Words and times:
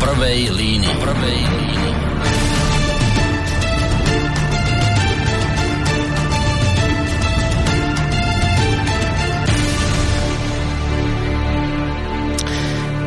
prvej 0.00 0.48
línii. 0.48 0.96
Prvej 0.96 1.38
línii. 1.44 1.92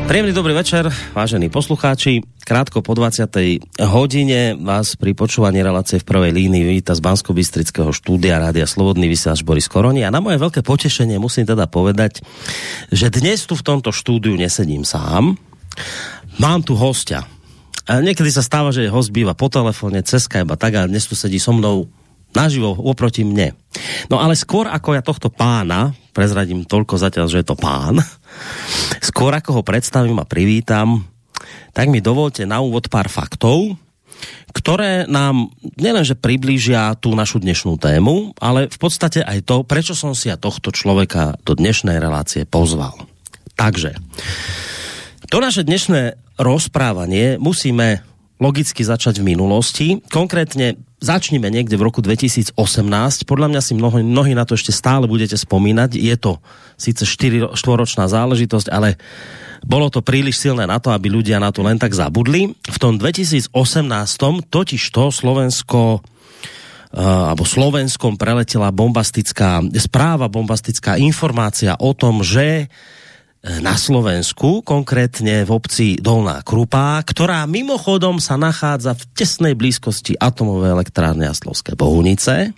Príjemný 0.04 0.36
dobrý 0.36 0.54
večer, 0.54 0.94
vážení 1.18 1.50
poslucháči. 1.50 2.22
Krátko 2.46 2.86
po 2.86 2.94
20. 2.94 3.26
hodine 3.82 4.54
vás 4.62 4.94
pri 4.94 5.18
počúvaní 5.18 5.66
relácie 5.66 5.98
v 5.98 6.06
prvej 6.06 6.30
línii 6.38 6.62
víta 6.70 6.94
z 6.94 7.02
bansko 7.02 7.34
štúdia 7.90 8.38
Rádia 8.38 8.70
Slobodný 8.70 9.10
vysielač 9.10 9.42
Boris 9.42 9.66
Koroni. 9.66 10.06
A 10.06 10.14
na 10.14 10.22
moje 10.22 10.38
veľké 10.38 10.62
potešenie 10.62 11.18
musím 11.18 11.50
teda 11.50 11.66
povedať, 11.66 12.22
že 12.94 13.10
dnes 13.10 13.50
tu 13.50 13.58
v 13.58 13.66
tomto 13.66 13.90
štúdiu 13.90 14.38
nesedím 14.38 14.86
sám. 14.86 15.34
Mám 16.42 16.66
tu 16.66 16.74
hostia. 16.74 17.26
A 17.84 18.00
niekedy 18.00 18.32
sa 18.32 18.42
stáva, 18.42 18.72
že 18.72 18.88
host 18.88 19.12
býva 19.12 19.36
po 19.36 19.52
telefóne, 19.52 20.02
cez 20.08 20.26
Skype 20.26 20.50
a 20.50 20.58
tak 20.58 20.80
a 20.80 20.88
dnes 20.88 21.04
tu 21.04 21.14
sedí 21.14 21.38
so 21.38 21.52
mnou 21.52 21.92
naživo 22.34 22.74
oproti 22.74 23.22
mne. 23.22 23.54
No 24.10 24.18
ale 24.18 24.34
skôr 24.34 24.66
ako 24.66 24.98
ja 24.98 25.06
tohto 25.06 25.30
pána, 25.30 25.94
prezradím 26.16 26.66
toľko 26.66 26.98
zatiaľ, 26.98 27.30
že 27.30 27.44
je 27.44 27.48
to 27.54 27.60
pán, 27.60 28.02
skôr 29.10 29.36
ako 29.36 29.62
ho 29.62 29.62
predstavím 29.62 30.18
a 30.18 30.26
privítam, 30.26 31.06
tak 31.76 31.92
mi 31.92 32.02
dovolte 32.02 32.48
na 32.50 32.64
úvod 32.64 32.90
pár 32.90 33.12
faktov, 33.12 33.78
ktoré 34.54 35.10
nám 35.10 35.52
nielenže 35.76 36.16
priblížia 36.16 36.96
tú 37.02 37.12
našu 37.18 37.42
dnešnú 37.42 37.76
tému, 37.76 38.38
ale 38.40 38.72
v 38.72 38.78
podstate 38.80 39.26
aj 39.26 39.44
to, 39.44 39.56
prečo 39.68 39.98
som 39.98 40.16
si 40.16 40.32
ja 40.32 40.38
tohto 40.40 40.72
človeka 40.72 41.36
do 41.44 41.58
dnešnej 41.58 41.98
relácie 42.00 42.48
pozval. 42.48 42.96
Takže, 43.58 43.98
to 45.34 45.42
naše 45.42 45.66
dnešné 45.66 46.14
rozprávanie 46.38 47.42
musíme 47.42 48.06
logicky 48.38 48.86
začať 48.86 49.18
v 49.18 49.34
minulosti. 49.34 49.98
Konkrétne 50.14 50.78
začneme 51.02 51.50
niekde 51.50 51.74
v 51.74 51.90
roku 51.90 52.06
2018. 52.06 52.54
Podľa 53.26 53.48
mňa 53.50 53.62
si 53.66 53.74
mnoho, 53.74 53.98
mnohí 54.06 54.38
na 54.38 54.46
to 54.46 54.54
ešte 54.54 54.70
stále 54.70 55.10
budete 55.10 55.34
spomínať. 55.34 55.98
Je 55.98 56.14
to 56.22 56.38
síce 56.78 57.02
4, 57.02 57.50
ročná 57.50 58.06
záležitosť, 58.06 58.70
ale 58.70 59.02
bolo 59.66 59.90
to 59.90 60.06
príliš 60.06 60.38
silné 60.38 60.70
na 60.70 60.78
to, 60.78 60.94
aby 60.94 61.10
ľudia 61.10 61.42
na 61.42 61.50
to 61.50 61.66
len 61.66 61.82
tak 61.82 61.98
zabudli. 61.98 62.54
V 62.54 62.78
tom 62.78 63.02
2018 63.02 63.50
totiž 64.54 64.82
to 64.94 65.10
Slovensko 65.10 65.98
uh, 65.98 67.34
alebo 67.34 67.42
Slovenskom 67.42 68.22
preletela 68.22 68.70
bombastická 68.70 69.66
správa, 69.82 70.30
bombastická 70.30 71.02
informácia 71.02 71.74
o 71.82 71.98
tom, 71.98 72.22
že 72.22 72.70
na 73.44 73.76
Slovensku, 73.76 74.64
konkrétne 74.64 75.44
v 75.44 75.52
obci 75.52 75.88
Dolná 76.00 76.40
Krupá, 76.48 77.04
ktorá 77.04 77.44
mimochodom 77.44 78.24
sa 78.24 78.40
nachádza 78.40 78.96
v 78.96 79.04
tesnej 79.12 79.54
blízkosti 79.60 80.16
atomovej 80.16 80.80
elektrárne 80.80 81.28
Aslovské 81.28 81.76
Bohunice, 81.76 82.56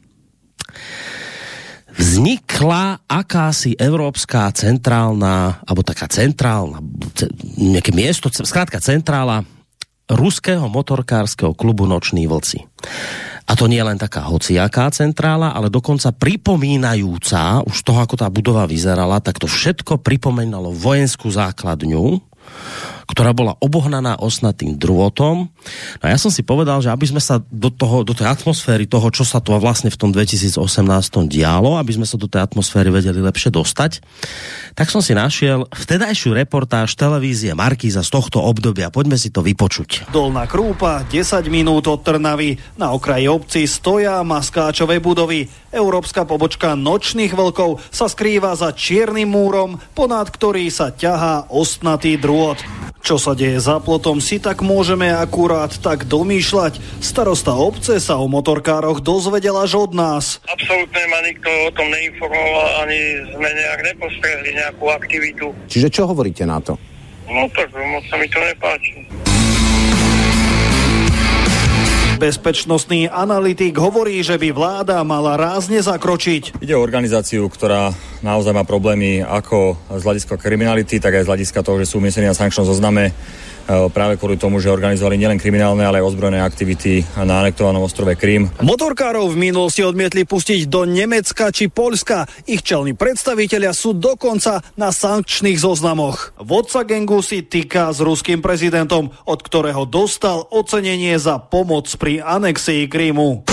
vznikla 1.97 3.01
akási 3.09 3.73
európska 3.73 4.45
centrálna, 4.53 5.65
alebo 5.65 5.81
taká 5.81 6.05
centrálna, 6.05 6.77
nejaké 7.57 7.89
miesto, 7.89 8.29
zkrátka 8.29 8.77
centrála 8.77 9.41
ruského 10.05 10.69
motorkárskeho 10.69 11.57
klubu 11.57 11.89
Noční 11.89 12.29
vlci. 12.29 12.61
A 13.45 13.53
to 13.53 13.69
nie 13.69 13.77
je 13.77 13.85
len 13.85 14.01
taká 14.01 14.25
hociaká 14.25 14.89
centrála, 14.89 15.53
ale 15.53 15.69
dokonca 15.69 16.09
pripomínajúca, 16.09 17.61
už 17.61 17.77
toho, 17.85 18.01
ako 18.01 18.17
tá 18.17 18.27
budova 18.33 18.65
vyzerala, 18.65 19.21
tak 19.21 19.37
to 19.37 19.45
všetko 19.45 20.01
pripomínalo 20.01 20.73
vojenskú 20.73 21.29
základňu, 21.29 22.25
ktorá 23.05 23.31
bola 23.31 23.53
obohnaná 23.61 24.17
osnatým 24.17 24.77
drôtom. 24.77 25.49
No 26.01 26.03
a 26.03 26.11
ja 26.13 26.19
som 26.19 26.33
si 26.33 26.41
povedal, 26.41 26.81
že 26.81 26.89
aby 26.89 27.05
sme 27.05 27.21
sa 27.21 27.41
do, 27.49 27.69
toho, 27.69 28.01
do 28.01 28.17
tej 28.17 28.29
atmosféry 28.29 28.89
toho, 28.89 29.07
čo 29.13 29.23
sa 29.23 29.39
tu 29.39 29.53
vlastne 29.55 29.93
v 29.93 29.97
tom 29.97 30.09
2018 30.09 30.57
dialo, 31.29 31.77
aby 31.77 31.91
sme 31.95 32.05
sa 32.09 32.17
do 32.17 32.25
tej 32.25 32.43
atmosféry 32.43 32.89
vedeli 32.89 33.21
lepšie 33.21 33.53
dostať, 33.53 34.01
tak 34.73 34.91
som 34.91 34.99
si 34.99 35.15
našiel 35.15 35.69
vtedajšiu 35.71 36.35
reportáž 36.35 36.97
televízie 36.97 37.55
Markíza 37.55 38.03
z 38.03 38.11
tohto 38.11 38.43
obdobia. 38.43 38.91
Poďme 38.91 39.15
si 39.15 39.31
to 39.31 39.45
vypočuť. 39.45 40.09
Dolná 40.11 40.49
Krúpa, 40.49 41.05
10 41.07 41.47
minút 41.47 41.87
od 41.87 42.01
Trnavy. 42.03 42.57
Na 42.75 42.91
okraji 42.91 43.29
obci 43.29 43.69
stoja 43.69 44.19
maskáčové 44.25 44.99
budovy. 44.99 45.47
Európska 45.71 46.23
pobočka 46.23 46.73
nočných 46.75 47.35
vlkov 47.35 47.83
sa 47.91 48.07
skrýva 48.07 48.55
za 48.55 48.71
čiernym 48.71 49.27
múrom, 49.27 49.79
ponad 49.91 50.31
ktorý 50.31 50.71
sa 50.71 50.91
ťahá 50.91 51.51
ostnatý 51.51 52.15
drôt. 52.15 52.55
Čo 53.05 53.21
sa 53.21 53.37
deje 53.37 53.61
za 53.61 53.77
plotom, 53.77 54.17
si 54.17 54.41
tak 54.41 54.65
môžeme 54.65 55.13
akurát 55.13 55.69
tak 55.69 56.09
domýšľať. 56.09 56.81
Starosta 57.05 57.53
obce 57.53 58.01
sa 58.01 58.17
o 58.17 58.25
motorkároch 58.25 58.97
dozvedel 58.97 59.53
až 59.61 59.77
od 59.77 59.93
nás. 59.93 60.41
Absolútne 60.49 61.05
ma 61.13 61.21
nikto 61.21 61.45
o 61.45 61.69
tom 61.77 61.85
neinformoval, 61.93 62.81
ani 62.81 63.29
sme 63.29 63.45
nejak 63.45 63.79
nepostrehli 63.93 64.57
nejakú 64.57 64.89
aktivitu. 64.89 65.53
Čiže 65.69 65.93
čo 65.93 66.09
hovoríte 66.09 66.49
na 66.49 66.57
to? 66.57 66.81
No 67.29 67.45
tak 67.53 67.69
moc 67.77 68.01
sa 68.09 68.17
mi 68.17 68.25
to 68.25 68.41
nepáči. 68.41 69.05
Bezpečnostný 72.17 73.11
analytik 73.11 73.77
hovorí, 73.77 74.23
že 74.25 74.39
by 74.39 74.49
vláda 74.49 74.97
mala 75.05 75.37
rázne 75.37 75.77
zakročiť. 75.77 76.57
Ide 76.63 76.73
o 76.73 76.81
organizáciu, 76.81 77.45
ktorá 77.53 77.93
naozaj 78.21 78.53
má 78.55 78.63
problémy 78.63 79.23
ako 79.23 79.75
z 79.95 80.01
hľadiska 80.03 80.35
kriminality, 80.37 81.01
tak 81.01 81.17
aj 81.17 81.25
z 81.25 81.31
hľadiska 81.31 81.59
toho, 81.65 81.81
že 81.81 81.89
sú 81.89 81.99
umiestnení 81.99 82.29
na 82.29 82.37
sankčnom 82.37 82.67
zozname 82.67 83.15
E, 83.65 83.89
práve 83.89 84.21
kvôli 84.21 84.37
tomu, 84.37 84.61
že 84.61 84.69
organizovali 84.69 85.17
nielen 85.17 85.41
kriminálne, 85.41 85.81
ale 85.81 85.97
aj 85.97 86.13
ozbrojené 86.13 86.37
aktivity 86.37 87.01
na 87.17 87.41
anektovanom 87.41 87.81
ostrove 87.81 88.13
Krím. 88.13 88.53
Motorkárov 88.61 89.33
v 89.33 89.41
minulosti 89.49 89.81
odmietli 89.81 90.21
pustiť 90.21 90.69
do 90.69 90.85
Nemecka 90.85 91.49
či 91.49 91.73
Polska. 91.73 92.29
Ich 92.45 92.61
čelní 92.61 92.93
predstavitelia 92.93 93.73
sú 93.73 93.97
dokonca 93.97 94.61
na 94.77 94.93
sankčných 94.93 95.57
zoznamoch. 95.57 96.37
Vodca 96.37 96.85
gengu 96.85 97.25
si 97.25 97.41
týka 97.41 97.89
s 97.89 98.05
ruským 98.05 98.45
prezidentom, 98.45 99.09
od 99.25 99.39
ktorého 99.41 99.89
dostal 99.89 100.45
ocenenie 100.53 101.17
za 101.17 101.41
pomoc 101.41 101.89
pri 101.97 102.21
anexii 102.21 102.85
Krímu. 102.85 103.49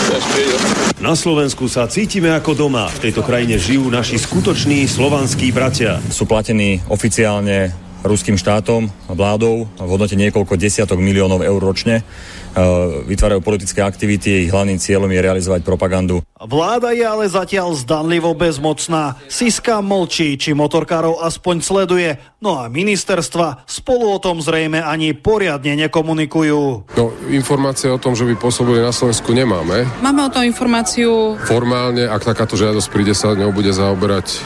Na 1.02 1.18
Slovensku 1.18 1.66
sa 1.66 1.90
cítime 1.90 2.30
ako 2.30 2.54
doma. 2.54 2.86
V 3.00 3.10
tejto 3.10 3.26
krajine 3.26 3.58
žijú 3.58 3.90
naši 3.90 4.22
skutoční 4.22 4.61
slovanskí 4.62 5.50
bratia. 5.50 5.98
Sú 6.14 6.22
platení 6.22 6.78
oficiálne 6.86 7.74
ruským 8.06 8.38
štátom 8.38 8.86
vládou 9.10 9.66
v 9.66 9.90
hodnote 9.90 10.14
niekoľko 10.14 10.54
desiatok 10.54 11.02
miliónov 11.02 11.42
eur 11.42 11.58
ročne. 11.58 12.06
E, 12.52 12.60
vytvárajú 13.08 13.40
politické 13.40 13.80
aktivity, 13.80 14.44
ich 14.44 14.52
hlavným 14.52 14.76
cieľom 14.76 15.08
je 15.08 15.20
realizovať 15.24 15.64
propagandu. 15.64 16.20
Vláda 16.36 16.92
je 16.92 17.06
ale 17.06 17.24
zatiaľ 17.30 17.72
zdanlivo 17.72 18.34
bezmocná. 18.36 19.16
Siska 19.30 19.80
mlčí, 19.80 20.36
či 20.36 20.52
motorkárov 20.52 21.22
aspoň 21.22 21.56
sleduje. 21.62 22.10
No 22.42 22.58
a 22.58 22.66
ministerstva 22.66 23.62
spolu 23.70 24.10
o 24.10 24.18
tom 24.18 24.42
zrejme 24.42 24.82
ani 24.82 25.14
poriadne 25.14 25.78
nekomunikujú. 25.86 26.90
No, 26.98 27.04
informácie 27.30 27.86
o 27.86 28.02
tom, 28.02 28.18
že 28.18 28.26
by 28.26 28.34
pôsobili 28.34 28.82
na 28.82 28.90
Slovensku 28.90 29.30
nemáme. 29.30 29.86
Máme 30.02 30.26
o 30.26 30.30
tom 30.34 30.42
informáciu. 30.42 31.38
Formálne, 31.46 32.10
ak 32.10 32.26
takáto 32.26 32.58
žiadosť 32.58 32.88
príde, 32.90 33.14
sa 33.14 33.38
ňou 33.38 33.54
bude 33.54 33.70
zaoberať 33.70 34.26
e, 34.26 34.36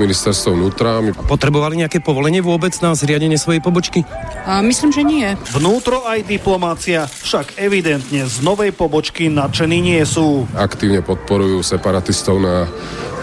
ministerstvo 0.00 0.56
vnútra. 0.56 1.04
Potrebovali 1.28 1.84
nejaké 1.84 2.00
povolenie 2.00 2.40
vôbec 2.40 2.72
na 2.80 2.96
zriadenie 2.96 3.36
svojej 3.36 3.60
pobočky? 3.60 4.08
A 4.48 4.64
myslím, 4.64 4.88
že 4.88 5.04
nie. 5.04 5.28
Vnútro 5.52 6.08
aj 6.08 6.24
diplomácia 6.24 7.04
však 7.04 7.35
evidentne 7.60 8.24
z 8.24 8.36
novej 8.40 8.72
pobočky 8.72 9.28
nadšení 9.28 9.84
nie 9.84 10.00
sú. 10.08 10.48
Aktívne 10.56 11.04
podporujú 11.04 11.60
separatistov 11.60 12.40
na 12.40 12.64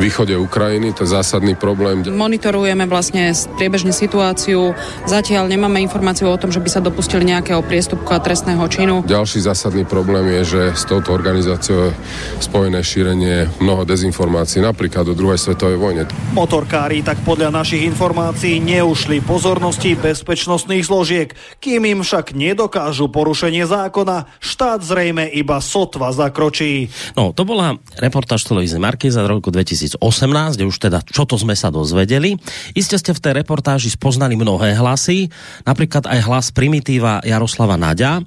východe 0.02 0.34
Ukrajiny, 0.34 0.92
to 0.92 1.06
je 1.06 1.14
zásadný 1.14 1.54
problém. 1.54 2.02
Monitorujeme 2.04 2.90
vlastne 2.90 3.30
priebežne 3.56 3.94
situáciu. 3.94 4.74
Zatiaľ 5.06 5.46
nemáme 5.48 5.80
informáciu 5.86 6.34
o 6.34 6.38
tom, 6.38 6.50
že 6.50 6.60
by 6.60 6.70
sa 6.70 6.82
dopustili 6.82 7.30
nejakého 7.30 7.62
priestupku 7.62 8.10
a 8.10 8.20
trestného 8.20 8.66
činu. 8.68 9.06
Ďalší 9.06 9.46
zásadný 9.46 9.86
problém 9.86 10.42
je, 10.42 10.58
že 10.58 10.62
s 10.74 10.84
touto 10.90 11.14
organizáciou 11.14 11.90
je 11.90 11.96
spojené 12.42 12.82
šírenie 12.82 13.48
mnoho 13.62 13.86
dezinformácií, 13.86 14.66
napríklad 14.66 15.08
do 15.08 15.16
druhej 15.16 15.38
svetovej 15.38 15.78
vojne. 15.78 16.04
Motorkári 16.34 17.06
tak 17.06 17.22
podľa 17.22 17.54
našich 17.54 17.86
informácií 17.86 18.60
neušli 18.60 19.22
pozornosti 19.22 19.94
bezpečnostných 19.94 20.84
zložiek, 20.84 21.30
kým 21.62 21.86
im 21.86 22.00
však 22.02 22.34
nedokážu 22.34 23.14
porušenie 23.14 23.64
zákona, 23.70 24.03
štát 24.40 24.80
zrejme 24.80 25.28
iba 25.34 25.58
sotva 25.60 26.14
zakročí. 26.14 26.92
No, 27.18 27.34
to 27.34 27.44
bola 27.44 27.80
reportáž 27.98 28.46
televízie 28.46 28.78
Markiza 28.78 29.26
z 29.26 29.32
roku 29.32 29.50
2000 29.50 29.74
2018, 30.00 30.58
kde 30.60 30.66
už 30.70 30.78
teda 30.78 31.00
čo 31.04 31.24
to 31.24 31.36
sme 31.36 31.58
sa 31.58 31.74
dozvedeli. 31.74 32.38
Iste 32.78 32.96
ste 33.00 33.12
v 33.12 33.24
tej 33.24 33.34
reportáži 33.44 33.90
spoznali 33.92 34.38
mnohé 34.38 34.78
hlasy, 34.78 35.32
napríklad 35.64 36.08
aj 36.08 36.20
hlas 36.24 36.46
primitíva 36.52 37.24
Jaroslava 37.26 37.76
Naďa, 37.80 38.24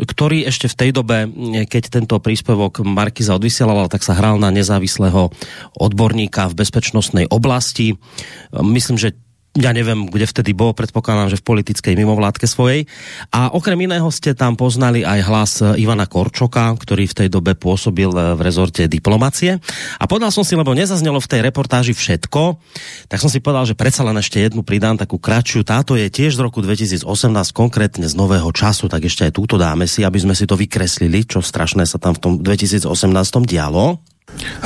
ktorý 0.00 0.48
ešte 0.48 0.66
v 0.70 0.78
tej 0.78 0.90
dobe, 0.94 1.16
keď 1.68 1.82
tento 1.90 2.16
príspevok 2.18 2.82
Markiza 2.82 3.36
odvysielala, 3.36 3.90
tak 3.90 4.02
sa 4.02 4.16
hral 4.16 4.40
na 4.40 4.48
nezávislého 4.50 5.30
odborníka 5.76 6.48
v 6.50 6.58
bezpečnostnej 6.64 7.26
oblasti. 7.28 7.98
Myslím, 8.52 8.96
že 8.96 9.14
ja 9.56 9.72
neviem, 9.72 10.06
kde 10.06 10.28
vtedy 10.28 10.52
bol, 10.52 10.76
predpokladám, 10.76 11.32
že 11.32 11.40
v 11.40 11.48
politickej 11.48 11.96
mimovládke 11.96 12.44
svojej. 12.44 12.84
A 13.32 13.52
okrem 13.52 13.88
iného 13.88 14.06
ste 14.12 14.36
tam 14.36 14.54
poznali 14.54 15.02
aj 15.02 15.20
hlas 15.24 15.52
Ivana 15.80 16.04
Korčoka, 16.04 16.76
ktorý 16.76 17.08
v 17.08 17.16
tej 17.24 17.28
dobe 17.32 17.56
pôsobil 17.56 18.08
v 18.12 18.40
rezorte 18.40 18.84
diplomacie. 18.84 19.56
A 19.96 20.04
povedal 20.04 20.28
som 20.28 20.44
si, 20.44 20.52
lebo 20.54 20.76
nezaznelo 20.76 21.18
v 21.18 21.30
tej 21.30 21.40
reportáži 21.40 21.96
všetko, 21.96 22.60
tak 23.08 23.18
som 23.18 23.32
si 23.32 23.40
povedal, 23.40 23.64
že 23.64 23.78
predsa 23.78 24.04
len 24.04 24.20
ešte 24.20 24.38
jednu 24.40 24.60
pridám 24.60 25.00
takú 25.00 25.16
kratšiu. 25.16 25.64
Táto 25.64 25.96
je 25.96 26.06
tiež 26.12 26.36
z 26.36 26.44
roku 26.44 26.60
2018, 26.60 27.02
konkrétne 27.56 28.06
z 28.06 28.14
nového 28.14 28.48
času, 28.52 28.92
tak 28.92 29.08
ešte 29.08 29.24
aj 29.24 29.32
túto 29.32 29.56
dáme 29.56 29.88
si, 29.88 30.04
aby 30.04 30.20
sme 30.20 30.36
si 30.36 30.44
to 30.44 30.54
vykreslili, 30.54 31.24
čo 31.24 31.40
strašné 31.40 31.88
sa 31.88 31.96
tam 31.96 32.12
v 32.12 32.20
tom 32.20 32.32
2018 32.44 32.88
dialo. 33.48 34.15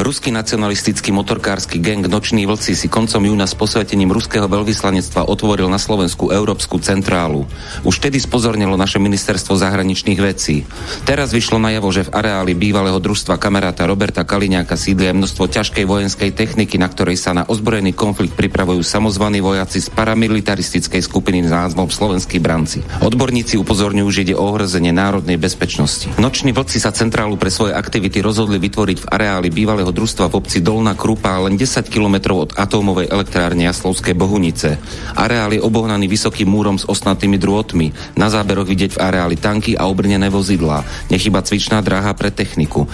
Ruský 0.01 0.33
nacionalistický 0.33 1.13
motorkársky 1.13 1.77
gang 1.77 2.09
Noční 2.09 2.49
vlci 2.49 2.73
si 2.73 2.89
koncom 2.89 3.21
júna 3.21 3.45
s 3.45 3.53
posvetením 3.53 4.09
ruského 4.09 4.49
veľvyslanectva 4.49 5.29
otvoril 5.29 5.69
na 5.69 5.77
Slovensku 5.77 6.33
Európsku 6.33 6.81
centrálu. 6.81 7.45
Už 7.85 8.01
tedy 8.01 8.17
spozornilo 8.17 8.81
naše 8.81 8.97
ministerstvo 8.97 9.61
zahraničných 9.61 10.17
vecí. 10.17 10.65
Teraz 11.05 11.37
vyšlo 11.37 11.61
najavo, 11.61 11.93
že 11.93 12.09
v 12.09 12.17
areáli 12.17 12.57
bývalého 12.57 12.97
družstva 12.97 13.37
kamaráta 13.37 13.85
Roberta 13.85 14.25
Kaliňáka 14.25 14.81
sídlia 14.81 15.13
množstvo 15.13 15.53
ťažkej 15.53 15.85
vojenskej 15.85 16.33
techniky, 16.33 16.81
na 16.81 16.89
ktorej 16.89 17.21
sa 17.21 17.37
na 17.37 17.45
ozbrojený 17.45 17.93
konflikt 17.93 18.33
pripravujú 18.41 18.81
samozvaní 18.81 19.45
vojaci 19.45 19.85
z 19.85 19.93
paramilitaristickej 19.93 21.05
skupiny 21.05 21.45
s 21.45 21.53
názvom 21.53 21.93
Slovenskí 21.93 22.41
branci. 22.41 22.81
Odborníci 23.05 23.61
upozorňujú, 23.61 24.09
že 24.09 24.23
ide 24.25 24.35
o 24.39 24.49
ohrozenie 24.49 24.97
národnej 24.97 25.37
bezpečnosti. 25.37 26.09
Noční 26.17 26.57
vlci 26.57 26.81
sa 26.81 26.89
centrálu 26.89 27.37
pre 27.37 27.53
svoje 27.53 27.77
aktivity 27.77 28.25
rozhodli 28.25 28.57
vytvoriť 28.57 28.99
v 29.05 29.11
areáli 29.13 29.50
bývalého 29.51 29.91
družstva 29.91 30.31
v 30.31 30.39
obci 30.41 30.63
Dolná 30.63 30.95
Krupa 30.95 31.37
len 31.43 31.59
10 31.59 31.91
kilometrov 31.91 32.37
od 32.49 32.51
atómovej 32.55 33.11
elektrárne 33.11 33.67
Jaslovské 33.67 34.15
Bohunice. 34.15 34.79
Areál 35.19 35.53
je 35.53 35.61
obohnaný 35.61 36.07
vysokým 36.07 36.47
múrom 36.47 36.79
s 36.79 36.87
osnatými 36.87 37.37
drôtmi. 37.37 38.17
Na 38.17 38.31
záberoch 38.31 38.71
vidieť 38.71 38.97
v 38.97 39.03
areáli 39.03 39.37
tanky 39.37 39.75
a 39.75 39.91
obrnené 39.91 40.31
vozidlá. 40.31 40.87
Nechyba 41.11 41.43
cvičná 41.43 41.83
dráha 41.83 42.15
pre 42.15 42.31
techniku. 42.31 42.87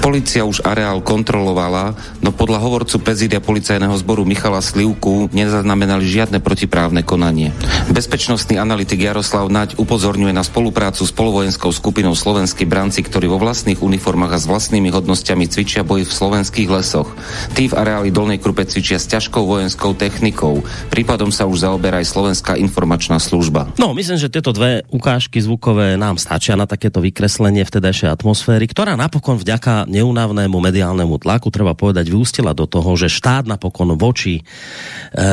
Polícia 0.00 0.48
už 0.48 0.64
areál 0.64 1.04
kontrolovala, 1.04 1.92
no 2.24 2.32
podľa 2.32 2.58
hovorcu 2.64 2.98
prezídia 3.04 3.38
policajného 3.44 3.94
zboru 4.00 4.24
Michala 4.24 4.64
Slivku 4.64 5.28
nezaznamenali 5.30 6.08
žiadne 6.08 6.40
protiprávne 6.40 7.04
konanie. 7.04 7.52
Bezpečnostný 7.92 8.56
analytik 8.56 9.02
Jaroslav 9.02 9.50
Naď 9.52 9.76
upozorňuje 9.78 10.32
na 10.32 10.46
spoluprácu 10.46 11.04
s 11.04 11.12
polovojenskou 11.12 11.70
skupinou 11.74 12.14
Slovenskí 12.14 12.64
branci, 12.64 13.02
ktorí 13.04 13.28
vo 13.28 13.42
vlastných 13.42 13.82
uniformách 13.82 14.32
a 14.34 14.38
s 14.38 14.46
vlastnými 14.46 14.88
hodnosťami 14.94 15.44
cvičia 15.50 15.82
boj 15.82 15.97
v 16.04 16.12
slovenských 16.12 16.68
lesoch. 16.68 17.10
Tí 17.54 17.70
v 17.70 17.76
areáli 17.78 18.10
Dolnej 18.12 18.42
Krupe 18.42 18.66
cvičia 18.66 18.98
s 19.00 19.08
ťažkou 19.08 19.46
vojenskou 19.46 19.94
technikou. 19.96 20.62
Prípadom 20.92 21.30
sa 21.30 21.48
už 21.48 21.64
zaoberá 21.64 22.02
aj 22.02 22.10
Slovenská 22.12 22.58
informačná 22.58 23.16
služba. 23.22 23.70
No, 23.78 23.94
myslím, 23.94 24.18
že 24.18 24.30
tieto 24.30 24.50
dve 24.50 24.84
ukážky 24.90 25.38
zvukové 25.38 25.94
nám 25.94 26.18
stačia 26.18 26.58
na 26.58 26.68
takéto 26.68 26.98
vykreslenie 26.98 27.62
vtedajšej 27.64 28.10
atmosféry, 28.12 28.66
ktorá 28.68 28.98
napokon 28.98 29.38
vďaka 29.38 29.86
neunavnému 29.86 30.58
mediálnemu 30.58 31.16
tlaku, 31.22 31.48
treba 31.48 31.72
povedať, 31.78 32.10
vyústila 32.10 32.52
do 32.52 32.66
toho, 32.68 32.94
že 32.98 33.12
štát 33.12 33.46
napokon 33.46 33.94
voči 33.94 34.40
e, 34.40 34.42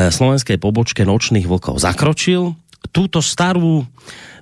slovenskej 0.10 0.62
pobočke 0.62 1.04
nočných 1.04 1.50
vlkov 1.50 1.82
zakročil. 1.82 2.56
Túto 2.94 3.18
starú 3.20 3.82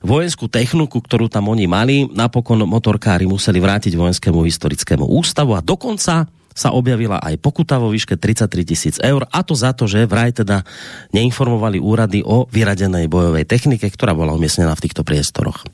vojenskú 0.03 0.51
techniku, 0.51 0.99
ktorú 0.99 1.31
tam 1.31 1.49
oni 1.49 1.65
mali, 1.65 2.05
napokon 2.11 2.67
motorkári 2.67 3.23
museli 3.23 3.63
vrátiť 3.63 3.95
vojenskému 3.95 4.43
historickému 4.43 5.07
ústavu 5.07 5.55
a 5.55 5.63
dokonca 5.63 6.27
sa 6.53 6.69
objavila 6.69 7.17
aj 7.17 7.41
pokuta 7.41 7.81
vo 7.81 7.89
výške 7.89 8.19
33 8.21 8.61
tisíc 8.61 8.95
eur. 9.01 9.25
A 9.33 9.41
to 9.41 9.57
za 9.57 9.73
to, 9.73 9.89
že 9.89 10.05
vraj 10.05 10.37
teda 10.37 10.61
neinformovali 11.09 11.81
úrady 11.81 12.21
o 12.21 12.45
vyradenej 12.45 13.09
bojovej 13.09 13.49
technike, 13.49 13.89
ktorá 13.89 14.13
bola 14.13 14.37
umiestnená 14.37 14.77
v 14.77 14.83
týchto 14.85 15.01
priestoroch. 15.01 15.65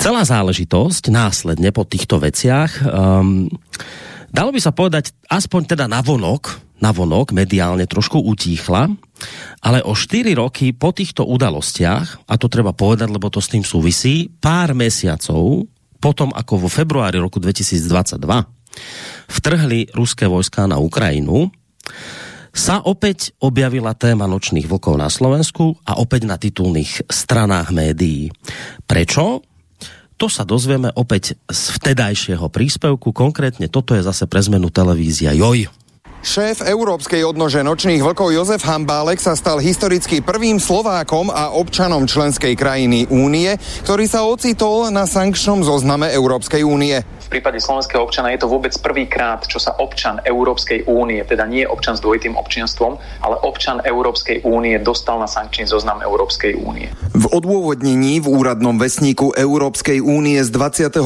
Celá 0.00 0.24
záležitosť 0.24 1.12
následne 1.12 1.68
po 1.68 1.84
týchto 1.84 2.16
veciach 2.16 2.80
um, 2.80 3.50
dalo 4.32 4.50
by 4.56 4.60
sa 4.62 4.72
povedať 4.72 5.12
aspoň 5.28 5.76
teda 5.76 5.84
na 5.84 6.00
vonok, 6.00 6.64
na 6.80 6.94
vonok 6.94 7.36
mediálne 7.36 7.84
trošku 7.84 8.24
utíchla, 8.24 8.88
ale 9.62 9.82
o 9.82 9.92
4 9.94 10.34
roky 10.38 10.70
po 10.74 10.94
týchto 10.94 11.26
udalostiach, 11.26 12.28
a 12.30 12.34
to 12.38 12.46
treba 12.46 12.70
povedať, 12.72 13.10
lebo 13.10 13.28
to 13.28 13.42
s 13.42 13.50
tým 13.50 13.66
súvisí, 13.66 14.30
pár 14.38 14.72
mesiacov 14.72 15.66
potom, 15.98 16.30
ako 16.30 16.66
vo 16.66 16.68
februári 16.70 17.18
roku 17.18 17.42
2022 17.42 18.22
vtrhli 19.26 19.90
ruské 19.90 20.30
vojská 20.30 20.70
na 20.70 20.78
Ukrajinu, 20.78 21.50
sa 22.54 22.82
opäť 22.82 23.34
objavila 23.38 23.94
téma 23.94 24.26
nočných 24.26 24.66
vlkov 24.66 24.94
na 24.98 25.06
Slovensku 25.06 25.78
a 25.86 25.98
opäť 26.00 26.26
na 26.26 26.40
titulných 26.40 27.06
stranách 27.06 27.70
médií. 27.70 28.34
Prečo? 28.88 29.42
To 30.18 30.26
sa 30.26 30.42
dozvieme 30.42 30.90
opäť 30.98 31.38
z 31.46 31.62
vtedajšieho 31.78 32.50
príspevku. 32.50 33.14
Konkrétne 33.14 33.70
toto 33.70 33.94
je 33.94 34.02
zase 34.02 34.26
pre 34.26 34.42
zmenu 34.42 34.66
televízia 34.74 35.30
JOJ. 35.30 35.70
Šéf 36.18 36.66
Európskej 36.66 37.22
odnože 37.22 37.62
nočných 37.62 38.02
vlkov 38.02 38.34
Jozef 38.34 38.66
Hambálek 38.66 39.22
sa 39.22 39.38
stal 39.38 39.62
historicky 39.62 40.18
prvým 40.18 40.58
Slovákom 40.58 41.30
a 41.30 41.54
občanom 41.54 42.10
členskej 42.10 42.58
krajiny 42.58 43.06
únie, 43.06 43.54
ktorý 43.86 44.04
sa 44.10 44.26
ocitol 44.26 44.90
na 44.90 45.06
sankčnom 45.06 45.62
zozname 45.62 46.10
Európskej 46.10 46.66
únie 46.66 46.98
v 47.28 47.36
prípade 47.44 47.60
slovenského 47.60 48.00
občana 48.00 48.32
je 48.32 48.40
to 48.40 48.48
vôbec 48.48 48.72
prvýkrát, 48.80 49.44
čo 49.44 49.60
sa 49.60 49.76
občan 49.76 50.16
Európskej 50.24 50.88
únie, 50.88 51.20
teda 51.28 51.44
nie 51.44 51.68
občan 51.68 51.92
s 51.92 52.00
dvojitým 52.00 52.32
občianstvom, 52.32 52.96
ale 53.20 53.36
občan 53.44 53.84
Európskej 53.84 54.48
únie 54.48 54.80
dostal 54.80 55.20
na 55.20 55.28
sankčný 55.28 55.68
zoznam 55.68 56.00
Európskej 56.00 56.56
únie. 56.56 56.88
V 57.12 57.28
odôvodnení 57.28 58.24
v 58.24 58.32
úradnom 58.32 58.80
vesníku 58.80 59.36
Európskej 59.36 60.00
únie 60.00 60.40
z 60.40 60.48
21. 60.48 61.04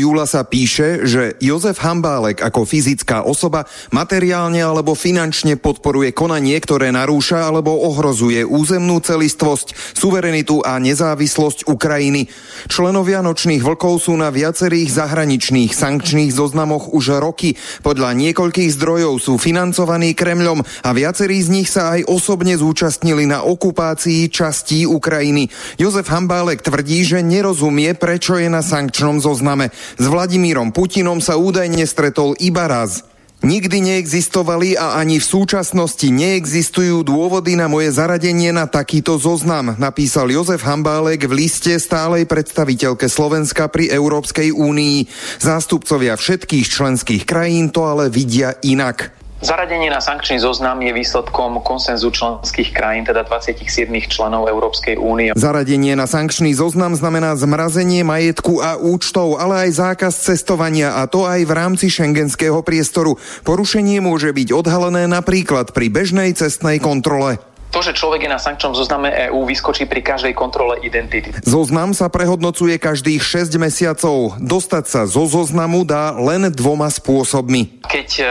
júla 0.00 0.24
sa 0.24 0.40
píše, 0.48 1.04
že 1.04 1.36
Jozef 1.36 1.84
Hambálek 1.84 2.40
ako 2.40 2.64
fyzická 2.64 3.28
osoba 3.28 3.68
materiálne 3.92 4.47
alebo 4.56 4.96
finančne 4.96 5.60
podporuje 5.60 6.16
konanie, 6.16 6.56
ktoré 6.56 6.88
narúša 6.88 7.44
alebo 7.44 7.76
ohrozuje 7.92 8.40
územnú 8.40 9.04
celistvosť, 9.04 9.92
suverenitu 9.92 10.64
a 10.64 10.80
nezávislosť 10.80 11.68
Ukrajiny. 11.68 12.32
Členovia 12.72 13.20
nočných 13.20 13.60
vlkov 13.60 14.08
sú 14.08 14.16
na 14.16 14.32
viacerých 14.32 14.88
zahraničných 14.88 15.76
sankčných 15.76 16.32
zoznamoch 16.32 16.88
už 16.96 17.20
roky. 17.20 17.60
Podľa 17.84 18.16
niekoľkých 18.16 18.72
zdrojov 18.72 19.20
sú 19.20 19.36
financovaní 19.36 20.16
Kremľom 20.16 20.64
a 20.64 20.90
viacerí 20.96 21.44
z 21.44 21.52
nich 21.52 21.68
sa 21.68 22.00
aj 22.00 22.08
osobne 22.08 22.56
zúčastnili 22.56 23.28
na 23.28 23.44
okupácii 23.44 24.32
častí 24.32 24.88
Ukrajiny. 24.88 25.52
Jozef 25.76 26.08
Hambálek 26.08 26.64
tvrdí, 26.64 27.04
že 27.04 27.20
nerozumie, 27.20 27.92
prečo 27.92 28.40
je 28.40 28.48
na 28.48 28.64
sankčnom 28.64 29.20
zozname. 29.20 29.68
S 29.98 30.06
Vladimírom 30.06 30.72
Putinom 30.72 31.18
sa 31.18 31.36
údajne 31.36 31.82
stretol 31.84 32.38
iba 32.38 32.70
raz. 32.70 33.17
Nikdy 33.38 33.78
neexistovali 33.94 34.74
a 34.74 34.98
ani 34.98 35.22
v 35.22 35.28
súčasnosti 35.30 36.10
neexistujú 36.10 37.06
dôvody 37.06 37.54
na 37.54 37.70
moje 37.70 37.94
zaradenie 37.94 38.50
na 38.50 38.66
takýto 38.66 39.14
zoznam, 39.14 39.78
napísal 39.78 40.26
Jozef 40.34 40.66
Hambálek 40.66 41.30
v 41.30 41.46
liste 41.46 41.78
stálej 41.78 42.26
predstaviteľke 42.26 43.06
Slovenska 43.06 43.70
pri 43.70 43.94
Európskej 43.94 44.50
únii. 44.50 45.06
Zástupcovia 45.38 46.18
všetkých 46.18 46.66
členských 46.66 47.22
krajín 47.22 47.70
to 47.70 47.86
ale 47.86 48.10
vidia 48.10 48.58
inak. 48.66 49.17
Zaradenie 49.38 49.86
na 49.86 50.02
sankčný 50.02 50.42
zoznam 50.42 50.82
je 50.82 50.90
výsledkom 50.90 51.62
konsenzu 51.62 52.10
členských 52.10 52.74
krajín, 52.74 53.06
teda 53.06 53.22
27 53.22 53.86
členov 54.10 54.50
Európskej 54.50 54.98
únie. 54.98 55.30
Zaradenie 55.38 55.94
na 55.94 56.10
sankčný 56.10 56.58
zoznam 56.58 56.98
znamená 56.98 57.38
zmrazenie 57.38 58.02
majetku 58.02 58.58
a 58.58 58.74
účtov, 58.74 59.38
ale 59.38 59.70
aj 59.70 59.78
zákaz 59.78 60.14
cestovania 60.26 60.98
a 60.98 61.06
to 61.06 61.22
aj 61.22 61.46
v 61.46 61.52
rámci 61.54 61.86
šengenského 61.86 62.66
priestoru. 62.66 63.14
Porušenie 63.46 64.02
môže 64.02 64.34
byť 64.34 64.48
odhalené 64.50 65.06
napríklad 65.06 65.70
pri 65.70 65.86
bežnej 65.86 66.34
cestnej 66.34 66.82
kontrole. 66.82 67.38
To, 67.68 67.84
že 67.84 67.92
človek 67.92 68.24
je 68.24 68.30
na 68.32 68.40
sankčnom 68.40 68.72
zozname 68.72 69.12
EÚ, 69.28 69.44
vyskočí 69.44 69.84
pri 69.84 70.00
každej 70.00 70.32
kontrole 70.32 70.80
identity. 70.80 71.36
Zoznam 71.44 71.92
sa 71.92 72.08
prehodnocuje 72.08 72.80
každých 72.80 73.20
6 73.20 73.60
mesiacov. 73.60 74.40
Dostať 74.40 74.84
sa 74.88 75.00
zo 75.04 75.28
zoznamu 75.28 75.84
dá 75.84 76.16
len 76.16 76.48
dvoma 76.48 76.88
spôsobmi. 76.88 77.84
Keď 77.84 78.08
e, 78.18 78.24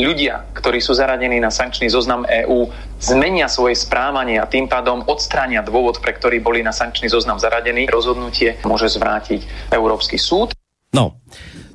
ľudia, 0.00 0.48
ktorí 0.56 0.80
sú 0.80 0.96
zaradení 0.96 1.36
na 1.36 1.52
sankčný 1.52 1.92
zoznam 1.92 2.24
EÚ, 2.24 2.72
zmenia 2.96 3.52
svoje 3.52 3.76
správanie 3.76 4.40
a 4.40 4.48
tým 4.48 4.66
pádom 4.66 5.04
odstránia 5.04 5.60
dôvod, 5.60 6.00
pre 6.00 6.16
ktorý 6.16 6.40
boli 6.40 6.64
na 6.64 6.72
sankčný 6.72 7.12
zoznam 7.12 7.36
zaradení, 7.36 7.84
rozhodnutie 7.92 8.56
môže 8.64 8.88
zvrátiť 8.88 9.68
Európsky 9.68 10.16
súd. 10.16 10.56
No, 10.96 11.20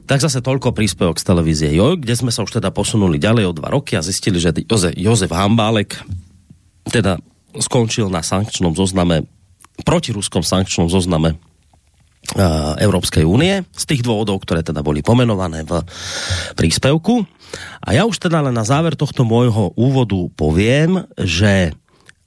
tak 0.10 0.20
zase 0.20 0.41
toľko 0.41 0.75
príspevok 0.75 1.22
z 1.22 1.29
televízie 1.29 1.70
JOJ, 1.77 2.03
kde 2.03 2.15
sme 2.17 2.32
sa 2.34 2.43
už 2.43 2.60
teda 2.60 2.74
posunuli 2.74 3.22
ďalej 3.22 3.43
o 3.48 3.53
dva 3.53 3.72
roky 3.72 3.96
a 3.96 4.03
zistili, 4.03 4.41
že 4.41 4.51
Jozef, 4.65 4.98
Jozef 4.98 5.32
Hambálek 5.32 6.01
teda 6.87 7.19
skončil 7.59 8.09
na 8.09 8.25
sankčnom 8.25 8.73
zozname, 8.73 9.27
protiruskom 9.85 10.41
sankčnom 10.41 10.89
zozname 10.89 11.37
Európskej 12.79 13.27
únie 13.27 13.67
z 13.75 13.83
tých 13.83 14.01
dôvodov, 14.01 14.41
ktoré 14.41 14.63
teda 14.63 14.79
boli 14.79 15.03
pomenované 15.03 15.67
v 15.67 15.83
príspevku. 16.55 17.27
A 17.83 17.93
ja 17.93 18.07
už 18.07 18.17
teda 18.17 18.39
len 18.39 18.55
na 18.55 18.65
záver 18.65 18.95
tohto 18.95 19.27
môjho 19.27 19.75
úvodu 19.75 20.17
poviem, 20.33 21.03
že 21.19 21.75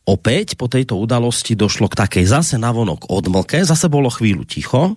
opäť 0.07 0.55
po 0.55 0.71
tejto 0.71 1.01
udalosti 1.01 1.59
došlo 1.59 1.91
k 1.91 1.99
takej 1.99 2.25
zase 2.29 2.55
navonok 2.61 3.11
odmlke, 3.11 3.65
zase 3.65 3.91
bolo 3.91 4.13
chvíľu 4.13 4.47
ticho, 4.47 4.95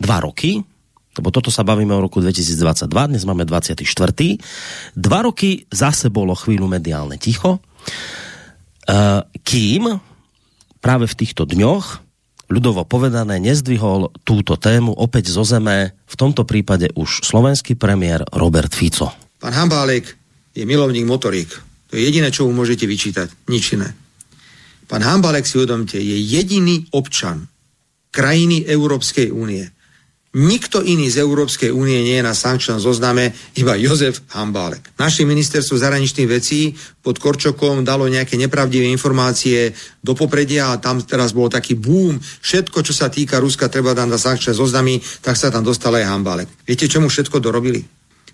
dva 0.00 0.18
roky, 0.24 0.64
lebo 1.16 1.28
toto 1.30 1.48
sa 1.48 1.62
bavíme 1.62 1.94
o 1.94 2.04
roku 2.04 2.18
2022, 2.18 2.88
dnes 2.88 3.22
máme 3.24 3.46
24. 3.46 3.84
Dva 4.96 5.20
roky 5.22 5.64
zase 5.70 6.10
bolo 6.10 6.34
chvíľu 6.34 6.66
mediálne 6.66 7.20
ticho, 7.20 7.62
kým 9.42 9.82
práve 10.78 11.06
v 11.10 11.18
týchto 11.18 11.44
dňoch 11.44 12.06
ľudovo 12.46 12.86
povedané 12.86 13.42
nezdvihol 13.42 14.14
túto 14.22 14.54
tému 14.54 14.94
opäť 14.94 15.34
zo 15.34 15.42
zeme, 15.42 15.98
v 16.06 16.14
tomto 16.14 16.46
prípade 16.46 16.94
už 16.94 17.26
slovenský 17.26 17.74
premiér 17.74 18.22
Robert 18.30 18.70
Fico. 18.70 19.10
Pán 19.42 19.52
Hambálek 19.52 20.14
je 20.54 20.62
milovník 20.62 21.04
motorík. 21.04 21.50
To 21.90 21.98
je 21.98 22.06
jediné, 22.06 22.30
čo 22.30 22.46
mu 22.46 22.54
môžete 22.54 22.86
vyčítať. 22.86 23.50
Nič 23.50 23.74
iné. 23.74 23.94
Pán 24.86 25.02
Hambalek 25.02 25.46
si 25.46 25.58
uvedomte, 25.58 25.98
je 25.98 26.16
jediný 26.22 26.86
občan 26.94 27.50
krajiny 28.14 28.64
Európskej 28.64 29.34
únie. 29.34 29.66
Nikto 30.36 30.84
iný 30.84 31.08
z 31.08 31.24
Európskej 31.24 31.72
únie 31.72 31.96
nie 32.04 32.20
je 32.20 32.28
na 32.28 32.36
sankčnom 32.36 32.76
zozname, 32.76 33.32
iba 33.56 33.72
Jozef 33.72 34.20
Hambálek. 34.36 34.92
Naše 35.00 35.24
ministerstvo 35.24 35.80
zahraničných 35.80 36.28
vecí 36.28 36.76
pod 37.00 37.16
Korčokom 37.16 37.80
dalo 37.88 38.04
nejaké 38.04 38.36
nepravdivé 38.36 38.84
informácie 38.92 39.72
do 40.04 40.12
popredia 40.12 40.68
a 40.68 40.76
tam 40.76 41.00
teraz 41.00 41.32
bol 41.32 41.48
taký 41.48 41.72
boom. 41.80 42.20
Všetko, 42.20 42.84
čo 42.84 42.92
sa 42.92 43.08
týka 43.08 43.40
Ruska, 43.40 43.72
treba 43.72 43.96
dať 43.96 44.08
na 44.12 44.20
sankčné 44.20 44.52
zoznamy, 44.52 45.00
tak 45.24 45.40
sa 45.40 45.48
tam 45.48 45.64
dostal 45.64 45.96
aj 45.96 46.04
Hambálek. 46.04 46.52
Viete, 46.68 46.84
čomu 46.84 47.08
všetko 47.08 47.40
dorobili? 47.40 47.80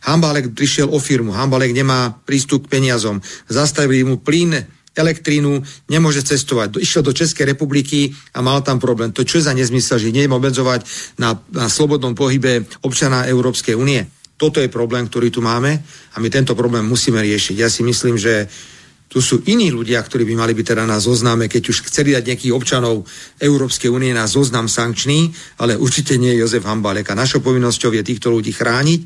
Hambálek 0.02 0.58
prišiel 0.58 0.90
o 0.90 0.98
firmu, 0.98 1.30
Hambálek 1.30 1.70
nemá 1.70 2.18
prístup 2.26 2.66
k 2.66 2.82
peniazom, 2.82 3.22
zastavili 3.46 4.02
mu 4.02 4.18
plyn 4.18 4.81
elektrínu, 4.92 5.64
nemôže 5.88 6.20
cestovať. 6.20 6.76
Išiel 6.80 7.02
do 7.04 7.16
Českej 7.16 7.48
republiky 7.56 8.12
a 8.36 8.44
mal 8.44 8.60
tam 8.60 8.76
problém. 8.76 9.12
To 9.16 9.24
čo 9.24 9.40
je 9.40 9.48
za 9.48 9.56
nezmysel, 9.56 9.98
že 9.98 10.12
nie 10.12 10.28
obmedzovať 10.28 10.84
na, 11.16 11.36
na 11.52 11.66
slobodnom 11.72 12.12
pohybe 12.12 12.68
občana 12.84 13.24
Európskej 13.28 13.72
únie? 13.72 14.04
Toto 14.36 14.58
je 14.58 14.72
problém, 14.72 15.06
ktorý 15.06 15.30
tu 15.30 15.40
máme 15.40 15.80
a 16.12 16.16
my 16.20 16.28
tento 16.28 16.52
problém 16.58 16.84
musíme 16.84 17.22
riešiť. 17.22 17.56
Ja 17.56 17.70
si 17.70 17.86
myslím, 17.86 18.18
že 18.18 18.50
tu 19.12 19.20
sú 19.20 19.44
iní 19.44 19.68
ľudia, 19.68 20.00
ktorí 20.00 20.24
by 20.24 20.34
mali 20.40 20.56
byť 20.56 20.72
teda 20.72 20.88
na 20.88 20.96
zozname, 20.96 21.44
keď 21.44 21.68
už 21.68 21.84
chceli 21.92 22.16
dať 22.16 22.32
nejakých 22.32 22.56
občanov 22.56 23.04
Európskej 23.44 23.92
únie 23.92 24.08
na 24.16 24.24
zoznam 24.24 24.72
sankčný, 24.72 25.28
ale 25.60 25.76
určite 25.76 26.16
nie 26.16 26.32
Jozef 26.32 26.64
Hambalek. 26.64 27.12
A 27.12 27.20
našou 27.20 27.44
povinnosťou 27.44 27.92
je 27.92 28.08
týchto 28.08 28.32
ľudí 28.32 28.56
chrániť 28.56 29.00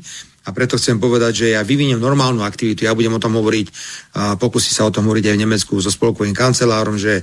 a 0.47 0.49
preto 0.55 0.79
chcem 0.79 0.95
povedať, 0.95 1.43
že 1.43 1.47
ja 1.59 1.61
vyviniem 1.67 1.99
normálnu 1.99 2.39
aktivitu, 2.39 2.87
ja 2.87 2.95
budem 2.95 3.11
o 3.11 3.19
tom 3.19 3.35
hovoriť, 3.35 3.67
a 4.15 4.39
pokusí 4.39 4.71
sa 4.71 4.87
o 4.87 4.93
tom 4.95 5.11
hovoriť 5.11 5.27
aj 5.27 5.35
v 5.35 5.43
Nemecku 5.43 5.73
so 5.83 5.91
spolkovým 5.91 6.31
kancelárom, 6.31 6.95
že 6.95 7.19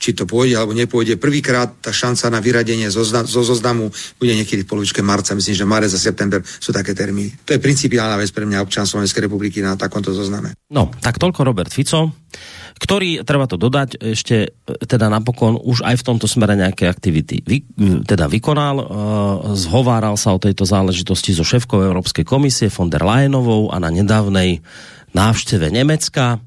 či 0.00 0.16
to 0.16 0.24
pôjde 0.24 0.56
alebo 0.56 0.72
nepôjde. 0.72 1.20
Prvýkrát 1.20 1.68
tá 1.84 1.92
šanca 1.92 2.32
na 2.32 2.40
vyradenie 2.40 2.88
zo, 2.88 3.04
zo 3.04 3.42
zoznamu 3.44 3.92
bude 4.16 4.32
niekedy 4.32 4.64
v 4.64 4.70
polovičke 4.72 5.04
marca. 5.04 5.36
Myslím, 5.36 5.52
že 5.52 5.68
marec 5.68 5.92
a 5.92 6.00
september 6.00 6.40
sú 6.40 6.72
také 6.72 6.96
termíny. 6.96 7.36
To 7.44 7.52
je 7.52 7.60
principiálna 7.60 8.16
vec 8.16 8.32
pre 8.32 8.48
mňa 8.48 8.64
občan 8.64 8.88
Slovenskej 8.88 9.28
republiky 9.28 9.60
na 9.60 9.76
takomto 9.76 10.16
zozname. 10.16 10.56
No, 10.72 10.88
tak 11.04 11.20
toľko 11.20 11.44
Robert 11.44 11.68
Fico, 11.68 12.16
ktorý, 12.80 13.20
treba 13.28 13.44
to 13.44 13.60
dodať, 13.60 14.00
ešte 14.00 14.36
e, 14.48 14.72
teda 14.88 15.12
napokon 15.12 15.60
už 15.60 15.84
aj 15.84 16.00
v 16.00 16.06
tomto 16.06 16.24
smere 16.24 16.56
nejaké 16.56 16.88
aktivity 16.88 17.44
vy, 17.44 17.60
teda 18.08 18.24
vykonal, 18.24 18.76
uh, 18.80 18.86
zhováral 19.52 20.16
sa 20.16 20.32
o 20.32 20.40
tejto 20.40 20.64
záležitosti 20.64 21.36
so 21.36 21.44
šéfkou 21.44 21.84
Európskej 21.84 22.24
komisie 22.24 22.72
von 22.72 22.88
der 22.88 23.04
Leyenovou 23.04 23.68
a 23.68 23.76
na 23.76 23.92
nedávnej 23.92 24.64
návšteve 25.12 25.68
Nemecka 25.68 26.40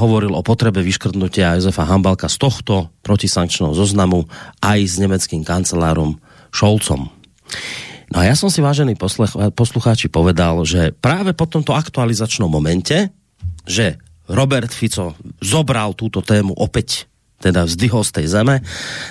hovoril 0.00 0.32
o 0.32 0.40
potrebe 0.40 0.80
vyškrtnutia 0.80 1.60
Jozefa 1.60 1.84
Hambalka 1.84 2.32
z 2.32 2.40
tohto 2.40 2.88
protisankčného 3.04 3.76
zoznamu 3.76 4.24
aj 4.64 4.80
s 4.80 4.94
nemeckým 4.96 5.44
kancelárom 5.44 6.16
Šolcom. 6.48 7.12
No 8.10 8.16
a 8.18 8.26
ja 8.26 8.34
som 8.34 8.50
si, 8.50 8.58
vážení 8.58 8.98
poslucháči, 9.54 10.10
povedal, 10.10 10.64
že 10.66 10.90
práve 10.96 11.30
po 11.36 11.46
tomto 11.46 11.76
aktualizačnom 11.76 12.50
momente, 12.50 13.12
že 13.68 14.00
Robert 14.26 14.74
Fico 14.74 15.14
zobral 15.38 15.94
túto 15.94 16.18
tému 16.24 16.56
opäť 16.56 17.06
teda 17.40 17.64
vzdvihol 17.64 18.04
z 18.04 18.12
tej 18.20 18.26
zeme, 18.28 18.60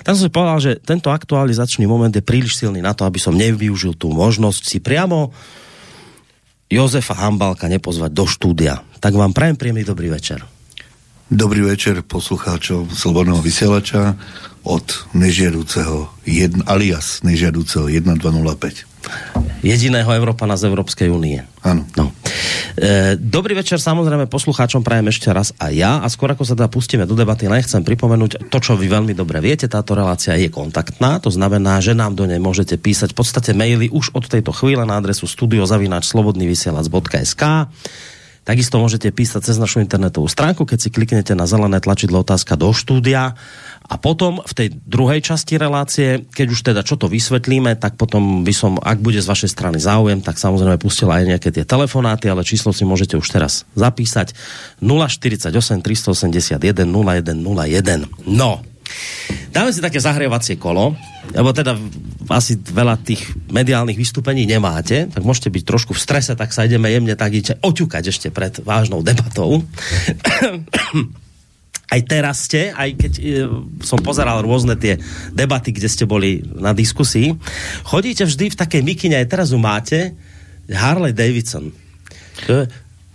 tak 0.06 0.13
som 0.13 0.29
si 0.29 0.34
povedal, 0.34 0.60
že 0.62 0.72
tento 0.77 1.10
aktualizačný 1.10 1.89
moment 1.89 2.13
je 2.13 2.22
príliš 2.22 2.62
silný 2.62 2.77
na 2.77 2.94
to, 2.94 3.08
aby 3.08 3.18
som 3.18 3.34
nevyužil 3.34 3.98
tú 3.98 4.13
možnosť 4.13 4.63
si 4.70 4.77
priamo 4.77 5.34
Jozefa 6.70 7.18
Hambalka 7.18 7.66
nepozvať 7.66 8.14
do 8.14 8.30
štúdia. 8.30 8.86
Tak 9.02 9.18
vám 9.18 9.34
prajem 9.34 9.58
príjemný 9.58 9.82
dobrý 9.82 10.14
večer. 10.14 10.46
Dobrý 11.29 11.62
večer 11.62 12.01
poslucháčov 12.01 12.89
Slobodného 12.89 13.38
vysielača 13.38 14.17
od 14.65 14.81
nežiadúceho, 15.13 16.09
jedn, 16.25 16.65
alias 16.65 17.21
nežiadúceho 17.21 17.86
1205 17.86 18.89
jediného 19.59 20.07
Európana 20.12 20.55
z 20.55 20.71
Európskej 20.71 21.12
únie. 21.12 21.43
Áno. 21.63 21.83
No. 22.00 22.12
E, 22.79 23.15
dobrý 23.19 23.55
večer 23.59 23.75
samozrejme 23.79 24.27
poslucháčom 24.31 24.83
prajem 24.83 25.07
ešte 25.12 25.33
raz 25.36 25.51
a 25.59 25.67
ja 25.71 26.00
a 26.00 26.07
skôr 26.07 26.31
ako 26.31 26.45
sa 26.48 26.55
teda 26.55 26.71
pustíme 26.71 27.03
do 27.03 27.12
debaty, 27.15 27.48
len 27.51 27.62
chcem 27.63 27.83
pripomenúť 27.83 28.48
to, 28.48 28.57
čo 28.63 28.79
vy 28.79 28.88
veľmi 28.88 29.12
dobre 29.12 29.43
viete, 29.43 29.67
táto 29.67 29.91
relácia 29.95 30.36
je 30.39 30.48
kontaktná, 30.48 31.19
to 31.19 31.27
znamená, 31.27 31.83
že 31.83 31.91
nám 31.91 32.15
do 32.15 32.24
nej 32.24 32.39
môžete 32.39 32.79
písať 32.79 33.12
v 33.12 33.19
podstate 33.19 33.51
maily 33.51 33.91
už 33.91 34.15
od 34.15 34.31
tejto 34.31 34.55
chvíle 34.55 34.88
na 34.88 34.95
adresu 34.95 35.27
studiozavináčslobodnyvysielac.sk 35.27 37.43
Takisto 38.50 38.82
môžete 38.82 39.13
písať 39.13 39.46
cez 39.46 39.62
našu 39.62 39.77
internetovú 39.77 40.25
stránku, 40.25 40.65
keď 40.65 40.82
si 40.82 40.89
kliknete 40.89 41.38
na 41.38 41.46
zelené 41.46 41.77
tlačidlo 41.77 42.25
otázka 42.25 42.58
do 42.58 42.74
štúdia 42.74 43.38
a 43.86 43.94
potom 44.01 44.41
v 44.41 44.53
tej 44.58 44.68
druhej 44.89 45.22
časti 45.22 45.53
relácie, 45.62 46.25
keď 46.34 46.48
už 46.50 46.60
teda 46.65 46.82
čo 46.82 46.98
to 46.98 47.06
vysvetlíme, 47.06 47.77
tak 47.77 47.94
potom 47.94 48.41
by 48.41 48.50
som, 48.50 48.82
ak 48.82 49.06
bude 49.06 49.22
z 49.22 49.29
vašej 49.29 49.53
strany 49.53 49.77
záujem, 49.77 50.25
tak 50.25 50.41
samozrejme 50.41 50.82
pustila 50.82 51.22
aj 51.22 51.38
nejaké 51.38 51.53
tie 51.53 51.62
telefonáty, 51.62 52.25
ale 52.25 52.41
číslo 52.41 52.74
si 52.74 52.89
môžete 52.89 53.22
už 53.22 53.29
teraz 53.29 53.70
zapísať 53.77 54.34
048 54.82 55.53
381 55.53 56.89
0101. 56.89 58.10
No, 58.25 58.65
Dáme 59.53 59.74
si 59.74 59.82
také 59.82 60.01
zahrievacie 60.01 60.58
kolo, 60.58 60.94
lebo 61.34 61.50
teda 61.53 61.77
asi 62.29 62.57
veľa 62.57 63.01
tých 63.01 63.25
mediálnych 63.50 63.98
vystúpení 63.98 64.45
nemáte, 64.45 65.09
tak 65.09 65.25
môžete 65.25 65.50
byť 65.50 65.63
trošku 65.65 65.91
v 65.98 66.01
strese, 66.01 66.38
tak 66.38 66.53
sa 66.53 66.65
ideme 66.69 66.89
jemne 66.89 67.17
tak 67.17 67.33
oťukať 67.62 68.03
ešte 68.13 68.27
pred 68.29 68.62
vážnou 68.62 69.01
debatou 69.01 69.62
aj 71.89 72.01
teraz 72.05 72.45
ste, 72.45 72.69
aj 72.69 72.89
keď 72.95 73.12
e, 73.17 73.24
som 73.81 73.98
pozeral 73.98 74.45
rôzne 74.45 74.77
tie 74.77 75.01
debaty, 75.33 75.74
kde 75.74 75.89
ste 75.89 76.05
boli 76.05 76.45
na 76.45 76.71
diskusii, 76.71 77.33
chodíte 77.86 78.29
vždy 78.29 78.53
v 78.53 78.59
takej 78.59 78.81
mikine, 78.86 79.17
aj 79.17 79.27
teraz 79.29 79.50
ju 79.50 79.57
máte, 79.57 80.13
Harley 80.69 81.17
Davidson. 81.17 81.74
To 82.45 82.63
je, 82.63 82.65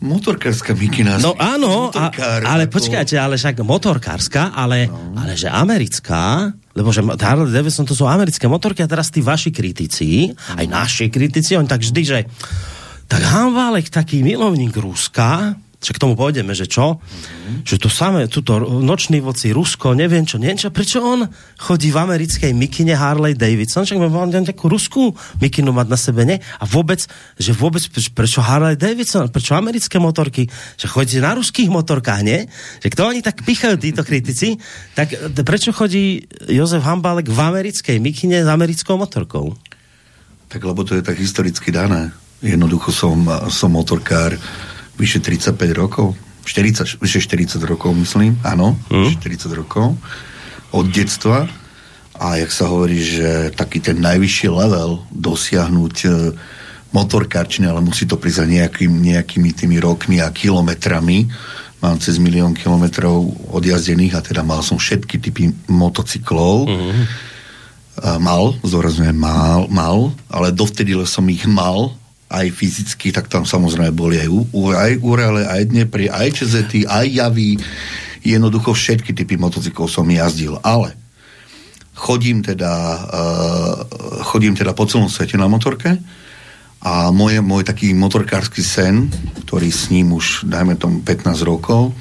Motorkárska 0.04 0.76
mikina. 0.76 1.16
No 1.16 1.32
áno, 1.38 1.88
a, 1.88 2.12
ale 2.44 2.68
ako... 2.68 2.76
počkajte, 2.76 3.16
ale 3.16 3.40
však 3.40 3.64
motorkárska, 3.64 4.52
ale, 4.52 4.90
no. 4.90 5.16
ale 5.16 5.32
že 5.32 5.48
americká, 5.48 6.52
lebo 6.74 6.90
že 6.90 7.06
Harley 7.06 7.54
Davidson 7.54 7.86
to 7.86 7.94
sú 7.94 8.04
americké 8.04 8.50
motorky 8.50 8.82
a 8.82 8.90
teraz 8.90 9.08
tí 9.08 9.22
vaši 9.22 9.54
kritici, 9.54 10.34
aj 10.34 10.66
naši 10.66 11.06
kritici, 11.08 11.54
oni 11.54 11.70
tak 11.70 11.86
vždy, 11.86 12.02
že 12.02 12.18
tak 13.06 13.22
Hanválek, 13.22 13.88
taký 13.88 14.26
milovník 14.26 14.74
Ruska, 14.74 15.54
však 15.84 16.00
k 16.00 16.02
tomu 16.08 16.16
pôjdeme, 16.16 16.56
že 16.56 16.64
čo? 16.64 16.96
Mm-hmm. 16.96 17.68
Že 17.68 17.76
to 17.76 17.88
samé, 17.92 18.24
tuto 18.32 18.56
nočný 18.80 19.20
voci 19.20 19.52
Rusko, 19.52 19.92
neviem 19.92 20.24
čo, 20.24 20.40
neviem 20.40 20.56
čo, 20.56 20.72
prečo 20.72 21.04
on 21.04 21.28
chodí 21.60 21.92
v 21.92 22.00
americkej 22.00 22.56
mikine 22.56 22.96
Harley 22.96 23.36
Davidson, 23.36 23.84
však 23.84 24.00
mal 24.00 24.32
nejakú 24.32 24.64
ruskú 24.72 25.12
mikinu 25.44 25.76
mať 25.76 25.86
na 25.92 25.98
sebe, 26.00 26.24
ne? 26.24 26.40
A 26.40 26.64
vôbec, 26.64 27.04
že 27.36 27.52
vôbec, 27.52 27.84
prečo 28.16 28.40
Harley 28.40 28.80
Davidson, 28.80 29.28
prečo 29.28 29.52
americké 29.52 30.00
motorky, 30.00 30.48
že 30.80 30.88
chodí 30.88 31.20
na 31.20 31.36
ruských 31.36 31.68
motorkách, 31.68 32.20
nie? 32.24 32.48
Že 32.80 32.88
kto 32.88 33.02
oni 33.04 33.20
tak 33.20 33.44
pichajú, 33.44 33.76
títo 33.76 34.00
kritici, 34.00 34.56
tak 34.96 35.12
prečo 35.44 35.76
chodí 35.76 36.24
Jozef 36.48 36.80
Hambálek 36.80 37.28
v 37.28 37.36
americkej 37.36 38.00
mikine 38.00 38.40
s 38.40 38.48
americkou 38.48 38.96
motorkou? 38.96 39.52
Tak 40.48 40.64
lebo 40.64 40.80
to 40.80 40.96
je 40.96 41.04
tak 41.04 41.20
historicky 41.20 41.68
dané. 41.68 42.08
Jednoducho 42.40 42.88
som, 42.88 43.20
som 43.52 43.68
motorkár, 43.68 44.36
vyše 44.98 45.18
35 45.18 45.56
rokov, 45.74 46.14
40, 46.44 47.00
vyše 47.00 47.20
40 47.24 47.58
rokov 47.64 47.96
myslím, 47.96 48.36
áno, 48.44 48.76
mm. 48.92 49.16
40 49.18 49.50
rokov 49.56 49.96
od 50.74 50.86
detstva 50.90 51.48
a 52.14 52.38
jak 52.38 52.50
sa 52.54 52.70
hovorí, 52.70 53.00
že 53.02 53.50
taký 53.54 53.82
ten 53.82 53.98
najvyšší 53.98 54.48
level 54.52 55.02
dosiahnuť 55.10 55.96
e, 56.04 56.08
motorkárčne, 56.94 57.66
ale 57.66 57.82
musí 57.82 58.06
to 58.06 58.14
prísť 58.14 58.46
nejakým, 58.46 58.92
nejakými 59.02 59.50
tými 59.50 59.82
rokmi 59.82 60.22
a 60.22 60.30
kilometrami. 60.30 61.26
Mám 61.82 61.98
cez 61.98 62.22
milión 62.22 62.54
kilometrov 62.54 63.50
odjazdených 63.50 64.14
a 64.14 64.22
teda 64.22 64.46
mal 64.46 64.62
som 64.62 64.78
všetky 64.78 65.18
typy 65.18 65.50
motocyklov. 65.66 66.70
Mm-hmm. 66.70 67.04
Mal, 68.22 68.44
zdôrazňujem, 68.62 69.14
mal, 69.14 69.70
mal, 69.70 70.10
ale 70.26 70.50
dovtedy 70.50 70.94
som 71.06 71.26
ich 71.30 71.46
mal 71.46 71.94
aj 72.30 72.46
fyzicky, 72.50 73.12
tak 73.12 73.28
tam 73.28 73.44
samozrejme 73.44 73.92
boli 73.92 74.20
aj, 74.20 74.28
aj 74.54 74.92
Urele, 75.04 75.42
aj 75.44 75.62
Dnepri, 75.70 76.08
aj 76.08 76.28
Čezety, 76.40 76.88
aj 76.88 77.06
Javy, 77.06 77.60
Jednoducho 78.24 78.72
všetky 78.72 79.12
typy 79.12 79.36
motocyklov 79.36 79.92
som 79.92 80.08
jazdil, 80.08 80.56
ale 80.64 80.96
chodím 81.92 82.40
teda, 82.40 82.72
uh, 83.04 83.76
chodím 84.24 84.56
teda 84.56 84.72
po 84.72 84.88
celom 84.88 85.12
svete 85.12 85.36
na 85.36 85.44
motorke 85.44 86.00
a 86.80 87.12
moje, 87.12 87.44
môj 87.44 87.68
taký 87.68 87.92
motorkársky 87.92 88.64
sen, 88.64 89.12
ktorý 89.44 89.68
s 89.68 89.92
ním 89.92 90.16
už, 90.16 90.48
dajme 90.48 90.80
tomu, 90.80 91.04
15 91.04 91.44
rokov, 91.44 91.92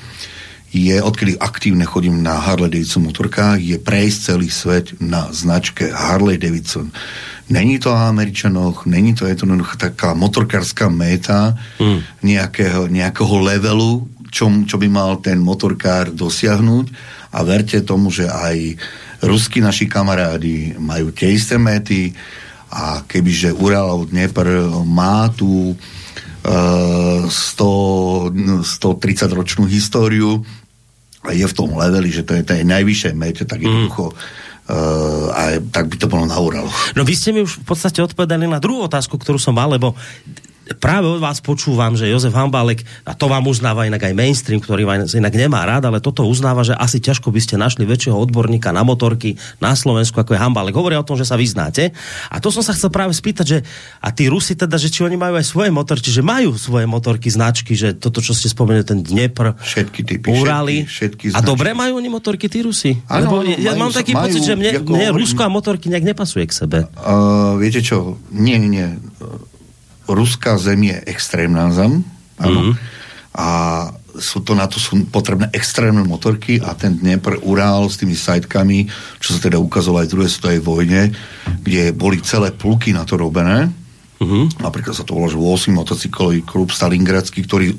je, 0.74 0.98
odkedy 0.98 1.38
aktívne 1.38 1.86
chodím 1.86 2.26
na 2.26 2.42
Harley 2.42 2.74
Davidson 2.74 3.06
motorkách, 3.06 3.62
je 3.62 3.78
prejsť 3.78 4.18
celý 4.34 4.50
svet 4.50 4.98
na 4.98 5.30
značke 5.30 5.94
Harley 5.94 6.42
Davidson. 6.42 6.90
Není 7.54 7.78
to 7.78 7.94
o 7.94 8.04
Američanoch, 8.10 8.90
není 8.90 9.14
to 9.14 9.30
jednoducho 9.30 9.78
taká 9.78 10.18
motorkárska 10.18 10.90
méta 10.90 11.54
mm. 11.78 12.26
nejakého, 12.26 12.90
nejakého 12.90 13.36
levelu, 13.38 14.10
čo, 14.34 14.50
čo 14.66 14.82
by 14.82 14.90
mal 14.90 15.22
ten 15.22 15.38
motorkár 15.38 16.10
dosiahnuť 16.10 16.90
a 17.38 17.40
verte 17.46 17.78
tomu, 17.86 18.10
že 18.10 18.26
aj 18.26 18.74
ruskí 19.22 19.62
naši 19.62 19.86
kamarádi 19.86 20.74
majú 20.82 21.14
tie 21.14 21.38
isté 21.38 21.62
méty 21.62 22.18
a 22.74 23.06
kebyže 23.06 23.54
Ural 23.54 23.86
alebo 23.86 24.10
Dnepr 24.10 24.74
má 24.90 25.30
tú 25.30 25.78
uh, 25.78 27.30
100, 27.30 28.66
130 28.66 29.38
ročnú 29.38 29.70
históriu 29.70 30.42
je 31.32 31.46
v 31.48 31.56
tom 31.56 31.72
leveli, 31.78 32.12
že 32.12 32.28
to 32.28 32.36
je 32.36 32.44
tej 32.44 32.68
najvyššej 32.68 33.14
mete, 33.16 33.44
tak 33.48 33.64
jednoducho 33.64 34.12
Uh, 34.64 35.28
a 35.36 35.60
tak 35.60 35.92
by 35.92 36.00
to 36.00 36.08
bolo 36.08 36.24
na 36.24 36.40
Uralo. 36.40 36.72
No 36.96 37.04
vy 37.04 37.20
ste 37.20 37.36
mi 37.36 37.44
už 37.44 37.60
v 37.60 37.68
podstate 37.68 38.00
odpovedali 38.00 38.48
na 38.48 38.64
druhú 38.64 38.88
otázku, 38.88 39.20
ktorú 39.20 39.36
som 39.36 39.52
mal, 39.52 39.68
lebo 39.68 39.92
práve 40.80 41.06
od 41.12 41.20
vás 41.20 41.44
počúvam, 41.44 41.94
že 42.00 42.08
Jozef 42.08 42.32
Hambálek, 42.32 42.88
a 43.04 43.12
to 43.12 43.28
vám 43.28 43.44
uznáva 43.48 43.84
inak 43.84 44.08
aj 44.08 44.16
mainstream, 44.16 44.64
ktorý 44.64 44.88
vás 44.88 45.12
inak 45.12 45.36
nemá 45.36 45.68
rád, 45.68 45.92
ale 45.92 46.00
toto 46.00 46.24
uznáva, 46.24 46.64
že 46.64 46.72
asi 46.76 47.04
ťažko 47.04 47.30
by 47.30 47.40
ste 47.44 47.56
našli 47.60 47.84
väčšieho 47.84 48.16
odborníka 48.16 48.72
na 48.72 48.88
motorky 48.88 49.36
na 49.60 49.76
Slovensku, 49.76 50.16
ako 50.16 50.36
je 50.36 50.40
Hambálek. 50.40 50.76
Hovoria 50.76 51.04
o 51.04 51.08
tom, 51.08 51.20
že 51.20 51.28
sa 51.28 51.36
vyznáte. 51.36 51.92
A 52.32 52.40
to 52.40 52.48
som 52.48 52.64
sa 52.64 52.72
chcel 52.72 52.88
práve 52.88 53.12
spýtať, 53.12 53.46
že 53.46 53.58
a 54.00 54.16
tí 54.16 54.32
Rusi 54.32 54.56
teda, 54.56 54.80
že 54.80 54.88
či 54.88 55.04
oni 55.04 55.20
majú 55.20 55.36
aj 55.36 55.46
svoje 55.46 55.70
motorky, 55.74 56.08
že 56.08 56.24
majú 56.24 56.56
svoje 56.56 56.88
motorky, 56.88 57.28
značky, 57.28 57.76
že 57.76 58.00
toto, 58.00 58.24
čo 58.24 58.32
ste 58.32 58.48
spomenuli, 58.48 58.88
ten 58.88 59.04
Dnepr, 59.04 59.60
všetky 59.60 60.02
typy, 60.08 60.32
Urali. 60.32 60.88
Všetky, 60.88 61.36
všetky 61.36 61.38
a 61.38 61.40
dobre 61.44 61.76
majú 61.76 62.00
oni 62.00 62.08
motorky, 62.08 62.48
tí 62.48 62.64
Rusi? 62.64 62.96
Ano, 63.12 63.28
Lebo 63.28 63.36
ja 63.44 63.76
mám 63.76 63.92
taký 63.92 64.16
majú, 64.16 64.32
pocit, 64.32 64.42
že 64.48 64.56
mne, 64.56 64.80
mne 64.80 65.08
Rusko 65.12 65.44
a 65.44 65.50
motorky 65.52 65.92
nejak 65.92 66.16
nepasuje 66.16 66.48
k 66.48 66.54
sebe. 66.56 66.78
Uh, 66.96 67.60
viete 67.60 67.84
čo? 67.84 68.16
Nie, 68.32 68.56
nie, 68.56 68.72
nie 68.72 68.88
ruská 70.08 70.60
zem 70.60 70.92
je 70.92 70.98
extrémna 71.08 71.72
zem, 71.72 72.04
áno. 72.40 72.74
Mm-hmm. 72.74 72.76
A 73.34 73.48
sú 74.14 74.46
to 74.46 74.54
na 74.54 74.70
to 74.70 74.78
sú 74.78 75.10
potrebné 75.10 75.50
extrémne 75.58 76.06
motorky 76.06 76.62
a 76.62 76.78
ten 76.78 77.02
Dnepr 77.02 77.42
Ural 77.42 77.90
s 77.90 77.98
tými 77.98 78.14
sajtkami, 78.14 78.86
čo 79.18 79.34
sa 79.34 79.40
teda 79.42 79.58
ukázalo 79.58 80.06
aj 80.06 80.08
v 80.10 80.14
druhej 80.14 80.32
svetovej 80.32 80.62
vojne, 80.62 81.02
kde 81.66 81.90
boli 81.98 82.22
celé 82.22 82.54
pluky 82.54 82.94
na 82.94 83.10
to 83.10 83.18
robené. 83.18 83.74
Mm-hmm. 84.22 84.62
Napríklad 84.62 84.94
sa 84.94 85.04
to 85.04 85.18
volá, 85.18 85.28
že 85.34 85.42
8 85.42 85.74
motocyklový 85.74 86.46
klub 86.46 86.70
Stalingradský, 86.70 87.42
ktorý 87.44 87.74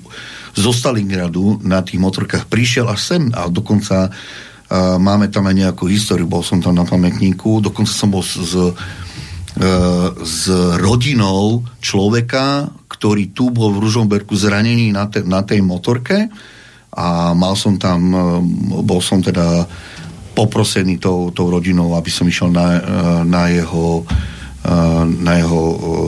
zo 0.55 0.71
Stalingradu 0.75 1.63
na 1.63 1.83
tých 1.87 2.03
motorkách 2.03 2.51
prišiel 2.51 2.91
až 2.91 3.15
sem 3.15 3.23
a 3.31 3.47
dokonca 3.47 4.11
uh, 4.11 4.99
máme 4.99 5.31
tam 5.31 5.47
aj 5.47 5.55
nejakú 5.55 5.87
históriu, 5.87 6.27
bol 6.27 6.43
som 6.43 6.59
tam 6.59 6.75
na 6.75 6.87
pamätníku, 6.87 7.63
dokonca 7.63 7.95
som 7.95 8.11
bol 8.11 8.23
z, 8.23 8.43
z 8.43 8.55
s 10.25 10.51
rodinou 10.83 11.63
človeka, 11.79 12.75
ktorý 12.91 13.31
tu 13.31 13.55
bol 13.55 13.71
v 13.71 13.87
Ružomberku 13.87 14.35
zranený 14.35 14.91
na, 14.91 15.07
te, 15.07 15.23
na 15.23 15.47
tej 15.47 15.63
motorke 15.63 16.27
a 16.95 17.35
mal 17.35 17.55
som 17.59 17.79
tam, 17.79 18.01
e, 18.11 18.19
bol 18.83 19.03
som 19.03 19.23
teda 19.23 19.67
poprosený 20.35 20.99
tou, 20.99 21.31
tou 21.31 21.51
rodinou, 21.51 21.95
aby 21.95 22.11
som 22.11 22.27
išiel 22.27 22.51
na, 22.51 22.67
e, 22.79 22.81
na 23.27 23.51
jeho 23.51 24.07
na 25.05 25.45
jeho 25.45 25.61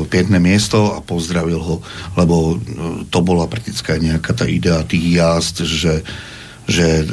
pietné 0.08 0.40
miesto 0.40 0.96
a 0.96 1.04
pozdravil 1.04 1.60
ho, 1.60 1.84
lebo 2.16 2.56
to 3.12 3.20
bola 3.20 3.44
praktická 3.44 4.00
nejaká 4.00 4.32
tá 4.32 4.48
idea 4.48 4.80
tých 4.80 5.20
jazd, 5.20 5.60
že 5.68 6.00
že 6.66 7.02
e, 7.02 7.04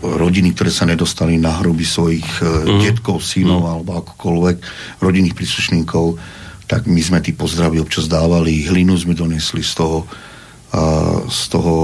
rodiny, 0.00 0.54
ktoré 0.54 0.70
sa 0.70 0.86
nedostali 0.86 1.34
na 1.34 1.58
hroby 1.58 1.82
svojich 1.82 2.28
mm. 2.40 2.78
detkov, 2.78 3.20
synov 3.20 3.66
mm. 3.66 3.70
alebo 3.74 3.90
akokoľvek 4.00 4.56
rodinných 5.02 5.34
príslušníkov, 5.34 6.14
tak 6.70 6.86
my 6.86 7.02
sme 7.02 7.18
tí 7.20 7.34
pozdravy 7.34 7.82
občas 7.82 8.06
dávali, 8.06 8.64
hlinu 8.64 8.94
sme 8.96 9.12
donesli 9.12 9.60
z 9.60 9.72
toho, 9.76 9.98
z 11.28 11.42
toho, 11.52 11.76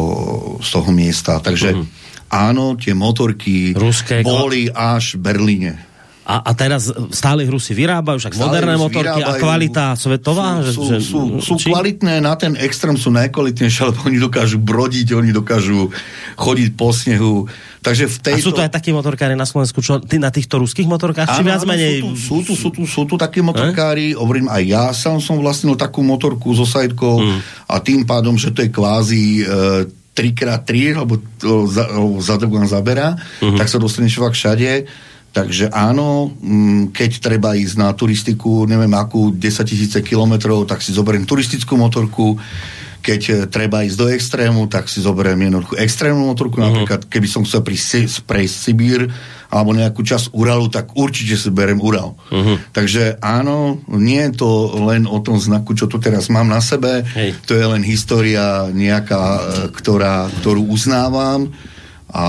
z 0.63 0.69
toho 0.73 0.89
miesta. 0.89 1.37
Takže 1.37 1.77
mm. 1.77 1.85
áno, 2.33 2.81
tie 2.81 2.97
motorky 2.97 3.77
Ruské, 3.77 4.25
boli 4.25 4.73
až 4.73 5.21
v 5.21 5.21
Berlíne. 5.21 5.90
A, 6.31 6.47
a 6.47 6.53
teraz 6.55 6.95
stále 7.11 7.43
hru 7.43 7.59
si 7.59 7.75
vyrábajú, 7.75 8.23
však 8.23 8.39
stále 8.39 8.47
moderné 8.47 8.75
motorky 8.79 9.19
vyrábajú, 9.19 9.35
a 9.35 9.43
kvalita 9.43 9.85
svetová? 9.99 10.63
Sú, 10.63 10.87
že, 10.87 11.03
sú, 11.03 11.43
sú, 11.43 11.59
sú 11.59 11.75
kvalitné, 11.75 12.23
na 12.23 12.39
ten 12.39 12.55
extrém 12.55 12.95
sú 12.95 13.11
najkvalitnejšie, 13.11 13.91
lebo 13.91 13.99
oni 14.07 14.23
dokážu 14.23 14.63
brodiť, 14.63 15.19
oni 15.19 15.35
dokážu 15.35 15.91
chodiť 16.39 16.69
po 16.79 16.95
snehu. 16.95 17.51
Takže 17.83 18.07
v 18.07 18.17
tejto... 18.23 18.39
A 18.39 18.47
sú 18.47 18.55
to 18.55 18.63
aj 18.63 18.71
takí 18.71 18.95
motorkári 18.95 19.35
na 19.35 19.43
Slovensku, 19.43 19.83
čo 19.83 19.99
ty 19.99 20.23
na 20.23 20.31
týchto 20.31 20.63
ruských 20.63 20.87
motorkách, 20.87 21.35
či 21.35 21.43
viac 21.43 21.67
menej? 21.67 21.99
Sú 21.99 22.07
tu, 22.07 22.15
sú, 22.15 22.37
tu, 22.39 22.53
sú, 22.55 22.69
tu, 22.71 22.83
sú 22.87 23.03
tu 23.11 23.15
takí 23.19 23.43
motorkári, 23.43 24.15
eh? 24.15 24.17
hovorím, 24.17 24.47
aj 24.47 24.63
ja 24.63 24.85
sám 24.95 25.19
som 25.19 25.43
vlastnil 25.43 25.75
takú 25.75 26.07
motorku 26.07 26.55
so 26.55 26.63
sajtkou 26.63 27.27
hmm. 27.27 27.41
a 27.67 27.83
tým 27.83 28.07
pádom, 28.07 28.39
že 28.39 28.55
to 28.55 28.63
je 28.63 28.71
kvázi 28.71 29.43
e, 29.43 29.45
3x3, 30.15 30.71
alebo 30.95 31.19
to 31.43 31.67
za, 31.67 31.91
za 32.23 32.37
zabera, 32.71 33.19
uh-huh. 33.19 33.59
tak 33.59 33.67
sa 33.67 33.83
dostaneš 33.83 34.21
fakt 34.21 34.39
všade 34.39 34.87
Takže 35.31 35.71
áno, 35.71 36.35
mm, 36.43 36.91
keď 36.91 37.11
treba 37.23 37.55
ísť 37.55 37.79
na 37.79 37.95
turistiku, 37.95 38.67
neviem 38.67 38.91
akú, 38.99 39.31
10 39.31 39.63
tisíce 39.63 39.99
kilometrov, 40.03 40.67
tak 40.67 40.83
si 40.83 40.91
zoberiem 40.91 41.23
turistickú 41.23 41.79
motorku. 41.79 42.35
Keď 43.01 43.21
e, 43.31 43.35
treba 43.47 43.87
ísť 43.87 43.97
do 43.97 44.11
extrému, 44.11 44.67
tak 44.67 44.91
si 44.91 44.99
zoberiem 44.99 45.39
jednoduchú 45.39 45.79
extrémnu 45.79 46.35
motorku. 46.35 46.59
Uh-huh. 46.59 46.67
Napríklad, 46.75 47.07
keby 47.07 47.31
som 47.31 47.47
chcel 47.47 47.63
prejsť, 47.63 48.27
prejsť 48.27 48.57
Sibír 48.59 49.07
alebo 49.51 49.71
nejakú 49.71 50.03
časť 50.03 50.35
Uralu, 50.35 50.67
tak 50.71 50.99
určite 50.99 51.39
si 51.39 51.49
beriem 51.55 51.79
Ural. 51.79 52.19
Uh-huh. 52.29 52.59
Takže 52.75 53.23
áno, 53.23 53.79
nie 53.87 54.27
je 54.31 54.35
to 54.35 54.51
len 54.83 55.07
o 55.07 55.23
tom 55.23 55.39
znaku, 55.39 55.79
čo 55.79 55.87
tu 55.87 56.03
teraz 56.03 56.27
mám 56.27 56.51
na 56.51 56.59
sebe. 56.59 57.07
Hej. 57.15 57.39
To 57.47 57.55
je 57.55 57.65
len 57.71 57.87
história 57.87 58.67
nejaká, 58.75 59.23
e, 59.23 59.43
ktorá, 59.79 60.27
ktorú 60.43 60.67
uznávam 60.67 61.55
a, 62.11 62.29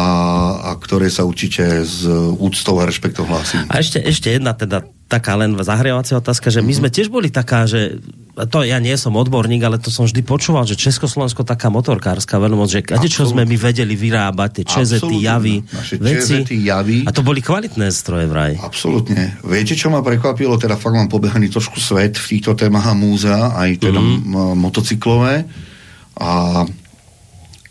a 0.61 0.71
ktoré 0.77 1.09
sa 1.09 1.25
určite 1.25 1.65
z 1.81 2.05
úctou 2.37 2.77
a 2.77 2.85
rešpektom 2.85 3.25
hlásim. 3.25 3.65
A 3.65 3.81
ešte, 3.81 3.97
ešte 3.97 4.29
jedna 4.37 4.53
teda 4.53 4.85
taká 5.11 5.35
len 5.35 5.57
zahrievacia 5.59 6.15
otázka, 6.15 6.47
že 6.47 6.63
my 6.63 6.71
mhm. 6.71 6.79
sme 6.79 6.89
tiež 6.93 7.11
boli 7.11 7.27
taká, 7.27 7.67
že 7.67 7.99
to 8.47 8.63
ja 8.63 8.79
nie 8.79 8.95
som 8.95 9.11
odborník, 9.19 9.59
ale 9.59 9.75
to 9.75 9.91
som 9.91 10.07
vždy 10.07 10.23
počúval, 10.23 10.63
že 10.63 10.79
Československo 10.79 11.43
taká 11.43 11.67
motorkárska 11.67 12.39
veľmoc, 12.39 12.71
že 12.71 12.79
kade 12.79 13.11
čo 13.11 13.27
sme 13.27 13.43
my 13.43 13.57
vedeli 13.59 13.99
vyrábať, 13.99 14.63
tie 14.63 14.65
čezety, 14.65 15.15
javy, 15.19 15.59
veci. 15.99 16.39
Čezety, 16.39 16.55
javy. 16.63 17.03
A 17.03 17.11
to 17.11 17.27
boli 17.27 17.43
kvalitné 17.43 17.91
stroje 17.91 18.31
vraj. 18.31 18.55
Absolutne. 18.55 19.35
Viete, 19.43 19.75
čo 19.75 19.91
ma 19.91 19.99
prekvapilo? 19.99 20.55
Teda 20.55 20.79
fakt 20.79 20.95
mám 20.95 21.11
pobehaný 21.11 21.51
trošku 21.51 21.83
svet 21.83 22.15
v 22.15 22.39
týchto 22.39 22.55
témach 22.55 22.87
a 22.87 22.95
múzea, 22.95 23.51
aj 23.51 23.83
teda 23.83 23.99
mm-hmm. 23.99 24.55
motocyklové. 24.55 25.43
A, 26.23 26.63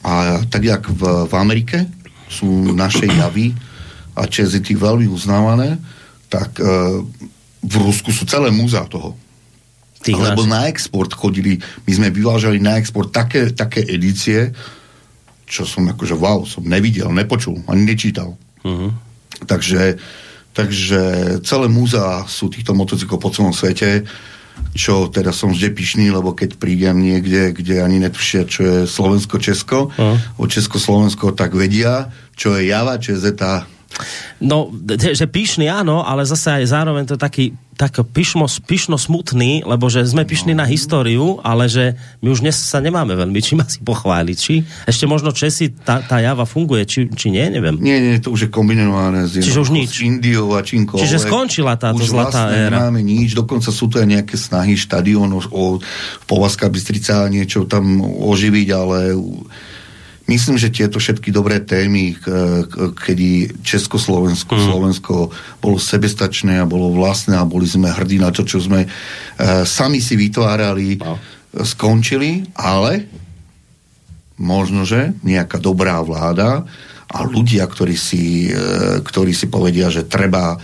a 0.05 0.13
tak 0.45 0.61
jak 0.61 0.83
v, 0.93 1.25
v 1.25 1.33
Amerike, 1.41 1.89
sú 2.31 2.71
naše 2.71 3.11
javy 3.11 3.51
a 4.15 4.31
čezity 4.31 4.79
veľmi 4.79 5.11
uznávané, 5.11 5.75
tak 6.31 6.63
e, 6.63 6.65
v 7.61 7.75
Rusku 7.83 8.15
sú 8.15 8.23
celé 8.25 8.55
múzea 8.55 8.87
toho. 8.87 9.19
Tých 10.01 10.17
Lebo 10.17 10.49
na 10.49 10.71
export 10.71 11.13
chodili, 11.13 11.61
my 11.85 11.93
sme 11.93 12.09
vyvážali 12.09 12.57
na 12.63 12.81
export 12.81 13.13
také, 13.13 13.53
také 13.53 13.85
edície, 13.85 14.49
čo 15.45 15.67
som 15.67 15.85
akože 15.91 16.15
wow, 16.17 16.47
som 16.47 16.65
nevidel, 16.65 17.11
nepočul, 17.13 17.61
ani 17.69 17.85
nečítal. 17.85 18.39
Uh-huh. 18.65 18.95
Takže, 19.45 19.99
takže 20.55 21.01
celé 21.43 21.67
múzea 21.69 22.25
sú 22.31 22.49
týchto 22.49 22.73
motocyklov 22.73 23.21
po 23.21 23.35
celom 23.35 23.53
svete 23.53 24.07
čo 24.75 25.11
teda 25.11 25.35
som 25.35 25.51
vždy 25.51 25.69
pyšný, 25.75 26.07
lebo 26.15 26.33
keď 26.33 26.57
prídem 26.57 27.01
niekde, 27.03 27.53
kde 27.53 27.83
ani 27.83 27.99
netušia, 27.99 28.47
čo 28.47 28.61
je 28.63 28.77
Slovensko-Česko, 28.87 29.79
uh. 29.91 30.17
o 30.39 30.45
Česko-Slovensko, 30.47 31.35
tak 31.35 31.59
vedia, 31.59 32.13
čo 32.39 32.55
je 32.55 32.71
Java, 32.71 32.97
čo 33.03 33.17
je 33.17 33.23
Zeta. 33.23 33.67
No, 34.41 34.73
že 34.97 35.27
pyšný 35.27 35.69
áno, 35.69 36.01
ale 36.07 36.25
zase 36.25 36.63
aj 36.63 36.65
zároveň 36.73 37.05
to 37.05 37.15
je 37.19 37.21
taký 37.21 37.45
tak 37.81 37.97
pyšno, 37.97 38.45
pyšno 38.45 39.01
smutný, 39.01 39.65
lebo 39.65 39.89
že 39.89 40.05
sme 40.05 40.29
pyšní 40.29 40.53
no. 40.53 40.61
na 40.61 40.67
históriu, 40.69 41.41
ale 41.41 41.65
že 41.65 41.97
my 42.21 42.29
už 42.29 42.45
dnes 42.45 42.61
sa 42.61 42.77
nemáme 42.77 43.17
veľmi 43.17 43.41
čím 43.41 43.65
asi 43.65 43.81
pochváliť. 43.81 44.37
Či 44.37 44.55
ešte 44.85 45.09
možno 45.09 45.33
Česi, 45.33 45.73
tá, 45.73 46.05
tá 46.05 46.21
java 46.21 46.45
funguje, 46.45 46.85
či, 46.85 47.09
či 47.09 47.33
nie, 47.33 47.49
neviem. 47.49 47.81
Nie, 47.81 47.97
nie, 47.97 48.21
to 48.21 48.37
už 48.37 48.47
je 48.47 48.51
kombinované 48.53 49.25
s, 49.25 49.41
Čiže 49.41 49.65
už 49.65 49.71
nič. 49.73 49.97
s 49.97 50.05
Indiou 50.05 50.53
a 50.53 50.61
čínkou. 50.61 51.01
Čiže 51.01 51.25
skončila 51.25 51.81
táto 51.81 52.05
už 52.05 52.13
zlatá 52.13 52.53
vlastne 52.53 52.69
éra. 52.69 52.77
nemáme 52.85 53.01
nič, 53.01 53.33
dokonca 53.33 53.73
sú 53.73 53.89
to 53.89 53.97
aj 53.97 54.09
nejaké 54.13 54.37
snahy 54.37 54.77
štadión 54.77 55.33
o, 55.33 55.41
o 55.41 55.65
Povazka 56.29 56.69
Bystrica 56.69 57.33
niečo 57.33 57.65
tam 57.65 58.05
oživiť, 58.05 58.69
ale 58.77 59.17
Myslím, 60.31 60.63
že 60.63 60.71
tieto 60.71 61.03
všetky 61.03 61.35
dobré 61.35 61.59
témy, 61.59 62.15
kedy 62.95 63.59
Československo, 63.67 64.55
mm. 64.55 64.63
Slovensko 64.63 65.15
bolo 65.59 65.75
sebestačné 65.75 66.63
a 66.63 66.71
bolo 66.71 66.95
vlastné 66.95 67.35
a 67.35 67.43
boli 67.43 67.67
sme 67.67 67.91
hrdí 67.91 68.23
na 68.23 68.31
to, 68.31 68.47
čo 68.47 68.63
sme 68.63 68.87
uh, 68.87 69.67
sami 69.67 69.99
si 69.99 70.15
vytvárali, 70.15 71.03
no. 71.03 71.19
skončili, 71.67 72.47
ale 72.55 73.11
možno, 74.39 74.87
že 74.87 75.19
nejaká 75.27 75.59
dobrá 75.59 75.99
vláda 75.99 76.63
a 77.11 77.19
ľudia, 77.27 77.67
ktorí 77.67 77.99
si, 77.99 78.55
uh, 78.55 79.03
ktorí 79.03 79.35
si 79.35 79.51
povedia, 79.51 79.91
že 79.91 80.07
treba 80.07 80.55
uh, 80.55 80.61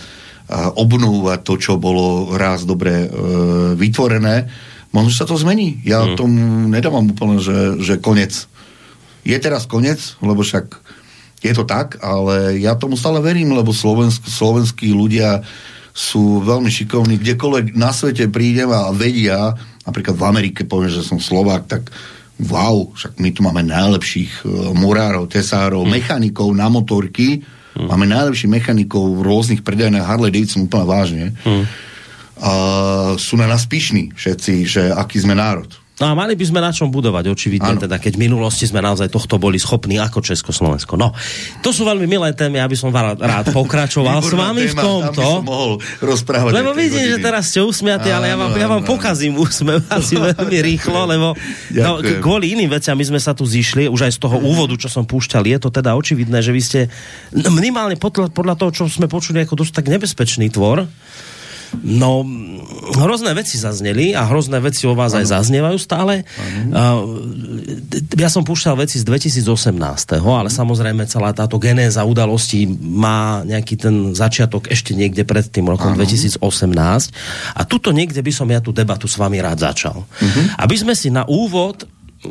obnovovať 0.78 1.40
to, 1.42 1.54
čo 1.58 1.72
bolo 1.74 2.38
raz 2.38 2.62
dobre 2.62 3.10
vytvorené, 3.74 4.46
možno 4.94 5.10
sa 5.10 5.26
to 5.26 5.34
zmení. 5.34 5.82
Ja 5.82 6.06
mm. 6.06 6.14
tomu 6.14 6.70
nedávam 6.70 7.10
úplne, 7.10 7.42
že, 7.42 7.82
že 7.82 7.98
konec 7.98 8.46
je 9.26 9.36
teraz 9.42 9.66
koniec, 9.66 9.98
lebo 10.22 10.46
však 10.46 10.78
je 11.42 11.52
to 11.52 11.66
tak, 11.66 11.98
ale 12.00 12.62
ja 12.62 12.78
tomu 12.78 12.94
stále 12.94 13.18
verím, 13.18 13.52
lebo 13.58 13.74
slovensk, 13.74 14.24
slovenskí 14.30 14.94
ľudia 14.94 15.42
sú 15.96 16.44
veľmi 16.44 16.68
šikovní, 16.68 17.18
kdekoľvek 17.18 17.74
na 17.74 17.90
svete 17.90 18.28
prídem 18.28 18.68
a 18.68 18.92
vedia, 18.92 19.56
napríklad 19.88 20.14
v 20.14 20.24
Amerike 20.28 20.62
poviem, 20.68 20.92
že 20.92 21.04
som 21.04 21.16
Slovák, 21.16 21.64
tak 21.66 21.88
wow, 22.36 22.92
však 22.92 23.16
my 23.16 23.32
tu 23.32 23.40
máme 23.40 23.64
najlepších 23.64 24.44
uh, 24.44 24.76
murárov, 24.76 25.24
tesárov, 25.26 25.88
hmm. 25.88 25.92
mechanikov 25.92 26.52
na 26.52 26.68
motorky, 26.68 27.40
hmm. 27.40 27.88
máme 27.88 28.04
najlepších 28.04 28.52
mechanikov 28.52 29.08
v 29.16 29.24
rôznych 29.24 29.64
predajných 29.64 30.04
Harley 30.04 30.28
Davidson 30.28 30.68
úplne 30.68 30.84
vážne. 30.84 31.26
Hmm. 31.48 31.64
Uh, 32.36 33.16
sú 33.16 33.40
na 33.40 33.48
nás 33.48 33.64
pyšní 33.64 34.12
všetci, 34.12 34.54
že 34.68 34.82
aký 34.92 35.16
sme 35.24 35.32
národ. 35.32 35.72
No 35.96 36.12
a 36.12 36.12
mali 36.12 36.36
by 36.36 36.44
sme 36.44 36.60
na 36.60 36.76
čom 36.76 36.92
budovať, 36.92 37.32
očividne, 37.32 37.72
ano. 37.72 37.80
teda 37.80 37.96
keď 37.96 38.20
v 38.20 38.28
minulosti 38.28 38.68
sme 38.68 38.84
naozaj 38.84 39.08
tohto 39.08 39.40
boli 39.40 39.56
schopní 39.56 39.96
ako 39.96 40.20
Československo. 40.20 41.00
No, 41.00 41.16
to 41.64 41.72
sú 41.72 41.88
veľmi 41.88 42.04
milé 42.04 42.36
témy, 42.36 42.60
aby 42.60 42.76
som 42.76 42.92
rád, 42.92 43.16
rád 43.16 43.48
pokračoval 43.56 44.20
s 44.20 44.36
vami 44.36 44.68
v 44.68 44.76
tomto. 44.76 45.24
Mohol 45.40 45.80
rozprávať 46.04 46.52
lebo 46.52 46.76
vidím, 46.76 47.00
hodiny. 47.00 47.12
že 47.16 47.24
teraz 47.24 47.48
ste 47.48 47.64
usmiatí, 47.64 48.12
ale 48.12 48.28
ja 48.28 48.36
vám, 48.36 48.52
ja 48.52 48.68
vám 48.68 48.84
pokazím 48.84 49.40
úsmev 49.40 49.88
asi 49.96 50.20
veľmi 50.20 50.58
rýchlo, 50.60 51.08
lebo 51.08 51.32
no, 51.72 51.92
kvôli 52.20 52.52
iným 52.52 52.76
veciam 52.76 52.92
my 52.92 53.16
sme 53.16 53.20
sa 53.20 53.32
tu 53.32 53.48
zišli, 53.48 53.88
už 53.88 54.04
aj 54.04 54.12
z 54.16 54.20
toho 54.20 54.36
úvodu, 54.36 54.76
čo 54.76 54.92
som 54.92 55.08
púšťal, 55.08 55.48
je 55.48 55.58
to 55.64 55.72
teda 55.72 55.96
očividné, 55.96 56.44
že 56.44 56.52
vy 56.52 56.60
ste 56.60 56.80
minimálne 57.32 57.96
podľa, 57.96 58.28
podľa 58.36 58.54
toho, 58.60 58.70
čo 58.72 58.82
sme 58.84 59.08
počuli, 59.08 59.40
ako 59.40 59.64
dosť 59.64 59.80
tak 59.80 59.88
nebezpečný 59.88 60.52
tvor. 60.52 60.84
No, 61.82 62.22
hrozné 62.94 63.34
veci 63.34 63.58
zazneli 63.58 64.14
a 64.14 64.26
hrozné 64.26 64.62
veci 64.62 64.86
o 64.86 64.94
vás 64.94 65.12
ano. 65.12 65.22
aj 65.22 65.26
zaznievajú 65.34 65.78
stále. 65.80 66.22
Ano. 66.72 67.18
Ja 68.14 68.30
som 68.30 68.46
púšťal 68.46 68.78
veci 68.78 69.02
z 69.02 69.04
2018, 69.06 70.22
ale 70.22 70.50
samozrejme 70.50 71.06
celá 71.10 71.34
táto 71.34 71.58
genéza 71.58 72.06
udalostí 72.06 72.66
má 72.80 73.42
nejaký 73.42 73.74
ten 73.78 74.14
začiatok 74.14 74.70
ešte 74.70 74.94
niekde 74.94 75.26
pred 75.26 75.46
tým 75.46 75.66
rokom 75.66 75.94
ano. 75.94 76.02
2018. 76.02 76.42
A 77.54 77.62
tuto 77.66 77.90
niekde 77.90 78.22
by 78.22 78.32
som 78.32 78.46
ja 78.50 78.62
tú 78.62 78.70
debatu 78.70 79.10
s 79.10 79.18
vami 79.18 79.42
rád 79.42 79.66
začal. 79.66 80.06
Uh-huh. 80.06 80.44
Aby 80.60 80.76
sme 80.78 80.94
si 80.94 81.10
na 81.10 81.26
úvod 81.26 81.86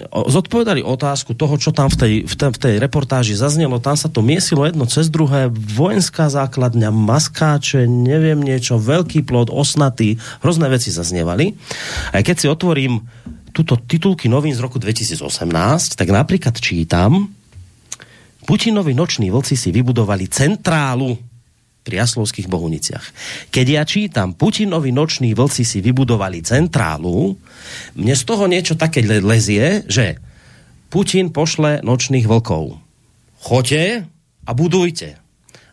zodpovedali 0.10 0.82
otázku 0.82 1.38
toho, 1.38 1.56
čo 1.60 1.76
tam 1.76 1.92
v 1.92 1.98
tej, 1.98 2.14
v, 2.26 2.34
tej, 2.34 2.50
v 2.52 2.60
tej 2.60 2.74
reportáži 2.80 3.34
zaznelo. 3.38 3.84
Tam 3.84 4.00
sa 4.00 4.10
to 4.10 4.26
miesilo 4.26 4.66
jedno 4.66 4.88
cez 4.90 5.12
druhé. 5.12 5.52
Vojenská 5.52 6.32
základňa, 6.32 6.90
maskáče, 6.90 7.86
neviem 7.86 8.40
niečo, 8.40 8.82
veľký 8.82 9.28
plod, 9.28 9.52
osnatý, 9.52 10.18
hrozné 10.42 10.72
veci 10.72 10.90
zaznievali. 10.90 11.56
A 12.16 12.24
keď 12.24 12.36
si 12.36 12.48
otvorím 12.48 13.04
túto 13.56 13.80
titulky 13.80 14.28
novín 14.28 14.52
z 14.52 14.64
roku 14.64 14.82
2018, 14.82 15.22
tak 15.96 16.08
napríklad 16.12 16.60
čítam, 16.60 17.32
Putinovi 18.46 18.94
noční 18.94 19.34
vlci 19.34 19.58
si 19.58 19.74
vybudovali 19.74 20.30
centrálu 20.30 21.18
pri 21.86 22.02
Jaslovských 22.02 22.50
Bohuniciach. 22.50 23.06
Keď 23.54 23.66
ja 23.70 23.86
čítam, 23.86 24.34
Putinovi 24.34 24.90
noční 24.90 25.38
vlci 25.38 25.62
si 25.62 25.86
vybudovali 25.86 26.42
centrálu, 26.42 27.38
mne 27.94 28.16
z 28.18 28.24
toho 28.26 28.50
niečo 28.50 28.74
také 28.74 29.06
lezie, 29.06 29.86
že 29.86 30.18
Putin 30.90 31.30
pošle 31.30 31.86
nočných 31.86 32.26
vlkov. 32.26 32.82
Choďte 33.46 34.10
a 34.50 34.52
budujte. 34.58 35.22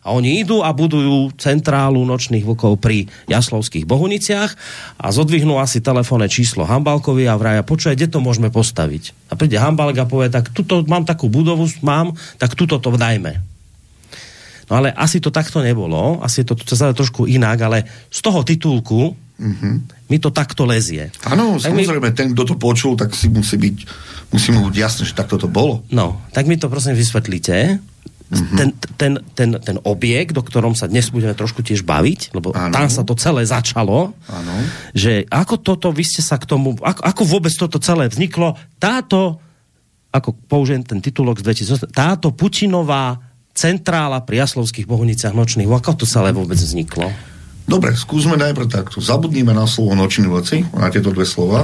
A 0.03 0.11
oni 0.11 0.43
idú 0.43 0.59
a 0.59 0.75
budujú 0.75 1.31
centrálu 1.39 2.03
nočných 2.03 2.43
vlkov 2.43 2.75
pri 2.83 3.07
Jaslovských 3.31 3.87
Bohuniciach 3.87 4.51
a 4.99 5.07
zodvihnú 5.15 5.57
asi 5.63 5.79
telefónne 5.79 6.27
číslo 6.27 6.67
Hambalkovi 6.67 7.23
a 7.23 7.39
vraja, 7.39 7.63
počuje, 7.63 7.95
kde 7.95 8.11
to 8.11 8.19
môžeme 8.19 8.51
postaviť. 8.51 9.15
A 9.31 9.39
príde 9.39 9.55
Hambalk 9.55 9.95
a 10.03 10.05
povie, 10.05 10.27
tak 10.27 10.51
tuto 10.51 10.83
mám 10.83 11.07
takú 11.07 11.31
budovu, 11.31 11.71
mám, 11.79 12.19
tak 12.35 12.53
tuto 12.59 12.83
to 12.83 12.93
dajme 12.99 13.52
No 14.73 14.81
ale 14.81 14.89
asi 14.89 15.21
to 15.21 15.29
takto 15.29 15.61
nebolo, 15.61 16.17
asi 16.25 16.41
je 16.41 16.49
to 16.49 16.57
celé 16.65 16.97
trošku 16.97 17.29
inak, 17.29 17.61
ale 17.61 17.85
z 18.09 18.19
toho 18.25 18.41
titulku 18.41 19.13
mm-hmm. 19.37 20.09
mi 20.09 20.17
to 20.17 20.33
takto 20.33 20.65
lezie. 20.65 21.13
Áno, 21.29 21.61
samozrejme, 21.61 22.09
mi... 22.09 22.17
ten, 22.17 22.33
kto 22.33 22.41
to 22.41 22.55
počul, 22.57 22.97
tak 22.97 23.13
si 23.13 23.29
musí 23.29 23.61
byť, 23.61 23.75
musí 24.33 24.49
mu 24.49 24.65
byť 24.65 24.73
jasné, 24.73 25.05
že 25.05 25.13
takto 25.13 25.37
to 25.37 25.45
bolo. 25.45 25.85
No, 25.93 26.25
tak 26.33 26.49
mi 26.49 26.57
to 26.57 26.73
prosím 26.73 26.97
vysvetlíte. 26.97 27.77
Mm-hmm. 28.33 28.57
Ten, 28.57 28.69
ten, 28.97 29.13
ten, 29.37 29.49
ten 29.61 29.77
objekt, 29.85 30.33
o 30.33 30.41
ktorom 30.41 30.73
sa 30.73 30.89
dnes 30.89 31.13
budeme 31.13 31.37
trošku 31.37 31.61
tiež 31.61 31.85
baviť, 31.85 32.33
lebo 32.33 32.49
ano. 32.57 32.73
tam 32.73 32.89
sa 32.89 33.05
to 33.05 33.13
celé 33.13 33.45
začalo, 33.45 34.17
ano. 34.25 34.55
že 34.97 35.29
ako 35.29 35.61
toto, 35.61 35.93
vy 35.93 36.01
ste 36.01 36.25
sa 36.25 36.41
k 36.41 36.49
tomu, 36.49 36.73
ako, 36.81 37.13
ako 37.13 37.23
vôbec 37.29 37.53
toto 37.53 37.77
celé 37.77 38.09
vzniklo, 38.09 38.57
táto, 38.81 39.37
ako 40.09 40.33
použijem 40.49 40.81
ten 40.81 40.97
titulok 40.97 41.45
z 41.45 41.61
2008, 41.85 41.93
táto 41.93 42.33
Putinová 42.33 43.32
centrála 43.53 44.25
pri 44.25 44.43
Jaslovských 44.43 44.89
bohuniciach 44.89 45.33
nočných. 45.37 45.69
Ako 45.69 45.93
to 45.93 46.05
celé 46.09 46.33
vôbec 46.33 46.57
vzniklo? 46.57 47.13
Dobre, 47.63 47.95
skúsme 47.95 48.35
najprv 48.35 48.67
takto. 48.67 48.99
Zabudníme 48.99 49.55
na 49.55 49.69
slovo 49.69 49.95
nočný 49.95 50.27
voci, 50.27 50.67
na 50.75 50.91
tieto 50.91 51.13
dve 51.15 51.23
slova 51.23 51.63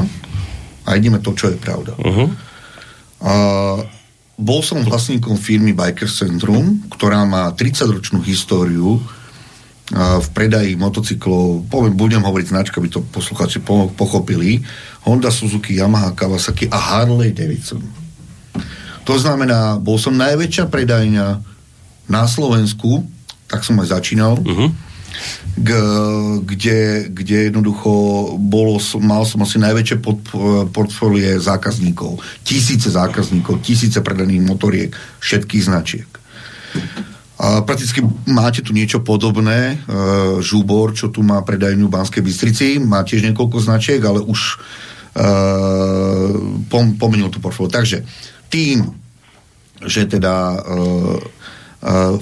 a 0.86 0.90
ideme 0.96 1.20
to, 1.20 1.36
čo 1.36 1.52
je 1.52 1.58
pravda. 1.60 1.98
Uh-huh. 2.00 2.30
A, 3.20 3.34
bol 4.40 4.64
som 4.64 4.80
vlastníkom 4.80 5.36
firmy 5.36 5.76
Bikers 5.76 6.24
Centrum, 6.24 6.88
ktorá 6.96 7.28
má 7.28 7.52
30-ročnú 7.52 8.24
históriu 8.24 9.04
v 9.92 10.28
predaji 10.38 10.78
motocyklov, 10.78 11.68
poviem, 11.68 11.98
budem 11.98 12.22
hovoriť 12.22 12.48
značka, 12.54 12.80
by 12.80 12.88
to 12.94 13.02
poslucháči 13.10 13.60
po, 13.60 13.90
pochopili, 13.92 14.62
Honda, 15.04 15.34
Suzuki, 15.34 15.76
Yamaha, 15.76 16.14
Kawasaki 16.14 16.70
a 16.70 16.78
Harley 16.78 17.34
Davidson. 17.34 17.82
To 19.04 19.18
znamená, 19.18 19.82
bol 19.82 19.98
som 19.98 20.14
najväčšia 20.14 20.70
predajňa 20.70 21.49
na 22.10 22.26
Slovensku, 22.26 23.06
tak 23.46 23.62
som 23.66 23.78
aj 23.82 23.94
začínal, 23.94 24.38
uh-huh. 24.38 24.70
g, 25.58 25.70
kde, 26.46 27.10
kde 27.10 27.38
jednoducho 27.50 27.92
bolo, 28.38 28.78
mal 29.02 29.26
som 29.26 29.42
asi 29.46 29.62
najväčšie 29.62 29.98
portfólie 30.70 31.38
zákazníkov. 31.38 32.22
Tisíce 32.46 32.90
zákazníkov, 32.94 33.62
tisíce 33.66 34.02
predaných 34.02 34.46
motoriek, 34.46 34.92
všetkých 35.22 35.64
značiek. 35.66 36.10
A 37.40 37.64
prakticky 37.64 38.04
máte 38.28 38.60
tu 38.60 38.76
niečo 38.76 39.00
podobné. 39.00 39.80
E, 39.80 39.98
Žúbor, 40.44 40.92
čo 40.92 41.08
tu 41.08 41.24
má 41.24 41.40
predajňu 41.40 41.88
v 41.88 41.96
Banskej 41.96 42.20
Bystrici, 42.20 42.68
má 42.84 43.00
tiež 43.08 43.24
niekoľko 43.32 43.64
značiek, 43.64 44.04
ale 44.04 44.20
už 44.20 44.60
e, 45.16 45.26
pom, 46.68 47.00
pomenil 47.00 47.32
tú 47.32 47.40
portfólio. 47.40 47.72
Takže 47.72 48.04
tým, 48.52 48.92
že 49.88 50.12
teda 50.12 50.36
e, 50.52 50.60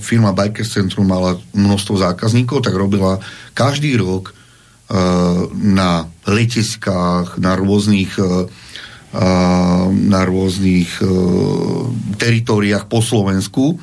firma 0.02 0.34
Bikers 0.38 0.74
Centrum 0.74 1.10
mala 1.10 1.38
množstvo 1.54 1.98
zákazníkov, 1.98 2.62
tak 2.62 2.78
robila 2.78 3.18
každý 3.58 3.98
rok 3.98 4.38
na 5.58 6.08
letiskách, 6.30 7.42
na 7.42 7.58
rôznych 7.58 8.16
na 9.88 10.22
rôznych 10.28 11.00
teritoriách 12.20 12.86
po 12.92 13.00
Slovensku 13.00 13.80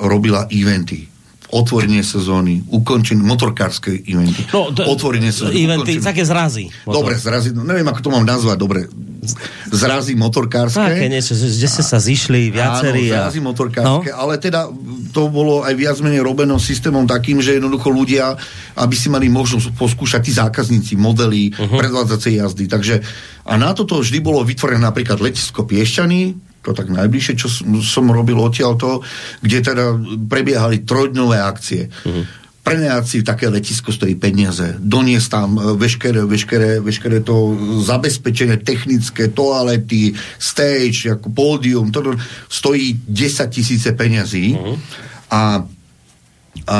robila 0.00 0.48
eventy 0.48 1.17
otvorenie 1.48 2.04
sezóny, 2.04 2.60
ukončenie, 2.68 3.24
motorkárske 3.24 3.96
eventy. 4.04 4.44
No, 4.52 4.68
to, 4.68 4.84
otvorenie 4.84 5.32
sezóny. 5.32 5.64
Eventy, 5.64 5.96
ukončenie. 5.96 6.04
také 6.04 6.22
zrazy. 6.28 6.68
Motor. 6.84 6.94
Dobre, 7.00 7.14
zrazy, 7.16 7.48
no, 7.56 7.64
neviem, 7.64 7.88
ako 7.88 8.00
to 8.04 8.10
mám 8.12 8.24
nazvať, 8.28 8.56
dobre. 8.60 8.80
Zrazy 9.72 10.12
motorkárske. 10.12 10.76
Také 10.76 11.08
niečo, 11.08 11.32
kde 11.32 11.68
ste 11.68 11.82
sa 11.84 11.96
zišli 11.96 12.52
viacerí. 12.52 13.08
Áno, 13.08 13.32
zrazy 13.32 13.40
a... 13.40 13.44
motorkárske, 13.48 14.10
no? 14.12 14.16
ale 14.20 14.34
teda 14.36 14.68
to 15.12 15.32
bolo 15.32 15.64
aj 15.64 15.72
viac 15.72 15.96
menej 16.04 16.20
robené 16.20 16.52
systémom 16.60 17.08
takým, 17.08 17.40
že 17.40 17.56
jednoducho 17.56 17.88
ľudia, 17.88 18.36
aby 18.76 18.94
si 18.94 19.08
mali 19.08 19.32
možnosť 19.32 19.72
poskúšať 19.72 20.20
tí 20.20 20.32
zákazníci, 20.36 21.00
modely, 21.00 21.48
uh-huh. 21.56 21.80
predvádzacej 21.80 22.32
jazdy. 22.44 22.64
Takže 22.68 22.94
a 23.48 23.56
na 23.56 23.72
toto 23.72 24.04
vždy 24.04 24.20
bolo 24.20 24.44
vytvorené 24.44 24.84
napríklad 24.84 25.16
letisko 25.24 25.64
Piešťany, 25.64 26.47
to 26.62 26.74
tak 26.74 26.90
najbližšie, 26.90 27.34
čo 27.38 27.48
som, 27.80 28.10
robil 28.10 28.36
odtiaľ 28.36 28.74
to, 28.76 29.00
kde 29.40 29.58
teda 29.62 29.84
prebiehali 30.26 30.82
trojdňové 30.82 31.38
akcie. 31.38 31.88
Uh-huh. 31.88 32.24
prenajať 32.66 33.04
si 33.08 33.18
také 33.24 33.48
letisko 33.48 33.88
stojí 33.88 34.20
peniaze, 34.20 34.76
doniesť 34.76 35.28
tam 35.32 35.56
e, 35.56 35.72
veškeré, 35.80 36.20
veškeré, 36.28 36.84
veškeré 36.84 37.24
to 37.24 37.56
zabezpečenie 37.80 38.60
technické, 38.60 39.32
toalety, 39.32 40.12
stage, 40.36 41.08
ako 41.08 41.32
pódium, 41.32 41.88
to 41.88 42.12
stojí 42.52 43.00
10 43.08 43.48
tisíce 43.48 43.88
peniazí 43.96 44.52
uh-huh. 44.52 44.76
a, 45.32 45.42
a 46.68 46.78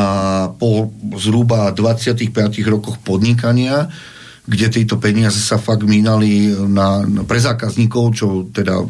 po 0.53 0.93
zhruba 1.17 1.73
25 1.73 2.29
rokoch 2.69 3.01
podnikania 3.01 3.89
kde 4.49 4.67
tieto 4.73 4.97
peniaze 4.97 5.37
sa 5.45 5.61
fakt 5.61 5.85
mínali 5.85 6.49
na, 6.49 7.05
na, 7.05 7.21
pre 7.29 7.37
zákazníkov, 7.37 8.05
čo 8.17 8.27
teda 8.49 8.81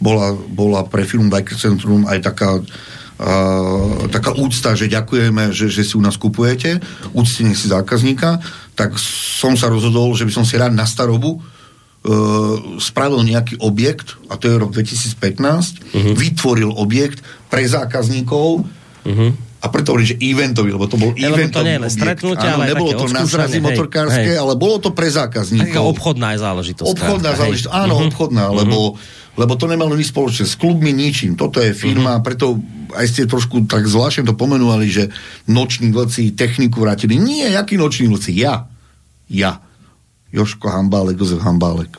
bola, 0.00 0.32
bola 0.32 0.88
pre 0.88 1.04
film 1.04 1.28
Biker 1.28 1.60
Centrum 1.60 2.08
aj 2.08 2.18
taká 2.24 2.50
Uh, 3.22 4.10
taká 4.10 4.34
úcta, 4.34 4.74
že 4.74 4.90
ďakujeme, 4.90 5.54
že, 5.54 5.70
že 5.70 5.86
si 5.86 5.94
u 5.94 6.02
nás 6.02 6.18
kupujete, 6.18 6.82
úctenie 7.14 7.54
si 7.54 7.70
zákazníka, 7.70 8.42
tak 8.74 8.98
som 8.98 9.54
sa 9.54 9.70
rozhodol, 9.70 10.10
že 10.18 10.26
by 10.26 10.32
som 10.34 10.42
si 10.42 10.58
rád 10.58 10.74
na 10.74 10.82
starobu 10.82 11.38
uh, 11.38 11.42
spravil 12.82 13.22
nejaký 13.22 13.62
objekt, 13.62 14.18
a 14.26 14.34
to 14.34 14.50
je 14.50 14.58
rok 14.58 14.74
2015, 14.74 15.38
uh-huh. 15.38 16.18
vytvoril 16.18 16.74
objekt 16.74 17.22
pre 17.46 17.62
zákazníkov, 17.62 18.66
uh-huh 19.06 19.30
a 19.62 19.70
preto 19.70 19.94
hovorím, 19.94 20.10
že 20.10 20.18
eventový, 20.18 20.74
lebo 20.74 20.90
to 20.90 20.98
bol 20.98 21.14
lebo 21.14 21.38
eventový 21.38 21.54
to 21.54 21.62
nie 21.62 21.78
je 21.78 21.94
stretnutie, 21.94 22.48
Áno, 22.50 22.56
ale 22.58 22.64
nebolo 22.74 22.90
to 22.98 23.06
na 23.14 23.22
zrazy 23.22 23.62
motorkárske, 23.62 24.34
hej. 24.34 24.42
ale 24.42 24.58
bolo 24.58 24.82
to 24.82 24.90
pre 24.90 25.06
zákazníkov. 25.06 25.70
Taká 25.70 25.82
obchodná 25.86 26.34
záležitosť. 26.34 26.90
Obchodná 26.90 27.30
záležitosť, 27.38 27.70
áno, 27.70 27.94
uh-huh. 27.94 28.10
obchodná, 28.10 28.50
uh-huh. 28.50 28.58
lebo, 28.58 28.98
lebo 29.38 29.52
to 29.54 29.70
nemalo 29.70 29.94
nič 29.94 30.10
spoločné 30.10 30.50
s 30.50 30.58
klubmi, 30.58 30.90
ničím. 30.90 31.38
Toto 31.38 31.62
je 31.62 31.70
firma, 31.78 32.18
uh-huh. 32.18 32.26
preto 32.26 32.58
aj 32.98 33.06
ste 33.06 33.30
trošku 33.30 33.70
tak 33.70 33.86
zvláštne 33.86 34.26
to 34.26 34.34
pomenúvali, 34.34 34.90
že 34.90 35.14
noční 35.46 35.94
vlci 35.94 36.34
techniku 36.34 36.82
vrátili. 36.82 37.14
Nie, 37.14 37.54
jaký 37.54 37.78
noční 37.78 38.10
vlci? 38.10 38.34
Ja. 38.34 38.66
Ja. 39.30 39.62
Joško 40.34 40.74
Hambálek, 40.74 41.20
Jozef 41.22 41.38
Hambálek. 41.44 41.92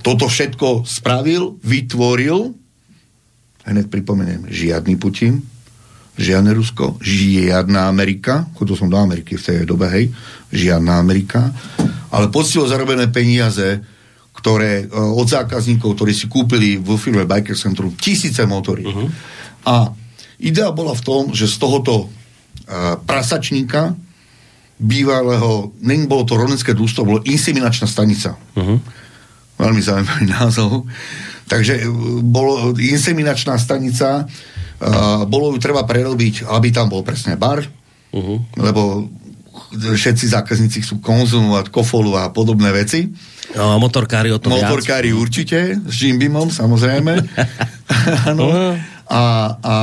Toto 0.00 0.24
všetko 0.30 0.88
spravil, 0.88 1.58
vytvoril, 1.60 2.54
hneď 3.66 3.92
pripomeniem, 3.92 4.48
žiadny 4.48 4.96
Putin, 4.96 5.42
žiadne 6.14 6.54
Rusko, 6.54 7.02
žiadna 7.02 7.90
Amerika, 7.90 8.46
chodil 8.54 8.78
som 8.78 8.86
do 8.86 8.98
Ameriky 8.98 9.34
v 9.34 9.42
tej 9.42 9.66
dobe, 9.66 9.90
hej, 9.90 10.14
žiadna 10.54 11.02
Amerika, 11.02 11.50
ale 12.14 12.30
poctivo 12.30 12.70
zarobené 12.70 13.10
peniaze, 13.10 13.82
ktoré 14.34 14.84
e, 14.84 14.94
od 14.94 15.26
zákazníkov, 15.26 15.98
ktorí 15.98 16.12
si 16.14 16.30
kúpili 16.30 16.78
vo 16.78 16.94
firme 16.94 17.26
Biker 17.26 17.58
Centrum 17.58 17.94
tisíce 17.98 18.46
motorí. 18.46 18.86
Uh-huh. 18.86 19.08
A 19.66 19.90
idea 20.38 20.70
bola 20.70 20.94
v 20.94 21.02
tom, 21.02 21.22
že 21.32 21.48
z 21.48 21.56
tohoto 21.56 22.06
uh, 22.06 23.00
prasačníka 23.08 23.96
bývalého, 24.76 25.72
není 25.80 26.04
bolo 26.04 26.28
to 26.28 26.36
rodenské 26.36 26.76
družstvo, 26.76 27.08
bolo 27.08 27.20
inseminačná 27.24 27.88
stanica. 27.88 28.36
Uh-huh. 28.58 28.76
Veľmi 29.56 29.80
zaujímavý 29.80 30.26
názov. 30.36 30.84
Takže 31.48 31.80
e, 31.80 31.84
bolo 32.20 32.76
inseminačná 32.76 33.56
stanica, 33.56 34.28
bolo 35.24 35.56
ju 35.56 35.58
treba 35.60 35.86
prerobiť, 35.88 36.48
aby 36.48 36.68
tam 36.68 36.92
bol 36.92 37.00
presne 37.00 37.40
bar, 37.40 37.64
uh-huh. 38.12 38.38
lebo 38.60 39.08
všetci 39.74 40.30
zákazníci 40.30 40.86
chcú 40.86 41.02
konzumovať 41.02 41.70
kofolu 41.70 42.14
a 42.18 42.30
podobné 42.30 42.70
veci. 42.70 43.10
No, 43.54 43.78
motorkári 43.78 44.30
o 44.34 44.38
tom 44.38 44.54
Motorkári 44.54 45.10
viac. 45.10 45.20
určite, 45.20 45.58
s 45.78 45.96
Jimbimom 46.02 46.50
samozrejme. 46.50 47.12
ano. 48.30 48.44
Uh-huh. 48.44 48.74
A, 49.04 49.22
a 49.60 49.74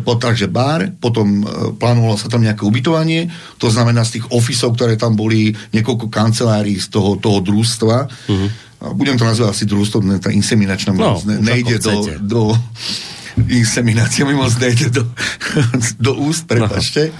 po, 0.00 0.16
takže 0.16 0.48
bar, 0.48 0.96
potom 0.96 1.44
e, 1.44 1.76
plánovalo 1.76 2.16
sa 2.16 2.32
tam 2.32 2.40
nejaké 2.40 2.64
ubytovanie, 2.64 3.28
to 3.60 3.68
znamená 3.68 4.00
z 4.00 4.16
tých 4.16 4.32
ofisov, 4.32 4.80
ktoré 4.80 4.96
tam 4.96 5.12
boli, 5.12 5.52
niekoľko 5.76 6.08
kancelárií 6.08 6.80
z 6.80 6.88
toho, 6.88 7.20
toho 7.20 7.44
družstva. 7.44 7.96
Uh-huh. 8.08 8.48
Budem 8.96 9.20
to 9.20 9.28
nazvať 9.28 9.52
asi 9.52 9.64
družstvo, 9.68 10.24
tá 10.24 10.32
inseminačná 10.32 10.96
no, 10.96 11.20
ne, 11.28 11.36
nejde 11.36 11.84
do, 11.84 11.94
do 12.24 12.40
inseminácia 13.48 14.26
mi 14.26 14.34
moc 14.34 14.54
nejde 14.58 14.90
do, 14.90 15.04
do 15.98 16.12
úst, 16.18 16.46
prepačte. 16.46 17.14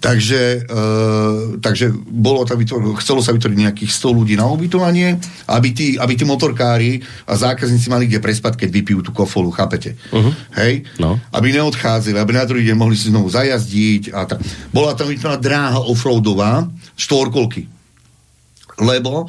Takže, 0.00 0.64
e, 0.64 1.60
takže 1.60 1.92
bolo 2.08 2.48
tam 2.48 2.56
vytvor, 2.56 2.96
chcelo 3.04 3.20
sa 3.20 3.36
vytvoriť 3.36 3.56
nejakých 3.56 3.92
100 3.92 4.16
ľudí 4.16 4.34
na 4.34 4.48
ubytovanie, 4.48 5.20
aby 5.46 5.68
tí, 5.76 5.86
aby 6.00 6.16
tí 6.16 6.24
motorkári 6.24 7.04
a 7.28 7.36
zákazníci 7.36 7.92
mali 7.92 8.08
kde 8.08 8.24
prespať, 8.24 8.56
keď 8.56 8.68
vypijú 8.72 9.00
tú 9.04 9.12
kofolu, 9.12 9.52
chápete? 9.52 10.00
Uh-huh. 10.10 10.32
Hej? 10.56 10.88
No. 10.96 11.20
Aby 11.30 11.52
neodchádzali, 11.52 12.16
aby 12.16 12.32
na 12.32 12.48
druhý 12.48 12.64
deň 12.64 12.76
mohli 12.76 12.96
si 12.96 13.12
znovu 13.12 13.28
zajazdiť. 13.28 14.16
A 14.16 14.24
tak. 14.24 14.40
Bola 14.72 14.96
tam 14.96 15.12
vytvorená 15.12 15.36
dráha 15.36 15.80
offroadová, 15.84 16.64
štvorkolky. 16.96 17.68
Lebo 18.80 19.28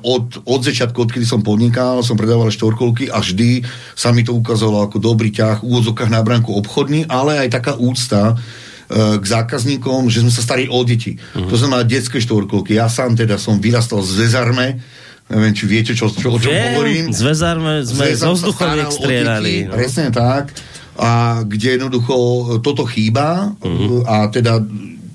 od, 0.00 0.40
od 0.48 0.60
začiatku, 0.64 0.96
odkedy 1.04 1.28
som 1.28 1.44
podnikal, 1.44 2.00
som 2.00 2.16
predával 2.16 2.48
štvorkolky 2.48 3.12
a 3.12 3.20
vždy 3.20 3.60
sa 3.92 4.08
mi 4.08 4.24
to 4.24 4.32
ukázalo 4.32 4.80
ako 4.88 4.96
dobrý 4.96 5.28
ťah 5.28 5.60
úvodzokách 5.60 6.08
na 6.08 6.24
bránku 6.24 6.48
obchodný, 6.64 7.04
ale 7.12 7.44
aj 7.44 7.48
taká 7.52 7.72
úcta 7.76 8.32
uh, 8.32 9.20
k 9.20 9.24
zákazníkom, 9.24 10.08
že 10.08 10.24
sme 10.24 10.32
sa 10.32 10.40
starali 10.40 10.72
o 10.72 10.80
deti. 10.80 11.20
Uh-huh. 11.20 11.44
To 11.52 11.60
znamená 11.60 11.84
detské 11.84 12.24
štvorkolky. 12.24 12.72
Ja 12.72 12.88
sám 12.88 13.20
teda 13.20 13.36
som 13.36 13.60
vyrastal 13.60 14.00
z 14.00 14.24
Vezarme, 14.24 14.80
neviem, 15.28 15.52
či 15.52 15.64
viete, 15.68 15.92
čo, 15.92 16.08
čo, 16.08 16.32
o 16.32 16.40
čom 16.40 16.48
Viem, 16.48 16.64
hovorím. 16.72 17.04
Z 17.12 17.20
Vezarme 17.20 17.84
sme 17.84 18.16
z 18.16 18.24
vzduchoviek 18.24 18.88
strieľali. 18.88 19.68
No. 19.68 19.76
Presne 19.76 20.08
tak. 20.08 20.56
A 20.96 21.42
kde 21.44 21.76
jednoducho 21.76 22.16
toto 22.64 22.88
chýba 22.88 23.52
uh-huh. 23.60 24.08
a 24.08 24.30
teda 24.32 24.56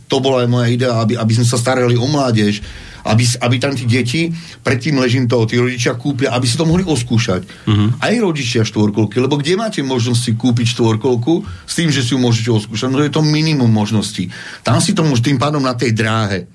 to 0.06 0.18
bola 0.22 0.46
aj 0.46 0.50
moja 0.50 0.68
idea, 0.70 0.94
aby, 1.02 1.18
aby 1.18 1.34
sme 1.38 1.46
sa 1.46 1.58
starali 1.58 1.94
o 1.94 2.06
mládež, 2.10 2.62
aby, 3.10 3.24
aby 3.26 3.56
tam 3.58 3.74
tí 3.74 3.90
deti, 3.90 4.30
predtým 4.62 5.02
ležím 5.02 5.26
toho, 5.26 5.50
tí 5.50 5.58
rodičia 5.58 5.98
kúpia, 5.98 6.30
aby 6.38 6.46
si 6.46 6.54
to 6.54 6.70
mohli 6.70 6.86
oskúšať. 6.86 7.42
Uh-huh. 7.66 7.90
Aj 7.98 8.14
rodičia 8.22 8.62
štvorkolky, 8.62 9.18
lebo 9.18 9.42
kde 9.42 9.58
máte 9.58 9.82
možnosť 9.82 10.22
si 10.22 10.32
kúpiť 10.38 10.78
štvorkolku 10.78 11.42
s 11.66 11.74
tým, 11.74 11.90
že 11.90 12.06
si 12.06 12.14
ju 12.14 12.22
môžete 12.22 12.54
oskúšať? 12.54 12.88
No 12.94 13.02
je 13.02 13.10
to 13.10 13.26
minimum 13.26 13.74
možností. 13.74 14.30
Tam 14.62 14.78
si 14.78 14.94
to 14.94 15.02
môžete 15.02 15.34
tým 15.34 15.42
pádom 15.42 15.66
na 15.66 15.74
tej 15.74 15.98
dráhe 15.98 16.46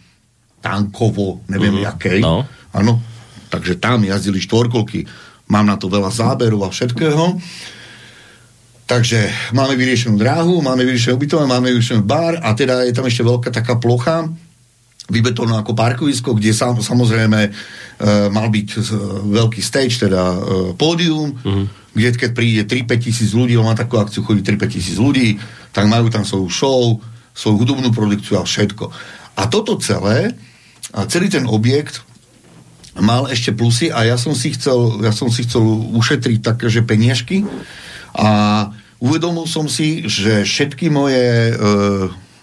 tankovo, 0.63 1.43
neviem 1.51 1.83
uh-huh. 1.83 1.91
jakej. 1.91 2.23
No. 2.23 2.47
Áno, 2.71 3.03
takže 3.51 3.83
tam 3.83 4.07
jazdili 4.07 4.39
štvorkolky. 4.39 5.05
Mám 5.51 5.67
na 5.69 5.77
to 5.77 5.91
veľa 5.91 6.09
záberov 6.09 6.65
a 6.65 6.71
všetkého. 6.71 7.37
Takže 8.85 9.33
máme 9.57 9.81
vyriešenú 9.81 10.21
dráhu, 10.21 10.61
máme 10.61 10.85
vyriešené 10.85 11.17
ubytovanie, 11.17 11.49
máme 11.49 11.73
vyriešený 11.73 12.05
bar 12.05 12.37
a 12.45 12.53
teda 12.53 12.85
je 12.85 12.93
tam 12.93 13.09
ešte 13.09 13.25
veľká 13.25 13.49
taká 13.49 13.81
plocha, 13.81 14.29
vybetónované 15.05 15.61
ako 15.61 15.77
parkovisko, 15.77 16.33
kde 16.33 16.57
sam, 16.57 16.81
samozrejme 16.81 17.41
e, 17.45 17.51
mal 18.33 18.49
byť 18.49 18.69
e, 18.73 18.79
veľký 19.29 19.61
stage, 19.61 20.01
teda 20.01 20.23
e, 20.33 20.39
pódium, 20.81 21.37
uh-huh. 21.37 21.67
kde 21.93 22.09
keď 22.17 22.31
príde 22.33 22.63
3-5 22.65 23.05
tisíc 23.05 23.31
ľudí, 23.37 23.53
on 23.61 23.69
má 23.69 23.77
takú 23.77 24.01
akciu, 24.01 24.25
chodí 24.25 24.41
3-5 24.41 24.65
tisíc 24.73 24.97
ľudí, 24.97 25.37
tak 25.77 25.85
majú 25.93 26.09
tam 26.09 26.25
svoju 26.25 26.49
show, 26.49 26.83
svoju 27.37 27.57
hudobnú 27.61 27.93
produkciu 27.93 28.41
a 28.41 28.49
všetko. 28.49 28.89
A 29.37 29.43
toto 29.53 29.77
celé, 29.77 30.33
a 30.97 31.05
celý 31.05 31.29
ten 31.29 31.45
objekt 31.45 32.01
mal 32.97 33.27
ešte 33.27 33.51
plusy 33.51 33.91
a 33.91 34.07
ja 34.07 34.17
som 34.17 34.33
si 34.33 34.55
chcel, 34.55 35.03
ja 35.03 35.11
som 35.11 35.27
si 35.29 35.43
chcel 35.43 35.67
ušetriť 35.99 36.39
také, 36.41 36.71
že 36.71 36.87
peniažky 36.87 37.43
a 38.15 38.71
uvedomil 39.03 39.51
som 39.51 39.67
si, 39.67 40.07
že 40.07 40.47
všetky 40.47 40.87
moje 40.95 41.51
e, 41.51 41.55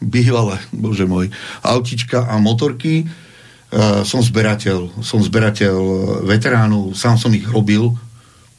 bývalé, 0.01 0.57
bože 0.73 1.05
môj, 1.05 1.29
autička 1.61 2.25
a 2.25 2.41
motorky. 2.41 3.05
Uh, 3.71 4.03
som 4.03 4.19
zberateľ, 4.19 4.99
som 4.99 5.23
zberateľ 5.23 5.77
veteránov, 6.27 6.91
sám 6.91 7.15
som 7.15 7.31
ich 7.31 7.47
robil 7.47 7.95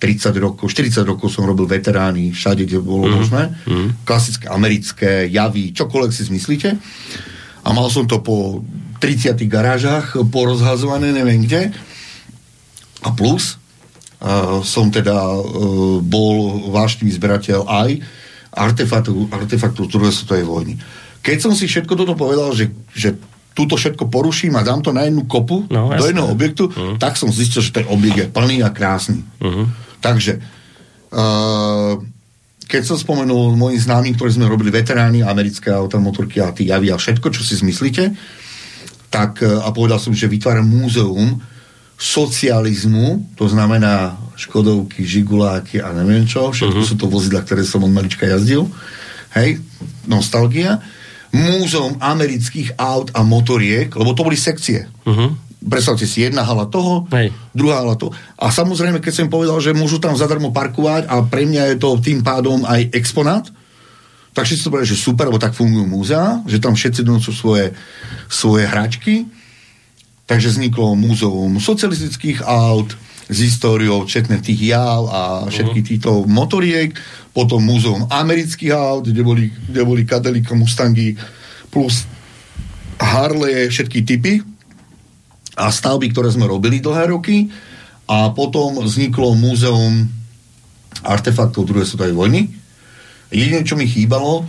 30 0.02 0.34
rokov, 0.42 0.66
40 0.66 1.06
rokov 1.06 1.30
som 1.30 1.46
robil 1.46 1.70
veterány 1.70 2.34
všade, 2.34 2.66
kde 2.66 2.82
bolo 2.82 3.06
mm. 3.06 3.14
možné. 3.14 3.42
Mm. 3.70 3.88
Klasické 4.02 4.50
americké 4.50 5.30
javy, 5.30 5.70
čokoľvek 5.70 6.10
si 6.10 6.26
zmyslíte. 6.26 6.74
A 7.62 7.68
mal 7.70 7.86
som 7.86 8.10
to 8.10 8.18
po 8.18 8.66
30 8.98 9.38
garážach 9.46 10.18
porozhazované, 10.26 11.14
neviem 11.14 11.46
kde. 11.46 11.70
A 13.06 13.14
plus 13.14 13.54
uh, 14.18 14.58
som 14.66 14.90
teda 14.90 15.14
uh, 15.38 16.02
bol 16.02 16.66
vášnivý 16.74 17.14
zberateľ 17.14 17.70
aj 17.70 17.90
artefaktu, 18.58 19.30
artefaktu 19.30 19.86
druhej 19.86 20.10
svetovej 20.10 20.46
vojny. 20.50 20.74
Keď 21.22 21.38
som 21.38 21.54
si 21.54 21.70
všetko 21.70 21.94
toto 21.94 22.18
povedal, 22.18 22.50
že, 22.50 22.74
že 22.90 23.14
túto 23.52 23.76
všetko 23.76 24.08
poruším 24.08 24.56
a 24.58 24.66
dám 24.66 24.80
to 24.82 24.90
na 24.90 25.06
jednu 25.06 25.28
kopu 25.28 25.68
no, 25.68 25.92
do 25.92 26.04
jedného 26.04 26.28
objektu, 26.28 26.68
uh-huh. 26.68 26.96
tak 26.96 27.20
som 27.20 27.28
zistil, 27.28 27.62
že 27.62 27.72
ten 27.72 27.86
objekt 27.88 28.18
je 28.18 28.26
plný 28.28 28.64
a 28.64 28.72
krásny. 28.72 29.22
Uh-huh. 29.38 29.68
Takže 30.00 30.40
uh, 31.12 32.00
keď 32.66 32.82
som 32.82 32.96
spomenul 32.96 33.54
mojim 33.54 33.78
známym, 33.78 34.16
ktorí 34.16 34.34
sme 34.34 34.48
robili 34.48 34.72
veterány, 34.72 35.20
americké 35.20 35.68
auta, 35.68 36.00
motorky 36.00 36.40
a 36.40 36.50
tí 36.50 36.72
javy 36.72 36.90
a 36.90 36.96
všetko, 36.96 37.28
čo 37.28 37.44
si 37.44 37.60
zmyslíte, 37.60 38.16
tak 39.12 39.44
uh, 39.44 39.62
a 39.62 39.68
povedal 39.70 40.00
som, 40.00 40.16
že 40.16 40.32
vytváram 40.32 40.64
múzeum 40.64 41.38
socializmu, 42.00 43.36
to 43.38 43.46
znamená 43.46 44.18
Škodovky, 44.34 45.06
Žiguláky 45.06 45.78
a 45.78 45.92
neviem 45.94 46.26
čo, 46.26 46.50
všetko 46.50 46.82
uh-huh. 46.82 46.88
sú 46.88 46.96
to 46.98 47.06
vozidla, 47.06 47.44
ktoré 47.44 47.62
som 47.62 47.84
od 47.84 47.92
malička 47.92 48.24
jazdil, 48.24 48.66
hej, 49.36 49.60
nostalgia 50.08 50.80
múzeum 51.32 51.96
amerických 51.96 52.76
aut 52.76 53.08
a 53.16 53.24
motoriek, 53.24 53.88
lebo 53.96 54.12
to 54.12 54.22
boli 54.22 54.36
sekcie. 54.36 54.84
Uh-huh. 55.08 55.32
Predstavte 55.62 56.04
si, 56.04 56.26
jedna 56.26 56.44
hala 56.44 56.68
toho, 56.68 57.08
Hej. 57.08 57.32
druhá 57.56 57.80
hala 57.80 57.96
toho. 57.96 58.12
A 58.36 58.52
samozrejme, 58.52 59.00
keď 59.00 59.24
som 59.24 59.32
povedal, 59.32 59.56
že 59.62 59.72
môžu 59.72 59.96
tam 59.96 60.12
zadarmo 60.12 60.52
parkovať 60.52 61.08
a 61.08 61.24
pre 61.24 61.48
mňa 61.48 61.72
je 61.72 61.76
to 61.80 61.96
tým 62.02 62.20
pádom 62.20 62.66
aj 62.68 62.92
exponát, 62.92 63.46
tak 64.32 64.48
všetci 64.48 64.64
to 64.64 64.72
povedali, 64.72 64.92
že 64.92 65.00
super, 65.00 65.28
lebo 65.28 65.40
tak 65.40 65.52
fungujú 65.52 65.84
múzea, 65.84 66.40
že 66.48 66.56
tam 66.60 66.72
všetci 66.72 67.04
donosú 67.04 67.36
svoje, 67.36 67.76
svoje 68.32 68.64
hračky. 68.64 69.28
Takže 70.24 70.56
vzniklo 70.56 70.96
múzeum 70.96 71.60
socialistických 71.60 72.40
aut 72.40 72.96
s 73.28 73.38
históriou 73.38 74.08
četne 74.08 74.40
tých 74.40 74.72
jav 74.72 75.08
a 75.08 75.20
všetkých 75.48 75.84
týchto 75.84 76.24
motoriek, 76.24 76.96
potom 77.32 77.64
múzeum 77.64 78.04
amerických 78.08 78.72
aut, 78.76 79.08
kde 79.08 79.22
boli, 79.24 79.48
kde 79.48 79.82
boli 79.82 80.04
Cadillac, 80.04 80.52
Mustangy 80.52 81.16
plus 81.72 82.04
Harley, 83.00 83.72
všetky 83.72 84.04
typy 84.04 84.44
a 85.56 85.72
stavby, 85.72 86.12
ktoré 86.12 86.28
sme 86.32 86.48
robili 86.48 86.80
dlhé 86.80 87.08
roky 87.12 87.48
a 88.08 88.32
potom 88.32 88.80
vzniklo 88.84 89.32
múzeum 89.36 90.08
artefaktov 91.02 91.64
druhej 91.64 91.88
svetovej 91.88 92.14
vojny. 92.14 92.40
Jediné, 93.32 93.64
čo 93.64 93.80
mi 93.80 93.88
chýbalo, 93.88 94.44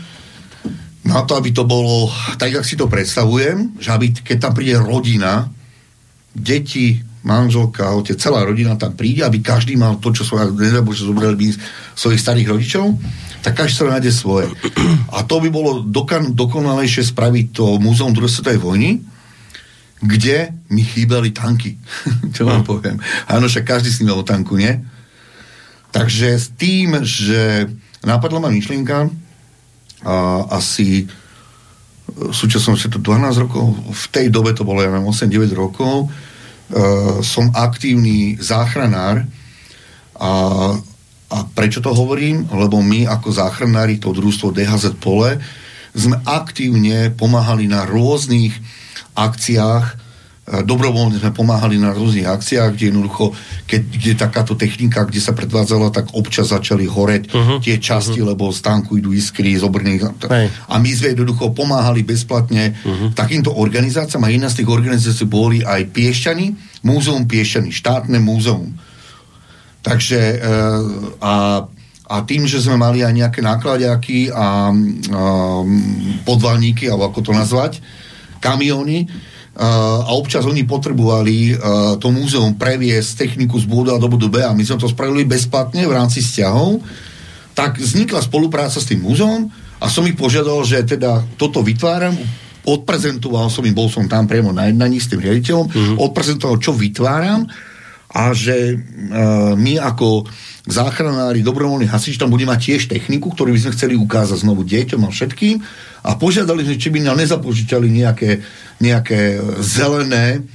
na 1.04 1.24
to, 1.28 1.36
aby 1.36 1.52
to 1.52 1.67
bolo 1.67 2.08
tak, 2.39 2.52
jak 2.52 2.63
si 2.63 2.80
to 2.80 2.88
predstavujem, 2.88 3.76
že 3.80 3.91
aby, 3.91 4.15
keď 4.15 4.38
tam 4.39 4.54
príde 4.56 4.80
rodina, 4.80 5.52
deti, 6.32 7.04
manželka, 7.23 7.95
otec, 7.95 8.19
celá 8.19 8.43
rodina 8.43 8.75
tam 8.75 8.93
príde, 8.93 9.23
aby 9.23 9.39
každý 9.39 9.79
mal 9.79 9.95
to, 9.97 10.12
čo 10.12 10.27
svoje, 10.27 10.51
nedá 10.51 10.83
že 10.83 11.07
zobrali 11.07 11.36
by 11.39 11.47
svojich 11.95 12.21
starých 12.21 12.51
rodičov, 12.51 12.86
tak 13.39 13.63
každý 13.63 13.73
sa 13.79 13.91
nájde 13.95 14.12
svoje. 14.12 14.47
A 15.12 15.23
to 15.23 15.39
by 15.39 15.47
bolo 15.47 15.83
dokan, 15.83 16.36
dokonalejšie 16.36 17.07
spraviť 17.15 17.45
to 17.55 17.79
múzeum 17.79 18.12
druhej 18.12 18.31
svetovej 18.31 18.59
vojny, 18.59 18.89
kde 20.03 20.51
mi 20.67 20.83
chýbali 20.83 21.31
tanky. 21.31 21.79
čo 22.36 22.43
vám 22.43 22.67
poviem. 22.67 22.99
Áno, 23.31 23.47
však 23.47 23.63
každý 23.63 23.89
si 23.91 24.03
mal 24.03 24.19
tanku, 24.27 24.59
nie? 24.59 24.83
Takže 25.95 26.36
s 26.36 26.51
tým, 26.59 26.99
že 27.07 27.71
napadla 28.03 28.43
ma 28.43 28.49
myšlienka 28.51 29.07
a 30.03 30.15
asi 30.59 31.07
v 32.13 32.36
súčasnosti 32.36 32.91
to 32.91 32.99
12 32.99 33.43
rokov, 33.47 33.63
v 33.89 34.05
tej 34.12 34.27
dobe 34.27 34.51
to 34.51 34.67
bolo, 34.67 34.83
ja 34.83 34.91
neviem, 34.91 35.07
8-9 35.07 35.55
rokov, 35.55 36.12
som 37.23 37.52
aktívny 37.54 38.39
záchranár 38.39 39.28
a, 40.17 40.32
a 41.30 41.38
prečo 41.52 41.82
to 41.82 41.91
hovorím? 41.91 42.47
Lebo 42.49 42.80
my 42.80 43.10
ako 43.10 43.30
záchranári, 43.34 43.99
to 43.99 44.13
družstvo 44.13 44.54
DHZ 44.54 44.97
Pole, 45.02 45.41
sme 45.93 46.17
aktívne 46.26 47.13
pomáhali 47.13 47.69
na 47.69 47.86
rôznych 47.86 48.54
akciách 49.13 50.02
dobrovoľne 50.43 51.23
sme 51.23 51.32
pomáhali 51.32 51.79
na 51.79 51.95
rôznych 51.95 52.27
akciách, 52.27 52.75
kde 52.75 52.91
jednoducho, 52.91 53.32
keď, 53.63 53.82
kde 53.88 54.12
takáto 54.19 54.60
technika, 54.60 55.08
kde 55.08 55.23
sa 55.23 55.32
predvádzala, 55.32 55.88
tak 55.95 56.12
občas 56.12 56.51
začali 56.51 56.84
horeť 56.84 57.32
uh-huh. 57.32 57.58
tie 57.63 57.79
časti, 57.79 58.19
uh-huh. 58.19 58.36
lebo 58.36 58.51
z 58.51 58.60
tanku 58.60 58.99
idú 58.99 59.15
iskry, 59.15 59.56
z 59.56 59.63
obrných. 59.63 60.03
A 60.67 60.75
my 60.84 60.91
sme 60.91 61.15
jednoducho 61.15 61.56
pomáhali 61.56 62.03
bezplatne 62.03 62.75
uh-huh. 62.75 63.15
takýmto 63.15 63.56
organizáciám 63.56 64.27
a 64.27 64.34
jedna 64.36 64.51
z 64.51 64.60
tých 64.60 64.69
organizácií 64.69 65.23
boli 65.32 65.63
aj 65.63 65.88
Piešťany, 65.95 66.45
Múzeum 66.84 67.23
Piešťany, 67.23 67.71
štátne 67.71 68.19
múzeum. 68.19 68.75
Takže 69.79 70.43
a 71.23 71.34
a 72.03 72.19
tým, 72.27 72.43
že 72.45 72.60
sme 72.60 72.75
mali 72.75 72.99
aj 72.99 73.15
nejaké 73.15 73.39
nákladiaky 73.39 74.27
a, 74.27 74.36
a 74.36 74.45
podvalníky, 76.27 76.91
alebo 76.91 77.10
ako 77.10 77.19
to 77.25 77.32
nazvať, 77.32 77.79
kamiony, 78.43 79.08
a 79.53 80.09
občas 80.17 80.49
oni 80.49 80.65
potrebovali 80.65 81.53
uh, 81.53 81.93
to 82.01 82.09
múzeum 82.09 82.57
previesť 82.57 83.21
techniku 83.21 83.61
z 83.61 83.69
bodu 83.69 83.93
A 83.93 84.01
do 84.01 84.09
bodu 84.09 84.25
B 84.25 84.41
a 84.41 84.49
my 84.49 84.65
sme 84.65 84.81
to 84.81 84.89
spravili 84.89 85.29
bezplatne 85.29 85.85
v 85.85 85.93
rámci 85.93 86.25
vzťahov, 86.25 86.81
tak 87.53 87.77
vznikla 87.77 88.25
spolupráca 88.25 88.81
s 88.81 88.89
tým 88.89 89.05
múzeum 89.05 89.53
a 89.77 89.85
som 89.93 90.09
ich 90.09 90.17
požiadal, 90.17 90.65
že 90.65 90.81
teda 90.81 91.21
toto 91.37 91.61
vytváram, 91.61 92.17
odprezentoval 92.65 93.53
som 93.53 93.61
im, 93.61 93.77
bol 93.77 93.93
som 93.93 94.09
tam 94.09 94.25
priamo 94.25 94.49
na 94.49 94.73
jednaní 94.73 94.97
s 94.97 95.13
tým 95.13 95.21
riaditeľom, 95.21 95.65
mm-hmm. 95.69 95.97
odprezentoval, 96.01 96.57
čo 96.57 96.73
vytváram 96.73 97.45
a 98.13 98.30
že 98.32 98.78
uh, 98.78 99.58
my 99.58 99.82
ako 99.82 100.30
záchranári, 100.63 101.43
dobrovoľní 101.43 101.89
hasiči 101.89 102.21
tam 102.21 102.32
budeme 102.32 102.56
mať 102.56 102.62
tiež 102.62 102.82
techniku, 102.88 103.34
ktorú 103.34 103.52
by 103.52 103.60
sme 103.67 103.76
chceli 103.76 103.95
ukázať 103.99 104.47
znovu 104.47 104.63
deťom 104.63 105.02
a 105.04 105.10
všetkým 105.12 105.60
a 106.08 106.15
požiadali 106.15 106.63
sme, 106.63 106.80
či 106.80 106.93
by 106.93 106.99
nám 107.04 107.19
nezapožičali 107.19 107.91
nejaké, 107.91 108.39
nejaké 108.80 109.43
zelené 109.60 110.45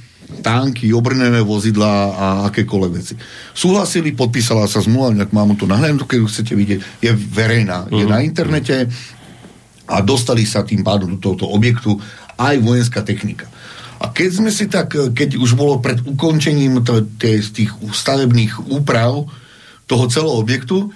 tanky, 0.41 0.93
obrnené 0.93 1.41
vozidla 1.41 1.93
a 2.13 2.25
akékoľvek 2.53 2.91
veci. 2.93 3.13
Súhlasili, 3.53 4.13
podpísala 4.13 4.69
sa 4.69 4.81
zmluva, 4.81 5.13
ak 5.13 5.33
mám 5.33 5.53
to 5.57 5.65
nahľadnúť, 5.65 6.05
keď 6.05 6.19
chcete 6.25 6.53
vidieť, 6.53 6.79
je 7.01 7.11
verejná, 7.13 7.89
je 7.89 8.05
na 8.05 8.21
internete 8.21 8.89
a 9.89 9.95
dostali 10.05 10.45
sa 10.45 10.61
tým 10.61 10.85
pádom 10.85 11.17
do 11.17 11.19
tohoto 11.21 11.49
objektu 11.49 11.97
aj 12.37 12.61
vojenská 12.61 13.01
technika. 13.01 13.49
A 13.99 14.05
keď 14.15 14.29
sme 14.31 14.51
si 14.51 14.71
tak, 14.71 14.95
keď 14.95 15.35
už 15.35 15.59
bolo 15.59 15.83
pred 15.83 15.99
ukončením 15.99 16.79
t- 16.87 17.07
t- 17.19 17.43
tých 17.43 17.71
stavebných 17.75 18.71
úprav, 18.71 19.27
toho 19.89 20.05
celého 20.05 20.37
objektu 20.37 20.93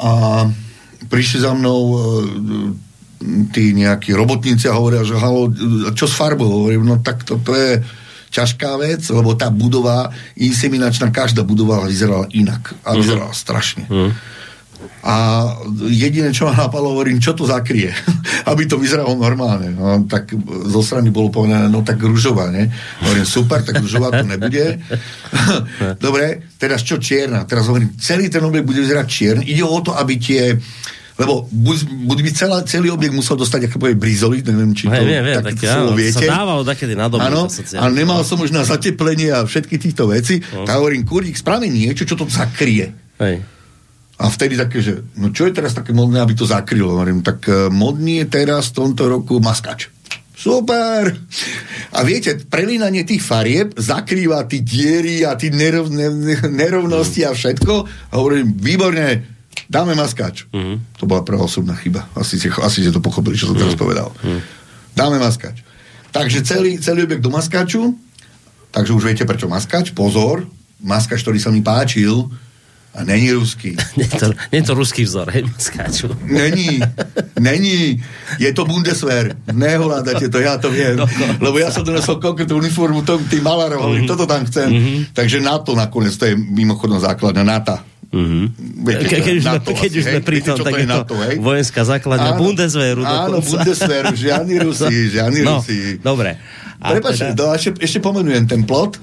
a 0.00 0.42
prišli 1.12 1.44
za 1.44 1.52
mnou 1.52 1.80
e, 1.92 1.96
tí 3.52 3.76
nejakí 3.76 4.16
robotníci 4.16 4.66
a 4.66 4.74
hovoria, 4.80 5.04
že 5.04 5.20
halo, 5.20 5.52
čo 5.92 6.08
s 6.08 6.16
farbou? 6.16 6.64
Hovorím, 6.64 6.88
no 6.88 6.96
tak 7.04 7.28
to, 7.28 7.36
to 7.36 7.52
je 7.52 7.84
ťažká 8.32 8.80
vec, 8.80 9.04
lebo 9.12 9.36
tá 9.36 9.52
budova, 9.52 10.08
inseminačná, 10.40 11.12
každá 11.12 11.44
budova 11.44 11.84
vyzerala 11.84 12.24
inak 12.32 12.72
a 12.80 12.96
vyzerala 12.96 13.28
uh-huh. 13.28 13.44
strašne. 13.44 13.84
Uh-huh. 13.92 14.10
A 15.02 15.14
jediné, 15.90 16.30
čo 16.30 16.46
ma 16.46 16.54
napadlo, 16.54 16.94
hovorím, 16.94 17.18
čo 17.18 17.34
to 17.34 17.42
zakrie, 17.42 17.90
aby 18.50 18.66
to 18.70 18.78
vyzeralo 18.78 19.18
normálne. 19.18 19.74
No, 19.74 20.06
tak 20.06 20.30
zo 20.46 20.80
strany 20.82 21.10
bolo 21.10 21.28
povedané, 21.30 21.66
no 21.66 21.82
tak 21.82 21.98
ružová, 21.98 22.54
ne? 22.54 22.70
Hovorím, 23.02 23.26
super, 23.26 23.60
tak 23.66 23.82
ružová 23.82 24.14
to 24.14 24.26
nebude. 24.26 24.78
Dobre, 26.04 26.54
teraz 26.58 26.86
čo 26.86 27.02
čierna? 27.02 27.42
Teraz 27.44 27.66
hovorím, 27.66 27.98
celý 27.98 28.30
ten 28.30 28.42
objekt 28.46 28.66
bude 28.66 28.80
vyzerať 28.82 29.06
čierny. 29.06 29.44
Ide 29.50 29.64
o 29.66 29.78
to, 29.82 29.94
aby 29.98 30.14
tie 30.18 30.54
lebo 31.12 31.44
bude 32.08 32.24
by 32.24 32.32
celá, 32.32 32.64
celý 32.64 32.88
objekt 32.88 33.12
musel 33.12 33.36
dostať 33.36 33.68
aké 33.68 33.76
povie 33.76 33.92
brizoli, 33.92 34.40
neviem, 34.40 34.72
či 34.72 34.88
to 34.88 34.96
hey, 34.96 35.04
viem, 35.04 35.22
viem, 35.22 35.44
tak, 35.44 35.60
tak, 35.60 35.68
áno, 35.68 35.92
viete. 35.92 36.24
sa 36.24 36.40
dávalo 36.40 36.64
takedy 36.64 36.96
na 36.96 37.06
dobu. 37.12 37.20
Áno, 37.20 37.52
a 37.52 37.84
nemal 37.92 38.24
som 38.24 38.40
už 38.40 38.48
na 38.48 38.64
zateplenie 38.64 39.28
a 39.28 39.44
všetky 39.44 39.76
týchto 39.76 40.08
veci. 40.08 40.40
Uh. 40.40 40.64
Tak 40.64 40.80
hovorím, 40.80 41.04
kurík, 41.04 41.36
spravím 41.36 41.76
niečo, 41.76 42.08
čo 42.08 42.16
to 42.16 42.24
zakrie. 42.32 42.96
Hej. 43.20 43.44
A 44.22 44.30
vtedy 44.30 44.54
také, 44.54 44.78
že 44.78 45.02
no 45.18 45.34
čo 45.34 45.50
je 45.50 45.52
teraz 45.58 45.74
také 45.74 45.90
modné, 45.90 46.22
aby 46.22 46.38
to 46.38 46.46
zakrylo? 46.46 46.94
Hovorím, 46.94 47.26
tak 47.26 47.42
uh, 47.50 47.66
modný 47.66 48.22
je 48.22 48.26
teraz 48.30 48.70
v 48.70 48.86
tomto 48.86 49.10
roku 49.10 49.42
maskač. 49.42 49.90
Super! 50.38 51.10
A 51.94 52.02
viete, 52.02 52.34
prelínanie 52.34 53.02
tých 53.02 53.22
farieb 53.22 53.78
zakrýva 53.78 54.42
tí 54.46 54.62
diery 54.62 55.22
a 55.22 55.38
tí 55.38 55.50
nerov, 55.54 55.90
ne, 55.90 56.10
nerovnosti 56.50 57.22
a 57.22 57.30
všetko. 57.30 57.74
A 58.10 58.14
hovorím, 58.18 58.54
výborne, 58.58 59.22
dáme 59.70 59.94
maskač. 59.94 60.50
Uh-huh. 60.50 60.82
To 60.98 61.06
bola 61.06 61.22
prvá 61.22 61.46
osobná 61.46 61.78
chyba. 61.78 62.10
Asi, 62.18 62.38
asi 62.38 62.78
ste 62.82 62.90
to 62.90 62.98
pochopili, 62.98 63.38
čo 63.38 63.50
som 63.50 63.58
teraz 63.58 63.78
uh-huh. 63.78 63.84
povedal. 63.86 64.08
Uh-huh. 64.10 64.42
Dáme 64.98 65.22
maskač. 65.22 65.62
Takže 66.10 66.42
celý, 66.42 66.82
celý 66.82 67.06
objekt 67.06 67.22
do 67.22 67.30
maskaču, 67.30 67.94
takže 68.74 68.92
už 68.98 69.02
viete 69.08 69.24
prečo 69.24 69.46
maskač. 69.46 69.94
Pozor, 69.94 70.42
maskač, 70.82 71.22
ktorý 71.22 71.38
sa 71.38 71.54
mi 71.54 71.62
páčil, 71.62 72.28
a 72.92 73.04
není 73.04 73.32
ruský. 73.32 73.76
Nie 73.96 74.04
to, 74.04 74.36
nie 74.52 74.60
to 74.62 74.76
ruský 74.76 75.08
vzor, 75.08 75.32
hej, 75.32 75.48
skáču. 75.56 76.12
Není, 76.28 76.80
není. 77.40 78.04
Je 78.36 78.52
to 78.52 78.68
Bundeswehr. 78.68 79.32
Nehovládate 79.48 80.28
to, 80.28 80.38
ja 80.40 80.60
to 80.60 80.68
viem. 80.68 81.00
No, 81.00 81.08
no, 81.08 81.26
Lebo 81.40 81.56
ja 81.56 81.72
som 81.72 81.88
donesol 81.88 82.20
konkrétnu 82.20 82.60
uniformu 82.60 83.00
tým 83.04 83.40
malárov, 83.40 83.80
mm-hmm. 83.80 84.08
toto 84.08 84.28
tam 84.28 84.44
chcem. 84.44 84.68
Mm-hmm. 84.68 84.98
Takže 85.16 85.40
NATO 85.40 85.72
nakoniec, 85.72 86.12
to 86.20 86.28
je 86.28 86.36
mimochodom 86.36 87.00
základná 87.00 87.40
NATO. 87.40 87.80
Mm-hmm. 88.12 88.44
Viete, 88.84 89.04
Ke, 89.08 89.16
keď 89.24 89.34
už, 89.40 89.44
NATO, 89.48 89.70
keď 89.72 89.92
už 89.96 90.04
sme 90.04 90.20
pri 90.20 90.38
tom, 90.44 90.56
tak 90.60 90.72
je 90.76 90.84
to 90.84 90.92
NATO, 90.92 91.14
hej? 91.24 91.34
vojenská 91.40 91.80
základňa 91.88 92.30
áno, 92.36 92.40
Bundeswehru. 92.44 93.02
Áno, 93.08 93.40
dokonca. 93.40 93.48
Bundeswehru, 93.56 94.12
žiadni 94.12 94.56
Rusi, 94.68 94.96
žiadni 95.08 95.40
no, 95.40 95.64
Rusi. 95.64 95.96
Dobre. 95.96 96.36
Prepačte, 96.76 97.32
teda... 97.32 97.56
ešte, 97.56 97.80
ešte 97.80 97.98
pomenujem 98.04 98.44
ten 98.44 98.68
plot, 98.68 99.00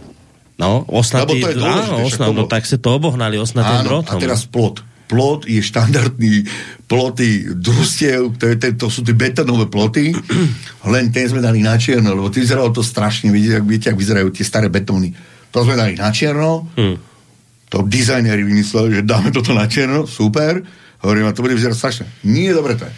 No, 0.60 0.84
osnatý, 0.92 1.40
to 1.40 1.56
je 1.56 1.56
dôležité, 1.56 1.88
áno, 1.88 2.04
osnat, 2.04 2.28
no, 2.36 2.44
tak 2.52 2.68
sa 2.68 2.76
to 2.76 2.92
obohnali 2.92 3.40
osnatým 3.40 3.88
drotom. 3.88 4.12
a 4.12 4.20
teraz 4.20 4.44
plot. 4.44 4.84
Plot 5.10 5.48
je 5.48 5.64
štandardný 5.64 6.46
ploty 6.86 7.56
družstiev, 7.56 8.36
to, 8.36 8.44
je, 8.52 8.76
to 8.76 8.92
sú 8.92 9.02
tie 9.08 9.16
betonové 9.16 9.72
ploty, 9.72 10.12
len 10.94 11.16
ten 11.16 11.26
sme 11.32 11.40
dali 11.40 11.64
na 11.64 11.80
čierno, 11.80 12.12
lebo 12.12 12.28
ty 12.28 12.44
vyzeralo 12.44 12.76
to 12.76 12.84
strašne, 12.84 13.32
viete, 13.32 13.64
ak, 13.64 13.66
viete, 13.66 13.88
ak 13.88 13.98
vyzerajú 13.98 14.28
tie 14.36 14.44
staré 14.44 14.68
betóny. 14.68 15.16
To 15.56 15.64
sme 15.64 15.80
dali 15.80 15.96
na 15.96 16.12
čierno, 16.12 16.68
hmm. 16.76 16.96
to 17.72 17.88
dizajneri 17.88 18.44
vymysleli, 18.44 19.00
že 19.00 19.08
dáme 19.08 19.32
toto 19.32 19.56
na 19.56 19.66
čierno, 19.66 20.06
super, 20.06 20.60
hovorím, 21.00 21.32
a 21.32 21.34
to 21.34 21.42
bude 21.42 21.56
vyzerať 21.56 21.78
strašne. 21.80 22.06
Nie, 22.28 22.52
dobre 22.52 22.76
to 22.76 22.84
je. 22.84 22.94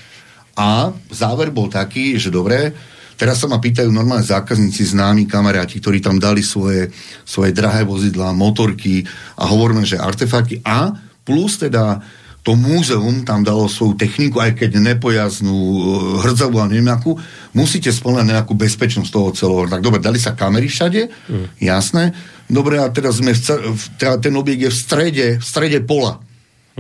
A 0.58 0.92
záver 1.14 1.54
bol 1.54 1.70
taký, 1.70 2.18
že 2.18 2.34
dobre, 2.34 2.74
teraz 3.16 3.42
sa 3.42 3.48
ma 3.48 3.58
pýtajú 3.58 3.90
normálne 3.90 4.26
zákazníci, 4.26 4.92
známi 4.94 5.26
kamaráti, 5.26 5.80
ktorí 5.82 6.00
tam 6.00 6.20
dali 6.20 6.46
svoje, 6.46 6.92
svoje 7.26 7.52
drahé 7.56 7.88
vozidlá, 7.88 8.36
motorky 8.36 9.04
a 9.40 9.48
hovoríme, 9.50 9.88
že 9.88 10.00
artefakty 10.00 10.60
a 10.64 10.94
plus 11.26 11.62
teda 11.62 12.02
to 12.42 12.58
múzeum 12.58 13.22
tam 13.22 13.46
dalo 13.46 13.70
svoju 13.70 13.94
techniku, 13.94 14.42
aj 14.42 14.58
keď 14.58 14.82
nepojaznú, 14.82 15.54
e, 15.54 15.82
hrdzavú 16.26 16.58
a 16.58 16.66
neviem 16.66 16.90
akú, 16.90 17.14
musíte 17.54 17.94
splňať 17.94 18.26
nejakú 18.34 18.58
bezpečnosť 18.58 19.10
toho 19.14 19.30
celého. 19.38 19.70
Tak 19.70 19.86
dobre, 19.86 20.02
dali 20.02 20.18
sa 20.18 20.34
kamery 20.34 20.66
všade, 20.66 21.06
mm. 21.06 21.62
jasné. 21.62 22.18
Dobre, 22.50 22.82
a 22.82 22.90
teraz 22.90 23.22
sme 23.22 23.38
v, 23.38 23.84
teda 24.02 24.18
ten 24.18 24.34
objekt 24.34 24.62
je 24.66 24.72
v 24.74 24.78
strede, 24.78 25.28
v 25.38 25.46
strede 25.46 25.86
pola. 25.86 26.18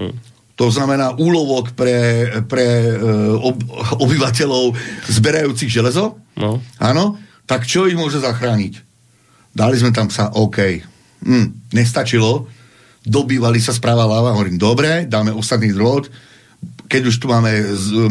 Mm. 0.02 0.18
To 0.58 0.66
znamená 0.70 1.18
úlovok 1.18 1.78
pre, 1.78 2.26
pre 2.50 2.98
e, 2.98 2.98
ob, 3.38 3.62
obyvateľov 4.02 4.74
zberajúcich 5.14 5.70
železo. 5.70 6.20
No. 6.42 6.58
Áno. 6.82 7.22
Tak 7.46 7.70
čo 7.70 7.86
ich 7.86 7.96
môže 7.96 8.18
zachrániť? 8.18 8.82
Dali 9.54 9.76
sme 9.78 9.94
tam 9.94 10.10
sa, 10.10 10.34
OK. 10.34 10.58
Hm, 11.22 11.72
nestačilo 11.72 12.50
dobývali 13.02 13.58
sa 13.58 13.74
správa 13.74 14.06
ľava, 14.06 14.38
hovorím, 14.38 14.62
dobre, 14.62 15.10
dáme 15.10 15.34
ostatný 15.34 15.74
drôt, 15.74 16.06
keď 16.86 17.02
už 17.08 17.16
tu 17.18 17.26
máme 17.32 17.50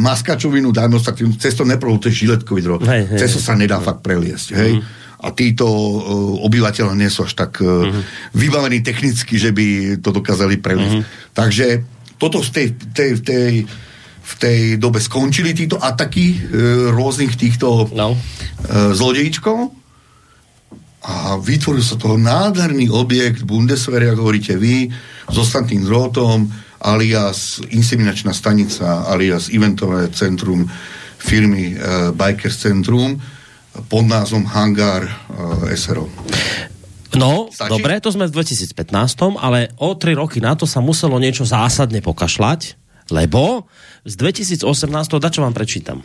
maskačovinu, 0.01 0.75
dáme 0.75 0.99
ostatný, 0.99 1.31
cez 1.39 1.55
to 1.55 1.63
neprvo, 1.63 2.01
to 2.01 2.11
je 2.11 2.27
žiletkový 2.27 2.61
drôt. 2.65 2.83
Hej, 2.83 3.07
hej, 3.07 3.19
cez 3.23 3.39
to 3.39 3.41
sa 3.41 3.55
nedá 3.55 3.79
hej. 3.79 3.87
fakt 3.87 4.03
preliesť, 4.03 4.49
hej. 4.57 4.73
Mm. 4.81 4.83
A 5.21 5.27
títo 5.37 5.69
uh, 5.69 6.01
obyvateľe 6.49 6.97
nie 6.97 7.13
sú 7.13 7.29
až 7.29 7.37
tak 7.37 7.61
uh, 7.61 7.87
mm. 7.87 8.03
vybavení 8.35 8.81
technicky, 8.81 9.37
že 9.37 9.53
by 9.53 10.01
to 10.01 10.11
dokázali 10.11 10.59
preliesť. 10.59 10.97
Mm. 10.97 11.05
Takže 11.37 11.67
toto 12.17 12.41
v 12.41 12.51
tej, 12.51 12.67
tej, 12.97 13.11
tej, 13.21 13.53
v 14.31 14.35
tej 14.39 14.61
dobe 14.79 15.03
skončili 15.03 15.51
títo 15.51 15.81
ataky 15.81 16.27
uh, 16.31 16.39
rôznych 16.95 17.35
týchto 17.35 17.91
no. 17.91 18.15
uh, 18.15 18.95
zlodejíčkov 18.95 19.81
a 21.01 21.41
vytvoril 21.41 21.81
sa 21.81 21.97
toho 21.97 22.21
nádherný 22.21 22.93
objekt 22.93 23.49
Bundeswehr, 23.49 24.13
ako 24.13 24.29
hovoríte 24.29 24.61
vy, 24.61 24.93
s 25.27 25.37
ostatným 25.37 25.89
drôtom, 25.89 26.45
alias 26.85 27.61
inseminačná 27.73 28.37
stanica, 28.37 29.09
alias 29.09 29.49
eventové 29.49 30.13
centrum 30.13 30.69
firmy 31.21 31.77
uh, 31.77 32.13
Bikers 32.13 32.61
Centrum 32.61 33.21
pod 33.89 34.05
názvom 34.09 34.45
Hangar 34.49 35.05
uh, 35.05 35.69
SRO. 35.77 36.09
No, 37.11 37.51
Stačí? 37.51 37.71
dobre, 37.75 37.99
to 37.99 38.15
sme 38.15 38.31
v 38.31 38.39
2015, 38.39 39.43
ale 39.43 39.75
o 39.83 39.99
tri 39.99 40.15
roky 40.15 40.39
na 40.39 40.55
to 40.55 40.63
sa 40.63 40.79
muselo 40.79 41.19
niečo 41.19 41.43
zásadne 41.43 41.99
pokašľať, 42.01 42.80
lebo 43.11 43.67
z 44.07 44.15
2018, 44.17 44.65
da 45.21 45.29
čo 45.29 45.45
vám 45.45 45.53
prečítam. 45.53 46.01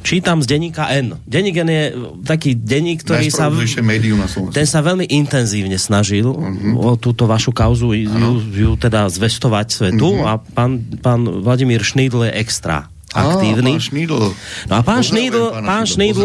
Čítam 0.00 0.40
z 0.40 0.46
denníka 0.48 0.88
N. 0.96 1.20
Denník 1.28 1.56
N 1.60 1.68
je 1.68 1.84
taký 2.24 2.56
denník, 2.56 3.04
ktorý 3.04 3.28
sa... 3.28 3.52
médium 3.84 4.22
na 4.22 4.28
ten 4.54 4.64
sa 4.64 4.80
veľmi 4.80 5.04
intenzívne 5.12 5.76
snažil 5.76 6.30
uh-huh. 6.30 6.80
o 6.80 6.96
túto 6.96 7.28
vašu 7.28 7.52
kauzu 7.52 7.92
ju, 7.92 8.30
ju 8.48 8.70
teda 8.80 9.12
zvestovať 9.12 9.66
svetu 9.68 10.08
uh-huh. 10.16 10.28
a 10.28 10.32
pán, 10.40 10.80
pán 11.04 11.20
Vladimír 11.24 11.84
Šnídl 11.84 12.28
je 12.28 12.32
extra 12.40 12.88
aktívny. 13.14 13.70
Á, 13.70 13.78
pán 13.78 13.84
Šnídl. 13.86 14.20
No 14.66 14.74
a 14.74 14.80
pán 14.82 15.02
Šnídl, 15.06 15.44
pán 15.62 15.84
Šnídl, 15.86 16.24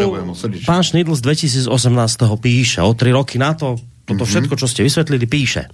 pán 0.66 0.82
Šnídl 0.82 1.14
z 1.14 1.22
2018 1.22 1.70
píše, 2.42 2.82
o 2.82 2.92
tri 2.98 3.14
roky 3.14 3.38
na 3.38 3.54
to 3.54 3.78
toto 4.10 4.26
mm-hmm. 4.26 4.34
všetko, 4.34 4.54
čo 4.58 4.66
ste 4.66 4.82
vysvetlili, 4.82 5.30
píše. 5.30 5.70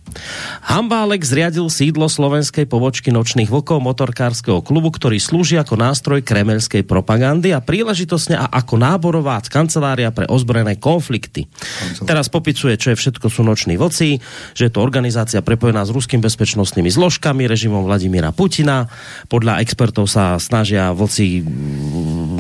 Hambálek 0.68 1.24
zriadil 1.24 1.72
sídlo 1.72 2.12
slovenskej 2.12 2.68
pobočky 2.68 3.16
nočných 3.16 3.48
vlkov 3.48 3.80
motorkárskeho 3.80 4.60
klubu, 4.60 4.92
ktorý 4.92 5.16
slúži 5.24 5.56
ako 5.56 5.80
nástroj 5.80 6.20
kremelskej 6.20 6.84
propagandy 6.84 7.56
a 7.56 7.64
príležitosne 7.64 8.36
a 8.36 8.52
ako 8.52 8.76
náborová 8.76 9.40
kancelária 9.48 10.12
pre 10.12 10.28
ozbrojené 10.28 10.76
konflikty. 10.76 11.48
Kancelár. 11.48 12.08
Teraz 12.12 12.28
popicuje, 12.28 12.76
čo 12.76 12.92
je 12.92 13.00
všetko 13.00 13.32
sú 13.32 13.46
noční 13.48 13.80
vlci, 13.80 14.20
že 14.52 14.64
je 14.68 14.72
to 14.74 14.84
organizácia 14.84 15.40
prepojená 15.40 15.86
s 15.86 15.94
ruským 15.94 16.20
bezpečnostnými 16.20 16.92
zložkami, 16.92 17.48
režimom 17.48 17.86
Vladimíra 17.86 18.36
Putina. 18.36 18.90
Podľa 19.32 19.62
expertov 19.62 20.10
sa 20.10 20.36
snažia 20.42 20.92
vlci 20.92 21.46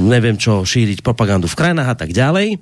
neviem 0.01 0.35
čo 0.35 0.65
šíriť 0.65 1.05
propagandu 1.05 1.45
v 1.45 1.57
krajinách 1.57 1.89
a 1.93 1.95
tak 1.95 2.11
ďalej. 2.11 2.59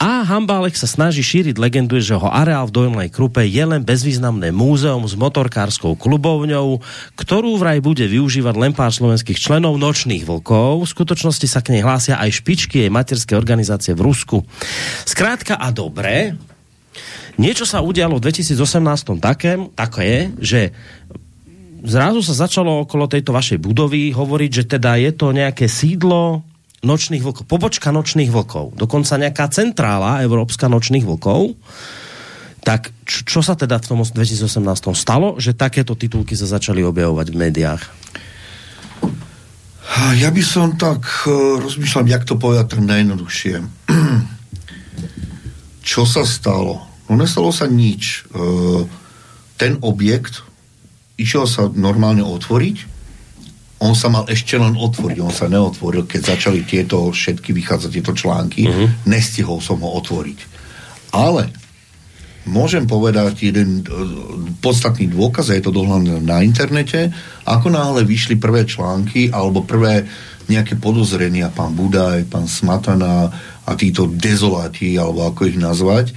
A 0.00 0.24
Hambálek 0.24 0.80
sa 0.80 0.88
snaží 0.88 1.20
šíriť 1.20 1.60
legendu, 1.60 2.00
že 2.00 2.16
ho 2.16 2.24
areál 2.24 2.64
v 2.64 2.72
Dojmlej 2.72 3.12
Krupe 3.12 3.44
je 3.44 3.60
len 3.60 3.84
bezvýznamné 3.84 4.48
múzeum 4.48 5.04
s 5.04 5.12
motorkárskou 5.12 5.92
klubovňou, 5.92 6.80
ktorú 7.20 7.60
vraj 7.60 7.84
bude 7.84 8.08
využívať 8.08 8.54
len 8.56 8.72
pár 8.72 8.96
slovenských 8.96 9.36
členov 9.36 9.76
nočných 9.76 10.24
vlkov. 10.24 10.88
V 10.88 10.92
skutočnosti 10.96 11.44
sa 11.44 11.60
k 11.60 11.76
nej 11.76 11.84
hlásia 11.84 12.16
aj 12.16 12.32
špičky 12.32 12.80
jej 12.80 12.88
materskej 12.88 13.36
organizácie 13.36 13.92
v 13.92 14.08
Rusku. 14.08 14.40
Skrátka 15.04 15.60
a 15.60 15.68
dobre, 15.68 16.32
niečo 17.36 17.68
sa 17.68 17.84
udialo 17.84 18.16
v 18.16 18.32
2018 18.32 19.20
také, 19.20 19.60
také, 19.76 20.32
že 20.40 20.72
zrazu 21.84 22.24
sa 22.24 22.48
začalo 22.48 22.88
okolo 22.88 23.04
tejto 23.04 23.36
vašej 23.36 23.60
budovy 23.60 24.16
hovoriť, 24.16 24.50
že 24.50 24.64
teda 24.64 24.96
je 24.96 25.12
to 25.12 25.36
nejaké 25.36 25.68
sídlo 25.68 26.40
nočných 26.80 27.20
vlkov, 27.20 27.44
pobočka 27.44 27.92
nočných 27.92 28.32
vlkov, 28.32 28.76
dokonca 28.76 29.20
nejaká 29.20 29.52
centrála 29.52 30.24
Európska 30.24 30.68
nočných 30.68 31.04
vlkov, 31.04 31.56
tak 32.60 32.92
čo, 33.08 33.24
čo 33.24 33.40
sa 33.40 33.56
teda 33.56 33.80
v 33.80 33.88
tom 33.88 34.00
2018 34.04 34.48
stalo, 34.96 35.36
že 35.40 35.56
takéto 35.56 35.96
titulky 35.96 36.36
sa 36.36 36.48
začali 36.48 36.84
objavovať 36.84 37.26
v 37.32 37.36
médiách? 37.36 37.82
Ja 40.16 40.30
by 40.30 40.42
som 40.44 40.78
tak 40.78 41.02
uh, 41.26 41.60
rozmýšľal, 41.60 42.08
jak 42.08 42.24
to 42.24 42.38
povedať 42.38 42.72
tak 42.72 42.80
najjednoduchšie. 42.84 43.54
čo 45.90 46.06
sa 46.06 46.22
stalo? 46.22 46.86
No 47.10 47.18
nestalo 47.18 47.50
sa 47.50 47.66
nič. 47.66 48.30
Uh, 48.30 48.86
ten 49.58 49.76
objekt 49.82 50.46
išiel 51.20 51.44
sa 51.44 51.68
normálne 51.68 52.24
otvoriť, 52.24 52.76
on 53.80 53.96
sa 53.96 54.12
mal 54.12 54.28
ešte 54.28 54.60
len 54.60 54.76
otvoriť, 54.76 55.18
on 55.24 55.32
sa 55.32 55.48
neotvoril, 55.48 56.04
keď 56.04 56.36
začali 56.36 56.68
tieto 56.68 57.08
všetky 57.08 57.56
vychádzať 57.56 57.90
tieto 57.90 58.12
články, 58.12 58.68
uh-huh. 58.68 59.08
nestihol 59.08 59.64
som 59.64 59.80
ho 59.80 59.96
otvoriť. 59.96 60.38
Ale 61.16 61.48
môžem 62.44 62.84
povedať 62.84 63.48
jeden 63.48 63.80
uh, 63.80 63.88
podstatný 64.60 65.08
dôkaz, 65.08 65.48
a 65.48 65.56
je 65.56 65.64
to 65.64 65.72
dohľadné 65.72 66.20
na 66.20 66.44
internete, 66.44 67.08
ako 67.48 67.72
náhle 67.72 68.04
vyšli 68.04 68.36
prvé 68.36 68.68
články 68.68 69.32
alebo 69.32 69.64
prvé 69.64 70.04
nejaké 70.50 70.76
podozrenia, 70.76 71.48
pán 71.48 71.72
Budaj, 71.72 72.28
pán 72.28 72.50
Smatana 72.50 73.32
a 73.64 73.70
títo 73.78 74.10
dezoláti, 74.10 74.98
alebo 74.98 75.24
ako 75.24 75.46
ich 75.46 75.56
nazvať, 75.56 76.12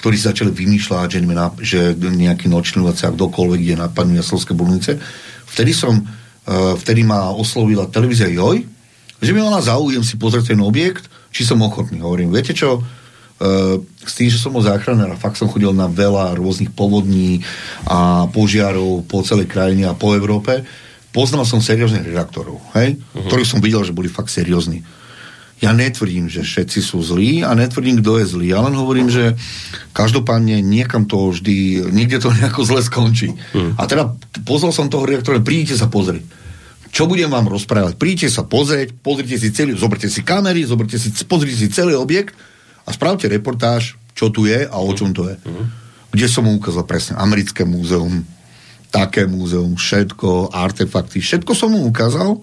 ktorí 0.00 0.16
začali 0.16 0.50
vymýšľať, 0.54 1.08
že, 1.12 1.20
že 1.60 1.80
nejaký 1.98 2.46
nočný 2.46 2.86
a 2.88 2.94
kdokoľvek 2.94 3.60
ide 3.60 3.76
napadnú 3.76 4.16
Jaslovské 4.16 4.54
bolnice. 4.54 5.02
Vtedy 5.50 5.74
som 5.74 6.21
vtedy 6.48 7.06
ma 7.06 7.30
oslovila 7.30 7.86
televízia 7.86 8.26
Joj, 8.26 8.66
že 9.22 9.30
by 9.30 9.38
mala 9.38 9.62
záujem 9.62 10.02
si 10.02 10.18
pozrieť 10.18 10.54
ten 10.54 10.60
objekt, 10.60 11.06
či 11.30 11.46
som 11.46 11.62
ochotný. 11.62 12.02
Hovorím, 12.02 12.34
viete 12.34 12.52
čo, 12.52 12.82
uh, 12.82 13.76
s 14.02 14.12
tým, 14.18 14.28
že 14.28 14.42
som 14.42 14.50
bol 14.50 14.66
záchranár 14.66 15.14
a 15.14 15.20
fakt 15.20 15.38
som 15.38 15.46
chodil 15.46 15.70
na 15.70 15.86
veľa 15.86 16.34
rôznych 16.34 16.74
povodní 16.74 17.46
a 17.86 18.26
požiarov 18.28 19.06
po 19.06 19.22
celej 19.22 19.46
krajine 19.46 19.86
a 19.86 19.94
po 19.94 20.12
Európe, 20.18 20.66
poznal 21.14 21.46
som 21.46 21.62
serióznych 21.62 22.08
redaktorov, 22.08 22.58
hej? 22.74 22.98
Uh-huh. 22.98 23.28
ktorých 23.30 23.48
som 23.48 23.62
videl, 23.62 23.86
že 23.86 23.94
boli 23.94 24.10
fakt 24.10 24.34
seriózni. 24.34 24.82
Ja 25.62 25.70
netvrdím, 25.70 26.26
že 26.26 26.42
všetci 26.42 26.82
sú 26.82 26.98
zlí 27.06 27.46
a 27.46 27.54
netvrdím, 27.54 28.02
kto 28.02 28.18
je 28.18 28.26
zlý. 28.26 28.50
Ja 28.50 28.66
len 28.66 28.74
hovorím, 28.74 29.06
že 29.06 29.38
každopádne 29.94 30.58
niekam 30.58 31.06
to 31.06 31.30
vždy, 31.30 31.86
niekde 31.94 32.18
to 32.18 32.34
nejako 32.36 32.66
zle 32.66 32.82
skončí. 32.82 33.30
Hmm. 33.54 33.78
A 33.78 33.86
teda 33.86 34.10
pozval 34.42 34.74
som 34.74 34.90
toho 34.90 35.06
redaktora, 35.06 35.38
prídite 35.38 35.78
sa 35.78 35.86
pozrieť. 35.86 36.26
Čo 36.92 37.06
budem 37.08 37.30
vám 37.30 37.48
rozprávať? 37.48 37.96
Príďte 37.96 38.28
sa 38.28 38.42
pozrieť, 38.44 38.92
pozrite 38.92 39.38
si 39.38 39.48
celý, 39.54 39.78
zoberte 39.78 40.10
si 40.10 40.20
kamery, 40.20 40.66
zoberte 40.66 40.98
si, 41.00 41.08
pozrite 41.24 41.56
si 41.56 41.70
celý 41.72 41.96
objekt 41.96 42.36
a 42.84 42.90
spravte 42.92 43.30
reportáž, 43.30 43.96
čo 44.12 44.28
tu 44.28 44.44
je 44.44 44.66
a 44.66 44.76
o 44.76 44.92
čom 44.92 45.14
to 45.14 45.30
je. 45.30 45.38
Hmm. 45.46 45.70
Kde 46.10 46.26
som 46.26 46.44
mu 46.44 46.58
ukázal 46.58 46.84
presne 46.84 47.14
americké 47.16 47.64
múzeum, 47.64 48.26
také 48.92 49.24
múzeum, 49.24 49.78
všetko, 49.78 50.52
artefakty, 50.52 51.22
všetko 51.22 51.54
som 51.56 51.72
mu 51.72 51.86
ukázal 51.88 52.42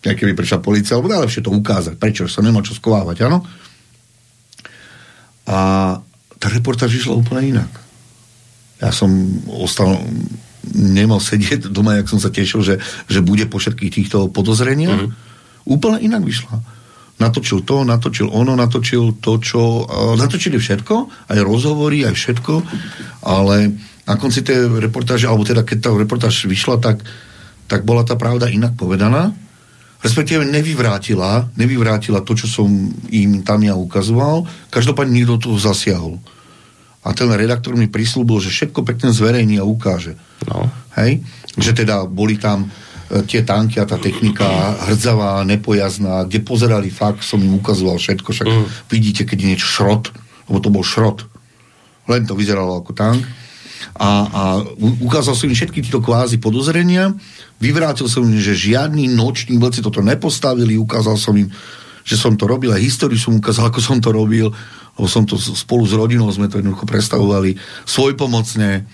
aj 0.00 0.16
keby 0.16 0.32
prišla 0.32 0.64
policia, 0.64 0.96
alebo 0.96 1.12
najlepšie 1.12 1.44
to 1.44 1.52
ukázať. 1.52 1.94
Prečo? 2.00 2.24
Sa 2.24 2.40
nemá 2.40 2.64
čo 2.64 2.72
skovávať, 2.72 3.28
áno? 3.28 3.44
A 5.44 5.58
tá 6.40 6.46
reportáž 6.48 6.96
išla 6.96 7.20
úplne 7.20 7.58
inak. 7.58 7.72
Ja 8.80 8.96
som 8.96 9.12
ostal, 9.60 10.00
nemal 10.72 11.20
sedieť 11.20 11.68
doma, 11.68 12.00
jak 12.00 12.08
som 12.08 12.16
sa 12.16 12.32
tešil, 12.32 12.64
že, 12.64 12.74
že 13.12 13.20
bude 13.20 13.44
po 13.44 13.60
všetkých 13.60 13.92
týchto 13.92 14.32
podozreniach. 14.32 15.04
Mm-hmm. 15.04 15.68
Úplne 15.68 15.98
inak 16.00 16.24
vyšla. 16.24 16.56
Natočil 17.20 17.60
to, 17.68 17.84
natočil 17.84 18.32
ono, 18.32 18.56
natočil 18.56 19.20
to, 19.20 19.36
čo... 19.36 19.84
Natočili 20.16 20.56
všetko, 20.56 21.28
aj 21.28 21.38
rozhovory, 21.44 22.08
aj 22.08 22.16
všetko, 22.16 22.54
ale 23.28 23.76
na 24.08 24.16
konci 24.16 24.40
tej 24.40 24.80
reportáže, 24.80 25.28
alebo 25.28 25.44
teda 25.44 25.60
keď 25.60 25.76
tá 25.84 25.90
reportáž 25.92 26.48
vyšla, 26.48 26.80
tak, 26.80 27.04
tak 27.68 27.84
bola 27.84 28.00
tá 28.08 28.16
pravda 28.16 28.48
inak 28.48 28.80
povedaná 28.80 29.36
respektíve 30.00 30.48
nevyvrátila, 30.48 31.52
nevyvrátila 31.56 32.24
to, 32.24 32.32
čo 32.32 32.48
som 32.48 32.68
im 33.12 33.44
tam 33.44 33.60
ja 33.60 33.76
ukazoval. 33.76 34.48
Každopádne 34.72 35.12
niekto 35.12 35.36
to 35.36 35.60
zasiahol. 35.60 36.16
A 37.00 37.16
ten 37.16 37.32
redaktor 37.32 37.76
mi 37.76 37.88
prislúbil, 37.88 38.44
že 38.44 38.52
všetko 38.52 38.84
pekne 38.84 39.08
zverejní 39.12 39.56
a 39.56 39.64
ukáže. 39.64 40.20
No. 40.48 40.68
Hej? 41.00 41.24
Že 41.56 41.84
teda 41.84 42.04
boli 42.04 42.36
tam 42.36 42.68
e, 42.68 43.24
tie 43.24 43.40
tanky 43.40 43.80
a 43.80 43.88
tá 43.88 43.96
technika 43.96 44.76
hrdzavá, 44.88 45.40
nepojazná, 45.48 46.28
kde 46.28 46.44
pozerali 46.44 46.92
fakt, 46.92 47.24
som 47.24 47.40
im 47.40 47.56
ukazoval 47.56 47.96
všetko, 47.96 48.28
však 48.28 48.48
mm. 48.48 48.64
vidíte, 48.92 49.22
keď 49.24 49.36
je 49.36 49.48
niečo 49.48 49.68
šrot, 49.68 50.12
lebo 50.52 50.58
to 50.60 50.68
bol 50.68 50.84
šrot. 50.84 51.24
Len 52.08 52.28
to 52.28 52.36
vyzeralo 52.36 52.84
ako 52.84 52.92
tank. 52.92 53.24
A, 54.00 54.10
a 54.32 54.42
ukázal 55.04 55.36
som 55.36 55.44
im 55.44 55.52
všetky 55.52 55.84
tieto 55.84 56.00
kvázi 56.00 56.40
podozrenia, 56.40 57.12
vyvrátil 57.60 58.08
som 58.08 58.24
im, 58.24 58.40
že 58.40 58.56
žiadni 58.56 59.12
noční 59.12 59.60
vlci 59.60 59.84
toto 59.84 60.00
nepostavili, 60.00 60.80
ukázal 60.80 61.20
som 61.20 61.36
im, 61.36 61.52
že 62.00 62.16
som 62.16 62.32
to 62.32 62.48
robil, 62.48 62.72
aj 62.72 62.80
históriu 62.80 63.20
som 63.20 63.36
ukázal, 63.36 63.68
ako 63.68 63.80
som 63.84 64.00
to 64.00 64.08
robil, 64.08 64.56
lebo 64.96 65.04
som 65.04 65.28
to 65.28 65.36
spolu 65.36 65.84
s 65.84 65.92
rodinou 65.92 66.32
sme 66.32 66.48
to 66.48 66.64
jednoducho 66.64 66.88
predstavovali 66.88 67.60
svojpomocne, 67.84 68.88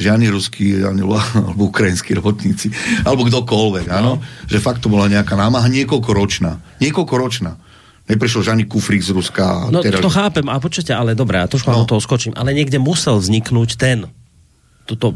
žiadni 0.00 0.32
ruskí, 0.32 0.80
ani, 0.80 1.04
alebo 1.44 1.68
ukrajinskí 1.68 2.16
robotníci, 2.16 2.72
alebo 3.04 3.28
kdokoľvek, 3.28 3.86
áno, 3.92 4.24
že 4.48 4.64
fakt 4.64 4.80
to 4.80 4.88
bola 4.88 5.12
nejaká 5.12 5.36
námaha 5.36 5.68
niekoľkoročná. 5.68 6.80
Niekoľkoročná. 6.80 7.52
Neprišiel 8.08 8.40
žiadny 8.40 8.64
kufrík 8.64 9.04
z 9.04 9.12
Ruska. 9.12 9.68
No 9.68 9.84
teraz, 9.84 10.00
to 10.00 10.08
chápem, 10.08 10.48
a 10.48 10.56
počujete, 10.56 10.96
ale 10.96 11.12
dobré, 11.12 11.44
a 11.44 11.50
trošku 11.50 11.68
no. 11.68 11.84
toho 11.84 12.00
skočím, 12.00 12.32
ale 12.32 12.56
niekde 12.56 12.80
musel 12.80 13.20
vzniknúť 13.20 13.76
ten, 13.76 14.08
toto, 14.88 15.12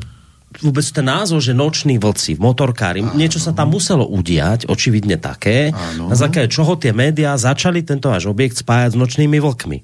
vôbec 0.60 0.84
ten 0.84 1.08
názov, 1.08 1.40
že 1.40 1.56
noční 1.56 1.96
vlci, 1.96 2.36
motorkári, 2.36 3.00
Áno. 3.00 3.16
niečo 3.16 3.40
sa 3.40 3.56
tam 3.56 3.72
muselo 3.72 4.04
udiať, 4.04 4.68
očividne 4.68 5.16
také, 5.16 5.72
Áno. 5.72 6.12
na 6.12 6.16
základe 6.16 6.52
čoho 6.52 6.76
tie 6.76 6.92
médiá 6.92 7.32
začali 7.40 7.80
tento 7.80 8.12
váš 8.12 8.28
objekt 8.28 8.60
spájať 8.60 8.92
s 8.92 9.00
nočnými 9.00 9.40
vlkmi. 9.40 9.78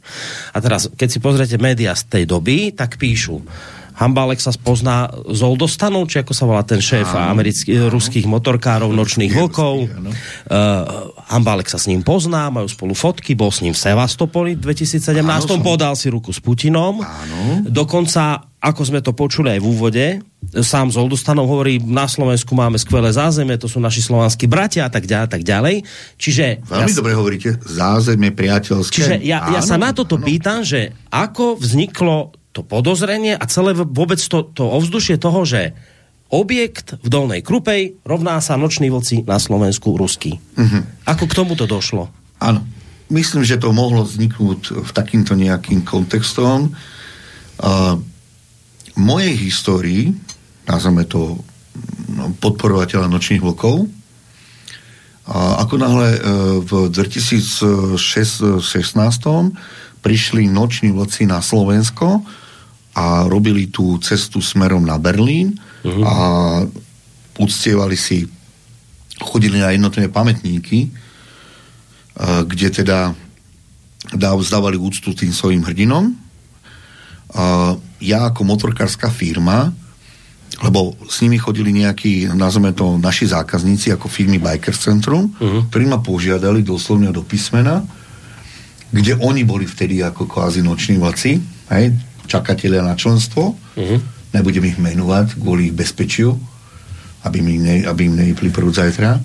A 0.52 0.58
teraz, 0.60 0.92
keď 0.92 1.08
si 1.08 1.18
pozriete 1.24 1.56
médiá 1.56 1.96
z 1.96 2.04
tej 2.12 2.24
doby, 2.28 2.76
tak 2.76 3.00
píšu, 3.00 3.40
Hambálek 3.98 4.38
sa 4.38 4.54
spozná 4.54 5.10
s 5.26 5.42
Oldostanom, 5.42 6.06
či 6.06 6.22
ako 6.22 6.30
sa 6.30 6.46
volá 6.46 6.62
ten 6.62 6.78
šéf 6.78 7.10
amerických, 7.18 7.90
ruských 7.90 8.30
motorkárov, 8.30 8.94
nočných 8.94 9.34
vlkov. 9.34 9.74
Uh, 9.90 11.10
Hambálek 11.26 11.66
sa 11.66 11.82
s 11.82 11.90
ním 11.90 12.06
pozná, 12.06 12.46
majú 12.46 12.70
spolu 12.70 12.94
fotky, 12.94 13.34
bol 13.34 13.50
s 13.50 13.58
ním 13.58 13.74
v 13.74 13.80
Sevastopoli 13.82 14.54
v 14.54 14.70
2017, 14.70 15.02
Áno, 15.18 15.50
som- 15.50 15.66
podal 15.66 15.98
si 15.98 16.14
ruku 16.14 16.30
s 16.30 16.38
Putinom. 16.38 17.02
Dokonca, 17.66 18.46
ako 18.58 18.82
sme 18.82 18.98
to 18.98 19.14
počuli 19.14 19.54
aj 19.54 19.60
v 19.62 19.66
úvode, 19.70 20.06
sám 20.50 20.90
z 20.90 20.98
Oldostanov 20.98 21.46
hovorí, 21.46 21.78
na 21.78 22.10
Slovensku 22.10 22.58
máme 22.58 22.74
skvelé 22.74 23.14
zázemie, 23.14 23.54
to 23.54 23.70
sú 23.70 23.78
naši 23.78 24.02
slovanskí 24.02 24.50
bratia 24.50 24.86
a 24.86 24.90
tak 24.90 25.06
ďalej, 25.06 25.28
tak 25.30 25.42
ďalej. 25.46 25.74
Čiže... 26.18 26.66
Veľmi 26.66 26.90
ja, 26.90 26.98
dobre 26.98 27.12
hovoríte, 27.14 27.54
zázemie 27.62 28.34
priateľské. 28.34 28.98
Čiže 28.98 29.16
ja, 29.22 29.46
ja 29.54 29.62
sa 29.62 29.78
Áno, 29.78 29.86
na 29.86 29.90
toto 29.94 30.18
pýtam, 30.18 30.66
že 30.66 30.90
ako 31.14 31.62
vzniklo 31.62 32.34
to 32.50 32.66
podozrenie 32.66 33.38
a 33.38 33.44
celé 33.46 33.76
vôbec 33.78 34.18
to, 34.18 34.42
to 34.50 34.66
ovzdušie 34.66 35.22
toho, 35.22 35.46
že 35.46 35.78
objekt 36.34 36.98
v 36.98 37.08
Dolnej 37.08 37.46
Krupej 37.46 38.02
rovná 38.02 38.42
sa 38.42 38.58
noční 38.58 38.90
vlci 38.90 39.22
na 39.22 39.38
Slovensku 39.38 39.94
ruský. 39.94 40.42
Mhm. 40.58 41.06
Ako 41.06 41.30
k 41.30 41.36
tomuto 41.36 41.70
došlo? 41.70 42.10
Áno. 42.42 42.66
Myslím, 43.08 43.40
že 43.40 43.56
to 43.56 43.72
mohlo 43.72 44.04
vzniknúť 44.04 44.84
v 44.84 44.90
takýmto 44.92 45.32
nejakým 45.32 45.80
kontextom. 45.80 46.76
Uh, 47.56 47.96
mojej 48.98 49.34
histórii, 49.38 50.10
nazveme 50.66 51.06
to 51.06 51.38
no, 52.12 52.34
podporovateľa 52.42 53.06
nočných 53.06 53.40
vlkov, 53.40 53.86
a 55.28 55.60
ako 55.60 55.74
náhle 55.76 56.08
uh, 56.16 56.20
v 56.64 56.88
2016 56.88 58.64
prišli 60.00 60.48
noční 60.48 60.88
vlci 60.96 61.28
na 61.28 61.44
Slovensko 61.44 62.24
a 62.96 63.28
robili 63.28 63.68
tú 63.68 64.00
cestu 64.00 64.40
smerom 64.40 64.88
na 64.88 64.96
Berlín 64.96 65.52
uh-huh. 65.84 66.00
a 66.00 66.14
uctievali 67.36 67.92
si 67.92 68.24
chodili 69.20 69.60
na 69.60 69.68
jednotlivé 69.68 70.08
pamätníky, 70.08 70.88
uh, 70.88 72.48
kde 72.48 72.82
teda 72.82 73.12
dá, 74.16 74.32
vzdávali 74.32 74.80
úctu 74.80 75.12
tým 75.12 75.32
svojim 75.36 75.60
hrdinom. 75.60 76.16
Ja 77.98 78.30
ako 78.30 78.46
motorkárska 78.46 79.10
firma, 79.10 79.74
lebo 80.58 80.98
s 81.06 81.22
nimi 81.22 81.38
chodili 81.38 81.70
nejakí, 81.70 82.30
nazveme 82.34 82.74
to, 82.74 82.98
naši 82.98 83.30
zákazníci 83.30 83.94
ako 83.94 84.10
firmy 84.10 84.42
Bikers 84.42 84.82
Centrum, 84.82 85.30
uh-huh. 85.38 85.70
ktorí 85.70 85.86
ma 85.86 86.02
požiadali 86.02 86.66
doslovne 86.66 87.14
do 87.14 87.22
písmena, 87.22 87.84
kde 88.90 89.20
oni 89.20 89.44
boli 89.44 89.68
vtedy 89.68 90.02
ako 90.02 90.26
kvázi 90.26 90.64
noční 90.64 90.98
vlci, 90.98 91.38
hej, 91.70 91.94
čakatelia 92.26 92.82
na 92.82 92.98
členstvo. 92.98 93.54
Uh-huh. 93.54 93.98
Nebudem 94.34 94.64
ich 94.66 94.78
menovať 94.80 95.38
kvôli 95.38 95.70
ich 95.70 95.76
bezpečiu, 95.76 96.34
aby, 97.22 97.38
mi 97.38 97.60
ne, 97.60 97.84
aby 97.86 98.08
im 98.08 98.18
nevypli 98.18 98.48
prúd 98.50 98.74
zajtra. 98.74 99.20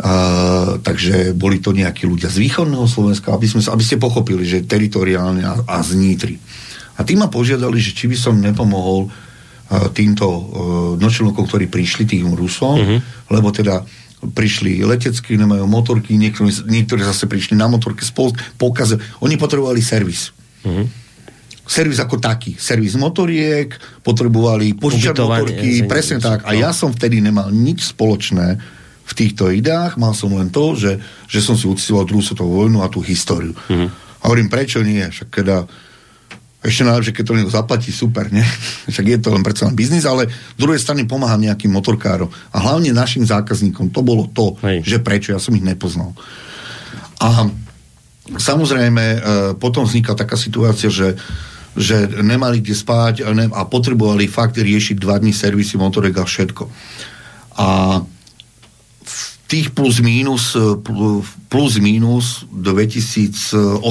Uh, 0.00 0.80
takže 0.80 1.36
boli 1.36 1.60
to 1.60 1.76
nejakí 1.76 2.08
ľudia 2.08 2.32
z 2.32 2.40
východného 2.40 2.88
Slovenska, 2.88 3.36
aby, 3.36 3.44
sme, 3.44 3.60
aby 3.60 3.84
ste 3.84 4.00
pochopili, 4.00 4.48
že 4.48 4.64
teritoriálne 4.64 5.44
a, 5.44 5.60
a 5.64 5.76
z 5.84 5.92
Nitry. 5.92 6.40
A 7.00 7.02
tí 7.02 7.16
ma 7.16 7.26
požiadali, 7.26 7.80
že 7.80 7.96
či 7.96 8.04
by 8.04 8.14
som 8.14 8.36
nepomohol 8.36 9.08
uh, 9.08 9.12
týmto 9.90 10.26
uh, 10.28 10.42
nočilnokom, 10.94 11.48
ktorí 11.48 11.66
prišli, 11.66 12.04
tým 12.04 12.36
Rusom, 12.36 12.76
Mhm. 12.76 12.96
lebo 13.32 13.48
teda 13.48 13.80
prišli 14.20 14.84
letecky, 14.84 15.40
nemajú 15.40 15.64
motorky, 15.64 16.12
niektorí, 16.12 16.52
niektorí 16.68 17.00
zase 17.00 17.24
prišli 17.24 17.56
na 17.56 17.72
motorke 17.72 18.04
s 18.04 18.12
pol- 18.12 18.36
poukaze. 18.54 19.00
Oni 19.24 19.40
potrebovali 19.40 19.80
servis. 19.80 20.28
Mhm. 20.60 20.84
Servis 21.64 22.02
ako 22.02 22.18
taký. 22.18 22.58
Servis 22.58 22.98
motoriek, 22.98 23.70
potrebovali 24.02 24.74
požičať 24.74 25.16
motorky, 25.16 25.86
presne 25.86 26.18
tak. 26.18 26.42
A 26.42 26.52
no. 26.52 26.58
ja 26.58 26.74
som 26.74 26.90
vtedy 26.90 27.22
nemal 27.22 27.48
nič 27.48 27.94
spoločné 27.94 28.58
v 29.06 29.12
týchto 29.14 29.48
ideách, 29.48 29.94
mal 29.96 30.10
som 30.12 30.34
len 30.34 30.50
to, 30.50 30.74
že, 30.74 30.98
že 31.26 31.38
som 31.40 31.54
si 31.54 31.64
uctieval 31.64 32.04
druhú 32.04 32.20
svetovú 32.20 32.60
vojnu 32.60 32.82
a 32.82 32.90
tú 32.90 33.00
históriu. 33.00 33.54
Mhm. 33.72 33.86
A 34.20 34.28
hovorím, 34.28 34.52
prečo 34.52 34.82
nie? 34.82 35.00
Však 35.00 35.32
teda 35.32 35.64
ešte 36.60 36.84
najlepšie, 36.84 37.16
keď 37.16 37.24
to 37.24 37.36
niekto 37.36 37.56
zaplatí, 37.56 37.88
super, 37.88 38.28
nie? 38.28 38.44
Však 38.92 39.06
je 39.08 39.18
to 39.20 39.32
len 39.32 39.40
predsa 39.40 39.64
len 39.68 39.76
biznis, 39.76 40.04
ale 40.04 40.28
z 40.28 40.60
druhej 40.60 40.80
strany 40.80 41.08
pomáham 41.08 41.40
nejakým 41.40 41.72
motorkárom. 41.72 42.28
A 42.52 42.56
hlavne 42.60 42.92
našim 42.92 43.24
zákazníkom. 43.24 43.88
To 43.96 44.04
bolo 44.04 44.28
to, 44.28 44.60
Hej. 44.60 44.84
že 44.84 44.98
prečo, 45.00 45.32
ja 45.32 45.40
som 45.40 45.56
ich 45.56 45.64
nepoznal. 45.64 46.12
A 47.20 47.48
samozrejme, 48.36 49.04
e, 49.04 49.18
potom 49.56 49.88
vznikla 49.88 50.14
taká 50.16 50.36
situácia, 50.36 50.92
že 50.92 51.16
že 51.78 52.02
nemali 52.18 52.58
kde 52.58 52.74
spať 52.74 53.14
a, 53.22 53.30
ne, 53.30 53.46
a 53.46 53.62
potrebovali 53.62 54.26
fakt 54.26 54.58
riešiť 54.58 54.98
dva 54.98 55.22
dní 55.22 55.30
servisy 55.30 55.78
motorek 55.78 56.18
a 56.18 56.26
všetko. 56.26 56.66
A 57.62 57.66
tých 59.50 59.74
plus 59.74 59.98
mínus 59.98 60.54
e, 60.54 60.78
pl- 60.78 61.26
plus 61.50 61.82
mínus 61.82 62.46
do 62.54 62.70
2018, 62.70 63.82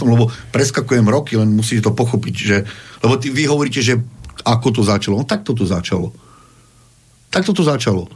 lebo 0.00 0.32
preskakujem 0.48 1.04
roky, 1.04 1.36
len 1.36 1.52
musíte 1.52 1.84
to 1.84 1.92
pochopiť, 1.92 2.34
že, 2.34 2.64
lebo 3.04 3.20
ty, 3.20 3.28
vy 3.28 3.44
hovoríte, 3.44 3.84
že 3.84 4.00
ako 4.48 4.80
to 4.80 4.82
začalo. 4.82 5.20
No 5.20 5.28
takto 5.28 5.52
to 5.52 5.68
začalo. 5.68 6.08
Takto 7.28 7.52
to 7.52 7.60
začalo. 7.60 8.08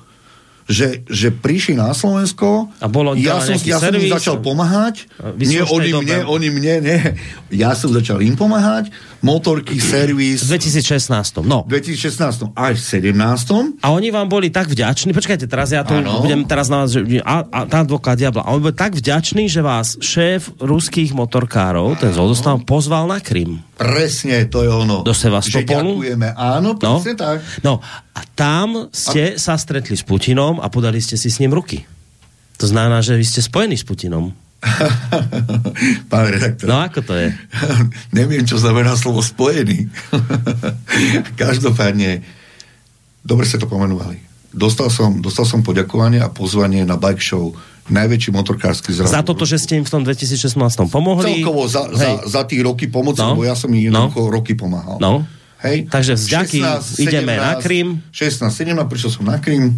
Že, 0.68 1.08
že 1.08 1.32
prišli 1.32 1.74
na 1.74 1.90
Slovensko 1.90 2.68
A 2.76 2.86
bolo 2.86 3.16
ja 3.16 3.40
som, 3.40 3.56
ja 3.56 3.80
som 3.80 3.88
im 3.88 4.04
začal 4.06 4.36
pomáhať 4.38 5.08
nie 5.34 5.64
oni 5.64 5.88
dobe- 5.90 6.04
mne, 6.04 6.18
oni 6.28 6.48
mne, 6.50 6.74
nie. 6.84 6.98
Ja 7.50 7.72
som 7.72 7.88
začal 7.88 8.20
im 8.20 8.36
pomáhať, 8.36 8.92
motorky, 9.18 9.80
servis. 9.96 10.44
V 10.44 10.60
2016. 10.60 11.08
No. 11.42 11.64
V 11.64 11.80
2016. 11.80 12.52
až 12.52 12.76
v 12.76 13.16
17. 13.16 13.80
A 13.80 13.86
oni 13.90 14.08
vám 14.08 14.28
boli 14.28 14.52
tak 14.52 14.68
vďační, 14.68 15.10
počkajte, 15.10 15.48
teraz 15.48 15.72
ja 15.72 15.80
Áno. 15.82 16.20
budem 16.20 16.44
teraz 16.44 16.68
na 16.68 16.84
vás, 16.84 16.92
že 16.92 17.00
a, 17.24 17.42
a 17.42 17.64
tá 17.64 17.80
advokát 17.80 18.14
diabla, 18.14 18.44
a 18.44 18.52
oni 18.52 18.68
boli 18.68 18.76
tak 18.76 18.92
vďační, 18.92 19.48
že 19.48 19.64
vás 19.64 19.96
šéf 19.98 20.52
ruských 20.60 21.16
motorkárov, 21.16 21.96
ten 21.96 22.12
Zoldostav, 22.12 22.60
pozval 22.62 23.08
na 23.08 23.18
Krym. 23.18 23.64
Presne, 23.72 24.44
to 24.44 24.66
je 24.66 24.68
ono. 24.68 25.00
Do 25.00 25.14
Sevastopolu? 25.14 26.02
Že 26.02 26.12
ďakujeme, 26.12 26.28
áno, 26.34 26.74
No. 26.74 26.98
presne 26.98 27.14
tak. 27.14 27.40
No 27.62 27.80
a 28.18 28.26
tam 28.34 28.90
ste 28.90 29.34
a... 29.34 29.38
sa 29.38 29.54
stretli 29.54 29.94
s 29.94 30.02
Putinom 30.02 30.58
a 30.58 30.66
podali 30.66 30.98
ste 30.98 31.14
si 31.14 31.30
s 31.30 31.38
ním 31.38 31.54
ruky. 31.54 31.86
To 32.58 32.66
znamená, 32.66 32.98
že 32.98 33.14
vy 33.14 33.22
ste 33.22 33.38
spojení 33.38 33.78
s 33.78 33.86
Putinom. 33.86 34.34
Pán 36.10 36.26
redaktor. 36.26 36.66
No 36.66 36.82
ako 36.82 37.06
to 37.06 37.14
je? 37.14 37.30
Neviem, 38.18 38.42
čo 38.42 38.58
znamená 38.58 38.98
slovo 38.98 39.22
spojený. 39.22 39.86
Každopádne, 41.42 42.26
dobre 43.22 43.46
ste 43.46 43.62
to 43.62 43.70
pomenovali. 43.70 44.18
Dostal 44.50 44.90
som, 44.90 45.22
dostal 45.22 45.46
som 45.46 45.62
poďakovanie 45.62 46.18
a 46.18 46.26
pozvanie 46.26 46.82
na 46.82 46.98
bike 46.98 47.22
show 47.22 47.54
najväčší 47.86 48.34
motorkársky 48.34 48.90
zraz. 48.90 49.14
Za 49.14 49.22
toto, 49.22 49.46
že 49.46 49.62
ste 49.62 49.78
im 49.78 49.86
v 49.86 49.92
tom 49.94 50.02
2016 50.02 50.58
pomohli? 50.90 51.40
Celkovo 51.40 51.70
za, 51.70 51.88
za, 51.94 52.26
za 52.26 52.42
tí 52.44 52.58
roky 52.60 52.90
pomoci, 52.90 53.22
No. 53.22 53.32
no. 53.32 53.32
lebo 53.38 53.44
ja 53.46 53.54
som 53.54 53.70
im 53.72 53.88
jednoducho 53.88 54.26
no. 54.26 54.32
roky 54.34 54.52
pomáhal. 54.58 54.98
No. 54.98 55.24
Hej. 55.58 55.90
Takže 55.90 56.14
vzďaky 56.14 56.58
ideme 57.02 57.34
na 57.34 57.58
Krym. 57.58 58.02
16, 58.14 58.46
17, 58.46 58.78
prišiel 58.86 59.10
som 59.10 59.24
na 59.26 59.42
Krym. 59.42 59.74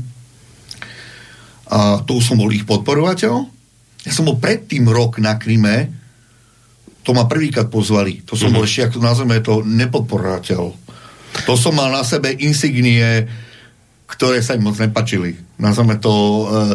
A 1.71 2.03
to 2.05 2.21
som 2.21 2.37
bol 2.37 2.51
ich 2.53 2.69
podporovateľ. 2.69 3.35
Ja 4.05 4.13
som 4.13 4.29
bol 4.29 4.37
predtým 4.41 4.89
rok 4.89 5.21
na 5.21 5.37
Kryme, 5.37 5.93
to 7.01 7.17
ma 7.17 7.25
prvýkrát 7.25 7.69
pozvali. 7.73 8.21
To 8.29 8.37
som 8.37 8.53
mm-hmm. 8.53 8.57
bol 8.57 8.65
ešte, 8.69 8.81
ako 8.93 8.99
nazveme 9.01 9.41
to, 9.41 9.65
nepodporovateľ. 9.65 10.63
To 11.49 11.55
som 11.57 11.73
mal 11.73 11.89
na 11.89 12.05
sebe 12.05 12.33
insignie, 12.37 13.25
ktoré 14.11 14.43
sa 14.43 14.59
im 14.59 14.67
moc 14.67 14.75
nepačili. 14.83 15.39
Nazveme 15.63 16.03
to 16.03 16.11
uh, 16.11 16.75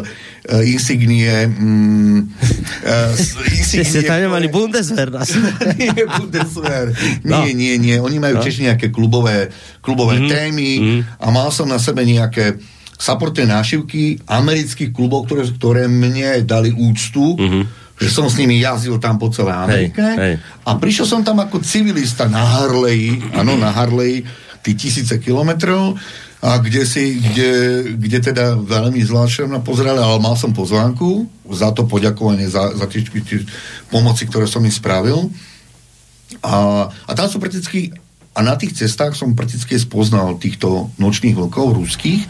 insignie... 0.64 1.44
Um, 1.44 2.32
uh, 2.80 3.12
insignie 3.60 3.84
ste 3.84 4.08
tam 4.08 4.24
nemali 4.24 4.48
Bundeswehr 4.48 5.12
nie, 5.76 5.92
Bundeswehr. 6.16 6.96
No. 7.20 7.44
Nie, 7.44 7.52
nie, 7.52 7.76
nie. 7.76 8.00
Oni 8.00 8.16
majú 8.16 8.40
no. 8.40 8.42
tiež 8.42 8.64
nejaké 8.64 8.88
klubové, 8.88 9.52
klubové 9.84 10.16
mm-hmm. 10.16 10.32
témy 10.32 10.70
mm-hmm. 10.80 11.00
a 11.20 11.26
mal 11.28 11.52
som 11.52 11.68
na 11.68 11.76
sebe 11.76 12.08
nejaké 12.08 12.56
supportné 12.96 13.44
nášivky 13.44 14.24
amerických 14.24 14.96
klubov, 14.96 15.28
ktoré, 15.28 15.44
ktoré 15.52 15.82
mne 15.84 16.40
dali 16.48 16.72
úctu, 16.72 17.36
mm-hmm 17.36 17.86
že 17.96 18.12
som 18.12 18.28
s 18.28 18.36
nimi 18.36 18.60
jazdil 18.60 19.00
tam 19.00 19.16
po 19.16 19.32
celej 19.32 19.56
Amerike 19.56 20.04
hej, 20.04 20.16
hej. 20.20 20.34
a 20.68 20.70
prišiel 20.76 21.08
som 21.08 21.24
tam 21.24 21.40
ako 21.40 21.64
civilista 21.64 22.28
na 22.28 22.44
Harley, 22.44 23.16
áno, 23.32 23.56
na 23.56 23.72
Harley, 23.72 24.20
tí 24.60 24.76
tisíce 24.76 25.16
kilometrov 25.16 25.96
a 26.44 26.60
kde 26.60 26.84
si, 26.84 27.16
kde, 27.16 27.50
kde 27.96 28.18
teda 28.20 28.60
veľmi 28.60 29.00
zvláštne 29.00 29.48
na 29.48 29.64
pozerali, 29.64 29.98
ale 29.98 30.20
mal 30.20 30.36
som 30.36 30.52
pozvánku 30.52 31.24
za 31.48 31.72
to 31.72 31.88
poďakovanie, 31.88 32.44
za, 32.44 32.76
za 32.76 32.84
tie, 32.86 33.00
tie 33.02 33.40
pomoci, 33.88 34.28
ktoré 34.28 34.44
som 34.44 34.60
im 34.60 34.72
spravil. 34.72 35.32
A, 36.44 36.86
a 36.92 37.10
tam 37.16 37.26
som 37.32 37.40
prakticky, 37.40 37.88
a 38.36 38.44
na 38.44 38.52
tých 38.54 38.76
cestách 38.76 39.16
som 39.16 39.32
prakticky 39.32 39.80
spoznal 39.80 40.36
týchto 40.36 40.92
nočných 41.00 41.32
vlkov 41.32 41.80
ruských 41.80 42.28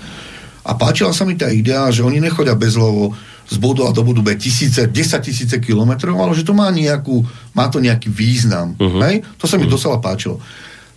a 0.67 0.75
páčila 0.79 1.11
sa 1.11 1.27
mi 1.27 1.35
tá 1.35 1.51
idea, 1.51 1.91
že 1.91 2.07
oni 2.07 2.23
nechodia 2.23 2.55
bez 2.55 2.79
lovo 2.79 3.15
z 3.47 3.57
bodu 3.63 3.87
A 3.87 3.95
do 3.95 4.03
bodu 4.03 4.23
B 4.23 4.35
tisíce, 4.35 4.91
10 4.91 4.91
tisíce 5.23 5.57
kilometrov, 5.63 6.19
ale 6.19 6.35
že 6.35 6.43
to 6.43 6.51
má 6.51 6.67
nejakú, 6.75 7.23
má 7.55 7.71
to 7.71 7.79
nejaký 7.79 8.11
význam. 8.11 8.75
Uh-huh. 8.75 8.99
Hej? 9.07 9.23
To 9.39 9.47
sa 9.47 9.55
mi 9.55 9.67
uh-huh. 9.67 9.79
dosala 9.79 10.03
páčilo. 10.03 10.43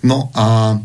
No 0.01 0.33
a, 0.33 0.77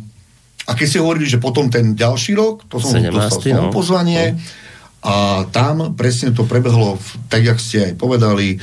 a 0.65 0.71
keď 0.73 0.87
ste 0.89 1.03
hovorili, 1.05 1.29
že 1.29 1.43
potom 1.43 1.69
ten 1.69 1.93
ďalší 1.93 2.33
rok, 2.33 2.65
to 2.73 2.81
som 2.81 2.97
17, 2.97 3.12
dostal 3.12 3.69
no. 3.69 3.73
pozvanie 3.73 4.33
uh-huh. 4.33 5.05
a 5.05 5.15
tam 5.53 5.93
presne 5.93 6.33
to 6.33 6.49
prebehlo, 6.49 6.97
tak 7.29 7.45
jak 7.45 7.61
ste 7.61 7.93
aj 7.93 7.95
povedali, 8.01 8.57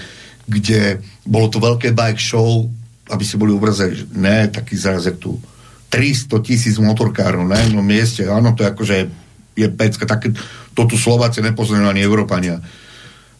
kde 0.50 0.98
bolo 1.22 1.48
to 1.48 1.62
veľké 1.62 1.94
bike 1.94 2.22
show, 2.22 2.66
aby 3.14 3.24
ste 3.24 3.38
boli 3.38 3.54
obrazili, 3.54 4.02
že 4.02 4.06
ne, 4.18 4.50
taký 4.50 4.74
zrazek 4.74 5.22
tu 5.22 5.38
300 5.94 6.42
tisíc 6.42 6.76
motorkárov 6.82 7.46
na 7.46 7.62
jednom 7.62 7.86
mieste, 7.86 8.26
áno, 8.26 8.58
to 8.58 8.66
je 8.66 8.72
akože 8.72 8.96
je 9.52 9.68
pecka, 9.68 10.08
také, 10.08 10.32
to 10.72 10.82
tu 10.88 10.96
Slováci 10.96 11.44
nepoznajú 11.44 11.84
ani 11.84 12.02
Európania. 12.02 12.64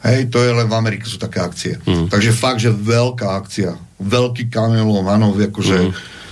Hej, 0.02 0.34
to 0.34 0.42
je 0.42 0.52
len 0.52 0.68
v 0.68 0.76
Amerike 0.76 1.06
sú 1.06 1.22
také 1.22 1.40
akcie. 1.40 1.78
Mm. 1.86 2.10
Takže 2.10 2.32
fakt, 2.34 2.60
že 2.60 2.74
veľká 2.74 3.38
akcia. 3.38 3.78
Veľký 4.02 4.50
kamelom, 4.50 5.06
áno, 5.08 5.32
akože 5.32 5.78
mm. 5.78 5.92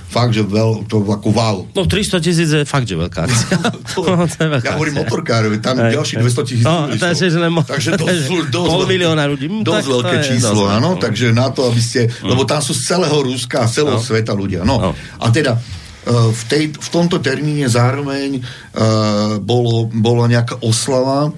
Fakt, 0.09 0.33
že 0.33 0.41
veľ, 0.41 0.89
to 0.89 1.05
ako 1.05 1.29
wow. 1.29 1.57
No 1.77 1.85
300 1.85 2.25
tisíc 2.25 2.49
je 2.49 2.65
fakt, 2.65 2.89
že 2.89 2.97
veľká 2.97 3.29
akcia. 3.29 3.57
to, 3.93 4.01
no, 4.01 4.25
to 4.33 4.37
je 4.41 4.49
veľká 4.57 4.65
ja 4.65 4.73
hovorím 4.73 5.05
motorkárovi, 5.05 5.61
tam 5.61 5.77
aj, 5.77 5.93
ďalší 5.93 6.13
200 6.17 6.49
tisíc 6.49 6.65
no, 6.65 6.89
takže, 6.97 7.25
mo- 7.53 7.61
takže 7.61 7.93
dosť, 7.93 8.49
dosť, 8.49 8.69
pol 8.73 8.83
milióna 8.89 9.23
ľudí. 9.29 9.45
Dosť 9.61 9.77
tak 9.77 9.85
veľké 9.85 10.15
číslo, 10.25 10.65
dosť, 10.65 10.75
áno, 10.81 10.89
no. 10.97 10.99
takže 10.99 11.27
na 11.29 11.47
to, 11.53 11.69
aby 11.69 11.81
ste, 11.81 12.09
mm. 12.09 12.25
lebo 12.25 12.41
tam 12.49 12.57
sú 12.57 12.73
z 12.73 12.81
celého 12.89 13.17
Ruska, 13.21 13.69
z 13.69 13.85
celého 13.85 14.01
no. 14.01 14.03
sveta 14.03 14.33
ľudia. 14.33 14.65
No. 14.65 14.81
no. 14.81 14.91
A 15.21 15.29
teda 15.29 15.53
uh, 15.53 16.33
v, 16.33 16.43
tej, 16.49 16.63
v 16.73 16.89
tomto 16.89 17.21
termíne 17.21 17.69
zároveň 17.69 18.41
uh, 18.41 19.37
bolo, 19.37 19.85
bolo 19.93 20.25
nejaká 20.25 20.57
oslava 20.65 21.29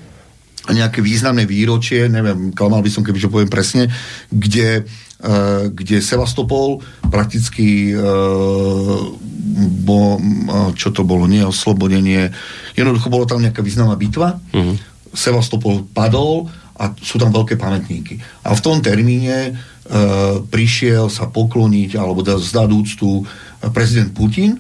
nejaké 0.62 1.02
významné 1.02 1.50
výročie, 1.50 2.06
neviem, 2.06 2.54
klamal 2.54 2.86
by 2.86 2.90
som, 2.94 3.02
keby 3.02 3.18
to 3.18 3.34
poviem 3.34 3.50
presne, 3.50 3.90
kde, 4.30 4.86
uh, 4.86 5.11
kde 5.70 6.02
Sevastopol 6.02 6.82
prakticky 7.14 7.94
uh, 7.94 9.06
bo, 9.86 10.18
čo 10.74 10.90
to 10.90 11.04
bolo, 11.04 11.28
nie 11.28 11.44
oslobodenie, 11.44 12.32
jednoducho 12.74 13.12
bolo 13.12 13.26
tam 13.28 13.44
nejaká 13.44 13.62
významná 13.62 13.94
bitva, 14.00 14.40
uh-huh. 14.40 14.76
Sevastopol 15.12 15.84
padol 15.92 16.48
a 16.80 16.96
sú 16.96 17.20
tam 17.20 17.36
veľké 17.36 17.60
pamätníky. 17.60 18.18
A 18.48 18.56
v 18.56 18.64
tom 18.64 18.80
termíne 18.80 19.54
uh, 19.54 20.40
prišiel 20.48 21.12
sa 21.12 21.28
pokloniť 21.28 22.00
alebo 22.00 22.24
zdať 22.24 22.70
úctu 22.72 23.28
prezident 23.76 24.10
Putin 24.16 24.56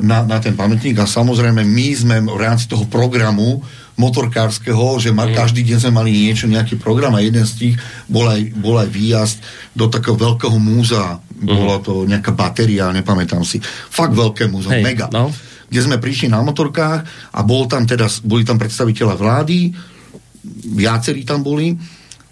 na, 0.00 0.24
na 0.24 0.40
ten 0.40 0.56
pamätník 0.56 0.96
a 0.98 1.06
samozrejme 1.06 1.60
my 1.60 1.88
sme 1.92 2.16
v 2.24 2.40
rámci 2.40 2.66
toho 2.66 2.88
programu 2.88 3.60
motorkárskeho, 4.00 4.96
že 4.96 5.12
ma, 5.12 5.28
mm. 5.28 5.36
každý 5.36 5.60
deň 5.68 5.78
sme 5.84 5.92
mali 5.92 6.10
niečo, 6.10 6.48
nejaký 6.48 6.80
program 6.80 7.12
a 7.12 7.20
jeden 7.20 7.44
z 7.44 7.52
tých 7.52 7.74
bol 8.08 8.24
aj, 8.24 8.40
bol 8.56 8.80
aj 8.80 8.88
výjazd 8.88 9.36
do 9.76 9.92
takého 9.92 10.16
veľkého 10.16 10.56
múzea. 10.56 11.20
Mm. 11.20 11.46
Bola 11.46 11.76
to 11.84 12.08
nejaká 12.08 12.32
batéria, 12.32 12.88
nepamätám 12.96 13.44
si. 13.44 13.60
Fakt 13.92 14.16
veľké 14.16 14.48
múzeum, 14.48 14.80
hey, 14.80 14.84
mega. 14.84 15.12
No. 15.12 15.28
Kde 15.68 15.80
sme 15.84 16.00
prišli 16.00 16.32
na 16.32 16.40
motorkách 16.40 17.00
a 17.36 17.40
bol 17.44 17.68
tam 17.68 17.84
teda, 17.84 18.08
boli 18.24 18.42
tam 18.42 18.56
predstaviteľa 18.56 19.14
vlády, 19.14 19.70
viacerí 20.74 21.22
tam 21.28 21.44
boli 21.44 21.76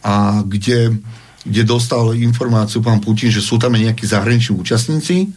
a 0.01 0.41
kde, 0.41 0.97
kde 1.45 1.62
dostal 1.69 2.16
informáciu 2.16 2.81
pán 2.81 2.99
Putin, 3.05 3.29
že 3.29 3.45
sú 3.45 3.61
tam 3.61 3.77
nejakí 3.77 4.09
zahraniční 4.09 4.57
účastníci, 4.57 5.29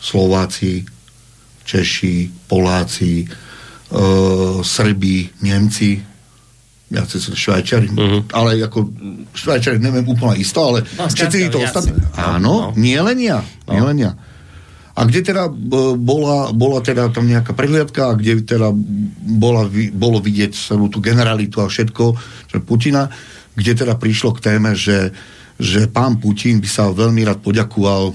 Slováci, 0.00 0.84
Češi, 1.64 2.48
Poláci, 2.48 3.28
uh, 3.92 4.62
Srbi, 4.62 5.42
Nemci, 5.42 5.98
ja 6.90 7.06
sú 7.06 7.22
Švajčari, 7.22 7.86
uh-huh. 7.94 8.34
ale 8.34 8.66
ako 8.66 8.90
Švajčari 9.30 9.78
neviem 9.78 10.02
úplne 10.02 10.34
isto, 10.42 10.58
ale 10.58 10.82
no, 10.98 11.06
všetci 11.06 11.54
to 11.54 11.62
ostatní. 11.62 11.94
Áno, 12.18 12.74
no. 12.74 12.74
nie 12.74 12.98
len 12.98 13.18
ja, 13.22 13.38
no. 13.66 13.70
nie 13.70 13.82
len 13.82 13.98
ja. 14.10 14.12
A 14.98 15.06
kde 15.06 15.22
teda 15.22 15.46
bola, 15.96 16.50
bola 16.50 16.82
teda 16.82 17.08
tam 17.14 17.30
nejaká 17.30 17.54
prehliadka, 17.54 18.18
kde 18.18 18.42
teda 18.42 18.74
bola, 19.38 19.70
bolo 19.94 20.18
vidieť 20.18 20.52
celú 20.52 20.90
tú 20.90 20.98
generalitu 20.98 21.62
a 21.62 21.70
všetko, 21.70 22.04
že 22.50 22.58
Putina, 22.58 23.06
kde 23.54 23.72
teda 23.86 23.94
prišlo 23.94 24.34
k 24.36 24.50
téme, 24.50 24.74
že, 24.74 25.14
že 25.56 25.86
pán 25.86 26.18
Putin 26.18 26.58
by 26.58 26.68
sa 26.68 26.90
veľmi 26.90 27.22
rád 27.22 27.38
poďakoval 27.38 28.12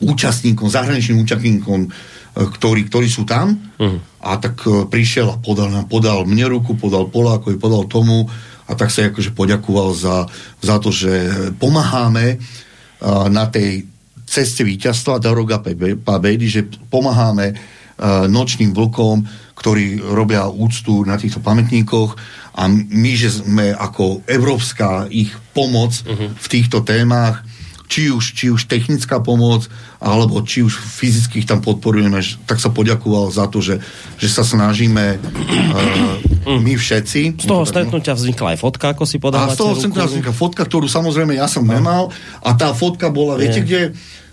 účastníkom, 0.00 0.72
zahraničným 0.72 1.20
účastníkom 1.20 1.92
E, 2.30 2.46
ktorí, 2.46 2.86
ktorí 2.86 3.08
sú 3.10 3.26
tam 3.26 3.58
uh-huh. 3.58 3.98
A 4.20 4.36
tak 4.36 4.60
e, 4.68 4.84
prišiel 4.84 5.32
a 5.32 5.36
podal, 5.40 5.72
podal 5.88 6.28
mne 6.28 6.60
ruku, 6.60 6.76
podal 6.76 7.08
Polákovi, 7.08 7.56
podal 7.56 7.88
tomu 7.88 8.28
a 8.70 8.72
tak 8.78 8.92
sa 8.92 9.08
akože 9.08 9.34
poďakoval 9.34 9.88
za, 9.96 10.16
za 10.62 10.76
to, 10.78 10.94
že 10.94 11.10
pomáhame 11.58 12.38
uh, 12.38 13.26
na 13.26 13.50
tej 13.50 13.82
ceste 14.22 14.62
víťazstva 14.62 15.18
Daroga 15.18 15.58
Pabedy, 15.98 16.46
že 16.46 16.70
pomáhame 16.86 17.50
uh, 17.50 18.30
nočným 18.30 18.70
vlkom, 18.70 19.26
ktorí 19.58 19.98
robia 19.98 20.46
úctu 20.46 21.02
na 21.02 21.18
týchto 21.18 21.42
pamätníkoch 21.42 22.14
a 22.54 22.70
my, 22.70 23.12
že 23.18 23.42
sme 23.42 23.74
ako 23.74 24.22
európska 24.30 25.10
ich 25.10 25.34
pomoc 25.50 25.90
uh-huh. 26.06 26.30
v 26.30 26.46
týchto 26.46 26.86
témach 26.86 27.42
či 27.90 28.06
už, 28.14 28.24
či 28.38 28.46
už 28.54 28.70
technická 28.70 29.18
pomoc, 29.18 29.66
alebo 29.98 30.38
či 30.46 30.62
už 30.62 30.78
fyzických 30.78 31.42
tam 31.42 31.58
podporujeme, 31.58 32.22
tak 32.46 32.62
sa 32.62 32.70
poďakoval 32.70 33.34
za 33.34 33.50
to, 33.50 33.58
že, 33.58 33.82
že 34.14 34.30
sa 34.30 34.46
snažíme 34.46 35.18
uh, 35.18 36.56
my 36.62 36.78
všetci. 36.78 37.42
Z 37.42 37.50
toho 37.50 37.66
stretnutia 37.66 38.14
vznikla 38.14 38.54
aj 38.54 38.58
fotka, 38.62 38.94
ako 38.94 39.02
si 39.10 39.18
podávate 39.18 39.52
A 39.52 39.58
z 39.58 39.60
toho 39.60 39.74
stretnutia 39.74 40.06
vznikla 40.06 40.34
fotka, 40.38 40.62
ktorú 40.62 40.86
samozrejme 40.86 41.34
ja 41.34 41.50
som 41.50 41.66
nemal 41.66 42.14
a 42.46 42.54
tá 42.54 42.70
fotka 42.70 43.10
bola, 43.10 43.34
Nie. 43.34 43.50
viete 43.50 43.60
kde, 43.66 43.82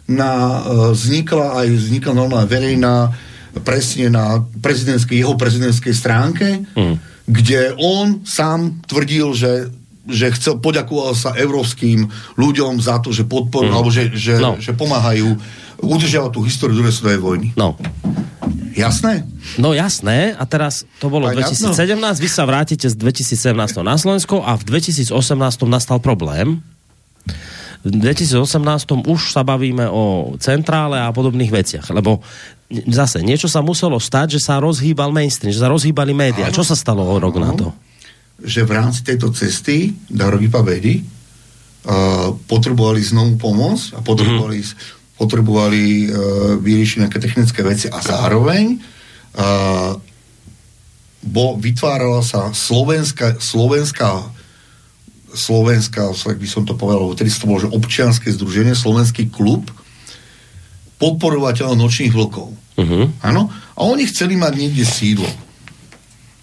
na, 0.05 0.61
uh, 0.61 0.93
vznikla 0.93 1.65
aj 1.65 1.67
vznikla 1.73 2.13
normálna 2.13 2.45
verejná 2.45 2.95
presne 3.65 4.13
na 4.13 4.45
prezidentskej, 4.61 5.25
jeho 5.25 5.33
prezidentskej 5.33 5.93
stránke, 5.97 6.61
hmm. 6.77 7.25
kde 7.25 7.73
on 7.81 8.21
sám 8.21 8.85
tvrdil, 8.85 9.33
že 9.33 9.73
že 10.07 10.31
chcel, 10.33 10.63
poďakoval 10.63 11.13
sa 11.13 11.35
európskym 11.35 12.07
ľuďom 12.39 12.79
za 12.79 13.03
to, 13.03 13.11
že 13.11 13.27
podporujú, 13.27 13.71
mm. 13.71 13.77
alebo 13.77 13.91
že, 13.91 14.09
že, 14.15 14.39
no. 14.39 14.55
že 14.57 14.71
pomáhajú 14.71 15.35
udržiavať 15.83 16.31
tú 16.33 16.41
históriu 16.47 16.79
druhej 16.79 16.95
svetovej 16.95 17.21
vojny. 17.21 17.47
No. 17.53 17.77
Jasné? 18.77 19.25
No 19.57 19.73
jasné, 19.73 20.37
a 20.37 20.45
teraz 20.45 20.85
to 21.01 21.09
bolo 21.09 21.25
v 21.33 21.41
2017, 21.41 21.97
jasno? 21.97 22.21
vy 22.21 22.29
sa 22.29 22.43
vrátite 22.45 22.85
z 22.85 22.95
2017 22.95 23.81
na 23.81 23.97
Slovensko 23.97 24.45
a 24.45 24.53
v 24.53 24.63
2018 24.69 25.09
nastal 25.65 25.97
problém. 25.97 26.61
V 27.81 27.89
2018 27.93 28.45
už 29.05 29.33
sa 29.33 29.41
bavíme 29.41 29.89
o 29.89 30.33
centrále 30.37 31.01
a 31.01 31.09
podobných 31.09 31.49
veciach, 31.49 31.89
lebo 31.89 32.21
zase 32.69 33.23
niečo 33.25 33.49
sa 33.49 33.65
muselo 33.65 33.97
stať, 33.97 34.37
že 34.37 34.45
sa 34.45 34.61
rozhýbal 34.61 35.09
mainstream, 35.09 35.53
že 35.55 35.61
sa 35.61 35.71
rozhýbali 35.71 36.13
médiá. 36.13 36.53
Čo 36.53 36.67
sa 36.67 36.75
stalo 36.77 37.01
o 37.01 37.15
rok 37.17 37.37
na 37.41 37.53
to? 37.57 37.73
Že 38.41 38.61
v 38.65 38.71
rámci 38.77 39.01
tejto 39.01 39.33
cesty 39.33 39.97
Darogi 40.09 40.49
Pabedy 40.49 41.01
uh, 41.01 42.33
potrebovali 42.45 43.01
znovu 43.01 43.37
pomoc 43.41 43.81
a 43.97 43.99
potrebovali, 44.05 44.61
mm-hmm. 44.61 45.17
potrebovali 45.17 45.83
uh, 46.05 46.09
vyriešiť 46.61 46.97
nejaké 47.01 47.19
technické 47.21 47.59
veci 47.65 47.89
a 47.89 47.97
zároveň 47.97 48.77
uh, 48.77 49.97
bo 51.27 51.57
vytvárala 51.59 52.23
sa 52.23 52.53
slovenská, 52.53 53.41
slovenská 53.41 54.37
Slovenská, 55.27 56.15
tak 56.15 56.39
by 56.39 56.47
som 56.49 56.63
to 56.63 56.73
povedal, 56.73 57.13
vtedy 57.13 57.29
to 57.29 57.45
bolo, 57.45 57.59
že 57.61 57.69
občianske 57.69 58.31
združenie, 58.31 58.73
slovenský 58.73 59.27
klub 59.27 59.69
podporovateľov 60.97 61.77
nočných 61.77 62.15
vlkov. 62.15 62.47
Uh-huh. 62.55 63.05
Áno? 63.21 63.51
A 63.77 63.79
oni 63.85 64.07
chceli 64.09 64.39
mať 64.39 64.53
niekde 64.55 64.87
sídlo. 64.87 65.29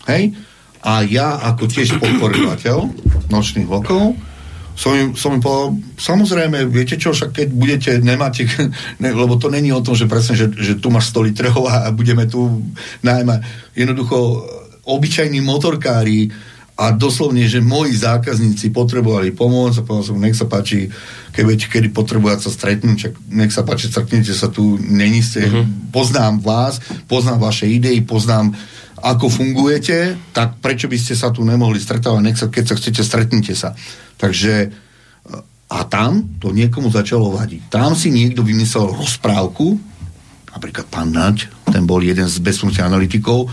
Hej? 0.06 0.36
A 0.84 1.00
ja 1.08 1.40
ako 1.40 1.64
tiež 1.64 1.96
podporovateľ 1.96 2.92
nočných 3.32 3.68
vlkov 3.68 4.34
som 4.74 4.90
im, 4.90 5.14
som 5.14 5.38
im 5.38 5.42
povedal, 5.42 5.78
samozrejme, 5.94 6.66
viete 6.66 6.98
čo, 6.98 7.14
však 7.14 7.30
keď 7.30 7.48
budete, 7.54 7.90
nemáte, 8.02 8.42
ne, 9.02 9.10
lebo 9.14 9.38
to 9.38 9.46
není 9.46 9.70
o 9.70 9.80
tom, 9.80 9.94
že 9.94 10.10
presne, 10.10 10.34
že, 10.34 10.50
že 10.50 10.74
tu 10.82 10.90
máš 10.90 11.14
100 11.14 11.30
litrov 11.30 11.70
a 11.70 11.88
budeme 11.94 12.26
tu 12.26 12.66
najmä 13.06 13.38
jednoducho 13.78 14.42
obyčajní 14.84 15.40
motorkári 15.40 16.28
a 16.74 16.90
doslovne, 16.90 17.46
že 17.46 17.62
moji 17.62 17.94
zákazníci 17.94 18.74
potrebovali 18.74 19.30
pomôcť 19.30 19.78
a 19.78 19.86
povedal 19.86 20.06
som, 20.10 20.18
nech 20.18 20.34
sa 20.34 20.50
páči, 20.50 20.90
keď, 21.30 21.70
kedy 21.70 21.94
potrebujete 21.94 22.50
sa 22.50 22.50
stretnúť, 22.50 22.96
čak 22.98 23.14
nech 23.30 23.54
sa 23.54 23.62
páči, 23.62 23.86
stretnite 23.86 24.34
sa 24.34 24.50
tu, 24.50 24.74
není 24.82 25.22
ste, 25.22 25.46
uh-huh. 25.46 25.94
poznám 25.94 26.42
vás, 26.42 26.82
poznám 27.06 27.46
vaše 27.46 27.70
idei, 27.70 28.02
poznám 28.02 28.58
ako 29.00 29.26
fungujete, 29.26 30.30
tak 30.30 30.62
prečo 30.62 30.86
by 30.86 30.98
ste 30.98 31.14
sa 31.18 31.34
tu 31.34 31.42
nemohli 31.42 31.82
stretávať, 31.82 32.22
nech 32.22 32.38
sa, 32.38 32.46
keď 32.50 32.64
sa 32.70 32.74
chcete, 32.78 33.00
stretnite 33.02 33.54
sa. 33.58 33.74
Takže 34.18 34.70
a 35.74 35.78
tam 35.88 36.38
to 36.38 36.54
niekomu 36.54 36.92
začalo 36.92 37.34
vadiť. 37.34 37.72
Tam 37.72 37.98
si 37.98 38.14
niekto 38.14 38.46
vymyslel 38.46 38.94
rozprávku, 38.94 39.74
napríklad 40.54 40.86
pán 40.86 41.10
Naď, 41.10 41.50
ten 41.72 41.82
bol 41.82 41.98
jeden 41.98 42.28
z 42.30 42.38
bezpečnostných 42.38 42.86
analytikov, 42.86 43.50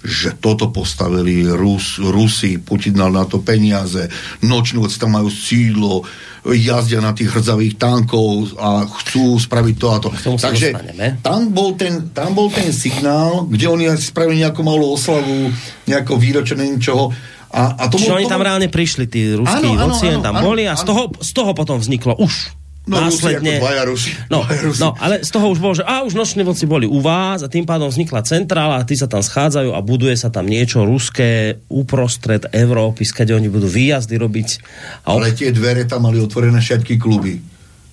že 0.00 0.32
toto 0.40 0.72
postavili 0.72 1.44
Rus, 1.44 2.00
Rusi, 2.00 2.56
Putin 2.56 2.96
dal 2.96 3.12
na 3.12 3.28
to 3.28 3.44
peniaze, 3.44 4.08
nočnúci 4.40 4.96
tam 4.96 5.16
majú 5.20 5.28
sídlo, 5.28 6.08
jazdia 6.48 7.04
na 7.04 7.12
tých 7.12 7.36
hrdzavých 7.36 7.76
tankov 7.76 8.56
a 8.56 8.88
chcú 8.88 9.36
spraviť 9.36 9.74
to 9.76 9.86
a 9.92 9.96
to. 10.00 10.08
Takže 10.40 10.72
tam 11.20 11.52
bol, 11.52 11.76
ten, 11.76 12.08
tam 12.16 12.32
bol 12.32 12.48
ten 12.48 12.72
signál, 12.72 13.44
kde 13.44 13.68
oni 13.68 13.92
spravili 14.00 14.40
nejakú 14.40 14.64
malú 14.64 14.96
oslavu, 14.96 15.52
nejakého 15.84 16.16
výročia, 16.16 16.56
niečoho. 16.56 17.12
A, 17.50 17.76
a 17.76 17.84
to 17.90 17.98
Čiže 17.98 18.24
oni 18.24 18.30
to 18.30 18.32
tam 18.32 18.46
reálne 18.46 18.68
prišli, 18.70 19.04
tí 19.10 19.34
ruskí 19.34 19.68
voci, 19.74 20.06
tam 20.22 20.38
áno, 20.38 20.54
boli 20.54 20.64
a 20.70 20.78
z 20.78 20.86
toho, 20.86 21.10
z 21.18 21.30
toho 21.34 21.50
potom 21.52 21.82
vzniklo 21.82 22.14
už 22.22 22.59
No, 22.88 22.96
následne... 22.96 23.60
Rusi, 23.60 23.84
Rusi, 23.84 24.10
no, 24.32 24.40
no, 24.80 24.88
ale 24.96 25.20
z 25.20 25.28
toho 25.28 25.52
už 25.52 25.60
bolo, 25.60 25.76
že 25.76 25.84
a 25.84 26.00
už 26.00 26.16
noční 26.16 26.48
vlci 26.48 26.64
boli 26.64 26.88
u 26.88 27.04
vás 27.04 27.44
a 27.44 27.52
tým 27.52 27.68
pádom 27.68 27.92
vznikla 27.92 28.24
centrála 28.24 28.80
a 28.80 28.86
tí 28.88 28.96
sa 28.96 29.04
tam 29.04 29.20
schádzajú 29.20 29.76
a 29.76 29.84
buduje 29.84 30.16
sa 30.16 30.32
tam 30.32 30.48
niečo 30.48 30.88
ruské 30.88 31.60
uprostred 31.68 32.48
Európy, 32.48 33.04
skade 33.04 33.36
oni 33.36 33.52
budú 33.52 33.68
výjazdy 33.68 34.16
robiť. 34.16 34.48
A 35.04 35.12
ale 35.12 35.36
tie 35.36 35.52
dvere 35.52 35.84
tam 35.84 36.08
mali 36.08 36.24
otvorené 36.24 36.56
všetky 36.56 36.96
kluby. 36.96 37.36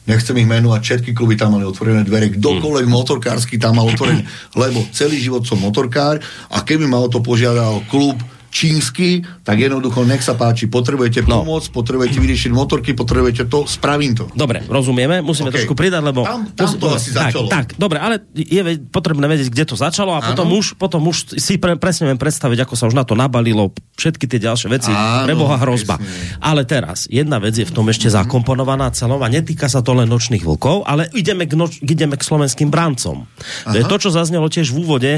Nechcem 0.07 0.39
ich 0.39 0.47
menovať, 0.47 0.79
všetky 0.79 1.11
kluby 1.11 1.35
tam 1.35 1.59
mali 1.59 1.67
otvorené 1.67 2.07
dvere, 2.07 2.31
kdokoľvek 2.31 2.88
hmm. 2.88 2.95
motorkársky 2.95 3.59
tam 3.59 3.83
mal 3.83 3.91
otvorené, 3.91 4.23
lebo 4.55 4.88
celý 4.95 5.19
život 5.19 5.43
som 5.43 5.59
motorkár 5.59 6.23
a 6.47 6.63
keby 6.63 6.88
ma 6.88 7.03
o 7.03 7.11
to 7.11 7.19
požiadal 7.19 7.83
klub 7.91 8.15
čínsky, 8.58 9.22
tak 9.45 9.62
jednoducho 9.62 10.01
nech 10.01 10.26
sa 10.26 10.34
páči, 10.34 10.66
potrebujete 10.66 11.22
no. 11.30 11.45
pomoc, 11.45 11.70
potrebujete 11.70 12.18
vyriešiť 12.18 12.49
motorky, 12.49 12.97
potrebujete 12.97 13.45
to, 13.45 13.70
spravím 13.70 14.18
to. 14.18 14.26
Dobre, 14.34 14.66
rozumieme, 14.66 15.22
musíme 15.22 15.53
okay. 15.53 15.62
trošku 15.62 15.78
pridať, 15.78 16.01
lebo... 16.01 16.26
Tam, 16.26 16.49
tam 16.58 16.74
to 16.74 16.89
asi 16.89 17.14
tak, 17.14 17.30
začalo. 17.30 17.47
Tak, 17.53 17.78
dobre, 17.78 18.01
ale 18.01 18.26
je 18.34 18.82
potrebné 18.89 19.30
vedieť, 19.30 19.53
kde 19.53 19.66
to 19.70 19.76
začalo 19.78 20.18
a 20.18 20.26
potom 20.26 20.49
už, 20.58 20.74
potom 20.82 21.05
už 21.05 21.38
si 21.38 21.62
pre, 21.62 21.78
presne 21.78 22.10
viem 22.10 22.18
predstaviť, 22.18 22.66
ako 22.66 22.74
sa 22.74 22.89
už 22.89 22.97
na 22.97 23.05
to 23.05 23.14
nabalilo 23.14 23.70
všetky 23.93 24.26
tie 24.26 24.41
ďalšie 24.41 24.68
veci, 24.74 24.89
Áno, 24.89 25.30
preboha 25.30 25.62
hrozba. 25.62 26.01
Presne. 26.01 26.41
Ale 26.41 26.66
teraz, 26.66 27.05
jedna 27.05 27.38
vec 27.38 27.53
je 27.53 27.68
v 27.68 27.74
tom 27.74 27.86
ešte 27.93 28.10
mm-hmm. 28.10 28.26
zakomponovaná 28.26 28.89
celom 28.97 29.22
a 29.22 29.30
netýka 29.30 29.70
sa 29.70 29.86
to 29.86 29.93
len 29.93 30.10
nočných 30.10 30.41
vlkov, 30.41 30.89
ale 30.89 31.05
ideme 31.14 31.45
k, 31.45 31.53
noč, 31.53 31.78
ideme 31.86 32.18
k 32.18 32.26
slovenským 32.26 32.74
brancom. 32.74 33.30
Aha. 33.68 33.74
To 33.74 33.78
je 33.78 33.86
to, 33.86 33.97
čo 34.01 34.10
zaznelo 34.10 34.49
tiež 34.49 34.74
v 34.74 34.78
úvode. 34.82 35.14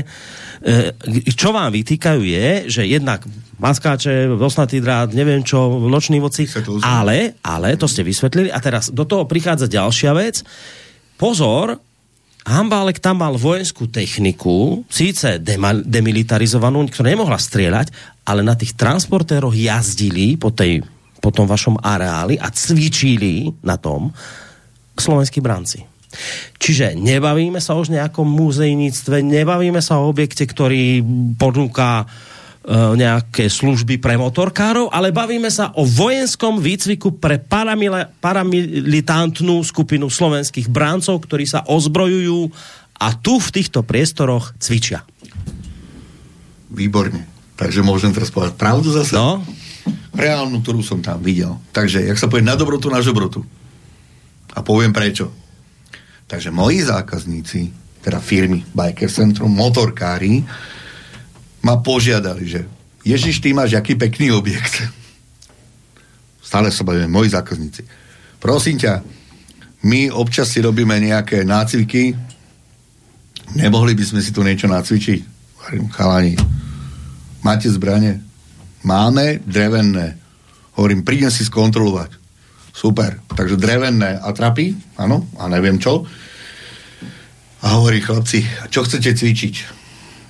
E, 0.60 0.92
čo 1.32 1.56
vám 1.56 1.72
vytýkajú 1.72 2.22
je, 2.24 2.48
že 2.68 2.84
jednak 2.84 3.24
maskáče, 3.60 4.28
osnatý 4.40 4.84
drát, 4.84 5.12
neviem 5.16 5.44
čo, 5.44 5.80
noční 5.80 6.20
voci, 6.20 6.48
ale, 6.84 7.40
ale, 7.44 7.76
to 7.80 7.88
ste 7.88 8.04
vysvetlili 8.04 8.52
a 8.52 8.60
teraz 8.60 8.92
do 8.92 9.04
toho 9.08 9.24
prichádza 9.24 9.72
ďalšia 9.72 10.12
vec. 10.16 10.44
Pozor, 11.20 11.80
Hambálek 12.48 13.04
tam 13.04 13.20
mal 13.20 13.36
vojenskú 13.36 13.92
techniku, 13.92 14.88
síce 14.88 15.38
demilitarizovanú, 15.84 16.88
ktorá 16.88 17.12
nemohla 17.12 17.36
strieľať, 17.36 17.92
ale 18.24 18.42
na 18.42 18.56
tých 18.56 18.80
transportéroch 18.80 19.54
jazdili 19.54 20.40
po, 20.40 20.50
tej, 20.50 20.82
po 21.20 21.30
tom 21.36 21.46
vašom 21.46 21.78
areáli 21.84 22.40
a 22.40 22.48
cvičili 22.50 23.52
na 23.60 23.76
tom 23.76 24.10
slovenskí 24.96 25.44
branci. 25.44 25.99
Čiže 26.58 26.98
nebavíme 26.98 27.62
sa 27.62 27.78
už 27.78 27.94
nejakom 27.94 28.26
múzejníctve, 28.26 29.22
nebavíme 29.22 29.80
sa 29.80 30.02
o 30.02 30.10
objekte, 30.10 30.44
ktorý 30.50 31.06
ponúka 31.38 32.10
E, 32.60 32.76
nejaké 32.76 33.50
služby 33.50 33.98
pre 33.98 34.14
motorkárov, 34.20 34.94
ale 34.94 35.10
bavíme 35.10 35.50
sa 35.50 35.74
o 35.74 35.90
vojenskom 35.90 36.62
výcviku 36.62 37.18
pre 37.18 37.42
paramilitantnú 38.22 39.58
skupinu 39.66 40.06
slovenských 40.06 40.70
bráncov, 40.70 41.24
ktorí 41.26 41.50
sa 41.50 41.66
ozbrojujú 41.66 42.52
a 43.02 43.16
tu 43.18 43.42
v 43.42 43.50
týchto 43.50 43.82
priestoroch 43.82 44.54
cvičia. 44.62 45.02
Výborne. 46.70 47.26
Takže 47.58 47.82
môžem 47.82 48.14
teraz 48.14 48.30
povedať 48.30 48.60
pravdu 48.62 48.94
zase? 48.94 49.18
No. 49.18 49.42
Reálnu, 50.14 50.62
ktorú 50.62 50.86
som 50.86 51.02
tam 51.02 51.26
videl. 51.26 51.58
Takže, 51.74 52.06
jak 52.06 52.22
sa 52.22 52.30
povie, 52.30 52.46
na 52.46 52.54
dobrotu, 52.54 52.94
na 52.94 53.02
žobrotu. 53.02 53.42
A 54.54 54.62
poviem 54.62 54.94
prečo. 54.94 55.34
Takže 56.30 56.54
moji 56.54 56.86
zákazníci, 56.86 57.74
teda 58.06 58.22
firmy 58.22 58.62
Biker 58.70 59.10
Centrum, 59.10 59.50
motorkári, 59.50 60.46
ma 61.66 61.82
požiadali, 61.82 62.46
že 62.46 62.62
Ježiš, 63.02 63.42
ty 63.42 63.50
máš 63.58 63.74
aký 63.74 63.98
pekný 63.98 64.30
objekt. 64.30 64.86
Stále 66.46 66.70
sa 66.70 66.86
bavíme, 66.86 67.10
moji 67.10 67.34
zákazníci. 67.34 67.82
Prosím 68.38 68.78
ťa, 68.78 69.02
my 69.90 70.14
občas 70.14 70.54
si 70.54 70.62
robíme 70.62 70.94
nejaké 71.02 71.42
nácviky, 71.42 72.14
nemohli 73.58 73.98
by 73.98 74.04
sme 74.06 74.22
si 74.22 74.30
tu 74.30 74.46
niečo 74.46 74.70
nacvičiť? 74.70 75.20
Hovorím, 75.58 75.86
chalani, 75.90 76.34
máte 77.42 77.74
zbranie? 77.74 78.22
Máme 78.86 79.42
drevené. 79.50 80.22
Hovorím, 80.78 81.02
prídem 81.02 81.34
si 81.34 81.42
skontrolovať. 81.42 82.19
Super. 82.80 83.20
Takže 83.28 83.60
drevené 83.60 84.16
atrapy, 84.16 84.72
áno, 84.96 85.28
a 85.36 85.52
neviem 85.52 85.76
čo. 85.76 86.08
A 87.60 87.76
hovorí, 87.76 88.00
chlapci, 88.00 88.40
čo 88.72 88.88
chcete 88.88 89.20
cvičiť? 89.20 89.56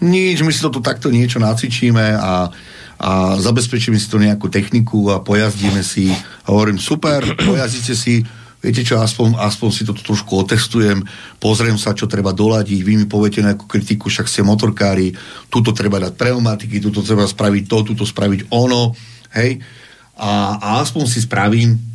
Nič, 0.02 0.42
my 0.42 0.50
si 0.50 0.58
to 0.58 0.74
tu 0.74 0.82
takto 0.82 1.14
niečo 1.14 1.38
nacvičíme 1.38 2.18
a, 2.18 2.50
a 2.98 3.12
zabezpečíme 3.38 4.02
si 4.02 4.10
to 4.10 4.18
nejakú 4.18 4.50
techniku 4.50 5.14
a 5.14 5.22
pojazdíme 5.22 5.86
si. 5.86 6.10
A 6.10 6.50
hovorím, 6.50 6.82
super, 6.82 7.22
pojazdíte 7.38 7.94
si, 7.94 8.26
viete 8.66 8.82
čo, 8.82 8.98
aspoň, 8.98 9.38
aspoň 9.46 9.70
si 9.70 9.86
to 9.86 9.94
tu 9.94 10.02
trošku 10.02 10.42
otestujem, 10.42 11.06
pozriem 11.38 11.78
sa, 11.78 11.94
čo 11.94 12.10
treba 12.10 12.34
doladiť, 12.34 12.80
vy 12.82 12.94
mi 12.98 13.06
poviete 13.06 13.46
nejakú 13.46 13.70
kritiku, 13.70 14.10
však 14.10 14.26
ste 14.26 14.42
motorkári, 14.42 15.14
tuto 15.54 15.70
treba 15.70 16.02
dať 16.02 16.18
pneumatiky, 16.18 16.82
tuto 16.82 17.06
treba 17.06 17.30
spraviť 17.30 17.64
to, 17.70 17.94
tuto 17.94 18.10
spraviť 18.10 18.50
ono, 18.50 18.98
hej, 19.38 19.62
a, 20.18 20.58
a 20.58 20.70
aspoň 20.82 21.06
si 21.06 21.22
spravím 21.22 21.89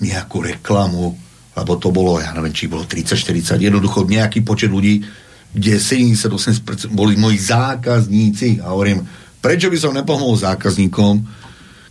nejakú 0.00 0.40
reklamu, 0.44 1.16
lebo 1.56 1.72
to 1.76 1.92
bolo, 1.92 2.16
ja 2.20 2.32
neviem, 2.32 2.54
či 2.56 2.70
bolo 2.70 2.88
30-40, 2.88 3.60
jednoducho 3.60 4.08
nejaký 4.08 4.40
počet 4.40 4.72
ľudí, 4.72 5.04
kde 5.50 5.74
78% 5.76 6.90
boli 6.94 7.18
moji 7.18 7.36
zákazníci. 7.36 8.62
A 8.62 8.72
hovorím, 8.72 9.02
prečo 9.42 9.68
by 9.68 9.78
som 9.78 9.92
nepomohol 9.92 10.38
zákazníkom, 10.38 11.26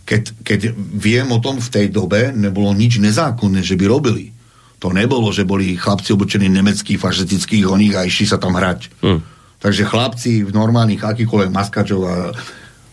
keď, 0.02 0.22
keď 0.42 0.60
viem 0.74 1.28
o 1.30 1.38
tom 1.38 1.62
v 1.62 1.70
tej 1.70 1.86
dobe, 1.92 2.34
nebolo 2.34 2.74
nič 2.74 2.98
nezákonné, 2.98 3.62
že 3.62 3.78
by 3.78 3.84
robili. 3.86 4.34
To 4.80 4.90
nebolo, 4.90 5.28
že 5.30 5.44
boli 5.44 5.76
chlapci 5.76 6.16
obočení 6.16 6.48
nemeckých 6.48 6.98
fašistických 6.98 7.68
oných 7.68 7.94
a 8.00 8.08
išli 8.08 8.26
sa 8.26 8.40
tam 8.40 8.56
hrať. 8.56 8.90
Hmm. 9.04 9.20
Takže 9.60 9.84
chlapci 9.84 10.40
v 10.40 10.50
normálnych 10.56 11.04
akýkoľvek 11.04 11.52
maskačov 11.52 12.00
a 12.08 12.32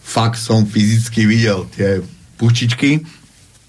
fakt 0.03 0.35
som 0.35 0.67
fyzicky 0.67 1.23
videl 1.23 1.63
tie 1.71 2.03
pučičky 2.35 3.01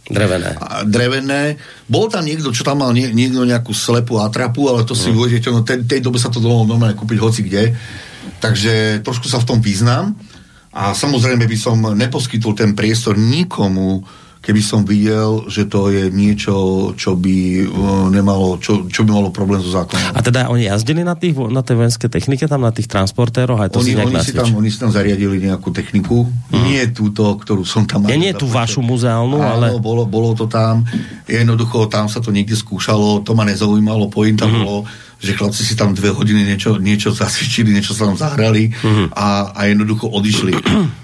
Drevené. 0.08 0.56
A 0.56 0.88
drevené. 0.88 1.60
Bol 1.84 2.08
tam 2.08 2.24
niekto, 2.24 2.48
čo 2.48 2.64
tam 2.64 2.80
mal 2.80 2.96
nie, 2.96 3.12
niekto 3.12 3.44
nejakú 3.44 3.76
slepú 3.76 4.16
atrapu, 4.16 4.72
ale 4.72 4.88
to 4.88 4.96
si 4.96 5.12
mm. 5.12 5.16
uvedete, 5.16 5.48
no 5.52 5.60
tej, 5.60 5.84
tej 5.84 6.00
dobe 6.00 6.16
sa 6.16 6.32
to 6.32 6.40
dalo 6.40 6.64
normálne 6.64 6.96
kúpiť 6.96 7.18
hoci 7.20 7.44
kde. 7.44 7.76
Takže 8.40 9.04
trošku 9.04 9.28
sa 9.28 9.40
v 9.40 9.48
tom 9.52 9.58
význam. 9.60 10.16
A 10.72 10.96
samozrejme 10.96 11.44
by 11.44 11.58
som 11.60 11.76
neposkytol 11.92 12.56
ten 12.56 12.72
priestor 12.72 13.20
nikomu, 13.20 14.04
keby 14.48 14.64
som 14.64 14.80
videl, 14.80 15.44
že 15.52 15.68
to 15.68 15.92
je 15.92 16.08
niečo, 16.08 16.56
čo 16.96 17.12
by 17.12 17.68
uh, 17.68 18.08
nemalo, 18.08 18.56
čo, 18.56 18.88
čo 18.88 19.04
by 19.04 19.12
malo 19.12 19.28
problém 19.28 19.60
so 19.60 19.68
zákonom. 19.68 20.16
A 20.16 20.24
teda 20.24 20.48
oni 20.48 20.72
jazdili 20.72 21.04
na, 21.04 21.12
tých, 21.12 21.36
na 21.36 21.60
tej 21.60 21.76
vojenské 21.76 22.08
technike, 22.08 22.48
tam 22.48 22.64
na 22.64 22.72
tých 22.72 22.88
transportéroch, 22.88 23.60
aj 23.60 23.76
to 23.76 23.84
oni, 23.84 23.92
si 23.92 24.00
oni, 24.00 24.16
si 24.24 24.32
tam, 24.32 24.48
oni 24.56 24.72
si 24.72 24.80
tam 24.80 24.88
zariadili 24.88 25.36
nejakú 25.44 25.68
techniku, 25.68 26.24
mm. 26.24 26.64
nie 26.64 26.80
túto, 26.96 27.28
ktorú 27.36 27.68
som 27.68 27.84
tam... 27.84 28.08
Ja 28.08 28.16
nie 28.16 28.32
tú 28.32 28.48
vašu 28.48 28.80
muzeálnu, 28.80 29.36
Áno, 29.36 29.68
ale... 29.68 29.76
bolo, 29.84 30.08
bolo 30.08 30.32
to 30.32 30.48
tam, 30.48 30.88
jednoducho 31.28 31.84
tam 31.92 32.08
sa 32.08 32.24
to 32.24 32.32
niekde 32.32 32.56
skúšalo, 32.56 33.20
to 33.20 33.36
ma 33.36 33.44
nezaujímalo, 33.44 34.08
pointa 34.08 34.48
mm. 34.48 34.52
bolo, 34.64 34.88
že 35.20 35.36
chlapci 35.36 35.60
si 35.60 35.76
tam 35.76 35.92
dve 35.92 36.08
hodiny 36.08 36.48
niečo, 36.48 36.80
niečo 36.80 37.12
zacvičili, 37.12 37.68
niečo 37.68 37.92
sa 37.92 38.08
tam 38.08 38.16
zahrali 38.16 38.72
Mhm. 38.72 39.04
a, 39.12 39.52
a 39.52 39.60
jednoducho 39.68 40.08
odišli. 40.08 40.54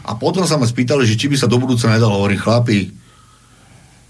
A 0.06 0.16
potom 0.16 0.48
sa 0.48 0.56
ma 0.56 0.64
spýtali, 0.64 1.04
že 1.04 1.18
či 1.18 1.28
by 1.28 1.36
sa 1.36 1.50
do 1.50 1.60
budúca 1.60 1.92
nedalo, 1.92 2.24
hovorím, 2.24 2.40
chlapi, 2.40 3.03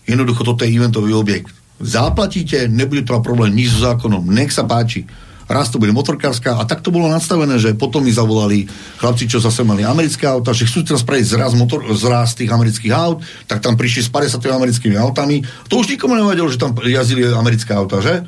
jednoducho 0.04 0.44
toto 0.44 0.64
je 0.64 0.72
eventový 0.72 1.12
objekt. 1.16 1.50
Zaplatíte, 1.82 2.70
nebude 2.70 3.02
to 3.02 3.18
problém 3.18 3.52
nič 3.52 3.74
so 3.74 3.90
zákonom, 3.90 4.22
nech 4.30 4.54
sa 4.54 4.62
páči. 4.62 5.04
Raz 5.44 5.68
to 5.68 5.76
bude 5.76 5.92
motorkárska 5.92 6.56
a 6.56 6.64
tak 6.64 6.80
to 6.80 6.88
bolo 6.88 7.04
nastavené, 7.12 7.60
že 7.60 7.76
potom 7.76 8.00
mi 8.00 8.08
zavolali 8.08 8.64
chlapci, 8.96 9.28
čo 9.28 9.44
zase 9.44 9.60
mali 9.60 9.84
americké 9.84 10.24
auta, 10.24 10.56
že 10.56 10.64
chcú 10.64 10.88
teraz 10.88 11.04
spraviť 11.04 11.26
zraz, 11.36 11.52
motor, 11.52 11.84
zraz 11.92 12.32
tých 12.32 12.48
amerických 12.48 12.92
aut, 12.96 13.20
tak 13.44 13.60
tam 13.60 13.76
prišli 13.76 14.08
s 14.08 14.10
50 14.10 14.40
americkými 14.40 14.96
autami. 14.96 15.44
To 15.68 15.84
už 15.84 15.92
nikomu 15.92 16.16
nevadilo, 16.16 16.48
že 16.48 16.56
tam 16.56 16.72
jazdili 16.80 17.28
americké 17.28 17.76
auta, 17.76 18.00
že? 18.00 18.24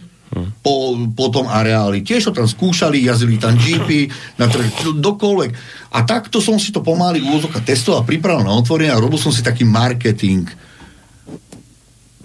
Po, 0.61 0.93
po 1.17 1.33
tom 1.33 1.49
areáli. 1.49 2.05
Tiež 2.05 2.29
to 2.29 2.37
tam 2.37 2.45
skúšali, 2.45 3.01
jazdili 3.01 3.41
tam 3.41 3.57
jeepy, 3.57 4.13
na 4.37 4.51
trh, 4.51 4.93
dokoľvek. 5.01 5.51
A 5.97 6.05
takto 6.05 6.45
som 6.45 6.61
si 6.61 6.69
to 6.69 6.85
pomaly 6.85 7.25
úvozoka 7.25 7.65
testoval, 7.65 8.05
pripravil 8.05 8.45
na 8.45 8.53
otvorenie 8.53 8.93
a 8.93 9.01
robil 9.01 9.17
som 9.17 9.33
si 9.33 9.41
taký 9.41 9.65
marketing. 9.65 10.45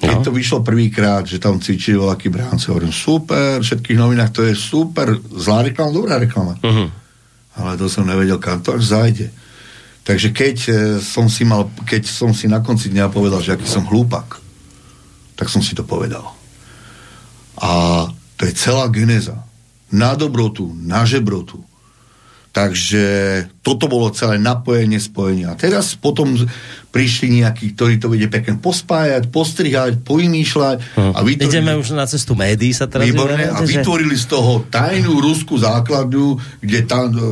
Keď 0.02 0.18
to 0.26 0.34
vyšlo 0.34 0.66
prvýkrát, 0.66 1.22
že 1.30 1.38
tam 1.38 1.62
cvičili 1.62 2.02
veľký 2.02 2.34
bránce, 2.34 2.74
hovorím, 2.74 2.90
super, 2.90 3.62
v 3.62 3.66
všetkých 3.66 4.02
novinách 4.02 4.32
to 4.34 4.42
je 4.50 4.58
super, 4.58 5.14
zlá 5.30 5.62
reklama, 5.62 5.94
dobrá 5.94 6.18
reklama. 6.18 6.58
Uh-huh. 6.58 6.90
Ale 7.62 7.78
to 7.78 7.86
som 7.86 8.10
nevedel, 8.10 8.42
kam 8.42 8.66
to 8.66 8.74
až 8.74 8.98
zajde. 8.98 9.30
Takže 10.02 10.34
keď 10.34 10.56
e, 10.66 10.72
som 10.98 11.30
si 11.30 11.46
mal, 11.46 11.70
keď 11.86 12.10
som 12.10 12.34
si 12.34 12.50
na 12.50 12.66
konci 12.66 12.90
dňa 12.90 13.14
povedal, 13.14 13.46
že 13.46 13.54
aký 13.54 13.70
som 13.70 13.86
hlúpak, 13.86 14.42
tak 15.38 15.46
som 15.46 15.62
si 15.62 15.78
to 15.78 15.86
povedal. 15.86 16.34
A 17.62 18.06
to 18.42 18.50
je 18.50 18.58
celá 18.58 18.90
geneza. 18.90 19.38
Na 19.94 20.18
dobrotu, 20.18 20.74
na 20.74 21.06
žebrotu. 21.06 21.62
Takže 22.52 23.04
toto 23.64 23.88
bolo 23.88 24.12
celé 24.12 24.36
napojenie, 24.36 25.00
spojenie. 25.00 25.48
A 25.48 25.56
teraz 25.56 25.96
potom 25.96 26.36
prišli 26.92 27.40
nejakí, 27.40 27.72
ktorí 27.72 27.96
to 27.96 28.12
vedia 28.12 28.28
pekne 28.28 28.60
pospájať, 28.60 29.32
postrihať, 29.32 30.04
poimýšľať. 30.04 30.78
Hm. 31.00 31.12
A 31.16 31.20
vytvorili, 31.24 31.48
Ideme 31.48 31.80
už 31.80 31.96
na 31.96 32.04
cestu 32.04 32.36
médií 32.36 32.76
sa 32.76 32.92
teraz 32.92 33.08
Výborné. 33.08 33.48
A 33.48 33.64
že- 33.64 33.80
vytvorili 33.80 34.20
z 34.20 34.28
toho 34.28 34.68
tajnú 34.68 35.24
ruskú 35.24 35.56
základňu, 35.56 36.60
kde 36.60 36.80
tam, 36.84 37.08
e, 37.16 37.24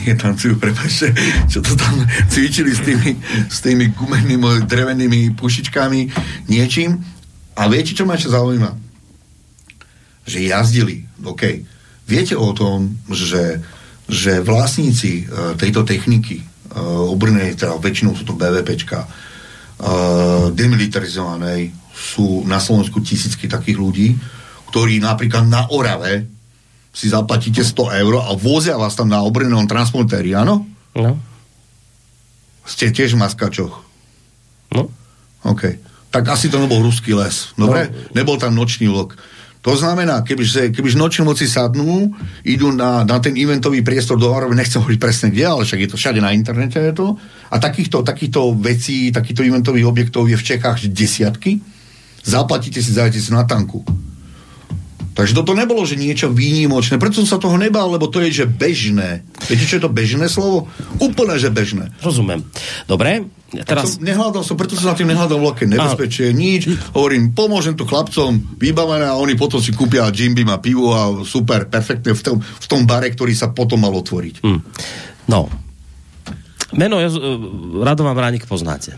nie 0.00 0.16
tancujú, 0.16 0.56
prepáčte, 0.56 1.12
čo 1.52 1.60
to 1.60 1.76
tam 1.76 1.92
cvičili 2.32 2.72
s 2.72 2.80
tými, 2.80 3.10
s 3.52 3.60
tými 3.60 3.92
gumenými, 3.92 4.64
drevenými 4.64 5.36
pušičkami, 5.36 6.00
niečím. 6.48 6.96
A 7.60 7.68
viete, 7.68 7.92
čo 7.92 8.08
ma 8.08 8.16
ešte 8.16 8.32
zaujíma? 8.32 8.72
Že 10.24 10.48
jazdili, 10.48 11.04
OK. 11.28 11.60
Viete 12.08 12.40
o 12.40 12.56
tom, 12.56 12.96
že, 13.12 13.60
že 14.08 14.42
vlastníci 14.42 15.24
e, 15.24 15.54
tejto 15.54 15.86
techniky, 15.86 16.42
e, 16.42 16.44
obrnej, 17.08 17.54
teda 17.54 17.78
väčšinou 17.78 18.16
sú 18.18 18.26
to 18.26 18.34
BVPčka, 18.34 19.04
e, 19.04 19.08
demilitarizovanej, 20.52 21.70
sú 21.92 22.42
na 22.48 22.58
Slovensku 22.58 22.98
tisícky 23.04 23.46
takých 23.46 23.78
ľudí, 23.78 24.08
ktorí 24.72 24.98
napríklad 24.98 25.46
na 25.46 25.68
Orave 25.68 26.26
si 26.92 27.08
zaplatíte 27.08 27.64
100 27.64 28.00
eur 28.04 28.14
a 28.20 28.32
vozia 28.36 28.76
vás 28.76 28.92
tam 28.92 29.08
na 29.08 29.24
obrnenom 29.24 29.64
transportéri, 29.64 30.36
áno? 30.36 30.68
No. 30.92 31.16
Ste 32.68 32.92
tiež 32.92 33.16
v 33.16 33.22
maskačoch. 33.24 33.80
No. 34.76 34.92
OK. 35.44 35.80
Tak 36.12 36.24
asi 36.28 36.52
to 36.52 36.60
nebol 36.60 36.84
ruský 36.84 37.16
les. 37.16 37.56
Dobre? 37.56 37.88
No. 37.88 38.20
Nebol 38.20 38.36
tam 38.36 38.52
nočný 38.52 38.92
vlk. 38.92 39.16
To 39.62 39.78
znamená, 39.78 40.26
kebyže, 40.26 40.74
kebyže 40.74 40.98
noční 40.98 41.24
moci 41.24 41.46
sadnú, 41.46 42.10
idú 42.42 42.74
na, 42.74 43.06
na 43.06 43.22
ten 43.22 43.38
eventový 43.38 43.86
priestor 43.86 44.18
do 44.18 44.26
Orave, 44.26 44.58
nechcem 44.58 44.82
hovoriť 44.82 44.98
presne 44.98 45.30
kde, 45.30 45.46
ale 45.46 45.62
však 45.62 45.80
je 45.86 45.90
to 45.94 45.96
všade 45.96 46.18
na 46.18 46.34
internete 46.34 46.82
je 46.82 46.92
to. 46.92 47.14
A 47.50 47.62
takýchto, 47.62 48.02
takýchto 48.02 48.58
vecí, 48.58 49.14
takýchto 49.14 49.46
eventových 49.46 49.86
objektov 49.86 50.26
je 50.26 50.34
v 50.34 50.46
Čechách 50.46 50.82
desiatky. 50.90 51.62
Zaplatíte 52.26 52.82
si, 52.82 52.90
zajete 52.90 53.22
si 53.22 53.30
na 53.30 53.46
tanku. 53.46 53.86
Takže 55.12 55.36
toto 55.36 55.52
nebolo, 55.52 55.84
že 55.84 56.00
niečo 56.00 56.32
výnimočné. 56.32 56.96
Preto 56.96 57.20
som 57.22 57.28
sa 57.28 57.38
toho 57.38 57.54
nebal, 57.60 57.92
lebo 57.92 58.08
to 58.08 58.18
je, 58.24 58.42
že 58.42 58.46
bežné. 58.48 59.22
Viete, 59.44 59.68
čo 59.68 59.76
je 59.78 59.84
to 59.84 59.92
bežné 59.92 60.26
slovo? 60.26 60.72
Úplne, 60.98 61.36
že 61.36 61.52
bežné. 61.52 61.92
Rozumiem. 62.00 62.40
Dobre, 62.88 63.28
teraz... 63.60 64.00
Som, 64.00 64.08
nehľadal 64.08 64.40
som, 64.40 64.56
preto 64.56 64.72
som 64.72 64.88
na 64.88 64.96
tým 64.96 65.12
nehľadal 65.12 65.36
veľké 65.36 65.68
nebezpečie, 65.68 66.32
nič. 66.32 66.72
Hovorím, 66.96 67.36
pomôžem 67.36 67.76
to 67.76 67.84
chlapcom, 67.84 68.56
vybavené 68.56 69.04
a 69.04 69.20
oni 69.20 69.36
potom 69.36 69.60
si 69.60 69.76
kúpia 69.76 70.08
Jim 70.08 70.32
Beam 70.32 70.48
a 70.48 70.56
pivo 70.56 70.96
a 70.96 71.20
super, 71.28 71.68
perfektne 71.68 72.16
v 72.16 72.22
tom, 72.24 72.36
v 72.40 72.66
tom 72.66 72.88
bare, 72.88 73.12
ktorý 73.12 73.36
sa 73.36 73.52
potom 73.52 73.84
mal 73.84 73.92
otvoriť. 73.92 74.40
Hmm. 74.40 74.64
No. 75.28 75.52
Meno 76.72 76.96
je, 76.96 77.12
Radovan 77.84 78.16
Vránik 78.16 78.48
poznáte. 78.48 78.96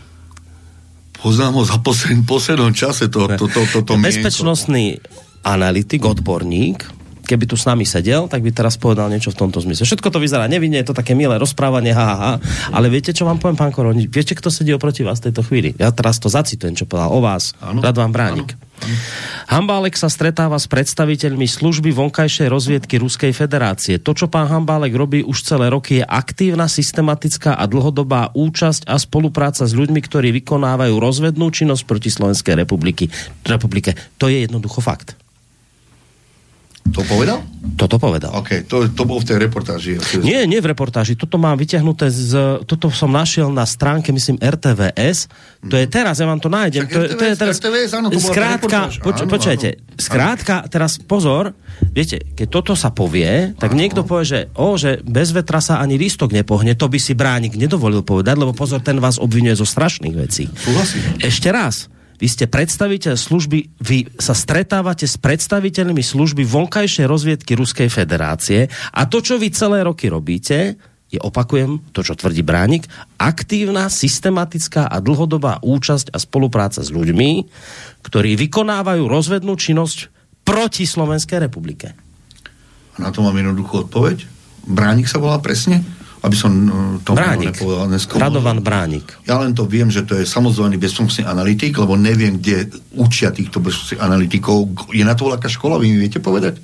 Poznám 1.19 1.59
ho 1.59 1.63
za 1.67 1.75
posled, 1.83 2.23
poslednom 2.23 2.71
čase, 2.71 3.11
to, 3.11 3.27
to, 3.35 3.51
to, 3.51 3.61
to, 3.67 3.79
to 3.83 3.93
Bezpečnostný 3.99 5.03
analytik, 5.43 6.07
odborník, 6.07 6.94
keby 7.25 7.49
tu 7.49 7.57
s 7.57 7.65
nami 7.65 7.83
sedel, 7.83 8.29
tak 8.29 8.45
by 8.45 8.53
teraz 8.53 8.77
povedal 8.77 9.09
niečo 9.09 9.33
v 9.33 9.41
tomto 9.41 9.59
zmysle. 9.59 9.83
Všetko 9.83 10.13
to 10.13 10.21
vyzerá 10.21 10.45
nevinne, 10.45 10.77
je 10.79 10.87
to 10.87 10.95
také 10.95 11.17
milé 11.17 11.35
rozprávanie, 11.41 11.91
ha, 11.91 12.05
ha, 12.05 12.15
ha. 12.15 12.33
ale 12.71 12.87
viete, 12.87 13.11
čo 13.11 13.25
vám 13.25 13.41
poviem, 13.41 13.57
pán 13.57 13.73
Koroni? 13.73 14.05
Viete, 14.05 14.37
kto 14.37 14.53
sedí 14.53 14.71
oproti 14.71 15.01
vás 15.01 15.19
v 15.19 15.33
tejto 15.33 15.41
chvíli? 15.41 15.73
Ja 15.75 15.89
teraz 15.89 16.21
to 16.21 16.29
zacitujem, 16.29 16.77
čo 16.77 16.85
povedal 16.85 17.11
o 17.11 17.19
vás. 17.19 17.57
Radovan 17.59 18.13
Bránik. 18.13 18.55
Hambálek 19.47 19.95
sa 19.95 20.11
stretáva 20.11 20.59
s 20.59 20.67
predstaviteľmi 20.67 21.47
služby 21.47 21.95
vonkajšej 21.95 22.47
rozviedky 22.51 22.99
Ruskej 22.99 23.31
federácie. 23.31 24.01
To, 24.03 24.11
čo 24.11 24.27
pán 24.27 24.51
Hambálek 24.51 24.93
robí 24.93 25.19
už 25.23 25.47
celé 25.47 25.71
roky, 25.71 26.01
je 26.01 26.05
aktívna, 26.05 26.67
systematická 26.67 27.55
a 27.55 27.63
dlhodobá 27.65 28.35
účasť 28.35 28.89
a 28.89 28.99
spolupráca 28.99 29.63
s 29.63 29.73
ľuďmi, 29.73 29.99
ktorí 30.03 30.29
vykonávajú 30.43 30.95
rozvednú 30.99 31.49
činnosť 31.49 31.83
proti 31.87 32.09
Slovenskej 32.11 32.59
republiky. 32.59 33.07
republike. 33.47 33.95
To 34.19 34.27
je 34.27 34.43
jednoducho 34.43 34.83
fakt. 34.83 35.24
To 36.85 37.01
povedal? 37.03 37.41
Toto 37.75 37.97
povedal. 37.97 38.31
OK, 38.31 38.63
to, 38.63 38.87
to 38.87 39.03
bolo 39.03 39.19
v 39.19 39.27
tej 39.27 39.37
reportáži. 39.41 39.97
Nie, 40.21 40.45
nie 40.45 40.63
v 40.63 40.71
reportáži. 40.71 41.17
Toto 41.17 41.35
mám 41.35 41.57
vyťahnuté 41.57 42.07
z... 42.07 42.31
Toto 42.63 42.87
som 42.87 43.11
našiel 43.11 43.49
na 43.49 43.65
stránke, 43.65 44.13
myslím, 44.13 44.39
RTVS. 44.39 45.27
To 45.65 45.75
je 45.75 45.83
teraz, 45.85 46.21
ja 46.21 46.29
vám 46.29 46.39
to 46.39 46.47
nájdem. 46.47 46.87
To, 46.87 47.03
je- 47.03 47.11
to 47.11 47.23
je 47.25 47.35
teraz... 47.35 47.59
RTVS, 47.59 47.91
áno, 47.91 48.07
to 48.07 48.21
skrátka, 48.21 48.93
poč, 48.95 49.17
Áno, 49.17 49.27
počujete, 49.27 49.67
skrátka, 49.97 50.63
teraz 50.69 50.95
pozor, 50.95 51.51
viete, 51.89 52.21
keď 52.31 52.47
toto 52.47 52.73
sa 52.77 52.93
povie, 52.93 53.51
tak 53.57 53.73
niekto 53.73 54.07
povie, 54.07 54.23
že, 54.23 54.39
o, 54.55 54.77
že 54.77 55.01
bez 55.01 55.33
vetra 55.33 55.59
sa 55.59 55.83
ani 55.83 55.97
lístok 55.97 56.31
nepohne, 56.31 56.77
to 56.77 56.87
by 56.87 56.95
si 56.95 57.11
bránik 57.11 57.59
nedovolil 57.59 58.05
povedať, 58.05 58.37
lebo 58.37 58.53
pozor, 58.53 58.79
ten 58.79 59.01
vás 59.01 59.17
obvinuje 59.17 59.57
zo 59.57 59.67
strašných 59.67 60.15
vecí. 60.15 60.47
Súhlasím. 60.47 61.01
Ešte 61.19 61.49
raz, 61.49 61.91
vy 62.15 62.27
ste 62.31 62.45
predstaviteľ 62.47 63.15
služby, 63.19 63.59
vy 63.83 63.97
sa 64.19 64.31
stretávate 64.31 65.03
s 65.05 65.19
predstaviteľmi 65.19 65.99
služby 65.99 66.47
vonkajšej 66.47 67.05
rozviedky 67.05 67.59
Ruskej 67.59 67.91
federácie 67.91 68.71
a 68.95 69.01
to, 69.07 69.19
čo 69.19 69.35
vy 69.35 69.51
celé 69.51 69.83
roky 69.83 70.07
robíte, 70.07 70.79
je, 71.05 71.19
opakujem, 71.21 71.79
to, 71.93 72.01
čo 72.01 72.17
tvrdí 72.17 72.41
Bránik, 72.41 72.89
aktívna, 73.15 73.87
systematická 73.93 74.89
a 74.89 74.97
dlhodobá 74.99 75.61
účasť 75.61 76.11
a 76.11 76.17
spolupráca 76.17 76.81
s 76.81 76.89
ľuďmi, 76.89 77.29
ktorí 78.01 78.33
vykonávajú 78.35 79.05
rozvednú 79.05 79.53
činnosť 79.55 80.09
proti 80.41 80.83
Slovenskej 80.89 81.45
republike. 81.45 81.93
A 82.95 82.97
na 82.99 83.09
to 83.13 83.21
mám 83.21 83.37
jednoduchú 83.37 83.87
odpoveď. 83.87 84.25
Bránik 84.65 85.05
sa 85.05 85.21
volá 85.21 85.37
presne? 85.37 85.85
Aby 86.25 86.33
som 86.35 86.49
uh, 86.49 86.73
to 87.05 87.13
Bránik. 87.13 87.53
nepovedal 87.53 87.85
dneska. 87.85 88.17
Radovan 88.17 88.65
Bránik. 88.65 89.05
Ja 89.29 89.37
len 89.37 89.53
to 89.53 89.69
viem, 89.69 89.93
že 89.93 90.01
to 90.01 90.17
je 90.17 90.25
samozvaný 90.25 90.81
bezpečnostný 90.81 91.21
analytik, 91.21 91.77
lebo 91.77 91.93
neviem, 91.93 92.41
kde 92.41 92.73
učia 92.97 93.29
týchto 93.29 93.61
bezpečnostných 93.61 94.01
analytikov. 94.01 94.65
Je 94.89 95.05
na 95.05 95.13
to 95.13 95.29
veľká 95.29 95.45
škola, 95.45 95.77
vy 95.77 95.93
mi 95.93 96.01
viete 96.01 96.17
povedať? 96.17 96.57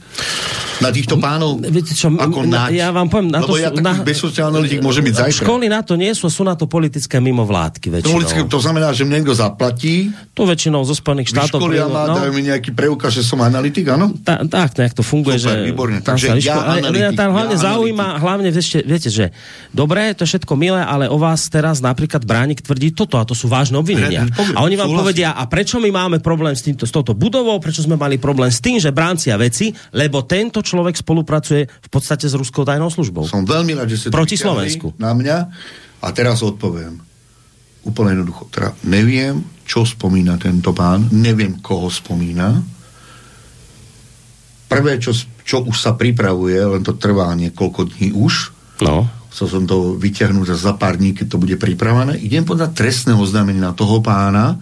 Na 0.81 0.89
týchto 0.89 1.21
pánov? 1.21 1.61
Viete 1.61 1.93
čo, 1.93 2.09
ako 2.09 2.41
na, 2.49 2.65
nať? 2.65 2.81
ja 2.81 2.89
vám 2.89 3.05
poviem, 3.05 3.29
na 3.29 3.45
lebo 3.45 3.53
to 3.53 3.61
ja 3.61 3.69
sú, 3.69 3.85
na, 3.85 3.93
bezpečnostný 4.01 4.41
analytik 4.41 4.79
môže 4.81 5.05
byť 5.05 5.13
zajtra. 5.13 5.43
Školy 5.45 5.65
na 5.69 5.81
to 5.85 5.93
nie 5.93 6.09
sú, 6.17 6.25
sú 6.25 6.41
na 6.41 6.57
to 6.57 6.65
politické 6.65 7.21
mimovládky 7.21 7.85
To, 7.85 7.93
väčšinou. 8.01 8.17
vždycky- 8.17 8.49
to 8.49 8.57
znamená, 8.57 8.89
že 8.89 9.05
mne 9.05 9.21
niekto 9.21 9.37
zaplatí, 9.37 10.09
To 10.33 10.49
väčšinou 10.49 10.81
zo 10.81 10.97
Spojených 10.97 11.29
štátov. 11.37 11.61
vyškolia 11.61 11.85
ma, 11.85 12.09
no, 12.09 12.17
dajú 12.17 12.33
mi 12.33 12.49
nejaký 12.49 12.73
preukaz, 12.73 13.13
že 13.13 13.21
som 13.21 13.37
analytik, 13.45 13.93
áno? 13.93 14.09
tak, 14.25 14.73
nejak 14.73 14.97
to 14.97 15.05
funguje. 15.05 15.37
Super, 15.37 15.61
že 15.61 15.69
výborne. 15.69 15.99
Takže 16.01 16.41
ja 16.41 16.57
analytik, 16.65 16.97
mňa 16.97 17.09
tam 17.13 17.29
hlavne 17.37 17.57
ja 17.61 17.61
zaujíma, 17.61 18.07
hlavne 18.17 18.49
ešte, 18.49 18.81
viete, 18.81 19.13
že 19.13 19.29
dobre, 19.71 20.11
to 20.17 20.23
je 20.23 20.35
všetko 20.35 20.53
milé, 20.59 20.81
ale 20.83 21.07
o 21.07 21.17
vás 21.17 21.47
teraz 21.47 21.79
napríklad 21.79 22.23
Bránik 22.23 22.63
tvrdí 22.63 22.91
toto 22.91 23.17
a 23.17 23.25
to 23.25 23.33
sú 23.33 23.47
vážne 23.47 23.79
obvinenia. 23.79 24.27
Ne, 24.27 24.33
poviem, 24.33 24.55
a 24.57 24.65
oni 24.65 24.75
vám 24.75 24.91
povedia, 24.91 25.33
a 25.33 25.43
prečo 25.47 25.79
my 25.79 25.89
máme 25.89 26.17
problém 26.19 26.53
s, 26.53 26.63
týmto, 26.63 26.83
s 26.87 26.91
touto 26.91 27.15
budovou, 27.15 27.57
prečo 27.57 27.83
sme 27.83 27.95
mali 27.95 28.21
problém 28.21 28.51
s 28.51 28.59
tým, 28.59 28.77
že 28.77 28.93
bráncia 28.93 29.33
veci, 29.39 29.71
lebo 29.95 30.23
tento 30.27 30.59
človek 30.59 30.95
spolupracuje 30.99 31.67
v 31.67 31.89
podstate 31.89 32.27
s 32.27 32.35
ruskou 32.35 32.67
tajnou 32.67 32.91
službou. 32.91 33.27
Som 33.27 33.47
veľmi 33.47 33.75
rád, 33.77 33.91
že 33.91 34.07
ste 34.07 34.07
Proti 34.13 34.35
Slovensku. 34.37 34.93
Na 35.01 35.15
mňa. 35.15 35.37
A 36.01 36.07
teraz 36.11 36.41
odpoviem. 36.41 36.97
Úplne 37.81 38.13
jednoducho. 38.13 38.49
Teda 38.53 38.73
neviem, 38.85 39.41
čo 39.65 39.87
spomína 39.87 40.37
tento 40.37 40.73
pán, 40.75 41.09
neviem, 41.13 41.57
koho 41.61 41.89
spomína. 41.89 42.61
Prvé, 44.69 45.01
čo, 45.01 45.11
čo 45.43 45.63
už 45.65 45.77
sa 45.77 45.97
pripravuje, 45.97 46.55
len 46.55 46.81
to 46.83 46.95
trvá 46.95 47.33
niekoľko 47.35 47.91
dní 47.91 48.15
už, 48.15 48.55
no. 48.85 49.09
Chcel 49.31 49.47
som 49.47 49.63
to 49.63 49.95
vyťahnuť 49.95 50.47
a 50.51 50.55
za 50.59 50.75
pár 50.75 50.99
dní, 50.99 51.15
keď 51.15 51.27
to 51.31 51.41
bude 51.41 51.55
pripravené, 51.55 52.19
idem 52.19 52.43
podať 52.43 52.75
trestné 52.75 53.15
oznámenie 53.15 53.63
na 53.63 53.71
toho 53.71 54.03
pána, 54.03 54.59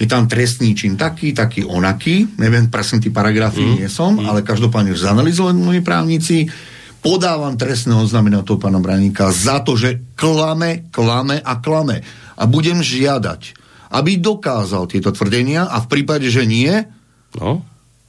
je 0.00 0.08
tam 0.08 0.24
trestný 0.24 0.72
čin 0.72 0.96
taký, 0.96 1.36
taký, 1.36 1.68
onaký, 1.68 2.40
neviem 2.40 2.72
presne 2.72 3.04
tí 3.04 3.12
paragrafy 3.12 3.60
mm. 3.60 3.72
nie 3.84 3.88
som, 3.92 4.16
mm. 4.16 4.24
ale 4.32 4.40
každopádne 4.40 4.96
už 4.96 5.04
zanalizovali 5.04 5.60
moji 5.60 5.80
právnici, 5.84 6.48
podávam 7.04 7.52
trestné 7.60 7.92
oznámenie 7.92 8.40
na 8.40 8.46
toho 8.48 8.56
pána 8.56 8.80
Braníka 8.80 9.28
za 9.28 9.60
to, 9.60 9.76
že 9.76 10.16
klame, 10.16 10.88
klame 10.88 11.36
a 11.36 11.60
klame. 11.60 12.00
A 12.40 12.48
budem 12.48 12.80
žiadať, 12.80 13.60
aby 13.92 14.16
dokázal 14.16 14.88
tieto 14.88 15.12
tvrdenia 15.12 15.68
a 15.68 15.84
v 15.84 15.86
prípade, 15.92 16.32
že 16.32 16.48
nie, 16.48 16.72
no. 17.36 17.60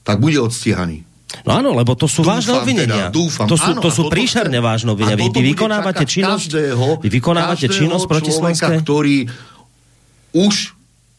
tak 0.08 0.24
bude 0.24 0.40
odstíhaný. 0.40 1.11
No 1.48 1.52
áno, 1.58 1.70
lebo 1.72 1.96
to 1.96 2.06
sú 2.12 2.22
Dúfam 2.22 2.38
vážne 2.38 2.54
obvinenia. 2.60 3.08
teda, 3.08 3.16
dúfam. 3.16 3.48
To 3.48 3.56
sú, 3.56 3.72
Áno, 3.72 3.82
to 3.82 3.90
sú 3.90 4.04
toto 4.08 4.14
príšerne 4.14 4.60
vážne 4.60 4.92
obvinenia. 4.92 5.18
Vy, 5.18 5.32
vy 5.32 5.42
vykonávate 5.56 6.04
činnosť, 6.04 6.50
každého, 6.52 6.88
vy 7.00 7.10
vykonávate 7.10 7.66
každého 7.72 7.78
činnosť 7.80 8.06
proti 8.06 8.32
človeka, 8.36 8.68
Slovenskej? 8.68 8.84
ktorý 8.84 9.18
už 10.36 10.56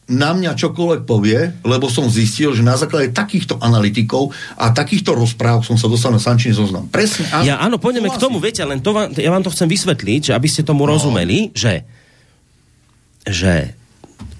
na 0.03 0.35
mňa 0.35 0.51
čokoľvek 0.59 1.01
povie, 1.07 1.63
lebo 1.63 1.87
som 1.87 2.11
zistil, 2.11 2.51
že 2.51 2.59
na 2.59 2.75
základe 2.75 3.15
takýchto 3.15 3.55
analytikov 3.63 4.35
a 4.59 4.75
takýchto 4.75 5.15
rozpráv 5.15 5.63
som 5.63 5.79
sa 5.79 5.87
dostal 5.87 6.11
na 6.11 6.19
Sančín 6.19 6.51
zoznam. 6.51 6.91
Presne. 6.91 7.23
Áno, 7.31 7.43
Ja 7.47 7.55
áno, 7.63 7.79
pôjdeme 7.79 8.11
k 8.11 8.19
tomu, 8.19 8.43
viete, 8.43 8.59
len 8.67 8.83
to 8.83 8.91
vám, 8.91 9.15
ja 9.15 9.31
vám 9.31 9.41
to 9.47 9.53
chcem 9.55 9.71
vysvetliť, 9.71 10.31
že 10.31 10.35
aby 10.35 10.47
ste 10.51 10.67
tomu 10.67 10.83
no. 10.83 10.91
rozumeli, 10.91 11.55
že, 11.55 11.87
že 13.23 13.79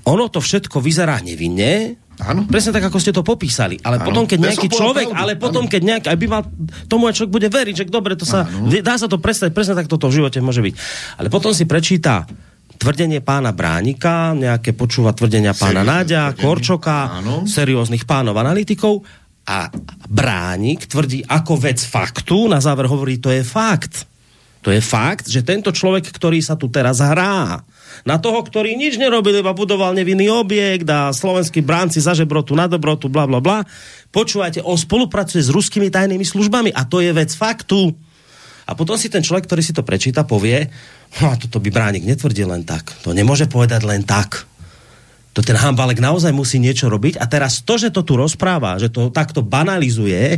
ono 0.03 0.28
to 0.28 0.43
všetko 0.43 0.84
vyzerá 0.84 1.24
nevinne, 1.24 1.95
Áno. 2.22 2.45
Presne 2.45 2.72
tak, 2.72 2.86
ako 2.86 3.01
ste 3.01 3.09
to 3.09 3.26
popísali. 3.26 3.82
Ale 3.82 3.97
Áno. 3.97 4.05
potom, 4.05 4.24
keď 4.30 4.38
Ja 4.38 4.45
nejaký 4.53 4.68
človek, 4.70 5.07
pravdu. 5.09 5.22
ale 5.26 5.34
potom, 5.34 5.66
Áno. 5.66 5.72
keď 5.72 5.82
nejaký, 5.82 6.07
aby 6.14 6.26
mal, 6.30 6.45
tomu 6.86 7.09
aj 7.09 7.18
človek 7.18 7.34
bude 7.34 7.49
veriť, 7.49 7.74
že 7.74 7.84
dobre, 7.89 8.14
to 8.14 8.24
sa, 8.24 8.45
dá 8.82 8.95
sa 8.95 9.09
to 9.09 9.18
predstaviť, 9.18 9.49
presne 9.49 9.74
tak 9.74 9.89
toto 9.89 10.14
v 10.14 10.22
živote 10.22 10.38
môže 10.39 10.61
byť. 10.61 10.74
Ale 11.18 11.28
potom 11.34 11.49
si 11.57 11.66
prečíta 11.66 12.30
tvrdenie 12.78 13.24
pána 13.24 13.49
Bránika, 13.49 14.38
nejaké 14.38 14.76
počúva 14.76 15.14
tvrdenia 15.14 15.57
pána 15.57 15.82
Seriózne 15.82 15.89
Náďa, 15.89 16.22
tvrdenie. 16.30 16.41
Korčoka, 16.43 16.97
Áno. 17.18 17.36
serióznych 17.49 18.03
pánov 18.05 18.36
analytikov 18.38 19.01
a 19.43 19.68
Bránik 20.07 20.86
tvrdí 20.86 21.26
ako 21.26 21.53
vec 21.57 21.82
faktu, 21.82 22.45
na 22.45 22.61
záver 22.61 22.86
hovorí, 22.86 23.18
to 23.18 23.34
je 23.34 23.41
fakt. 23.41 24.05
To 24.64 24.72
je 24.72 24.80
fakt, 24.80 25.28
že 25.28 25.43
tento 25.43 25.76
človek, 25.76 26.07
ktorý 26.07 26.39
sa 26.39 26.55
tu 26.55 26.72
teraz 26.72 27.03
hrá, 27.03 27.59
na 28.01 28.17
toho, 28.17 28.41
ktorý 28.41 28.73
nič 28.73 28.97
nerobil, 28.97 29.37
iba 29.37 29.53
budoval 29.53 29.93
nevinný 29.93 30.27
objekt 30.33 30.89
a 30.89 31.13
slovenskí 31.13 31.61
bránci 31.61 32.01
za 32.01 32.17
žebrotu 32.17 32.57
na 32.57 32.65
dobrotu, 32.65 33.07
bla 33.07 33.29
bla 33.29 33.37
bla. 33.37 33.61
Počúvajte, 34.09 34.65
on 34.65 34.77
spolupracuje 34.77 35.41
s 35.41 35.53
ruskými 35.53 35.93
tajnými 35.93 36.25
službami 36.25 36.73
a 36.73 36.85
to 36.85 37.01
je 37.01 37.13
vec 37.13 37.33
faktu. 37.33 37.93
A 38.63 38.71
potom 38.79 38.95
si 38.95 39.11
ten 39.11 39.19
človek, 39.19 39.43
ktorý 39.43 39.61
si 39.61 39.75
to 39.75 39.83
prečíta, 39.83 40.23
povie, 40.23 40.71
no 41.19 41.33
a 41.33 41.35
toto 41.35 41.59
by 41.59 41.67
Bránik 41.67 42.07
netvrdil 42.07 42.47
len 42.47 42.63
tak. 42.63 42.95
To 43.03 43.11
nemôže 43.11 43.51
povedať 43.51 43.83
len 43.83 44.07
tak. 44.07 44.47
To 45.34 45.41
ten 45.41 45.57
Hambalek 45.57 45.97
naozaj 45.97 46.29
musí 46.29 46.61
niečo 46.61 46.93
robiť 46.93 47.17
a 47.17 47.25
teraz 47.25 47.65
to, 47.65 47.81
že 47.81 47.89
to 47.89 48.05
tu 48.05 48.13
rozpráva, 48.13 48.77
že 48.77 48.93
to 48.93 49.09
takto 49.09 49.41
banalizuje, 49.41 50.38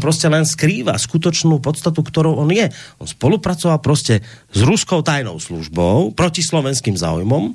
proste 0.00 0.32
len 0.32 0.48
skrýva 0.48 0.96
skutočnú 0.96 1.60
podstatu, 1.60 2.00
ktorou 2.00 2.40
on 2.40 2.48
je. 2.48 2.72
On 2.96 3.04
spolupracoval 3.04 3.84
proste 3.84 4.24
s 4.48 4.60
ruskou 4.64 5.04
tajnou 5.04 5.36
službou 5.36 6.16
proti 6.16 6.40
slovenským 6.40 6.96
záujmom, 6.96 7.52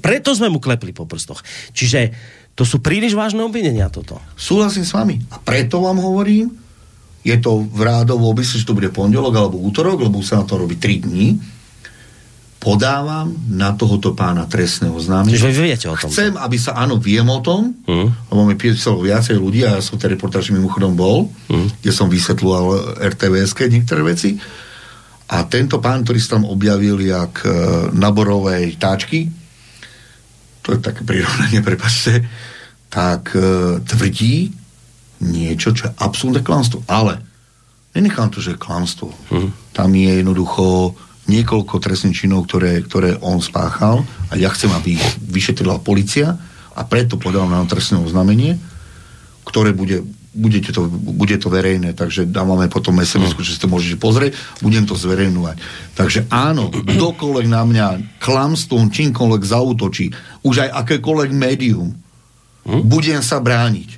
preto 0.00 0.32
sme 0.32 0.48
mu 0.48 0.62
klepli 0.62 0.96
po 0.96 1.04
prstoch. 1.04 1.44
Čiže 1.76 2.14
to 2.54 2.62
sú 2.62 2.78
príliš 2.78 3.18
vážne 3.18 3.42
obvinenia 3.42 3.90
toto. 3.90 4.22
Súhlasím 4.38 4.86
s 4.86 4.94
vami. 4.94 5.18
A 5.34 5.42
preto 5.42 5.82
vám 5.82 5.98
hovorím, 5.98 6.54
je 7.26 7.36
to 7.42 7.66
v 7.66 7.80
rádovo, 7.82 8.30
myslím, 8.38 8.58
že 8.62 8.68
to 8.68 8.78
bude 8.78 8.94
pondelok 8.94 9.34
alebo 9.34 9.58
útorok, 9.58 10.06
lebo 10.06 10.22
sa 10.22 10.40
na 10.40 10.46
to 10.46 10.60
robí 10.60 10.78
3 10.78 11.04
dní, 11.04 11.26
podávam 12.64 13.28
na 13.44 13.76
tohoto 13.76 14.16
pána 14.16 14.48
trestné 14.48 14.88
oznámenie. 14.88 15.36
Čiže 15.36 15.52
vy 15.52 15.60
viete 15.60 15.86
o 15.92 15.94
tom. 16.00 16.08
Chcem, 16.08 16.32
aby 16.40 16.56
sa, 16.56 16.72
áno, 16.80 16.96
viem 16.96 17.28
o 17.28 17.44
tom, 17.44 17.76
Mm. 17.84 18.08
lebo 18.32 18.40
mi 18.48 18.56
písalo 18.56 19.04
viacej 19.04 19.36
ľudí 19.36 19.68
a 19.68 19.76
ja 19.76 19.84
som 19.84 20.00
tej 20.00 20.16
reportáži 20.16 20.56
mimochodom 20.56 20.96
bol, 20.96 21.28
Mm. 21.52 21.68
kde 21.84 21.92
som 21.92 22.08
vysvetľoval 22.08 22.96
RTVS 23.04 23.52
niektoré 23.68 24.00
veci. 24.00 24.40
A 25.28 25.44
tento 25.44 25.76
pán, 25.76 26.08
ktorý 26.08 26.16
sa 26.16 26.40
tam 26.40 26.48
objavil 26.48 27.04
jak 27.04 27.44
e, 27.44 27.52
táčky, 28.80 29.28
to 30.64 30.72
je 30.72 30.80
také 30.80 31.04
prirovnanie, 31.04 31.60
prepačte, 31.68 32.24
tak 32.88 33.36
e, 33.36 33.76
tvrdí 33.84 34.56
niečo, 35.20 35.76
čo 35.76 35.92
je 35.92 35.96
absolútne 36.00 36.40
klamstvo. 36.40 36.80
Ale 36.88 37.20
nenechám 37.92 38.32
to, 38.32 38.40
že 38.40 38.56
je 38.56 38.62
klamstvo. 38.64 39.12
Mhm. 39.28 39.48
Tam 39.76 39.92
je 39.92 40.10
jednoducho 40.24 40.96
niekoľko 41.24 41.80
trestných 41.80 42.26
činov, 42.26 42.44
ktoré, 42.46 42.84
ktoré 42.84 43.16
on 43.24 43.40
spáchal 43.40 44.04
a 44.28 44.36
ja 44.36 44.52
chcem, 44.52 44.68
aby 44.72 45.00
ich 45.00 45.04
vyšetrila 45.24 45.80
policia 45.80 46.36
a 46.74 46.80
preto 46.84 47.16
podal 47.16 47.48
na 47.48 47.64
trestné 47.64 47.96
oznámenie, 47.96 48.60
ktoré 49.48 49.72
bude, 49.72 50.04
budete 50.36 50.74
to, 50.74 50.84
bude 50.90 51.36
to 51.40 51.48
verejné, 51.48 51.96
takže 51.96 52.28
dávame 52.28 52.68
potom 52.68 53.00
sms 53.00 53.38
že 53.40 53.56
si 53.56 53.60
to 53.62 53.72
môžete 53.72 53.96
pozrieť, 53.96 54.36
budem 54.60 54.84
to 54.84 54.98
zverejňovať. 54.98 55.56
Takže 55.96 56.28
áno, 56.28 56.68
kdokoľvek 56.68 57.46
na 57.48 57.62
mňa 57.64 57.86
klamstvom 58.20 58.92
čímkoľvek 58.92 59.42
zautočí, 59.46 60.12
už 60.44 60.68
aj 60.68 60.70
akékoľvek 60.84 61.30
médium, 61.32 62.03
Hm? 62.64 62.80
budem 62.88 63.20
sa 63.20 63.44
brániť. 63.44 63.88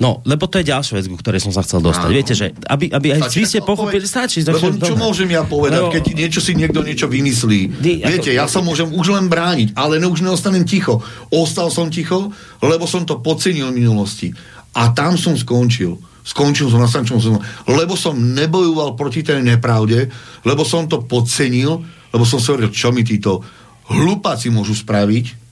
No, 0.00 0.24
lebo 0.24 0.48
to 0.48 0.56
je 0.56 0.72
ďalšia 0.72 0.96
vec, 0.96 1.12
ku 1.12 1.20
ktorej 1.20 1.44
som 1.44 1.52
sa 1.52 1.60
chcel 1.60 1.84
dostať. 1.84 2.08
Áno. 2.08 2.16
Viete, 2.16 2.32
že 2.32 2.56
aby, 2.56 2.88
aby 2.88 3.20
aj 3.20 3.28
vy 3.36 3.44
ste 3.44 3.60
pochopili, 3.60 4.08
stačí. 4.08 4.40
Lebo 4.40 4.64
čo 4.80 4.96
dobre. 4.96 4.96
môžem 4.96 5.28
ja 5.28 5.44
povedať, 5.44 5.80
Lebo- 5.84 5.92
keď 5.92 6.04
niečo 6.16 6.40
si 6.40 6.56
niekto 6.56 6.80
niečo 6.80 7.04
vymyslí? 7.04 7.60
Vy, 7.84 7.92
ako- 8.00 8.08
Viete, 8.08 8.30
ja 8.32 8.48
sa 8.48 8.64
môžem 8.64 8.88
už 8.96 9.12
len 9.12 9.28
brániť, 9.28 9.76
ale 9.76 10.00
ne, 10.00 10.08
už 10.08 10.24
neostanem 10.24 10.64
ticho. 10.64 11.04
Ostal 11.28 11.68
som 11.68 11.92
ticho, 11.92 12.32
lebo 12.64 12.88
som 12.88 13.04
to 13.04 13.20
podcenil 13.20 13.68
v 13.68 13.84
minulosti. 13.84 14.32
A 14.72 14.88
tam 14.96 15.20
som 15.20 15.36
skončil. 15.36 16.00
Skončil 16.24 16.72
som 16.72 16.80
na 16.80 16.88
Sančom 16.88 17.20
som, 17.20 17.36
lebo 17.68 17.92
som 17.92 18.16
nebojoval 18.16 18.96
proti 18.96 19.20
tej 19.20 19.44
nepravde, 19.44 20.08
lebo 20.48 20.64
som 20.64 20.88
to 20.88 21.04
podcenil, 21.04 21.84
lebo 22.08 22.24
som 22.24 22.40
si 22.40 22.48
hovoril, 22.48 22.72
čo 22.72 22.88
mi 22.88 23.04
títo 23.04 23.44
hlupáci 23.92 24.48
môžu 24.48 24.72
spraviť, 24.72 25.43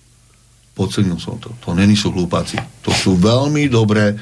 podcenil 0.72 1.20
som 1.20 1.36
to. 1.36 1.52
To 1.62 1.76
není 1.76 1.94
sú 1.94 2.10
hlupáci. 2.10 2.56
To 2.82 2.90
sú 2.90 3.16
veľmi 3.16 3.68
dobré, 3.68 4.12
e, 4.12 4.16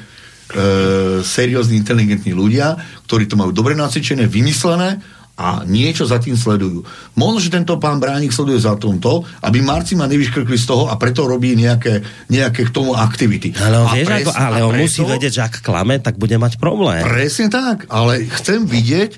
seriózni, 1.23 1.79
inteligentní 1.79 2.35
ľudia, 2.35 2.75
ktorí 3.07 3.25
to 3.25 3.39
majú 3.39 3.55
dobre 3.55 3.71
nacvičené, 3.73 4.27
vymyslené 4.27 4.99
a 5.39 5.63
niečo 5.65 6.05
za 6.05 6.19
tým 6.21 6.35
sledujú. 6.37 6.83
Možno, 7.17 7.39
že 7.41 7.49
tento 7.49 7.79
pán 7.81 7.97
Bránik 7.97 8.29
sleduje 8.29 8.61
za 8.61 8.75
tomto, 8.77 9.23
aby 9.41 9.63
Marci 9.63 9.97
ma 9.97 10.05
nevyškrkli 10.05 10.53
z 10.53 10.65
toho 10.69 10.91
a 10.91 10.99
preto 10.99 11.25
robí 11.25 11.55
nejaké, 11.57 12.03
nejaké 12.29 12.67
k 12.67 12.71
tomu 12.71 12.93
aktivity. 12.93 13.55
Ale 13.57 13.81
on, 13.81 13.89
A 13.89 13.93
vieš, 13.95 14.07
pres- 14.11 14.27
ako, 14.27 14.31
ale 14.37 14.57
on 14.61 14.73
preto- 14.75 14.83
musí 14.85 15.01
vedieť, 15.01 15.31
že 15.33 15.41
ak 15.41 15.55
klame, 15.65 15.97
tak 15.97 16.19
bude 16.21 16.35
mať 16.37 16.61
problém. 16.61 17.01
Presne 17.01 17.47
tak, 17.49 17.87
ale 17.89 18.27
chcem 18.27 18.67
vidieť, 18.67 19.11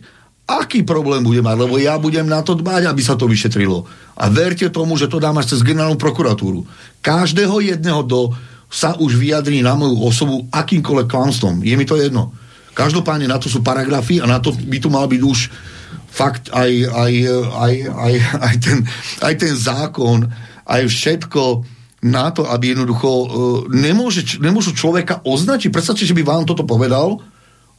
aký 0.43 0.83
problém 0.83 1.23
bude 1.23 1.39
mať, 1.39 1.55
lebo 1.55 1.75
ja 1.79 1.95
budem 1.95 2.27
na 2.27 2.43
to 2.43 2.53
dbať, 2.59 2.91
aby 2.91 3.01
sa 3.01 3.15
to 3.15 3.31
vyšetrilo. 3.31 3.87
A 4.19 4.27
verte 4.27 4.67
tomu, 4.67 4.99
že 4.99 5.07
to 5.07 5.17
dám 5.23 5.39
až 5.39 5.55
cez 5.55 5.63
generálnu 5.63 5.95
prokuratúru. 5.95 6.67
Každého 6.99 7.63
jedného 7.63 8.03
do 8.03 8.35
sa 8.73 8.97
už 8.97 9.15
vyjadrí 9.21 9.61
na 9.61 9.77
moju 9.77 10.01
osobu 10.01 10.49
akýmkoľvek 10.49 11.07
klamstvom. 11.07 11.61
Je 11.61 11.77
mi 11.77 11.85
to 11.85 11.93
jedno. 11.95 12.33
Každopádne 12.73 13.29
na 13.29 13.37
to 13.37 13.45
sú 13.47 13.61
paragrafy 13.61 14.17
a 14.17 14.25
na 14.25 14.41
to 14.41 14.49
by 14.49 14.81
tu 14.81 14.89
mal 14.89 15.05
byť 15.05 15.21
už 15.21 15.39
fakt 16.09 16.49
aj, 16.49 16.71
aj, 16.89 17.13
aj, 17.53 17.73
aj, 17.89 18.13
aj, 18.41 18.55
ten, 18.61 18.77
aj 19.21 19.33
ten 19.37 19.53
zákon, 19.53 20.25
aj 20.65 20.81
všetko 20.89 21.65
na 22.03 22.33
to, 22.33 22.49
aby 22.49 22.73
jednoducho 22.73 23.09
uh, 23.09 23.25
nemôže, 23.69 24.41
nemôžu 24.41 24.75
človeka 24.75 25.21
označiť. 25.23 25.69
Predstavte, 25.69 26.03
že 26.03 26.17
by 26.17 26.25
vám 26.25 26.43
toto 26.43 26.65
povedal 26.65 27.21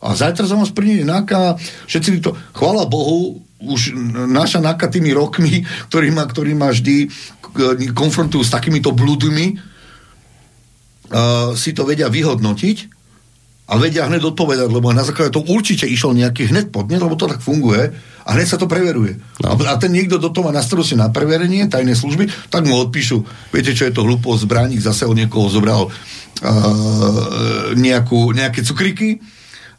a 0.05 0.13
zajtra 0.13 0.45
za 0.45 0.61
vás 0.61 0.69
príde 0.69 1.09
NAKA, 1.09 1.57
všetci 1.89 2.21
to, 2.21 2.37
chvála 2.53 2.85
Bohu, 2.85 3.41
už 3.65 3.97
naša 4.29 4.61
NAKA 4.61 4.93
tými 4.93 5.17
rokmi, 5.17 5.65
ktorý 5.89 6.13
ma, 6.13 6.29
ktorý 6.29 6.53
ma 6.53 6.69
vždy 6.69 7.09
konfrontujú 7.97 8.45
s 8.45 8.53
takýmito 8.53 8.93
bludmi, 8.93 9.57
uh, 9.57 11.57
si 11.57 11.73
to 11.73 11.89
vedia 11.89 12.13
vyhodnotiť 12.13 12.93
a 13.65 13.81
vedia 13.81 14.05
hneď 14.05 14.37
odpovedať, 14.37 14.69
lebo 14.69 14.93
na 14.93 15.09
základe 15.09 15.33
toho 15.33 15.49
určite 15.49 15.89
išiel 15.89 16.13
nejaký 16.13 16.53
hneď 16.53 16.69
podnet, 16.69 17.01
lebo 17.01 17.17
to 17.17 17.25
tak 17.25 17.41
funguje 17.41 17.97
a 17.97 18.29
hneď 18.37 18.45
sa 18.45 18.61
to 18.61 18.69
preveruje. 18.69 19.17
No. 19.41 19.57
A, 19.57 19.73
a 19.73 19.81
ten 19.81 19.89
niekto 19.89 20.21
do 20.21 20.29
toho 20.29 20.45
má 20.45 20.53
na 20.53 20.61
starosti 20.61 21.01
na 21.01 21.09
preverenie 21.09 21.65
tajnej 21.73 21.97
služby, 21.97 22.29
tak 22.53 22.69
mu 22.69 22.77
odpíšu, 22.77 23.25
viete 23.57 23.73
čo 23.73 23.89
je 23.89 23.97
to 23.97 24.05
hlúposť, 24.05 24.45
zbraník 24.45 24.85
zase 24.85 25.09
od 25.09 25.17
niekoho 25.17 25.49
zobral 25.49 25.89
uh, 25.89 25.93
nejakú, 27.73 28.37
nejaké 28.37 28.61
cukriky 28.61 29.25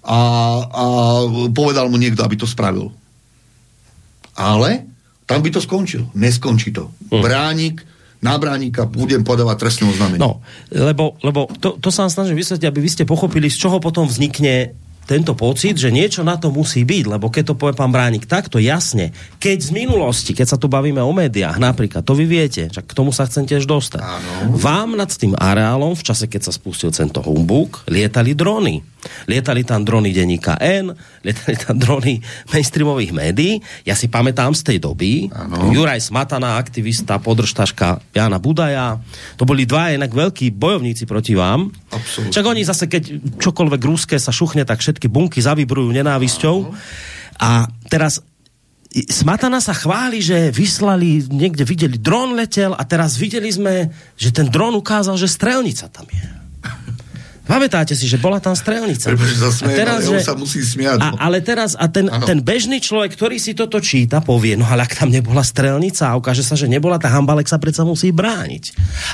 a, 0.06 0.20
a 0.70 0.84
povedal 1.50 1.90
mu 1.90 1.98
niekto, 1.98 2.22
aby 2.22 2.38
to 2.38 2.46
spravil. 2.46 2.94
Ale 4.38 4.86
tam 5.26 5.42
by 5.42 5.50
to 5.50 5.60
skončil. 5.60 6.06
Neskončí 6.14 6.70
to. 6.70 6.94
Hm. 7.10 7.22
Bránik 7.26 7.76
na 8.24 8.42
bránika 8.42 8.90
budem 8.90 9.22
podávať 9.22 9.58
trestné 9.62 9.86
oznámenie. 9.86 10.22
No, 10.22 10.42
lebo, 10.74 11.14
lebo 11.22 11.46
to, 11.62 11.78
to 11.78 11.94
sa 11.94 12.06
vám 12.06 12.14
snažím 12.14 12.42
vysvetliť, 12.42 12.66
aby 12.66 12.80
vy 12.82 12.90
ste 12.90 13.06
pochopili, 13.06 13.54
z 13.54 13.62
čoho 13.62 13.78
potom 13.78 14.10
vznikne 14.10 14.74
tento 15.06 15.38
pocit, 15.38 15.78
že 15.78 15.94
niečo 15.94 16.26
na 16.26 16.34
to 16.34 16.50
musí 16.50 16.82
byť, 16.82 17.06
lebo 17.06 17.30
keď 17.30 17.54
to 17.54 17.58
povie 17.58 17.78
pán 17.78 17.94
Bránik 17.94 18.26
takto 18.26 18.58
jasne, 18.58 19.14
keď 19.38 19.70
z 19.70 19.72
minulosti, 19.78 20.34
keď 20.34 20.48
sa 20.50 20.58
tu 20.58 20.66
bavíme 20.66 20.98
o 20.98 21.14
médiách, 21.14 21.62
napríklad, 21.62 22.02
to 22.02 22.18
vy 22.18 22.26
viete, 22.26 22.74
že 22.74 22.82
k 22.82 22.92
tomu 22.98 23.14
sa 23.14 23.30
chcem 23.30 23.46
tiež 23.46 23.70
dostať. 23.70 24.02
Áno. 24.02 24.58
Vám 24.58 24.98
nad 24.98 25.14
tým 25.14 25.38
areálom, 25.38 25.94
v 25.94 26.02
čase, 26.10 26.26
keď 26.26 26.50
sa 26.50 26.52
spustil 26.52 26.90
tento 26.90 27.22
humbug, 27.22 27.86
lietali 27.86 28.34
drony. 28.34 28.82
Lietali 29.26 29.66
tam 29.66 29.82
drony 29.82 30.12
denníka 30.12 30.58
N, 30.62 30.94
lietali 31.26 31.56
tam 31.58 31.76
drony 31.80 32.22
mainstreamových 32.52 33.12
médií. 33.16 33.60
Ja 33.88 33.98
si 33.98 34.12
pamätám 34.12 34.54
z 34.54 34.62
tej 34.74 34.78
doby, 34.84 35.32
ano. 35.34 35.72
Juraj 35.74 36.04
Smatana, 36.06 36.60
aktivista, 36.60 37.18
podržtaška 37.18 38.14
Jana 38.14 38.38
Budaja, 38.38 39.02
to 39.40 39.44
boli 39.48 39.66
dva 39.66 39.94
inak 39.94 40.14
veľkí 40.14 40.54
bojovníci 40.54 41.10
proti 41.10 41.34
vám. 41.34 41.72
Absolutne. 41.90 42.34
Čak 42.34 42.46
oni 42.46 42.62
zase, 42.62 42.86
keď 42.86 43.04
čokoľvek 43.42 43.82
rúské 43.82 44.16
sa 44.22 44.34
šuchne, 44.34 44.68
tak 44.68 44.82
všetky 44.82 45.10
bunky 45.10 45.42
zavibrujú 45.42 45.90
nenávisťou. 45.96 46.58
Ano. 46.70 46.78
A 47.42 47.68
teraz 47.92 48.24
Smatana 48.96 49.60
sa 49.60 49.76
chváli, 49.76 50.24
že 50.24 50.56
vyslali, 50.56 51.28
niekde 51.28 51.68
videli, 51.68 52.00
dron 52.00 52.32
letel 52.32 52.72
a 52.72 52.80
teraz 52.88 53.20
videli 53.20 53.52
sme, 53.52 53.92
že 54.16 54.32
ten 54.32 54.48
dron 54.48 54.72
ukázal, 54.72 55.20
že 55.20 55.28
strelnica 55.28 55.92
tam 55.92 56.08
je. 56.08 56.45
Pamätáte 57.46 57.94
si, 57.94 58.10
že 58.10 58.18
bola 58.18 58.42
tam 58.42 58.58
strelnica. 58.58 59.14
Pretože 59.14 59.38
sa 59.38 59.54
smie, 59.54 59.78
teraz, 59.78 60.10
ale 60.10 60.18
že, 60.18 60.26
sa 60.26 60.34
musí 60.34 60.66
smiať. 60.66 60.98
A, 60.98 61.08
no. 61.14 61.18
ale 61.22 61.46
teraz, 61.46 61.78
a 61.78 61.86
ten, 61.86 62.10
ten 62.10 62.42
bežný 62.42 62.82
človek, 62.82 63.14
ktorý 63.14 63.38
si 63.38 63.54
toto 63.54 63.78
číta, 63.78 64.18
povie, 64.26 64.58
no 64.58 64.66
ale 64.66 64.90
ak 64.90 64.98
tam 64.98 65.14
nebola 65.14 65.46
strelnica 65.46 66.10
a 66.10 66.18
ukáže 66.18 66.42
sa, 66.42 66.58
že 66.58 66.66
nebola, 66.66 66.98
tá 66.98 67.14
Hambalek 67.14 67.46
sa 67.46 67.62
predsa 67.62 67.86
musí 67.86 68.10
brániť. 68.10 68.64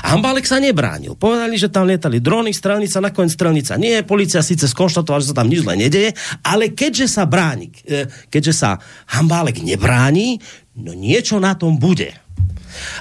A 0.08 0.16
Hambalek 0.16 0.48
sa 0.48 0.56
nebránil. 0.56 1.12
Povedali, 1.12 1.60
že 1.60 1.68
tam 1.68 1.84
lietali 1.84 2.24
drony, 2.24 2.56
strelnica, 2.56 3.04
nakoniec 3.04 3.36
strelnica 3.36 3.76
nie. 3.76 4.00
Policia 4.00 4.40
síce 4.40 4.64
skonštatovala, 4.64 5.20
že 5.20 5.30
sa 5.36 5.38
tam 5.44 5.52
nič 5.52 5.60
zle 5.68 5.76
nedeje, 5.76 6.16
ale 6.40 6.72
keďže 6.72 7.12
sa 7.12 7.28
bráni, 7.28 7.68
e, 7.84 8.08
keďže 8.32 8.54
sa 8.56 8.80
Hambalek 9.12 9.60
nebráni, 9.60 10.40
no 10.80 10.96
niečo 10.96 11.36
na 11.36 11.52
tom 11.52 11.76
bude. 11.76 12.16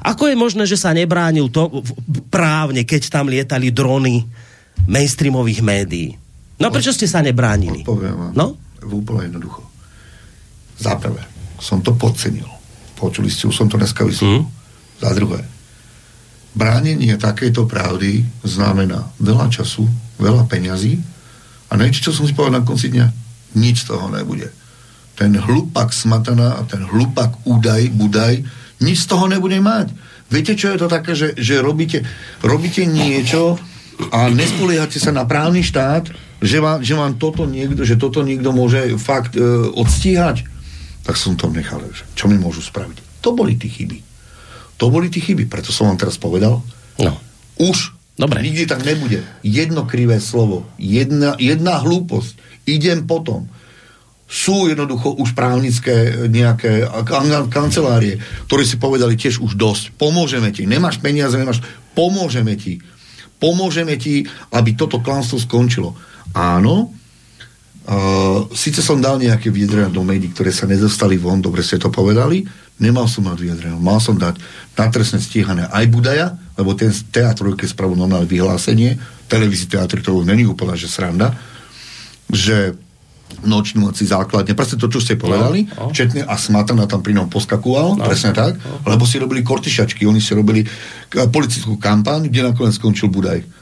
Ako 0.03 0.27
je 0.27 0.35
možné, 0.35 0.67
že 0.67 0.75
sa 0.75 0.91
nebránil 0.91 1.47
to 1.47 1.83
právne, 2.27 2.83
keď 2.83 3.01
tam 3.07 3.31
lietali 3.31 3.71
drony? 3.71 4.27
Mainstreamových 4.87 5.61
médií. 5.61 6.15
No 6.61 6.69
prečo 6.69 6.93
ste 6.93 7.09
sa 7.09 7.25
nebránili? 7.25 7.81
Odpoviem 7.81 8.13
vám. 8.13 8.33
No? 8.37 8.45
Úplne 8.81 9.33
jednoducho. 9.33 9.65
Za 10.77 10.97
prvé, 10.97 11.21
som 11.57 11.81
to 11.81 11.93
podcenil. 11.97 12.49
Počuli 12.97 13.29
ste, 13.29 13.49
už 13.49 13.57
som 13.57 13.69
to 13.69 13.81
dneska 13.81 14.05
vysvetlil. 14.05 14.45
Mm. 14.45 14.49
Za 15.01 15.09
druhé, 15.17 15.41
bránenie 16.53 17.17
takejto 17.17 17.65
pravdy 17.65 18.21
znamená 18.45 19.09
veľa 19.17 19.49
času, 19.49 19.89
veľa 20.21 20.45
peňazí 20.45 21.01
a 21.69 21.79
niečo, 21.79 22.09
čo 22.09 22.11
som 22.13 22.29
si 22.29 22.37
povedal 22.37 22.61
na 22.61 22.67
konci 22.67 22.93
dňa, 22.93 23.07
nič 23.57 23.87
z 23.87 23.95
toho 23.95 24.13
nebude. 24.13 24.53
Ten 25.17 25.33
hlupak 25.33 25.89
smatana 25.89 26.59
a 26.59 26.61
ten 26.69 26.85
hlupak 26.85 27.41
údaj, 27.49 27.89
budaj, 27.97 28.45
nič 28.85 28.97
z 29.05 29.09
toho 29.09 29.25
nebude 29.25 29.57
mať. 29.57 29.89
Viete, 30.31 30.55
čo 30.55 30.71
je 30.71 30.77
to 30.79 30.87
také, 30.87 31.17
že, 31.17 31.35
že 31.35 31.59
robíte, 31.59 32.05
robíte 32.45 32.85
niečo, 32.87 33.59
a 34.11 34.31
nespoliehate 34.33 34.97
sa 34.97 35.13
na 35.13 35.27
právny 35.27 35.61
štát, 35.61 36.09
že 36.41 36.57
vám, 36.57 36.81
že 36.81 36.97
vám 36.97 37.21
toto 37.21 37.45
niekto, 37.45 37.85
že 37.85 38.01
toto 38.01 38.25
niekto 38.25 38.49
môže 38.49 38.97
fakt 38.97 39.37
e, 39.37 39.43
odstíhať, 39.71 40.41
tak 41.05 41.15
som 41.17 41.37
to 41.37 41.51
nechal. 41.53 41.81
Že 41.81 42.03
čo 42.17 42.25
mi 42.25 42.37
môžu 42.41 42.65
spraviť? 42.65 43.21
To 43.21 43.37
boli 43.37 43.53
tí 43.53 43.69
chyby. 43.69 44.01
To 44.81 44.89
boli 44.89 45.13
tí 45.13 45.21
chyby, 45.21 45.45
preto 45.45 45.69
som 45.69 45.85
vám 45.93 46.01
teraz 46.01 46.17
povedal. 46.17 46.65
No. 46.97 47.13
Už 47.61 47.93
Dobre. 48.17 48.41
nikdy 48.41 48.65
tak 48.65 48.81
nebude. 48.81 49.21
Jedno 49.45 49.85
krivé 49.85 50.17
slovo, 50.17 50.65
jedna, 50.81 51.37
jedna 51.37 51.77
hlúposť. 51.77 52.65
Idem 52.65 53.05
potom. 53.05 53.45
Sú 54.31 54.71
jednoducho 54.71 55.19
už 55.19 55.35
právnické 55.35 56.25
nejaké 56.31 56.87
kancelárie, 57.51 58.17
ktorí 58.47 58.63
si 58.63 58.79
povedali 58.79 59.19
tiež 59.19 59.43
už 59.43 59.59
dosť. 59.59 59.91
Pomôžeme 59.99 60.49
ti. 60.55 60.63
Nemáš 60.65 61.03
peniaze, 61.03 61.35
nemáš... 61.35 61.59
Pomôžeme 61.91 62.55
ti 62.55 62.79
pomôžeme 63.41 63.97
ti, 63.97 64.23
aby 64.53 64.77
toto 64.77 65.01
klamstvo 65.01 65.41
skončilo. 65.41 65.97
Áno, 66.37 66.93
uh, 67.89 68.45
síce 68.53 68.85
som 68.85 69.01
dal 69.01 69.17
nejaké 69.17 69.49
vyjadrenia 69.49 69.89
do 69.89 70.05
médií, 70.05 70.29
ktoré 70.29 70.53
sa 70.53 70.69
nedostali 70.69 71.17
von, 71.17 71.41
dobre 71.41 71.65
ste 71.65 71.81
to 71.81 71.89
povedali, 71.89 72.45
nemal 72.77 73.09
som 73.09 73.25
mať 73.25 73.37
vyjadrenia, 73.41 73.81
mal 73.81 73.97
som 73.97 74.13
dať 74.13 74.37
na 74.77 74.85
trestné 74.93 75.17
stíhané 75.17 75.65
aj 75.73 75.85
Budaja, 75.89 76.37
lebo 76.55 76.77
ten 76.77 76.93
teatr, 76.93 77.57
keď 77.57 77.67
spravil 77.73 77.97
normálne 77.97 78.29
vyhlásenie, 78.29 79.01
televízii 79.25 79.73
teatr, 79.73 80.05
to 80.05 80.21
není 80.21 80.45
úplne, 80.45 80.77
že 80.77 80.85
sranda, 80.85 81.33
že 82.29 82.77
nočnú 83.41 83.89
noci 83.89 84.03
základne, 84.05 84.53
presne 84.53 84.77
to, 84.77 84.91
čo 84.91 84.99
ste 84.99 85.17
povedali, 85.17 85.65
no, 85.65 85.89
no. 85.89 85.95
Četne 85.95 86.27
a 86.27 86.35
Smatana 86.35 86.85
tam 86.85 87.01
pri 87.01 87.17
ňom 87.17 87.31
poskakoval, 87.31 87.97
no, 87.97 88.03
presne 88.03 88.35
tak, 88.35 88.59
no. 88.59 88.83
lebo 88.85 89.07
si 89.07 89.17
robili 89.17 89.41
kortišačky, 89.41 90.05
oni 90.05 90.19
si 90.19 90.35
robili 90.35 90.61
politickú 91.09 91.79
kampaň, 91.81 92.29
kde 92.29 92.51
nakoniec 92.51 92.77
skončil 92.77 93.09
Budaj. 93.11 93.61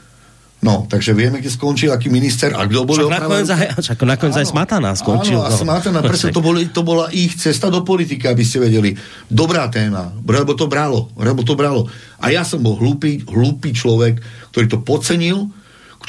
No, 0.60 0.84
takže 0.84 1.16
vieme, 1.16 1.40
kde 1.40 1.48
skončil, 1.48 1.88
aký 1.88 2.12
minister 2.12 2.52
a 2.52 2.68
kto 2.68 2.84
bol 2.84 2.92
však 2.92 3.08
nakoniec, 3.08 3.48
aj, 3.48 3.80
však 3.80 4.04
nakoniec 4.04 4.36
aj 4.44 4.46
Smatana 4.52 4.92
skončil. 4.92 5.40
Áno, 5.40 5.48
a 5.48 5.50
no. 5.50 5.56
Smatana, 5.56 6.04
presne 6.04 6.36
to, 6.36 6.44
boli, 6.44 6.68
to 6.68 6.84
bola 6.84 7.08
ich 7.16 7.32
cesta 7.40 7.72
do 7.72 7.80
politiky, 7.80 8.28
aby 8.28 8.44
ste 8.44 8.60
vedeli. 8.60 8.92
Dobrá 9.24 9.72
téma, 9.72 10.12
lebo 10.20 10.52
to 10.52 10.68
bralo, 10.68 11.08
lebo 11.16 11.40
to 11.40 11.56
bralo. 11.56 11.88
A 12.20 12.28
ja 12.28 12.44
som 12.44 12.60
bol 12.60 12.76
hlúpy, 12.76 13.24
hlúpy 13.24 13.72
človek, 13.72 14.20
ktorý 14.52 14.66
to 14.68 14.78
podcenil, 14.84 15.48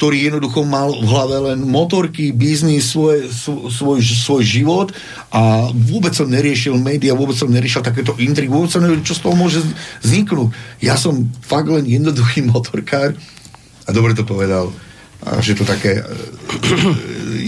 ktorý 0.02 0.34
jednoducho 0.34 0.66
mal 0.66 0.90
v 0.90 1.06
hlave 1.06 1.54
len 1.54 1.62
motorky, 1.62 2.34
biznis, 2.34 2.90
svoj, 2.90 3.30
svoj, 3.70 4.02
svoj 4.02 4.42
život 4.42 4.90
a 5.30 5.70
vôbec 5.70 6.10
som 6.10 6.26
neriešil 6.26 6.74
média, 6.74 7.14
vôbec 7.14 7.38
som 7.38 7.46
neriešil 7.46 7.86
takéto 7.86 8.18
intrigy, 8.18 8.50
vôbec 8.50 8.66
som 8.66 8.82
nevedel, 8.82 9.06
čo 9.06 9.14
z 9.14 9.22
toho 9.22 9.38
môže 9.38 9.62
vzniknúť. 10.02 10.50
Ja 10.82 10.98
som 10.98 11.30
fakt 11.46 11.70
len 11.70 11.86
jednoduchý 11.86 12.42
motorkár 12.50 13.14
a 13.86 13.90
dobre 13.94 14.18
to 14.18 14.26
povedal 14.26 14.74
a 15.22 15.38
že 15.38 15.54
to 15.54 15.62
také 15.62 16.02
e, 16.02 16.04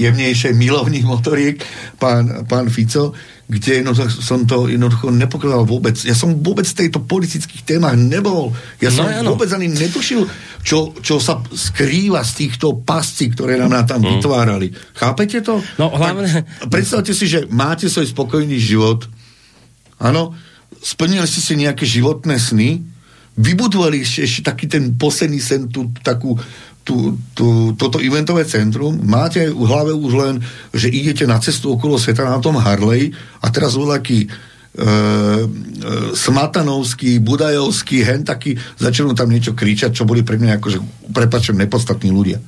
jemnejšie 0.06 0.54
milovných 0.54 1.02
motoriek 1.10 1.58
pán, 1.98 2.46
pán 2.46 2.70
Fico, 2.70 3.18
kde 3.54 3.86
jednoducho 3.86 4.10
som 4.18 4.42
to 4.42 4.66
jednoducho 4.66 5.14
nepokladal 5.14 5.62
vôbec. 5.62 5.94
Ja 6.02 6.18
som 6.18 6.42
vôbec 6.42 6.66
v 6.66 6.78
tejto 6.82 6.98
politických 7.06 7.62
témach 7.62 7.94
nebol. 7.94 8.50
Ja 8.82 8.90
som 8.90 9.06
no, 9.06 9.38
vôbec 9.38 9.46
ani 9.54 9.70
netušil, 9.70 10.26
čo, 10.66 10.90
čo 10.98 11.22
sa 11.22 11.38
skrýva 11.38 12.26
z 12.26 12.32
týchto 12.42 12.82
pascí, 12.82 13.30
ktoré 13.30 13.54
nám 13.54 13.86
tam 13.86 14.02
mm. 14.02 14.18
vytvárali. 14.18 14.74
Chápete 14.98 15.38
to? 15.46 15.62
No 15.78 15.94
hlavne... 15.94 16.42
Tak 16.42 16.66
predstavte 16.66 17.14
si, 17.14 17.30
že 17.30 17.46
máte 17.46 17.86
svoj 17.86 18.10
spokojný 18.10 18.58
život, 18.58 19.06
áno, 20.02 20.34
splnili 20.82 21.24
ste 21.30 21.38
si 21.38 21.54
nejaké 21.54 21.86
životné 21.86 22.34
sny, 22.34 22.82
vybudovali 23.38 24.02
ešte, 24.02 24.20
ešte 24.26 24.40
taký 24.50 24.66
ten 24.66 24.98
posledný 24.98 25.38
sen, 25.38 25.70
tú 25.70 25.94
takú 26.02 26.34
tú, 26.84 27.16
tú, 27.32 27.72
toto 27.74 27.96
eventové 27.98 28.44
centrum, 28.44 29.00
máte 29.00 29.48
v 29.48 29.64
hlave 29.64 29.96
už 29.96 30.12
len, 30.14 30.34
že 30.70 30.92
idete 30.92 31.24
na 31.24 31.40
cestu 31.40 31.72
okolo 31.72 31.96
sveta 31.96 32.28
na 32.28 32.38
tom 32.38 32.60
Harley 32.60 33.10
a 33.40 33.48
teraz 33.48 33.72
voľaký 33.74 34.18
e, 34.24 34.28
e, 34.28 34.86
smatanovský, 36.12 37.24
budajovský, 37.24 38.04
hen 38.04 38.22
taký, 38.22 38.60
začnú 38.76 39.16
tam 39.16 39.32
niečo 39.32 39.56
kričať, 39.56 39.96
čo 39.96 40.04
boli 40.04 40.20
pre 40.20 40.36
mňa 40.36 40.60
akože, 40.60 40.78
prepačujem, 41.10 41.64
nepodstatní 41.64 42.12
ľudia. 42.12 42.38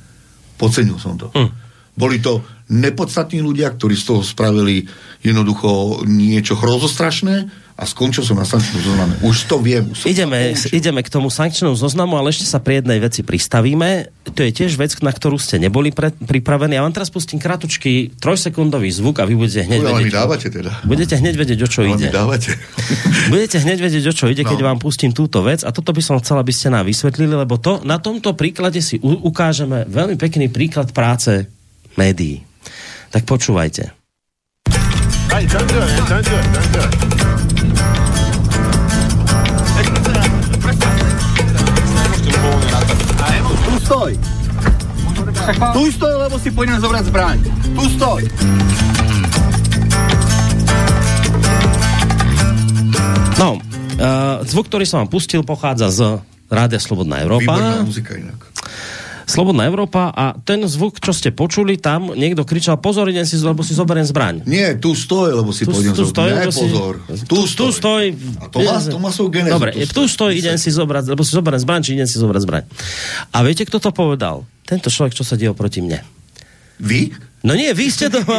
Pocenil 0.61 1.01
som 1.01 1.17
to. 1.17 1.33
Hm. 1.33 1.49
Boli 1.97 2.21
to 2.21 2.45
nepodstatní 2.67 3.39
ľudia, 3.39 3.71
ktorí 3.71 3.95
z 3.95 4.05
toho 4.11 4.21
spravili 4.23 4.87
jednoducho 5.23 6.03
niečo 6.03 6.59
hrozostrašné, 6.59 7.67
a 7.77 7.85
skončil 7.85 8.25
som 8.25 8.33
na 8.33 8.41
sankčnom 8.41 8.81
zozname. 8.81 9.13
Už 9.21 9.45
to 9.45 9.61
viem. 9.61 9.85
Už 9.93 10.09
ideme, 10.09 10.57
ideme 10.73 11.05
k 11.05 11.13
tomu 11.13 11.29
sankčnému 11.29 11.77
zoznamu, 11.77 12.17
ale 12.17 12.33
ešte 12.33 12.49
sa 12.49 12.57
pri 12.57 12.81
jednej 12.81 12.97
veci 12.97 13.21
pristavíme. 13.21 14.09
To 14.33 14.41
je 14.41 14.49
tiež 14.49 14.81
vec, 14.81 14.97
na 15.05 15.13
ktorú 15.13 15.37
ste 15.37 15.61
neboli 15.61 15.93
pre, 15.93 16.09
pripravení. 16.09 16.73
Ja 16.73 16.81
vám 16.81 16.97
teraz 16.97 17.13
pustím 17.13 17.37
kratučký 17.37 18.17
trojsekundový 18.17 18.89
zvuk 18.89 19.21
a 19.21 19.29
vy 19.29 19.37
budete 19.37 19.69
hneď 19.69 19.79
Uj, 19.85 19.93
vedieť... 19.93 20.09
dávate 20.09 20.47
teda. 20.49 20.71
Budete 20.89 21.21
hneď 21.21 21.35
vedieť, 21.37 21.59
o 21.61 21.69
čo 21.69 21.85
ale 21.85 22.01
ide. 22.01 22.09
dávate. 22.09 22.57
budete 23.33 23.61
hneď 23.61 23.77
vedieť, 23.77 24.03
o 24.09 24.13
čo 24.17 24.25
ide, 24.25 24.41
no. 24.41 24.49
keď 24.49 24.59
vám 24.65 24.81
pustím 24.81 25.13
túto 25.13 25.45
vec. 25.45 25.61
A 25.61 25.69
toto 25.69 25.93
by 25.93 26.01
som 26.01 26.17
chcel, 26.17 26.41
aby 26.41 26.49
ste 26.49 26.73
nám 26.73 26.89
vysvetlili, 26.89 27.37
lebo 27.37 27.61
to, 27.61 27.85
na 27.85 28.01
tomto 28.01 28.33
príklade 28.33 28.81
si 28.81 28.97
u, 29.05 29.21
ukážeme 29.21 29.85
veľmi 29.85 30.17
pekný 30.17 30.49
príklad 30.49 30.89
práce 30.97 31.45
médií. 31.93 32.46
Tak 33.11 33.23
počúvajte. 33.23 33.91
Right, 35.27 35.47
don't 35.47 35.67
do 35.67 35.79
it, 35.79 35.91
don't 36.07 36.23
do 36.23 36.35
it, 36.35 36.47
don't 36.55 36.71
do 36.71 36.81
it. 36.81 36.93
Tu 43.67 43.73
stoj! 43.83 44.11
Tu 45.75 45.83
stoj, 45.95 46.13
lebo 46.27 46.35
si 46.39 46.49
pôjdem 46.51 46.79
zobrať 46.79 47.03
zbraň. 47.07 47.37
Tu 47.75 47.83
stoj! 47.95 48.21
No, 53.37 53.61
uh, 54.01 54.41
zvuk, 54.47 54.65
ktorý 54.67 54.83
som 54.89 55.05
vám 55.05 55.09
pustil, 55.13 55.45
pochádza 55.45 55.87
z 55.93 55.99
Rádia 56.49 56.81
Slobodná 56.81 57.21
Európa. 57.21 57.53
Výborná 57.53 57.85
muzika 57.85 58.17
inak. 58.17 58.46
Slobodná 59.27 59.67
Európa 59.67 60.07
a 60.07 60.31
ten 60.33 60.63
zvuk, 60.63 60.97
čo 60.97 61.11
ste 61.11 61.29
počuli, 61.29 61.75
tam 61.75 62.15
niekto 62.15 62.41
kričal, 62.41 62.79
pozor, 62.79 63.11
idem 63.11 63.27
si, 63.27 63.35
lebo 63.35 63.59
si 63.59 63.75
zoberiem 63.75 64.07
zbraň. 64.07 64.47
Nie, 64.47 64.73
tu 64.73 64.95
stoj, 64.95 65.35
lebo 65.35 65.51
si 65.51 65.67
Tu- 65.67 65.69
pôjdem 65.69 65.91
tu 65.91 66.07
stoj, 66.07 66.29
lebo 66.31 66.47
si- 66.47 66.63
pozor. 66.63 66.93
Tu, 67.27 67.37
tu 67.45 67.65
stoj. 67.67 68.15
A 68.39 68.47
to 68.47 68.63
má, 68.63 68.79
to 68.79 68.97
má 68.97 69.09
svoju 69.11 69.29
genézu. 69.29 69.53
Dobre, 69.53 69.71
tu 69.85 70.07
stoj, 70.07 70.31
idem 70.31 70.55
si 70.55 70.71
zobrať, 70.71 71.11
lebo 71.11 71.21
si 71.21 71.35
zoberiem 71.35 71.59
zbraň, 71.59 71.81
či 71.83 71.91
idem 71.93 72.07
si 72.07 72.15
zobrať 72.15 72.41
zbraň. 72.41 72.63
A 73.29 73.43
viete, 73.43 73.61
kto 73.61 73.77
to 73.77 73.91
povedal? 73.91 74.47
Tento 74.63 74.87
človek, 74.87 75.11
čo 75.11 75.27
sedel 75.27 75.51
proti 75.51 75.83
mne. 75.83 75.99
Vy? 76.79 77.11
No 77.45 77.53
nie, 77.53 77.69
vy 77.69 77.85
ste 77.93 78.09
to... 78.09 78.21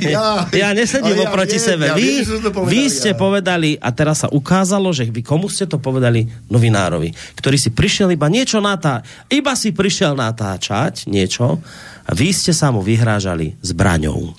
Ja. 0.00 0.48
ja 0.50 0.68
nesedím 0.74 1.14
ja 1.14 1.30
oproti 1.30 1.60
viem, 1.60 1.66
sebe. 1.70 1.84
ja 1.86 1.94
vy, 1.94 2.02
viem, 2.02 2.24
že 2.24 2.26
som 2.26 2.42
to 2.42 2.50
povedal 2.50 2.72
vy 2.72 2.82
ja. 2.82 2.90
ste 2.90 3.10
povedali, 3.14 3.70
a 3.78 3.88
teraz 3.94 4.26
sa 4.26 4.28
ukázalo, 4.32 4.90
že 4.90 5.06
vy 5.06 5.22
komu 5.22 5.46
ste 5.46 5.70
to 5.70 5.78
povedali? 5.78 6.26
Novinárovi, 6.50 7.14
ktorý 7.38 7.56
si 7.60 7.70
prišiel 7.70 8.10
iba 8.14 8.26
niečo 8.26 8.58
natá... 8.58 9.04
Iba 9.30 9.54
si 9.54 9.70
prišiel 9.70 10.18
natáčať 10.18 11.06
niečo 11.06 11.62
a 12.06 12.10
vy 12.10 12.34
ste 12.34 12.50
sa 12.50 12.74
mu 12.74 12.82
vyhrážali 12.82 13.54
zbraňou. 13.62 14.34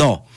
No, 0.00 0.29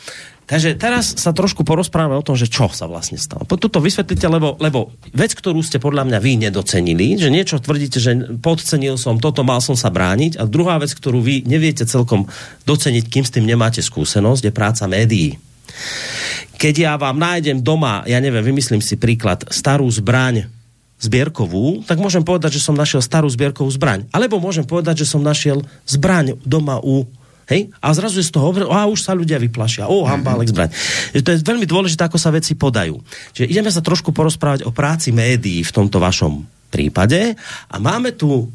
takže 0.54 0.78
teraz 0.78 1.18
sa 1.18 1.34
trošku 1.34 1.66
porozprávame 1.66 2.14
o 2.14 2.22
tom, 2.22 2.38
že 2.38 2.46
čo 2.46 2.70
sa 2.70 2.86
vlastne 2.86 3.18
stalo. 3.18 3.42
Po 3.50 3.58
Tuto 3.58 3.82
vysvetlite, 3.82 4.30
lebo, 4.30 4.54
lebo 4.62 4.94
vec, 5.10 5.34
ktorú 5.34 5.66
ste 5.66 5.82
podľa 5.82 6.06
mňa 6.06 6.20
vy 6.22 6.32
nedocenili, 6.46 7.18
že 7.18 7.34
niečo 7.34 7.58
tvrdíte, 7.58 7.98
že 7.98 8.38
podcenil 8.38 9.02
som 9.02 9.18
toto, 9.18 9.42
mal 9.42 9.66
som 9.66 9.74
sa 9.74 9.90
brániť 9.90 10.38
a 10.38 10.46
druhá 10.46 10.78
vec, 10.78 10.94
ktorú 10.94 11.26
vy 11.26 11.50
neviete 11.50 11.90
celkom 11.90 12.30
doceniť, 12.70 13.04
kým 13.10 13.26
s 13.26 13.34
tým 13.34 13.50
nemáte 13.50 13.82
skúsenosť, 13.82 14.46
je 14.46 14.54
práca 14.54 14.86
médií. 14.86 15.42
Keď 16.62 16.76
ja 16.78 16.94
vám 17.02 17.18
nájdem 17.18 17.66
doma, 17.66 18.06
ja 18.06 18.22
neviem, 18.22 18.46
vymyslím 18.46 18.80
si 18.80 18.94
príklad, 18.94 19.50
starú 19.50 19.90
zbraň 19.90 20.46
zbierkovú, 21.02 21.84
tak 21.84 22.00
môžem 22.00 22.24
povedať, 22.24 22.62
že 22.62 22.64
som 22.64 22.78
našiel 22.78 23.04
starú 23.04 23.28
zbierkovú 23.28 23.68
zbraň. 23.68 24.08
Alebo 24.16 24.40
môžem 24.40 24.64
povedať, 24.64 25.04
že 25.04 25.10
som 25.12 25.20
našiel 25.20 25.68
zbraň 25.84 26.40
doma 26.48 26.80
u 26.80 27.04
Hej? 27.52 27.72
A 27.84 27.92
zrazu 27.92 28.24
je 28.24 28.28
z 28.28 28.34
toho, 28.34 28.56
a 28.72 28.88
už 28.88 29.04
sa 29.04 29.18
ľudia 29.18 29.40
vyplašia. 29.40 29.92
O, 29.92 30.08
hambálek 30.08 30.52
zbraň. 30.52 30.70
To 31.20 31.30
je 31.34 31.44
veľmi 31.44 31.68
dôležité, 31.68 32.08
ako 32.08 32.20
sa 32.20 32.32
veci 32.32 32.56
podajú. 32.56 33.00
Čiže 33.36 33.52
ideme 33.52 33.70
sa 33.72 33.84
trošku 33.84 34.16
porozprávať 34.16 34.64
o 34.64 34.72
práci 34.72 35.12
médií 35.12 35.64
v 35.64 35.76
tomto 35.76 36.00
vašom 36.00 36.46
prípade 36.74 37.38
a 37.70 37.76
máme 37.78 38.16
tu 38.16 38.50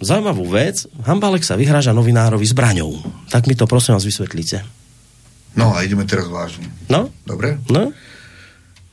zaujímavú 0.00 0.48
vec. 0.48 0.88
Hambálek 1.04 1.44
sa 1.44 1.54
vyhráža 1.54 1.92
novinárovi 1.92 2.42
zbraňou. 2.48 2.98
Tak 3.28 3.46
mi 3.46 3.54
to 3.54 3.68
prosím 3.68 3.94
vás 3.94 4.08
vysvetlíte. 4.08 4.64
No 5.54 5.74
a 5.74 5.82
ideme 5.84 6.06
teraz 6.06 6.26
vážne. 6.30 6.66
No? 6.88 7.10
Dobre? 7.26 7.58
No? 7.68 7.90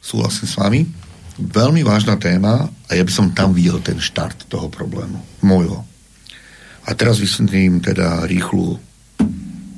Súhlasím 0.01 0.47
s 0.49 0.55
vami. 0.57 0.81
Veľmi 1.37 1.85
vážna 1.85 2.17
téma 2.17 2.65
a 2.65 2.91
ja 2.97 3.05
by 3.05 3.13
som 3.13 3.29
tam 3.29 3.53
videl 3.53 3.77
ten 3.79 4.01
štart 4.01 4.49
toho 4.49 4.73
problému. 4.73 5.21
Môjho. 5.45 5.85
A 6.87 6.95
teraz 6.97 7.21
vysvetlím 7.21 7.83
teda 7.83 8.25
rýchlu 8.25 8.79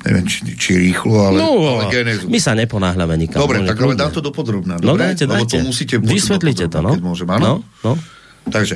neviem, 0.05 0.25
či, 0.25 0.39
či 0.55 0.71
rýchlo, 0.79 1.15
ale, 1.19 1.37
no, 1.43 1.51
ale 1.75 1.91
genézu. 1.91 2.31
my 2.31 2.39
sa 2.39 2.55
neponáhľame 2.55 3.15
nikam. 3.19 3.43
Dobre, 3.43 3.63
tak 3.67 3.75
ale 3.79 3.95
dám 3.99 4.11
to 4.15 4.23
do 4.23 4.31
podrobná. 4.31 4.79
No 4.79 4.95
Dobre? 4.95 5.11
dajte, 5.11 5.27
Lebo 5.27 5.43
dajte. 5.43 5.59
to 5.59 5.67
musíte 5.67 5.95
Vysvetlite 5.99 6.65
to, 6.67 6.79
dopodrobná, 6.79 6.87
no. 6.87 6.95
Keď 6.95 7.03
môžem, 7.03 7.29
áno? 7.29 7.43
No, 7.43 7.55
no. 7.83 7.93
Takže, 8.47 8.75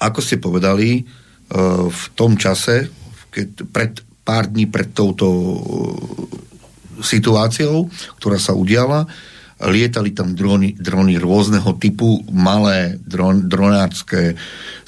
ako 0.00 0.18
ste 0.24 0.36
povedali, 0.40 1.04
uh, 1.04 1.86
v 1.92 2.04
tom 2.16 2.40
čase, 2.40 2.88
keď 3.28 3.48
pred 3.68 3.92
pár 4.24 4.48
dní 4.48 4.68
pred 4.68 4.92
touto 4.96 5.26
uh, 5.28 5.58
situáciou, 7.00 7.88
ktorá 8.16 8.40
sa 8.40 8.56
udiala, 8.56 9.04
lietali 9.60 10.16
tam 10.16 10.32
drony, 10.32 10.72
drony 10.80 11.20
rôzneho 11.20 11.76
typu, 11.76 12.24
malé 12.32 12.96
dron, 13.04 13.44
dronárske, 13.44 14.32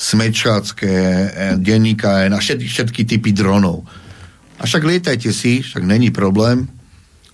smečácké, 0.01 0.97
eh, 0.97 1.55
denníka, 1.61 2.25
na 2.33 2.41
všetky, 2.41 2.69
všetky 2.73 3.03
typy 3.05 3.31
dronov. 3.37 3.85
A 4.63 4.65
však 4.65 4.81
lietajte 4.81 5.29
si, 5.29 5.59
však 5.59 5.83
není 5.83 6.09
problém, 6.09 6.71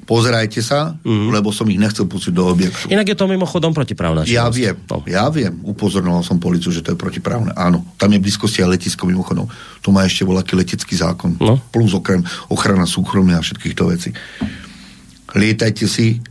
pozerajte 0.00 0.58
sa, 0.58 0.96
mm. 0.98 1.28
lebo 1.30 1.52
som 1.52 1.68
ich 1.68 1.76
nechcel 1.76 2.08
pustiť 2.08 2.32
do 2.32 2.48
objektu. 2.48 2.88
Inak 2.88 3.04
je 3.04 3.12
to 3.14 3.26
mimochodom 3.26 3.70
protiprávna 3.70 4.24
Ja 4.24 4.48
činnosť. 4.48 4.56
viem, 4.56 4.76
No. 4.82 4.96
ja 5.04 5.28
viem. 5.28 5.52
Upozornoval 5.62 6.22
som 6.22 6.38
policiu, 6.38 6.70
že 6.70 6.80
to 6.80 6.90
je 6.90 6.98
protiprávne. 6.98 7.52
Áno, 7.52 7.84
tam 7.94 8.08
je 8.08 8.16
blízkosti 8.18 8.64
aj 8.64 8.72
letisko 8.72 9.04
mimochodom. 9.04 9.44
Tu 9.78 9.88
má 9.90 10.02
ešte 10.02 10.24
voľaký 10.24 10.56
letecký 10.56 10.96
zákon. 10.96 11.36
No. 11.38 11.60
Plus 11.68 11.92
okrem 11.92 12.20
ochrana 12.48 12.88
súkromia 12.88 13.36
a 13.36 13.44
všetkých 13.44 13.74
to 13.74 13.84
vecí. 13.86 14.10
Lietajte 15.30 15.84
si, 15.84 16.24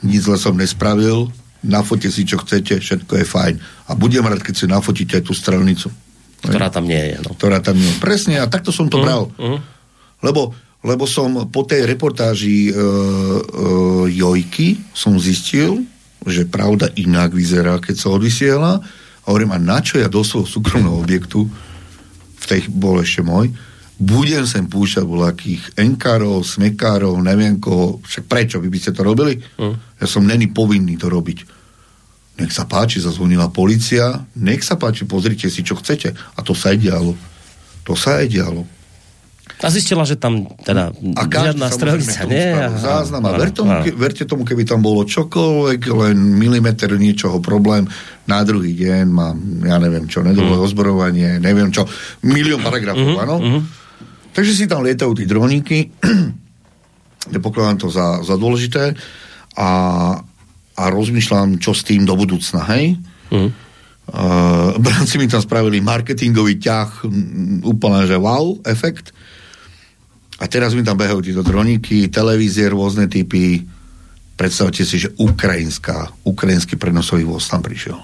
nič 0.00 0.24
zle 0.24 0.40
som 0.40 0.56
nespravil, 0.56 1.28
nafote 1.60 2.08
si, 2.08 2.24
čo 2.24 2.40
chcete, 2.40 2.80
všetko 2.80 3.12
je 3.14 3.26
fajn. 3.26 3.54
A 3.84 3.92
budem 3.92 4.24
rád, 4.24 4.40
keď 4.40 4.54
si 4.54 4.64
nafotíte 4.66 5.20
aj 5.20 5.24
tú 5.26 5.36
strelnicu. 5.36 5.92
Ktorá 6.40 6.70
tam 6.70 6.86
nie 6.86 6.96
je. 6.96 7.16
No. 7.20 7.34
Ktorá 7.34 7.60
tam 7.60 7.76
nie 7.76 7.84
je. 7.84 7.98
Presne, 7.98 8.38
a 8.38 8.46
takto 8.46 8.70
som 8.70 8.86
to 8.86 8.96
Mhm, 8.96 9.04
bral. 9.04 9.22
mhm. 9.36 9.58
Lebo, 10.22 10.54
lebo 10.82 11.04
som 11.06 11.46
po 11.50 11.62
tej 11.62 11.86
reportáži 11.86 12.68
e, 12.68 12.72
e, 12.72 12.80
Jojky 14.14 14.78
som 14.90 15.18
zistil, 15.18 15.86
že 16.26 16.46
pravda 16.46 16.90
inak 16.98 17.30
vyzerá, 17.30 17.78
keď 17.78 17.94
sa 17.94 18.08
odvysiela. 18.14 18.72
A 18.78 19.26
hovorím, 19.30 19.54
a 19.54 19.58
na 19.58 19.78
čo 19.78 20.02
ja 20.02 20.10
do 20.10 20.22
svojho 20.26 20.48
súkromného 20.50 20.98
objektu, 21.04 21.46
v 22.38 22.44
tej 22.46 22.66
bol 22.70 22.98
ešte 23.02 23.22
môj, 23.22 23.50
budem 23.98 24.46
sem 24.46 24.62
púšťať 24.70 25.02
voľakých 25.02 25.62
enkárov, 25.74 26.46
smekárov, 26.46 27.18
neviem 27.18 27.58
koho, 27.58 27.98
však 28.06 28.24
prečo, 28.30 28.62
vy 28.62 28.70
by 28.70 28.78
ste 28.78 28.94
to 28.94 29.02
robili? 29.02 29.42
Ja 29.98 30.06
som 30.06 30.22
není 30.22 30.46
povinný 30.46 30.94
to 30.94 31.10
robiť. 31.10 31.58
Nech 32.38 32.54
sa 32.54 32.70
páči, 32.70 33.02
zazvonila 33.02 33.50
policia, 33.50 34.22
nech 34.38 34.62
sa 34.62 34.78
páči, 34.78 35.02
pozrite 35.02 35.50
si, 35.50 35.66
čo 35.66 35.74
chcete. 35.74 36.14
A 36.14 36.38
to 36.46 36.54
sa 36.54 36.70
aj 36.70 36.78
dialo. 36.78 37.18
To 37.82 37.98
sa 37.98 38.22
aj 38.22 38.30
dialo. 38.30 38.62
A 39.58 39.68
zistila, 39.68 40.02
že 40.02 40.14
tam 40.14 40.46
teda 40.58 40.94
A 41.18 41.22
žiadna 41.26 41.66
tomu 41.66 41.98
nie 42.26 42.46
a- 42.48 42.70
záznam. 42.70 43.26
A 43.26 43.34
ver 43.34 43.50
tomu, 43.50 43.70
áno. 43.72 43.82
ke, 43.82 43.90
verte 43.90 44.22
tomu, 44.22 44.42
keby 44.42 44.62
tam 44.62 44.78
bolo 44.78 45.02
čokoľvek, 45.02 45.80
len 45.88 46.14
milimeter 46.38 46.94
niečoho 46.94 47.38
problém, 47.38 47.90
na 48.24 48.40
druhý 48.40 48.70
deň 48.70 49.04
mám, 49.04 49.34
ja 49.66 49.76
neviem 49.76 50.06
čo, 50.06 50.22
nedolové 50.22 50.56
Mhm. 50.56 50.64
ozborovanie, 50.64 51.30
neviem 51.38 51.68
čo, 51.68 51.90
milión 52.22 52.60
paragrafov, 52.60 53.02
Mhm, 53.04 53.18
áno? 53.18 53.36
mhm. 53.36 53.60
Takže 54.30 54.52
si 54.52 54.64
tam 54.64 54.80
lietajú 54.80 55.12
tí 55.12 55.24
droníky, 55.24 55.90
ja 57.34 57.38
pokladám 57.38 57.78
to 57.78 57.88
za, 57.88 58.22
za 58.22 58.34
dôležité 58.34 58.94
a, 59.54 59.70
a 60.72 60.82
rozmýšľam, 60.86 61.58
čo 61.58 61.74
s 61.74 61.82
tým 61.82 62.06
do 62.06 62.14
budúcna, 62.14 62.62
hej? 62.70 62.94
Mhm. 63.28 63.50
Uh, 64.08 64.72
branci 64.80 65.18
mi 65.18 65.26
tam 65.26 65.42
spravili 65.42 65.82
marketingový 65.82 66.56
ťah, 66.56 67.02
mm, 67.02 67.66
úplne, 67.66 68.06
že 68.06 68.14
wow, 68.14 68.56
efekt. 68.62 69.10
A 70.38 70.44
teraz 70.46 70.70
mi 70.72 70.86
tam 70.86 70.94
behajú 70.94 71.18
títo 71.18 71.42
droníky, 71.42 72.06
televízie, 72.06 72.70
rôzne 72.70 73.10
typy. 73.10 73.66
Predstavte 74.38 74.86
si, 74.86 75.02
že 75.02 75.10
ukrajinská, 75.18 76.14
ukrajinský 76.22 76.78
prenosový 76.78 77.26
voz 77.26 77.50
tam 77.50 77.58
prišiel. 77.58 77.98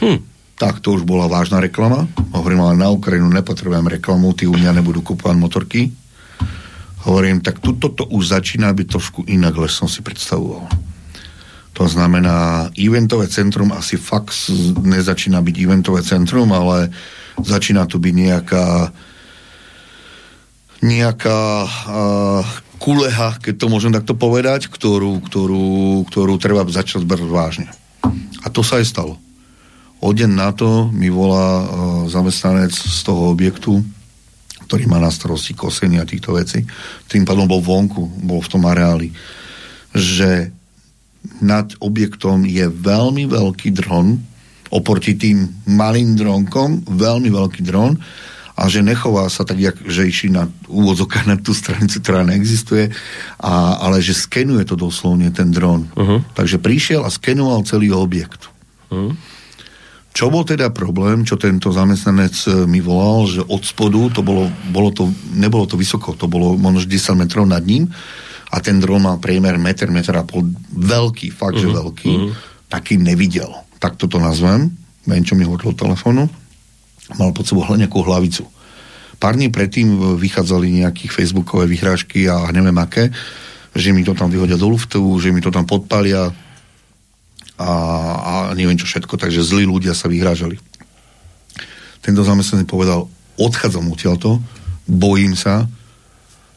Hm. 0.00 0.18
Tak 0.56 0.80
to 0.80 0.96
už 0.96 1.04
bola 1.04 1.28
vážna 1.28 1.60
reklama. 1.60 2.08
Hovorím, 2.32 2.64
ale 2.64 2.80
na 2.80 2.88
Ukrajinu 2.88 3.28
nepotrebujem 3.28 4.00
reklamu, 4.00 4.32
tí 4.32 4.48
u 4.48 4.56
mňa 4.56 4.80
nebudú 4.80 5.04
kúpovať 5.04 5.36
motorky. 5.36 5.80
Hovorím, 7.04 7.44
tak 7.44 7.60
tuto 7.60 7.92
to 7.92 8.08
už 8.08 8.32
začína 8.32 8.72
byť 8.72 8.86
trošku 8.88 9.20
inak, 9.28 9.58
lež 9.58 9.76
som 9.76 9.90
si 9.90 10.00
predstavoval. 10.00 10.70
To 11.72 11.84
znamená, 11.88 12.70
eventové 12.78 13.26
centrum 13.32 13.72
asi 13.74 13.96
fakt 13.96 14.32
nezačína 14.76 15.42
byť 15.42 15.56
eventové 15.56 16.00
centrum, 16.04 16.52
ale 16.52 16.92
začína 17.40 17.88
tu 17.88 17.98
byť 17.98 18.14
nejaká 18.14 18.66
nejaká 20.82 21.70
kuleha, 22.82 23.38
keď 23.38 23.54
to 23.54 23.66
môžem 23.70 23.94
takto 23.94 24.18
povedať, 24.18 24.66
ktorú, 24.66 25.22
ktorú, 25.22 26.02
ktorú 26.10 26.34
treba 26.42 26.66
začať 26.66 27.06
brať 27.06 27.30
vážne. 27.30 27.68
A 28.42 28.50
to 28.50 28.66
sa 28.66 28.82
aj 28.82 28.90
stalo. 28.90 29.14
O 30.02 30.10
deň 30.10 30.30
na 30.34 30.50
to 30.50 30.90
mi 30.90 31.06
volá 31.06 31.62
zamestnanec 32.10 32.74
z 32.74 33.00
toho 33.06 33.30
objektu, 33.30 33.78
ktorý 34.66 34.90
má 34.90 34.98
na 34.98 35.14
starosti 35.14 35.54
kosenie 35.54 36.02
a 36.02 36.08
týchto 36.08 36.34
vecí. 36.34 36.66
Tým 37.06 37.22
pádom 37.22 37.46
bol 37.46 37.62
vonku, 37.62 38.02
bol 38.26 38.42
v 38.42 38.50
tom 38.50 38.66
areáli, 38.66 39.14
že 39.94 40.50
nad 41.38 41.70
objektom 41.78 42.42
je 42.42 42.66
veľmi 42.66 43.30
veľký 43.30 43.70
dron, 43.70 44.18
oproti 44.74 45.14
tým 45.14 45.46
malým 45.70 46.18
dronkom, 46.18 46.82
veľmi 46.90 47.30
veľký 47.30 47.62
dron 47.62 47.94
a 48.52 48.68
že 48.68 48.84
nechová 48.84 49.32
sa 49.32 49.48
tak, 49.48 49.56
jak, 49.56 49.76
že 49.88 50.04
išli 50.04 50.28
na 50.28 50.44
úvodzokách 50.68 51.24
na 51.24 51.36
tú 51.40 51.56
stranicu, 51.56 52.04
ktorá 52.04 52.20
neexistuje, 52.28 52.92
a, 53.40 53.80
ale 53.80 54.04
že 54.04 54.12
skenuje 54.12 54.68
to 54.68 54.76
doslovne 54.76 55.32
ten 55.32 55.48
dron. 55.48 55.88
Uh-huh. 55.96 56.20
Takže 56.36 56.60
prišiel 56.60 57.00
a 57.02 57.10
skenoval 57.10 57.64
celý 57.64 57.96
objekt. 57.96 58.52
Uh-huh. 58.92 59.16
Čo 60.12 60.28
bol 60.28 60.44
teda 60.44 60.68
problém, 60.68 61.24
čo 61.24 61.40
tento 61.40 61.72
zamestnanec 61.72 62.36
e, 62.44 62.68
mi 62.68 62.84
volal, 62.84 63.24
že 63.24 63.40
od 63.40 63.64
spodu 63.64 64.12
to 64.12 64.20
bolo, 64.20 64.52
bolo 64.68 64.92
to, 64.92 65.08
nebolo 65.32 65.64
to 65.64 65.80
vysoko, 65.80 66.12
to 66.12 66.28
bolo 66.28 66.52
možno 66.60 66.84
10 66.84 67.16
metrov 67.16 67.48
nad 67.48 67.64
ním 67.64 67.88
a 68.52 68.60
ten 68.60 68.76
dron 68.76 69.00
mal 69.00 69.16
priemer 69.16 69.56
meter, 69.56 69.88
meter 69.88 70.12
a 70.20 70.28
pol, 70.28 70.44
veľký, 70.76 71.32
fakt, 71.32 71.56
uh-huh. 71.56 71.72
že 71.72 71.78
veľký, 71.80 72.12
uh-huh. 72.12 72.32
taký 72.68 73.00
nevidel. 73.00 73.48
Tak 73.80 73.96
toto 73.96 74.20
nazvem, 74.20 74.76
viem, 75.08 75.24
čo 75.24 75.32
mi 75.32 75.48
hovoril 75.48 75.72
telefónu 75.72 76.41
mal 77.18 77.34
pod 77.34 77.46
sebou 77.46 77.66
nejakú 77.66 78.02
hlavicu. 78.04 78.46
Pár 79.22 79.38
dní 79.38 79.54
predtým 79.54 80.18
vychádzali 80.18 80.82
nejakých 80.82 81.14
facebookové 81.14 81.70
vyhrážky 81.70 82.26
a 82.26 82.50
neviem 82.50 82.74
aké, 82.82 83.14
že 83.72 83.94
mi 83.94 84.02
to 84.02 84.18
tam 84.18 84.28
vyhodia 84.28 84.58
do 84.58 84.66
luftu, 84.66 84.98
že 85.22 85.30
mi 85.30 85.38
to 85.38 85.54
tam 85.54 85.64
podpalia 85.64 86.34
a, 87.56 87.70
a 88.18 88.32
neviem 88.58 88.74
čo 88.74 88.90
všetko, 88.90 89.14
takže 89.14 89.46
zlí 89.46 89.62
ľudia 89.62 89.94
sa 89.94 90.10
vyhrážali. 90.10 90.58
Tento 92.02 92.26
zamestnanec 92.26 92.66
povedal, 92.66 93.06
odchádzam 93.38 93.94
odtiaľto, 93.94 94.42
bojím 94.90 95.38
sa, 95.38 95.70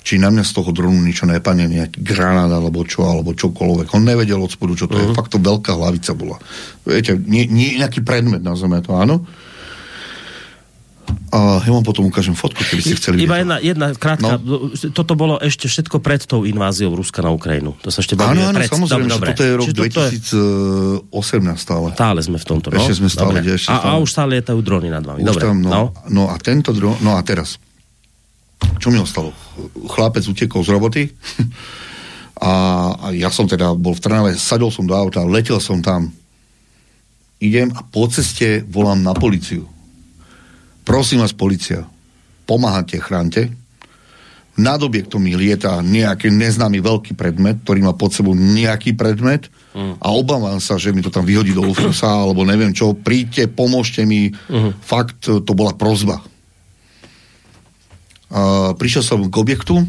či 0.05 0.21
na 0.21 0.29
mňa 0.29 0.45
z 0.45 0.51
toho 0.53 0.69
dronu 0.69 1.01
niečo 1.01 1.25
nepadne, 1.25 1.65
nejaký 1.65 2.01
granát 2.01 2.49
alebo 2.49 2.85
čo, 2.85 3.05
alebo 3.05 3.33
čokoľvek. 3.33 3.93
On 3.93 4.05
nevedel 4.05 4.37
od 4.37 4.53
spodu, 4.53 4.73
čo 4.77 4.85
to 4.85 4.97
uh-huh. 4.97 5.09
je. 5.09 5.13
Mhm. 5.13 5.17
Fakt 5.17 5.33
to 5.33 5.41
veľká 5.41 5.73
hlavica 5.73 6.13
bola. 6.13 6.37
Viete, 6.85 7.17
nie, 7.17 7.49
nie 7.49 7.77
nejaký 7.77 8.05
predmet, 8.05 8.41
nazveme 8.45 8.81
to, 8.85 8.93
áno. 8.93 9.25
A 11.35 11.59
ja 11.59 11.71
vám 11.75 11.83
potom 11.83 12.07
ukážem 12.07 12.31
fotku, 12.31 12.63
keby 12.63 12.79
ste 12.79 12.95
chceli. 12.95 13.27
Iba 13.27 13.43
jedna, 13.43 13.59
jedna 13.59 13.87
krátka. 13.91 14.39
No. 14.39 14.71
Toto 14.71 15.19
bolo 15.19 15.35
ešte 15.43 15.67
všetko 15.67 15.99
pred 15.99 16.23
tou 16.23 16.47
inváziou 16.47 16.95
Ruska 16.95 17.19
na 17.19 17.35
Ukrajinu. 17.35 17.75
To 17.83 17.91
sa 17.91 17.99
ešte 17.99 18.15
bavíme 18.15 18.39
áno, 18.39 18.55
áno, 18.55 18.59
pred. 18.63 18.71
samozrejme, 18.71 19.11
dobre, 19.11 19.27
toto 19.35 19.43
je 19.43 19.51
rok 19.59 19.67
Čiže 19.67 19.75
2018 21.11 21.59
stále. 21.59 21.87
Stále 21.91 22.19
sme 22.23 22.37
v 22.39 22.45
tomto, 22.47 22.71
no? 22.71 22.79
Ešte 22.79 23.03
sme 23.03 23.11
stále, 23.11 23.43
kde 23.43 23.59
ešte 23.59 23.67
a, 23.67 23.83
stále. 23.83 23.91
a 23.91 23.99
už 23.99 24.09
stále 24.15 24.29
lietajú 24.39 24.59
drony 24.63 24.87
nad 24.87 25.03
vami. 25.03 25.27
Už 25.27 25.35
dobre, 25.35 25.43
tam, 25.43 25.59
no, 25.59 25.71
no. 25.75 25.83
no. 26.07 26.23
a 26.31 26.35
tento 26.39 26.71
dron, 26.71 26.95
no 27.03 27.19
a 27.19 27.21
teraz. 27.27 27.59
Čo 28.79 28.87
mi 28.87 29.03
ostalo? 29.03 29.35
Chlapec 29.91 30.23
utekol 30.31 30.63
z 30.63 30.71
roboty 30.71 31.03
a, 32.47 32.51
a 32.95 33.05
ja 33.11 33.27
som 33.27 33.43
teda 33.43 33.75
bol 33.75 33.91
v 33.91 33.99
Trnave, 33.99 34.31
sadol 34.39 34.71
som 34.71 34.87
do 34.87 34.95
auta, 34.95 35.19
letel 35.27 35.59
som 35.59 35.83
tam. 35.83 36.15
Idem 37.43 37.75
a 37.75 37.83
po 37.83 38.07
ceste 38.07 38.63
volám 38.71 39.03
na 39.03 39.11
policiu 39.11 39.74
Prosím 40.85 41.25
vás, 41.25 41.33
policia, 41.33 41.81
pomáhate, 42.45 43.01
chránte. 43.01 43.49
Nad 44.55 44.79
objektom 44.79 45.19
mi 45.19 45.35
lieta 45.35 45.81
nejaký 45.83 46.31
neznámy 46.31 46.79
veľký 46.79 47.17
predmet, 47.17 47.59
ktorý 47.65 47.83
má 47.83 47.91
pod 47.91 48.15
sebou 48.15 48.31
nejaký 48.37 48.95
predmet 48.95 49.51
mm. 49.75 49.99
a 49.99 50.07
obávam 50.15 50.61
sa, 50.63 50.79
že 50.79 50.95
mi 50.95 51.03
to 51.03 51.11
tam 51.11 51.27
vyhodí 51.27 51.51
do 51.51 51.65
lufrusa, 51.65 52.07
alebo 52.07 52.47
neviem 52.47 52.71
čo, 52.71 52.95
príďte, 52.95 53.51
pomôžte 53.51 54.07
mi. 54.07 54.31
Mm. 54.47 54.77
Fakt, 54.79 55.27
to 55.27 55.51
bola 55.51 55.75
prozba. 55.75 56.23
A 58.31 58.71
prišiel 58.77 59.03
som 59.03 59.27
k 59.27 59.35
objektu, 59.35 59.83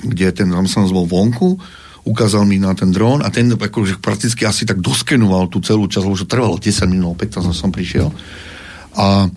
kde 0.00 0.32
ten 0.32 0.48
zamestnanec 0.48 0.94
bol 0.96 1.04
vonku, 1.04 1.60
ukázal 2.08 2.48
mi 2.48 2.56
na 2.56 2.72
ten 2.72 2.88
dron 2.94 3.20
a 3.20 3.28
ten 3.28 3.52
akože 3.52 4.00
prakticky 4.00 4.48
asi 4.48 4.64
tak 4.64 4.80
doskenoval 4.80 5.52
tú 5.52 5.60
celú 5.60 5.84
časť, 5.84 6.04
lebo 6.06 6.16
trvalo 6.24 6.56
10 6.56 6.88
minút, 6.88 7.20
15 7.20 7.52
som 7.52 7.68
prišiel. 7.68 8.08
A 8.96 9.28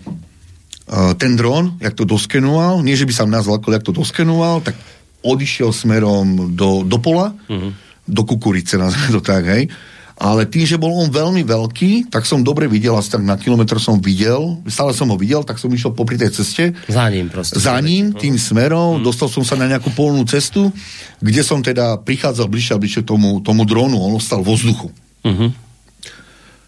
ten 1.16 1.32
dron, 1.36 1.80
jak 1.80 1.96
to 1.96 2.04
doskenoval, 2.04 2.84
nie 2.84 2.92
že 2.92 3.08
by 3.08 3.12
sa 3.16 3.24
nás 3.24 3.48
zlakol, 3.48 3.72
jak 3.72 3.86
to 3.88 3.96
doskenoval, 3.96 4.60
tak 4.60 4.76
odišiel 5.24 5.72
smerom 5.72 6.52
do, 6.52 6.84
do 6.84 7.00
pola, 7.00 7.32
uh-huh. 7.32 7.72
do 8.04 8.22
kukurice, 8.28 8.76
nazveme 8.76 9.16
to 9.16 9.24
tak, 9.24 9.48
hej. 9.48 9.72
Ale 10.14 10.46
tým, 10.46 10.62
že 10.62 10.78
bol 10.78 10.94
on 10.94 11.10
veľmi 11.10 11.42
veľký, 11.42 12.06
tak 12.06 12.22
som 12.22 12.46
dobre 12.46 12.70
videl, 12.70 12.94
asi 12.94 13.10
tak 13.10 13.26
na 13.26 13.34
kilometr 13.34 13.82
som 13.82 13.98
videl, 13.98 14.62
stále 14.70 14.94
som 14.94 15.10
ho 15.10 15.18
videl, 15.18 15.42
tak 15.42 15.58
som 15.58 15.66
išiel 15.72 15.90
popri 15.90 16.14
tej 16.14 16.30
ceste. 16.30 16.70
Za 16.86 17.10
ním 17.10 17.26
proste. 17.32 17.58
Za 17.58 17.74
ním, 17.82 18.14
tým 18.14 18.38
smerom, 18.38 19.00
uh-huh. 19.00 19.04
dostal 19.08 19.26
som 19.32 19.42
sa 19.42 19.58
na 19.58 19.66
nejakú 19.66 19.90
polnú 19.96 20.22
cestu, 20.28 20.70
kde 21.18 21.42
som 21.42 21.64
teda 21.64 21.98
prichádzal 22.04 22.46
bližšie 22.46 22.76
a 22.76 22.78
bližšie 22.78 23.02
tomu, 23.02 23.42
tomu 23.42 23.66
dronu, 23.66 23.98
on 23.98 24.14
ostal 24.20 24.44
vo 24.44 24.54
vzduchu. 24.54 24.92
Uh-huh. 25.24 25.50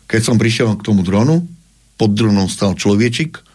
Keď 0.09 0.21
som 0.25 0.41
prišiel 0.41 0.75
k 0.81 0.83
tomu 0.83 1.07
dronu, 1.07 1.45
pod 2.01 2.19
dronom 2.19 2.51
stal 2.51 2.75
človečik, 2.75 3.46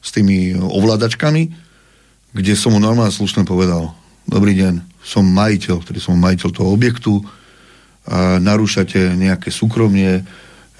s 0.00 0.08
tými 0.16 0.56
ovládačkami, 0.56 1.42
kde 2.32 2.54
som 2.56 2.72
mu 2.72 2.80
normálne 2.80 3.12
slušne 3.12 3.44
povedal, 3.44 3.92
dobrý 4.24 4.56
deň, 4.56 5.04
som 5.04 5.24
majiteľ, 5.24 5.76
ktorý 5.80 5.98
som 6.00 6.20
majiteľ 6.20 6.48
toho 6.52 6.68
objektu, 6.72 7.20
a 8.10 8.40
narúšate 8.40 9.12
nejaké 9.16 9.52
súkromie, 9.52 10.24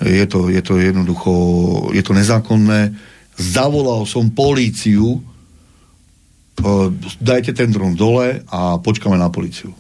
je 0.01 0.25
to, 0.25 0.49
je 0.49 0.63
to 0.65 0.81
jednoducho, 0.81 1.33
je 1.93 2.01
to 2.01 2.17
nezákonné. 2.17 2.97
Zavolal 3.37 4.09
som 4.09 4.33
políciu, 4.33 5.21
dajte 7.21 7.57
ten 7.57 7.73
dron 7.73 7.97
dole 7.97 8.45
a 8.49 8.81
počkáme 8.81 9.17
na 9.17 9.33
políciu. 9.33 9.73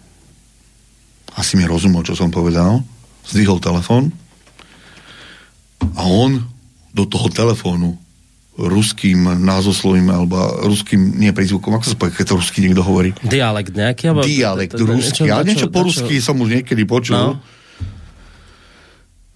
Asi 1.36 1.56
mi 1.56 1.64
rozumel, 1.68 2.04
čo 2.04 2.16
som 2.16 2.32
povedal. 2.32 2.80
Zdvihol 3.24 3.60
telefon 3.60 4.08
a 5.96 6.02
on 6.08 6.40
do 6.92 7.04
toho 7.04 7.28
telefónu 7.28 7.99
ruským 8.68 9.40
názoslovím 9.40 10.12
alebo 10.12 10.36
ruským, 10.68 11.16
nie 11.16 11.32
prízvukom, 11.32 11.80
ako 11.80 11.86
sa 11.88 11.96
povie, 11.96 12.12
keď 12.12 12.26
to 12.28 12.34
ruský 12.36 12.58
niekto 12.60 12.84
hovorí? 12.84 13.16
Dialekt 13.24 13.72
nejaký? 13.72 14.12
Alebo... 14.12 14.26
Dialekt 14.26 14.76
ruský. 14.76 15.30
Ja 15.30 15.40
niečo 15.40 15.72
po 15.72 15.86
rusky 15.86 16.20
som 16.20 16.36
už 16.42 16.60
niekedy 16.60 16.84
počul. 16.84 17.16
No. 17.16 17.30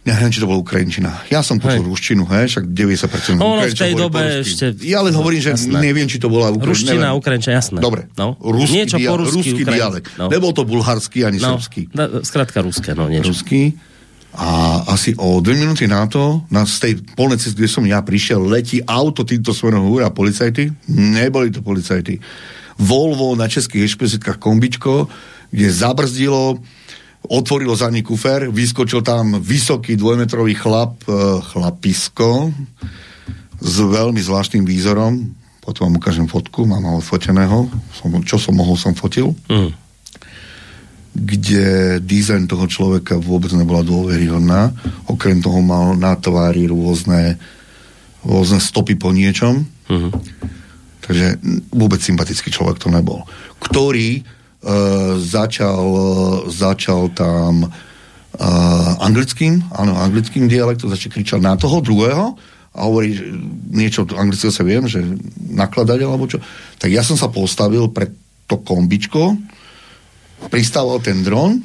Neviem, 0.05 0.28
či 0.28 0.36
to 0.36 0.44
bola 0.44 0.60
Ukrajinčina. 0.60 1.24
Ja 1.32 1.40
som 1.40 1.56
počul 1.56 1.88
ruštinu, 1.88 2.28
hej, 2.28 2.52
však 2.52 2.64
90% 2.76 3.40
no, 3.40 3.56
v 3.56 3.72
tej 3.72 3.96
dobe 3.96 4.44
ešte... 4.44 4.76
Ja 4.84 5.01
len 5.01 5.16
hovorím, 5.16 5.40
že 5.40 5.56
jasné. 5.56 5.80
neviem, 5.80 6.05
či 6.05 6.20
to 6.20 6.28
bola 6.28 6.52
Ukrajinčina. 6.52 7.01
Ruština, 7.01 7.16
Ukrajinčina, 7.16 7.52
jasné. 7.56 7.78
Dobre. 7.80 8.12
No. 8.20 8.36
Ruský, 8.36 8.84
niečo 8.84 9.01
dia- 9.01 9.09
po 9.09 9.24
rusky, 9.24 9.56
ruský 9.56 9.62
dialekt. 9.64 10.12
No. 10.20 10.28
Nebol 10.28 10.52
to 10.52 10.68
bulharský 10.68 11.24
ani 11.24 11.40
no. 11.40 11.56
srbský. 11.56 11.88
Skrátka 12.20 12.60
ruské, 12.60 12.92
no 12.92 13.09
niečo. 13.09 13.32
Ruský. 13.32 13.80
A 14.35 14.82
asi 14.90 15.15
o 15.15 15.39
dve 15.39 15.55
minúty 15.55 15.86
na 15.86 16.11
to, 16.11 16.43
na 16.51 16.66
z 16.66 16.74
tej 16.82 16.93
polnej 17.15 17.39
cesty, 17.39 17.62
kde 17.62 17.70
som 17.70 17.86
ja 17.86 18.02
prišiel, 18.02 18.43
letí 18.43 18.82
auto 18.82 19.23
týmto 19.23 19.55
smerom 19.55 19.86
húra 19.86 20.11
policajty. 20.11 20.90
Neboli 20.90 21.55
to 21.55 21.62
policajty. 21.62 22.19
Volvo 22.82 23.39
na 23.39 23.47
českých 23.47 23.94
ešpezitkách 23.94 24.43
kombičko, 24.43 25.06
kde 25.55 25.69
zabrzdilo, 25.70 26.59
otvorilo 27.31 27.78
zadný 27.78 28.02
kufer, 28.02 28.51
vyskočil 28.51 29.06
tam 29.06 29.39
vysoký 29.39 29.94
dvojmetrový 29.94 30.59
chlap, 30.59 30.98
e, 31.06 31.39
chlapisko 31.55 32.51
s 33.62 33.74
veľmi 33.78 34.19
zvláštnym 34.19 34.66
výzorom. 34.66 35.31
Potom 35.62 35.89
vám 35.89 36.02
ukážem 36.02 36.27
fotku, 36.27 36.66
mám 36.66 36.82
ho 36.82 36.98
odfoteného. 36.98 37.70
Som, 37.94 38.19
čo 38.27 38.36
som 38.43 38.59
mohol, 38.59 38.74
som 38.74 38.98
fotil. 38.98 39.31
Mm 39.47 39.84
kde 41.15 41.99
dizajn 42.03 42.51
toho 42.51 42.66
človeka 42.66 43.15
vôbec 43.23 43.55
nebola 43.55 43.86
dôveryhodná. 43.86 44.74
Okrem 45.07 45.39
toho 45.39 45.62
mal 45.62 45.95
na 45.95 46.19
tvári 46.19 46.66
rôzne, 46.66 47.39
rôzne 48.27 48.59
stopy 48.59 48.99
po 48.99 49.15
niečom. 49.15 49.62
Uh-huh. 49.86 50.11
Takže 51.07 51.39
vôbec 51.70 52.03
sympatický 52.03 52.51
človek 52.51 52.82
to 52.82 52.91
nebol. 52.91 53.23
Ktorý 53.62 54.27
uh, 54.27 55.15
začal, 55.23 55.85
uh, 55.86 56.05
začal 56.51 57.15
tam 57.15 57.70
uh, 57.70 58.91
anglickým, 58.99 59.70
áno, 59.70 59.95
anglickým 59.95 60.51
dialektom, 60.51 60.91
začal 60.91 61.15
kričať 61.15 61.39
na 61.39 61.55
toho 61.55 61.78
druhého 61.78 62.35
a 62.74 62.78
hovorí, 62.91 63.15
že 63.15 63.31
niečo 63.70 64.03
anglického 64.03 64.51
sa 64.51 64.66
viem, 64.66 64.91
že 64.91 64.99
nakladať 65.55 65.99
alebo 66.03 66.27
čo. 66.27 66.43
Tak 66.82 66.91
ja 66.91 67.07
som 67.07 67.15
sa 67.15 67.31
postavil 67.31 67.86
pred 67.95 68.11
to 68.51 68.59
kombičko, 68.61 69.39
pristával 70.52 71.01
ten 71.01 71.23
dron 71.24 71.62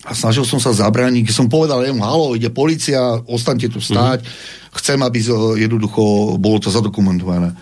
a 0.00 0.16
snažil 0.16 0.48
som 0.48 0.56
sa 0.56 0.72
zabrániť, 0.72 1.28
keď 1.28 1.34
som 1.34 1.48
povedal 1.52 1.84
jemu, 1.84 2.00
halo, 2.00 2.32
ide 2.32 2.48
policia, 2.48 3.20
ostaňte 3.28 3.68
tu 3.68 3.84
stáť, 3.84 4.24
mm-hmm. 4.24 4.72
chcem, 4.80 4.98
aby 5.00 5.18
jednoducho 5.60 6.34
bolo 6.40 6.56
to 6.56 6.72
zadokumentované. 6.72 7.52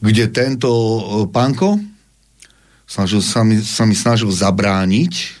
Kde 0.00 0.28
tento 0.28 0.68
uh, 0.68 1.00
pánko 1.28 1.80
snažil, 2.84 3.24
sa, 3.24 3.40
mi, 3.46 3.60
sa 3.60 3.88
mi 3.88 3.96
snažil 3.96 4.28
zabrániť, 4.28 5.40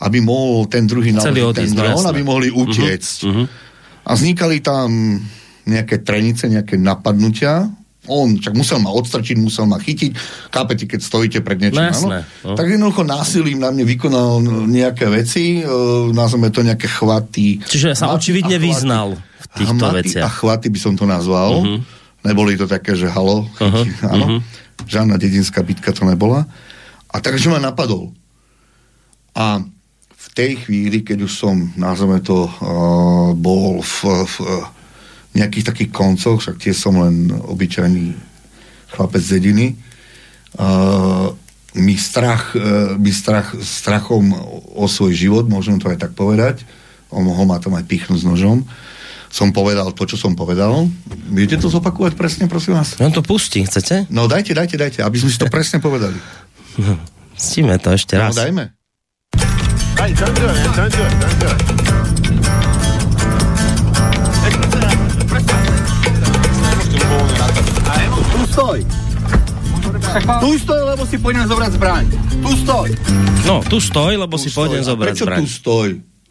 aby 0.00 0.18
mohol 0.24 0.64
ten 0.66 0.88
druhý 0.88 1.12
naložiť 1.12 1.54
ten 1.54 1.70
no 1.70 1.76
dron, 1.76 2.04
aby 2.08 2.22
mohli 2.24 2.48
utiecť. 2.48 3.18
Uh-huh. 3.28 3.44
A 4.08 4.10
vznikali 4.16 4.64
tam 4.64 4.88
nejaké 5.68 6.00
trenice, 6.00 6.48
nejaké 6.48 6.80
napadnutia, 6.80 7.68
on 8.10 8.42
čak 8.42 8.58
musel 8.58 8.82
ma 8.82 8.90
odstrčiť, 8.90 9.38
musel 9.38 9.70
ma 9.70 9.78
chytiť. 9.78 10.10
Kápete, 10.50 10.90
keď 10.90 11.00
stojíte 11.00 11.38
pred 11.46 11.62
niečím, 11.62 11.86
no, 11.86 11.94
áno? 11.94 12.08
No. 12.42 12.54
Tak 12.58 12.66
jednoducho 12.66 13.06
násilím 13.06 13.62
na 13.62 13.70
mne 13.70 13.86
vykonal 13.86 14.42
nejaké 14.66 15.06
veci, 15.06 15.62
e, 15.62 15.64
nazveme 16.10 16.50
to 16.50 16.66
nejaké 16.66 16.90
chvaty. 16.90 17.62
Čiže 17.62 17.94
sa 17.94 18.10
očividne 18.10 18.58
vyznal 18.58 19.14
v 19.14 19.46
týchto 19.54 19.86
veciach. 19.94 20.26
a 20.26 20.28
chvaty 20.28 20.68
by 20.68 20.78
som 20.82 20.98
to 20.98 21.06
nazval. 21.06 21.62
Uh-huh. 21.62 21.78
Neboli 22.26 22.58
to 22.58 22.66
také, 22.66 22.98
že 22.98 23.08
halo, 23.08 23.46
chytí, 23.56 23.94
áno. 24.04 24.26
mhm. 24.26 24.38
Žiadna 24.90 25.14
dedinská 25.16 25.62
bitka 25.62 25.94
to 25.94 26.02
nebola. 26.02 26.44
A 27.10 27.16
takže 27.22 27.48
ma 27.48 27.62
napadol. 27.62 28.10
A 29.36 29.62
v 30.10 30.28
tej 30.34 30.62
chvíli, 30.66 31.00
keď 31.02 31.26
už 31.26 31.32
som, 31.32 31.56
nazveme 31.74 32.20
to, 32.24 32.48
uh, 32.48 33.32
bol 33.34 33.80
v, 33.82 33.96
v 34.24 34.34
nejakých 35.30 35.64
takých 35.66 35.90
koncoch, 35.90 36.42
však 36.42 36.58
tie 36.58 36.74
som 36.74 36.98
len 36.98 37.30
obyčajný 37.30 38.14
chlapec 38.90 39.22
z 39.22 39.38
dediny, 39.38 39.66
uh, 40.58 41.30
mi 41.78 41.94
strach, 41.94 42.50
uh, 42.52 42.98
mi 42.98 43.14
strach, 43.14 43.54
strachom 43.54 44.34
o, 44.74 44.90
svoj 44.90 45.14
život, 45.14 45.46
môžem 45.46 45.78
to 45.78 45.86
aj 45.86 46.02
tak 46.02 46.12
povedať, 46.18 46.66
on 47.14 47.22
mohol 47.22 47.46
ma 47.46 47.62
tam 47.62 47.78
aj 47.78 47.86
pichnúť 47.86 48.22
s 48.22 48.26
nožom, 48.26 48.66
som 49.30 49.54
povedal 49.54 49.94
to, 49.94 50.02
čo 50.10 50.18
som 50.18 50.34
povedal. 50.34 50.90
Viete 51.30 51.54
to 51.54 51.70
zopakovať 51.70 52.18
presne, 52.18 52.50
prosím 52.50 52.74
vás? 52.74 52.98
No 52.98 53.14
to 53.14 53.22
pustí, 53.22 53.62
chcete? 53.62 54.10
No 54.10 54.26
dajte, 54.26 54.50
dajte, 54.50 54.74
dajte, 54.74 55.06
aby 55.06 55.16
sme 55.22 55.30
si 55.30 55.38
to 55.38 55.46
presne 55.46 55.78
povedali. 55.78 56.18
Stíme 57.38 57.78
to 57.78 57.94
ešte 57.94 58.18
No 58.18 58.26
raz. 58.26 58.34
dajme. 58.34 58.74
Hey, 59.94 60.10
don't 60.18 60.34
do 60.34 60.50
it. 60.50 60.58
Don't 60.74 60.90
do 60.90 61.02
it. 61.06 61.14
Don't 61.22 61.38
do 61.38 61.46
it. 61.46 61.69
Stoj. 68.50 68.78
Tu 70.42 70.50
stoj, 70.58 70.80
lebo 70.90 71.02
si 71.06 71.16
pôjdem 71.22 71.46
zobrať 71.46 71.70
zbraň. 71.78 72.04
Tu 72.42 72.50
stoj. 72.66 72.88
No, 73.46 73.62
tu 73.62 73.78
stoj, 73.78 74.18
lebo 74.18 74.34
si 74.34 74.50
pôjdem 74.50 74.82
zobrať 74.82 75.14
Prečo 75.14 75.26
zbraň. 75.26 75.38
tu 75.38 75.44
stoj? 75.46 75.88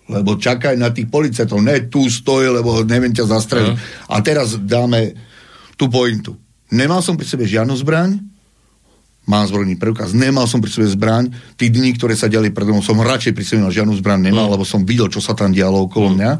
Lebo 0.09 0.35
čakaj 0.35 0.75
na 0.75 0.91
tých 0.91 1.07
policajtov. 1.07 1.63
Ne, 1.63 1.87
tu 1.87 2.11
stoj, 2.11 2.59
lebo 2.59 2.83
neviem 2.83 3.15
ťa 3.15 3.29
zastreliť. 3.29 3.75
A 4.11 4.19
teraz 4.19 4.57
dáme 4.59 5.15
tú 5.79 5.87
pointu. 5.87 6.35
Nemal 6.69 6.99
som 6.99 7.15
pri 7.15 7.25
sebe 7.25 7.47
žiadnu 7.47 7.73
zbraň, 7.79 8.19
mám 9.29 9.45
zbrojný 9.45 9.77
preukaz, 9.77 10.13
nemal 10.13 10.45
som 10.49 10.59
pri 10.59 10.69
sebe 10.69 10.89
zbraň, 10.89 11.29
tí 11.55 11.69
dni, 11.69 11.93
ktoré 11.97 12.17
sa 12.17 12.29
diali 12.29 12.49
predo 12.49 12.73
mnou, 12.73 12.85
som 12.85 12.97
radšej 12.97 13.33
pri 13.33 13.45
sebe 13.45 13.69
žiadnu 13.69 13.93
zbraň 14.01 14.29
nemal, 14.29 14.49
lebo 14.49 14.65
som 14.65 14.85
videl, 14.85 15.09
čo 15.09 15.21
sa 15.21 15.37
tam 15.37 15.53
dialo 15.53 15.85
okolo 15.85 16.13
mňa. 16.13 16.31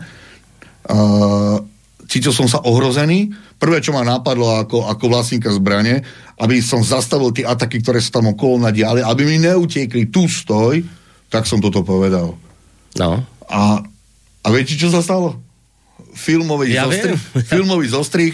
Uh, 0.90 1.62
cítil 2.10 2.34
som 2.34 2.50
sa 2.50 2.66
ohrozený. 2.66 3.30
Prvé, 3.62 3.86
čo 3.86 3.94
ma 3.94 4.02
napadlo 4.02 4.58
ako, 4.58 4.90
ako 4.90 5.06
vlastníka 5.14 5.54
zbrane, 5.54 6.02
aby 6.42 6.58
som 6.60 6.82
zastavil 6.82 7.30
tie 7.30 7.46
ataky, 7.46 7.86
ktoré 7.86 8.02
sa 8.02 8.18
tam 8.18 8.34
okolo 8.34 8.66
mňa 8.66 8.72
diali, 8.74 9.02
aby 9.06 9.22
mi 9.30 9.38
neutiekli, 9.38 10.10
tu 10.10 10.26
stoj, 10.26 10.82
tak 11.30 11.46
som 11.46 11.62
toto 11.62 11.86
povedal. 11.86 12.34
No. 12.98 13.22
A, 13.46 13.86
a 14.42 14.48
viete, 14.50 14.74
čo 14.74 14.90
sa 14.90 15.06
stalo? 15.06 15.38
Filmový, 16.18 16.74
Ja 16.74 16.90
zostrih, 16.90 17.22
filmový 17.54 17.86
zostrih, 17.88 18.34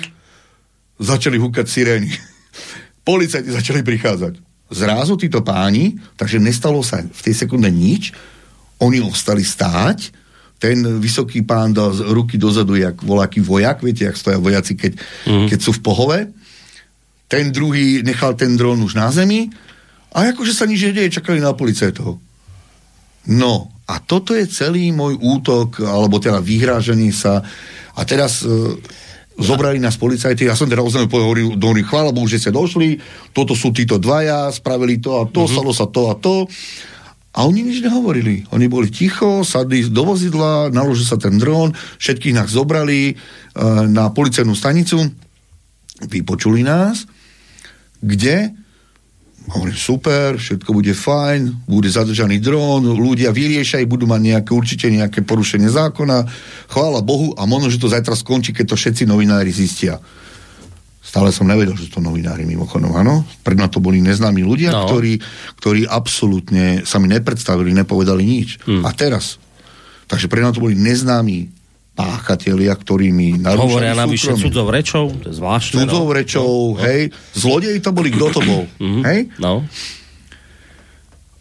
začali 0.95 1.35
húkať 1.35 1.67
sirény. 1.67 2.09
Policajti 3.07 3.51
začali 3.51 3.83
prichádzať. 3.83 4.39
Zrazu 4.71 5.13
títo 5.19 5.45
páni, 5.45 5.99
takže 6.17 6.41
nestalo 6.41 6.81
sa 6.81 7.03
v 7.03 7.21
tej 7.21 7.35
sekunde 7.37 7.69
nič, 7.69 8.15
oni 8.81 8.97
ostali 9.03 9.45
stáť, 9.45 10.24
ten 10.59 10.81
vysoký 10.99 11.43
pán 11.43 11.75
dal 11.75 11.91
ruky 11.91 12.39
dozadu, 12.39 12.79
jak 12.79 12.95
voľaký 13.03 13.43
vojak, 13.43 13.83
viete, 13.83 14.07
jak 14.07 14.17
stoja 14.17 14.39
vojaci, 14.39 14.79
keď, 14.79 14.93
mm. 15.27 15.47
keď 15.51 15.59
sú 15.59 15.71
v 15.75 15.83
pohove. 15.83 16.17
Ten 17.27 17.51
druhý 17.51 18.05
nechal 18.05 18.37
ten 18.39 18.55
dron 18.55 18.79
už 18.79 18.95
na 18.95 19.11
zemi 19.11 19.51
a 20.15 20.31
akože 20.31 20.55
sa 20.55 20.63
nič 20.63 20.87
nedeje, 20.91 21.19
čakali 21.19 21.43
na 21.43 21.51
policajtov. 21.51 22.17
No, 23.25 23.53
a 23.85 23.99
toto 24.01 24.33
je 24.33 24.49
celý 24.49 24.89
môj 24.95 25.17
útok, 25.19 25.83
alebo 25.83 26.17
teda 26.21 26.41
vyhrážanie 26.41 27.11
sa. 27.11 27.41
A 27.97 28.01
teraz 28.05 28.41
e, 28.41 28.49
zobrali 29.37 29.77
nás 29.77 29.99
policajti, 29.99 30.47
ja 30.47 30.55
som 30.55 30.71
teda 30.71 30.81
oznámil, 30.81 31.11
hovoril 31.11 31.49
do 31.59 31.69
nich, 31.75 31.85
chvála 31.85 32.15
Bohu, 32.15 32.25
že 32.25 32.39
ste 32.39 32.55
došli, 32.55 32.97
toto 33.35 33.53
sú 33.53 33.75
títo 33.75 33.99
dvaja, 33.99 34.49
spravili 34.49 34.97
to 35.03 35.19
a 35.19 35.27
to, 35.27 35.43
mm-hmm. 35.43 35.53
stalo 35.53 35.71
sa 35.75 35.85
to 35.89 36.01
a 36.07 36.15
to. 36.15 36.35
A 37.35 37.43
oni 37.43 37.67
nič 37.67 37.83
nehovorili. 37.83 38.47
Oni 38.55 38.71
boli 38.71 38.87
ticho, 38.87 39.43
sadli 39.43 39.83
do 39.91 40.07
vozidla, 40.07 40.71
naložil 40.71 41.03
sa 41.03 41.19
ten 41.19 41.35
dron, 41.35 41.75
všetkých 41.99 42.35
nás 42.35 42.47
zobrali 42.47 43.11
e, 43.11 43.13
na 43.91 44.07
policajnú 44.07 44.55
stanicu, 44.55 45.03
vypočuli 46.07 46.63
nás, 46.63 47.03
kde 47.99 48.55
Hovorím, 49.45 49.77
super, 49.77 50.41
všetko 50.41 50.73
bude 50.73 50.97
fajn, 50.97 51.69
bude 51.69 51.85
zadržaný 51.85 52.41
dron, 52.41 52.81
ľudia 52.97 53.29
vyriešajú, 53.29 53.85
budú 53.85 54.09
mať 54.09 54.21
nejaké, 54.25 54.51
určite 54.57 54.89
nejaké 54.89 55.21
porušenie 55.21 55.69
zákona, 55.69 56.25
chvála 56.65 57.05
Bohu 57.05 57.37
a 57.37 57.45
možno, 57.45 57.69
že 57.69 57.77
to 57.77 57.85
zajtra 57.85 58.17
skončí, 58.17 58.57
keď 58.57 58.73
to 58.73 58.75
všetci 58.75 59.05
novinári 59.05 59.53
zistia. 59.53 60.01
Stále 61.15 61.31
som 61.31 61.47
nevedel, 61.47 61.79
že 61.79 61.87
to 61.87 62.03
novinári 62.03 62.43
mimochodom, 62.43 62.91
áno. 62.91 63.23
Pred 63.39 63.71
to 63.71 63.79
boli 63.79 64.03
neznámi 64.03 64.43
ľudia, 64.43 64.75
No. 64.75 64.83
no. 64.83 64.91
ktorí, 64.91 65.15
ktorí 65.63 65.87
absolútne 65.87 66.83
sa 66.83 66.99
mi 66.99 67.07
nepredstavili, 67.07 67.71
nepovedali 67.71 68.19
nič. 68.19 68.59
Hmm. 68.67 68.83
A 68.83 68.91
teraz. 68.91 69.39
Takže 70.11 70.27
pre 70.27 70.43
to 70.43 70.59
boli 70.59 70.75
neznámi 70.75 71.47
páchatelia, 71.95 72.75
ktorí 72.75 73.15
mi 73.15 73.31
narúšali 73.39 73.63
Hovoria 73.63 73.95
navyše 73.95 74.35
cudzou 74.35 74.67
rečou, 74.67 75.07
to 75.23 75.31
je 75.31 75.39
zvláštne. 75.39 75.87
Cudzou 75.87 76.03
no. 76.03 76.11
rečou, 76.11 76.51
hej. 76.83 77.15
Zlodeji 77.31 77.79
to 77.79 77.95
boli, 77.95 78.11
kto 78.11 78.35
to 78.35 78.41
bol, 78.43 78.67
hej? 79.07 79.31
No. 79.39 79.63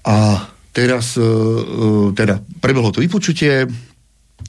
A 0.06 0.46
teraz, 0.70 1.18
uh, 1.18 1.26
uh, 1.26 2.08
teda 2.14 2.38
prebehlo 2.62 2.94
to 2.94 3.02
vypočutie, 3.02 3.66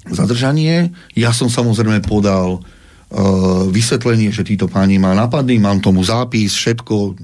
zadržanie. 0.06 0.94
Ja 1.18 1.34
som 1.34 1.50
samozrejme 1.50 2.06
podal 2.06 2.62
vysvetlenie, 3.72 4.30
že 4.36 4.44
títo 4.44 4.68
páni 4.68 5.00
ma 5.00 5.16
napadli, 5.16 5.56
mám 5.56 5.80
tomu 5.80 6.04
zápis, 6.04 6.52
všetko. 6.52 7.16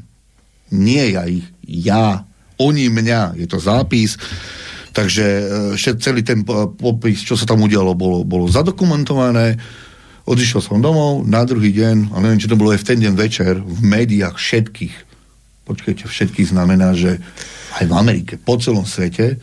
Nie 0.71 1.19
ja 1.19 1.27
ich, 1.27 1.43
ja, 1.67 2.23
oni 2.55 2.87
mňa, 2.87 3.35
je 3.35 3.47
to 3.49 3.59
zápis. 3.59 4.15
Takže 4.91 5.25
všet, 5.75 6.03
celý 6.03 6.23
ten 6.23 6.43
po- 6.43 6.71
popis, 6.71 7.23
čo 7.23 7.35
sa 7.39 7.47
tam 7.47 7.63
udialo, 7.63 7.95
bolo, 7.95 8.23
bolo 8.23 8.47
zadokumentované. 8.47 9.55
Odišiel 10.27 10.61
som 10.63 10.83
domov, 10.83 11.27
na 11.27 11.43
druhý 11.43 11.75
deň, 11.75 12.13
a 12.13 12.19
neviem, 12.23 12.39
či 12.39 12.51
to 12.51 12.59
bolo 12.59 12.71
aj 12.71 12.83
v 12.83 12.87
ten 12.87 12.99
deň 12.99 13.13
večer, 13.15 13.53
v 13.57 13.79
médiách 13.81 14.37
všetkých, 14.37 14.95
počkajte, 15.65 16.05
všetkých 16.07 16.51
znamená, 16.53 16.93
že 16.93 17.17
aj 17.79 17.85
v 17.87 17.93
Amerike, 17.95 18.33
po 18.37 18.59
celom 18.59 18.85
svete, 18.85 19.39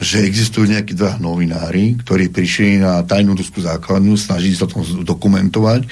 že 0.00 0.24
existujú 0.24 0.64
nejakí 0.64 0.96
dva 0.96 1.20
novinári, 1.20 1.92
ktorí 2.00 2.32
prišli 2.32 2.80
na 2.80 3.04
tajnú 3.04 3.36
ruskú 3.36 3.60
základňu, 3.60 4.16
snažili 4.16 4.56
sa 4.56 4.64
to 4.64 4.80
dokumentovať 5.04 5.84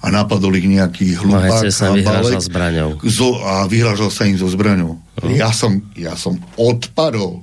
a 0.00 0.06
napadol 0.14 0.54
ich 0.54 0.70
nejaký 0.70 1.18
hlupák. 1.18 1.66
Hece 1.66 1.74
sa 1.74 1.90
zbraňou. 2.46 3.02
zo, 3.02 3.42
a 3.42 3.66
vyhrážal 3.66 4.14
sa 4.14 4.22
im 4.30 4.38
so 4.38 4.46
zbraňou. 4.46 5.02
Ja 5.34 5.50
som, 5.50 5.82
ja 5.98 6.14
som 6.14 6.38
odpadol. 6.54 7.42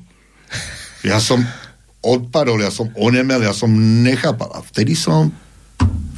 Ja 1.04 1.20
som 1.20 1.44
odpadol, 2.00 2.64
ja 2.64 2.72
som 2.72 2.88
onemel, 2.96 3.44
ja 3.44 3.52
som 3.52 3.68
nechápal. 4.08 4.48
A 4.56 4.64
vtedy 4.64 4.96
som, 4.96 5.28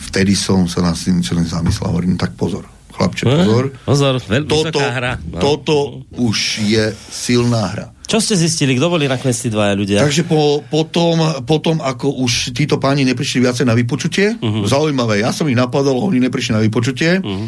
vtedy 0.05 0.37
som 0.37 0.69
sa 0.69 0.85
na 0.85 0.93
tým 0.93 1.25
zamyslel. 1.25 1.89
Hovorím, 1.89 2.13
tak 2.13 2.37
pozor, 2.37 2.69
chlapče, 2.95 3.23
pozor. 3.27 3.63
Pozor, 3.83 4.13
veľmi 4.23 4.49
Toto, 4.49 4.79
hra. 4.79 5.19
No. 5.19 5.39
toto 5.43 5.75
už 6.15 6.63
je 6.63 6.95
silná 7.11 7.75
hra. 7.75 7.87
Čo 8.05 8.21
ste 8.21 8.37
zistili? 8.37 8.77
Kto 8.77 8.93
boli 8.93 9.09
nakoniec 9.09 9.33
tí 9.33 9.49
dvaja 9.49 9.73
ľudia? 9.73 9.97
Takže 9.97 10.29
po, 10.29 10.61
potom, 10.61 11.41
potom, 11.41 11.81
ako 11.81 12.21
už 12.21 12.53
títo 12.53 12.77
páni 12.77 13.01
neprišli 13.01 13.41
viacej 13.41 13.65
na 13.65 13.73
vypočutie, 13.73 14.37
uh-huh. 14.37 14.69
zaujímavé, 14.69 15.25
ja 15.25 15.33
som 15.33 15.49
ich 15.49 15.57
napadol, 15.57 16.05
oni 16.05 16.21
neprišli 16.21 16.53
na 16.53 16.61
vypočutie 16.61 17.17
uh-huh. 17.17 17.45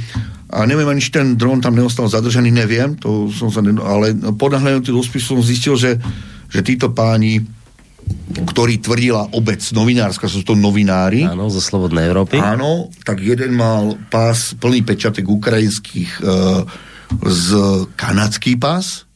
a 0.50 0.66
neviem 0.66 0.90
ani, 0.90 0.98
či 0.98 1.14
ten 1.14 1.38
dron 1.38 1.62
tam 1.62 1.78
neostal 1.78 2.10
zadržaný, 2.10 2.50
neviem, 2.50 2.98
to 2.98 3.30
som 3.30 3.54
sa 3.54 3.62
ne... 3.62 3.78
ale 3.78 4.18
podľahľadom 4.34 4.82
do 4.82 5.06
spisu 5.06 5.38
som 5.38 5.46
zistil, 5.46 5.78
že, 5.78 6.02
že 6.50 6.66
títo 6.66 6.90
páni, 6.90 7.38
ktorí 8.38 8.78
tvrdila 8.84 9.34
obec 9.34 9.64
novinárska, 9.74 10.30
sú 10.30 10.46
to 10.46 10.54
novinári, 10.54 11.26
Áno, 11.26 11.50
zo 11.50 11.64
Slobodnej 11.64 12.06
Európy. 12.06 12.38
Áno, 12.38 12.92
tak 13.02 13.24
jeden 13.24 13.58
mal 13.58 13.98
pás, 14.14 14.54
plný 14.54 14.86
pečatek 14.86 15.26
ukrajinských 15.26 16.12
e, 16.22 16.24
z 17.26 17.48
kanadský 17.98 18.60
pás, 18.60 19.08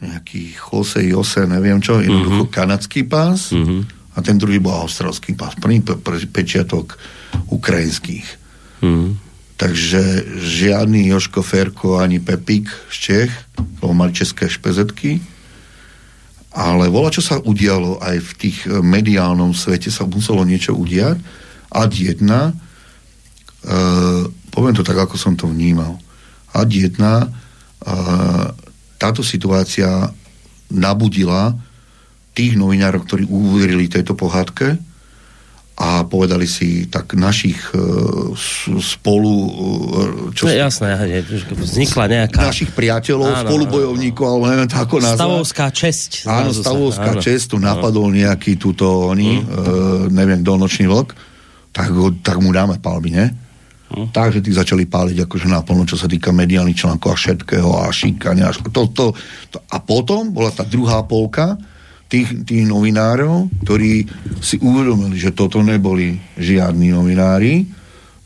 nejaký 0.00 0.56
Jose 0.56 1.04
Jose, 1.04 1.44
neviem 1.44 1.76
čo, 1.84 2.00
jednoducho 2.00 2.48
mm-hmm. 2.48 2.56
kanadský 2.56 3.04
pás 3.04 3.52
mm-hmm. 3.52 3.80
a 4.16 4.18
ten 4.24 4.40
druhý 4.40 4.56
bol 4.56 4.72
australský 4.72 5.36
pás, 5.36 5.52
plný 5.60 5.84
pe- 5.84 6.00
pe- 6.00 6.30
pečiatok 6.30 6.96
ukrajinských. 7.52 8.26
Mm. 8.80 9.20
Takže 9.60 10.24
žiadny 10.40 11.12
Joško 11.12 11.44
Ferko 11.44 12.00
ani 12.00 12.16
Pepík 12.16 12.72
z 12.88 12.96
Čech, 12.96 13.32
lebo 13.84 13.92
mali 13.92 14.16
české 14.16 14.48
špezetky, 14.48 15.20
ale 16.50 16.90
vola, 16.90 17.14
čo 17.14 17.22
sa 17.22 17.38
udialo 17.38 18.02
aj 18.02 18.16
v 18.18 18.30
tých 18.34 18.58
e, 18.66 18.82
mediálnom 18.82 19.54
svete, 19.54 19.86
sa 19.86 20.02
muselo 20.02 20.42
niečo 20.42 20.74
udiať. 20.74 21.22
Ad 21.70 21.94
jedna, 21.94 22.50
e, 22.50 22.54
poviem 24.50 24.74
to 24.74 24.82
tak, 24.82 24.98
ako 24.98 25.14
som 25.14 25.38
to 25.38 25.46
vnímal. 25.46 26.02
Ad 26.50 26.74
jedna, 26.74 27.26
e, 27.26 27.28
táto 28.98 29.22
situácia 29.22 30.10
nabudila 30.74 31.54
tých 32.34 32.58
novinárov, 32.58 33.06
ktorí 33.06 33.24
uverili 33.30 33.86
tejto 33.86 34.18
pohádke 34.18 34.89
a 35.80 36.04
povedali 36.04 36.44
si, 36.44 36.84
tak 36.92 37.16
našich 37.16 37.72
uh, 37.72 38.36
spolu... 38.76 39.32
Uh, 39.48 40.36
čo 40.36 40.44
je 40.44 40.60
jasné, 40.60 40.92
vznikla 41.56 42.04
nejaká... 42.04 42.52
Našich 42.52 42.76
priateľov, 42.76 43.32
áno, 43.32 43.48
spolubojovníkov, 43.48 44.26
ale 44.28 44.44
neviem 44.52 44.68
to 44.68 44.76
ako 44.76 44.96
nazvať. 45.00 45.16
Stavovská 45.24 45.66
česť. 45.72 46.10
Áno, 46.28 46.52
stavovská 46.52 47.10
áno. 47.16 47.24
česť, 47.24 47.44
tu 47.48 47.56
napadol 47.56 48.12
nejaký 48.12 48.60
túto, 48.60 49.08
oni, 49.08 49.40
mm. 49.40 49.48
uh, 49.48 49.56
neviem, 50.12 50.44
dolnočný 50.44 50.84
vlk, 50.84 51.16
tak, 51.72 51.88
tak 52.20 52.36
mu 52.44 52.52
dáme 52.52 52.76
palby, 52.76 53.16
ne? 53.16 53.32
Mm. 53.88 54.12
Takže 54.12 54.44
tí 54.44 54.52
začali 54.52 54.84
páliť 54.84 55.24
akože 55.24 55.48
naplno, 55.48 55.88
čo 55.88 55.96
sa 55.96 56.04
týka 56.04 56.28
mediálnych 56.28 56.76
článkov 56.76 57.08
a 57.08 57.16
všetkého 57.16 57.70
a 57.80 57.88
šikania. 57.88 58.52
To, 58.68 58.84
to, 58.84 59.06
to. 59.48 59.58
A 59.72 59.80
potom 59.80 60.28
bola 60.28 60.52
tá 60.52 60.62
druhá 60.62 61.00
polka, 61.08 61.56
tých, 62.10 62.42
tých 62.42 62.66
novinárov, 62.66 63.62
ktorí 63.62 64.04
si 64.42 64.58
uvedomili, 64.58 65.14
že 65.14 65.30
toto 65.30 65.62
neboli 65.62 66.18
žiadni 66.34 66.90
novinári, 66.90 67.62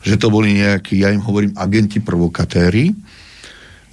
že 0.01 0.17
to 0.17 0.33
boli 0.33 0.57
nejakí, 0.57 1.05
ja 1.05 1.13
im 1.13 1.21
hovorím, 1.21 1.53
agenti 1.53 2.01
provokatéri, 2.01 2.89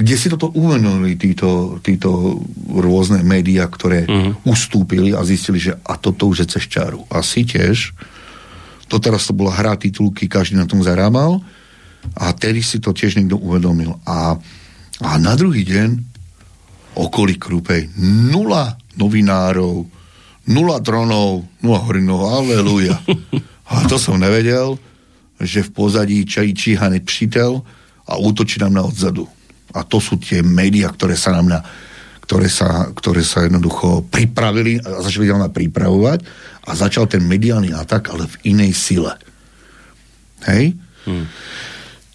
kde 0.02 0.14
si 0.18 0.26
toto 0.32 0.50
uvedomili 0.56 1.14
títo, 1.14 1.78
títo 1.78 2.40
rôzne 2.74 3.22
médiá, 3.22 3.68
ktoré 3.70 4.08
uh-huh. 4.08 4.34
ustúpili 4.48 5.14
a 5.14 5.22
zistili, 5.22 5.62
že 5.62 5.78
a 5.84 5.94
toto 6.00 6.26
už 6.26 6.42
je 6.42 6.58
cez 6.58 6.64
čáru. 6.66 7.06
Asi 7.06 7.46
tiež. 7.46 7.94
To 8.90 8.98
teraz 8.98 9.30
to 9.30 9.36
bola 9.36 9.54
hra 9.54 9.78
titulky, 9.78 10.26
každý 10.26 10.58
na 10.58 10.66
tom 10.66 10.82
zarábal 10.82 11.38
a 12.18 12.34
tedy 12.34 12.66
si 12.66 12.82
to 12.82 12.90
tiež 12.90 13.14
niekto 13.14 13.38
uvedomil. 13.38 13.94
A, 14.02 14.34
a 15.06 15.10
na 15.22 15.38
druhý 15.38 15.62
deň 15.62 15.90
okolí 16.98 17.38
Krupej 17.38 17.94
nula 17.96 18.81
novinárov, 18.96 19.86
nula 20.46 20.78
dronov, 20.82 21.46
nula 21.62 21.80
horinov, 21.82 22.26
aleluja. 22.26 22.98
A 23.72 23.88
to 23.88 23.96
som 23.96 24.20
nevedel, 24.20 24.76
že 25.40 25.64
v 25.64 25.70
pozadí 25.70 26.22
čají 26.26 26.54
číhaný 26.54 27.00
přítel 27.00 27.62
a 28.06 28.18
útočí 28.18 28.60
nám 28.60 28.74
na 28.74 28.82
odzadu. 28.84 29.26
A 29.72 29.82
to 29.86 30.02
sú 30.02 30.20
tie 30.20 30.44
médiá, 30.44 30.92
ktoré 30.92 31.16
sa 31.16 31.32
nám 31.32 31.48
na 31.48 31.60
ktoré 32.22 32.48
sa, 32.48 32.88
ktoré 32.94 33.20
sa 33.26 33.44
jednoducho 33.44 34.06
pripravili 34.08 34.80
a 34.80 35.04
začali 35.04 35.28
na 35.28 35.52
pripravovať 35.52 36.24
a 36.64 36.70
začal 36.72 37.10
ten 37.10 37.20
mediálny 37.26 37.74
atak, 37.74 38.08
ale 38.08 38.24
v 38.24 38.56
inej 38.56 38.72
sile. 38.72 39.12
Hej? 40.48 40.72
Hmm. 41.04 41.26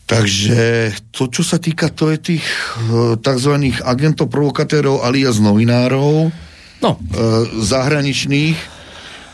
Takže 0.08 0.95
to, 1.12 1.28
čo 1.28 1.44
sa 1.44 1.60
týka 1.60 1.91
to 1.91 2.08
je 2.16 2.18
tých 2.34 2.45
uh, 2.88 3.20
tzv. 3.20 3.76
agentov, 3.84 4.32
provokatérov 4.32 5.04
alias 5.04 5.38
novinárov, 5.44 6.32
no. 6.84 6.98
uh, 6.98 7.45
zahraničných, 7.62 8.58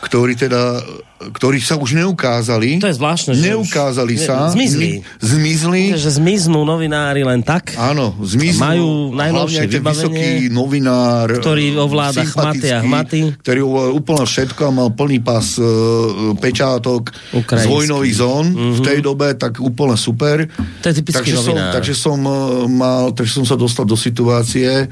ktorí 0.04 0.36
teda 0.36 0.84
ktorí 1.32 1.62
sa 1.62 1.80
už 1.80 1.96
neukázali. 1.96 2.82
To 2.82 2.90
je 2.90 2.96
zvláštne. 2.98 3.32
Že 3.38 3.56
neukázali 3.56 4.14
už, 4.18 4.24
sa. 4.26 4.52
Zmizli. 4.52 5.00
Zmizli. 5.22 5.82
Že 5.96 6.10
zmiznú 6.20 6.66
novinári 6.66 7.24
len 7.24 7.40
tak. 7.40 7.72
Áno, 7.80 8.12
zmiznú. 8.20 8.60
Majú 8.60 8.88
najnovšie 9.16 9.64
vybavenie. 9.70 9.94
vysoký 9.94 10.28
novinár. 10.52 11.28
Ktorý 11.40 11.78
ovláda 11.80 12.26
chmaty 12.26 12.68
a 12.68 12.84
hmaty. 12.84 13.20
Ktorý 13.40 13.60
ovláda 13.64 13.90
úplne 13.96 14.24
všetko 14.28 14.60
a 14.68 14.70
mal 14.74 14.88
plný 14.92 15.18
pas 15.24 15.46
uh, 15.56 16.34
pečátok 16.36 17.14
Ukrajinský. 17.32 17.64
z 17.64 17.72
vojnových 17.72 18.16
zón 18.18 18.46
mm-hmm. 18.52 18.74
v 18.74 18.80
tej 18.84 18.98
dobe, 19.00 19.28
tak 19.38 19.62
úplne 19.62 19.96
super. 19.96 20.44
To 20.82 20.86
je 20.90 20.94
typický 21.00 21.32
takže 21.32 21.34
novinár. 21.40 21.70
Som, 21.70 21.74
takže 21.80 21.94
som 21.94 22.18
uh, 22.20 22.34
mal, 22.68 23.02
takže 23.16 23.32
som 23.40 23.46
sa 23.48 23.56
dostal 23.56 23.88
do 23.88 23.96
situácie, 23.96 24.90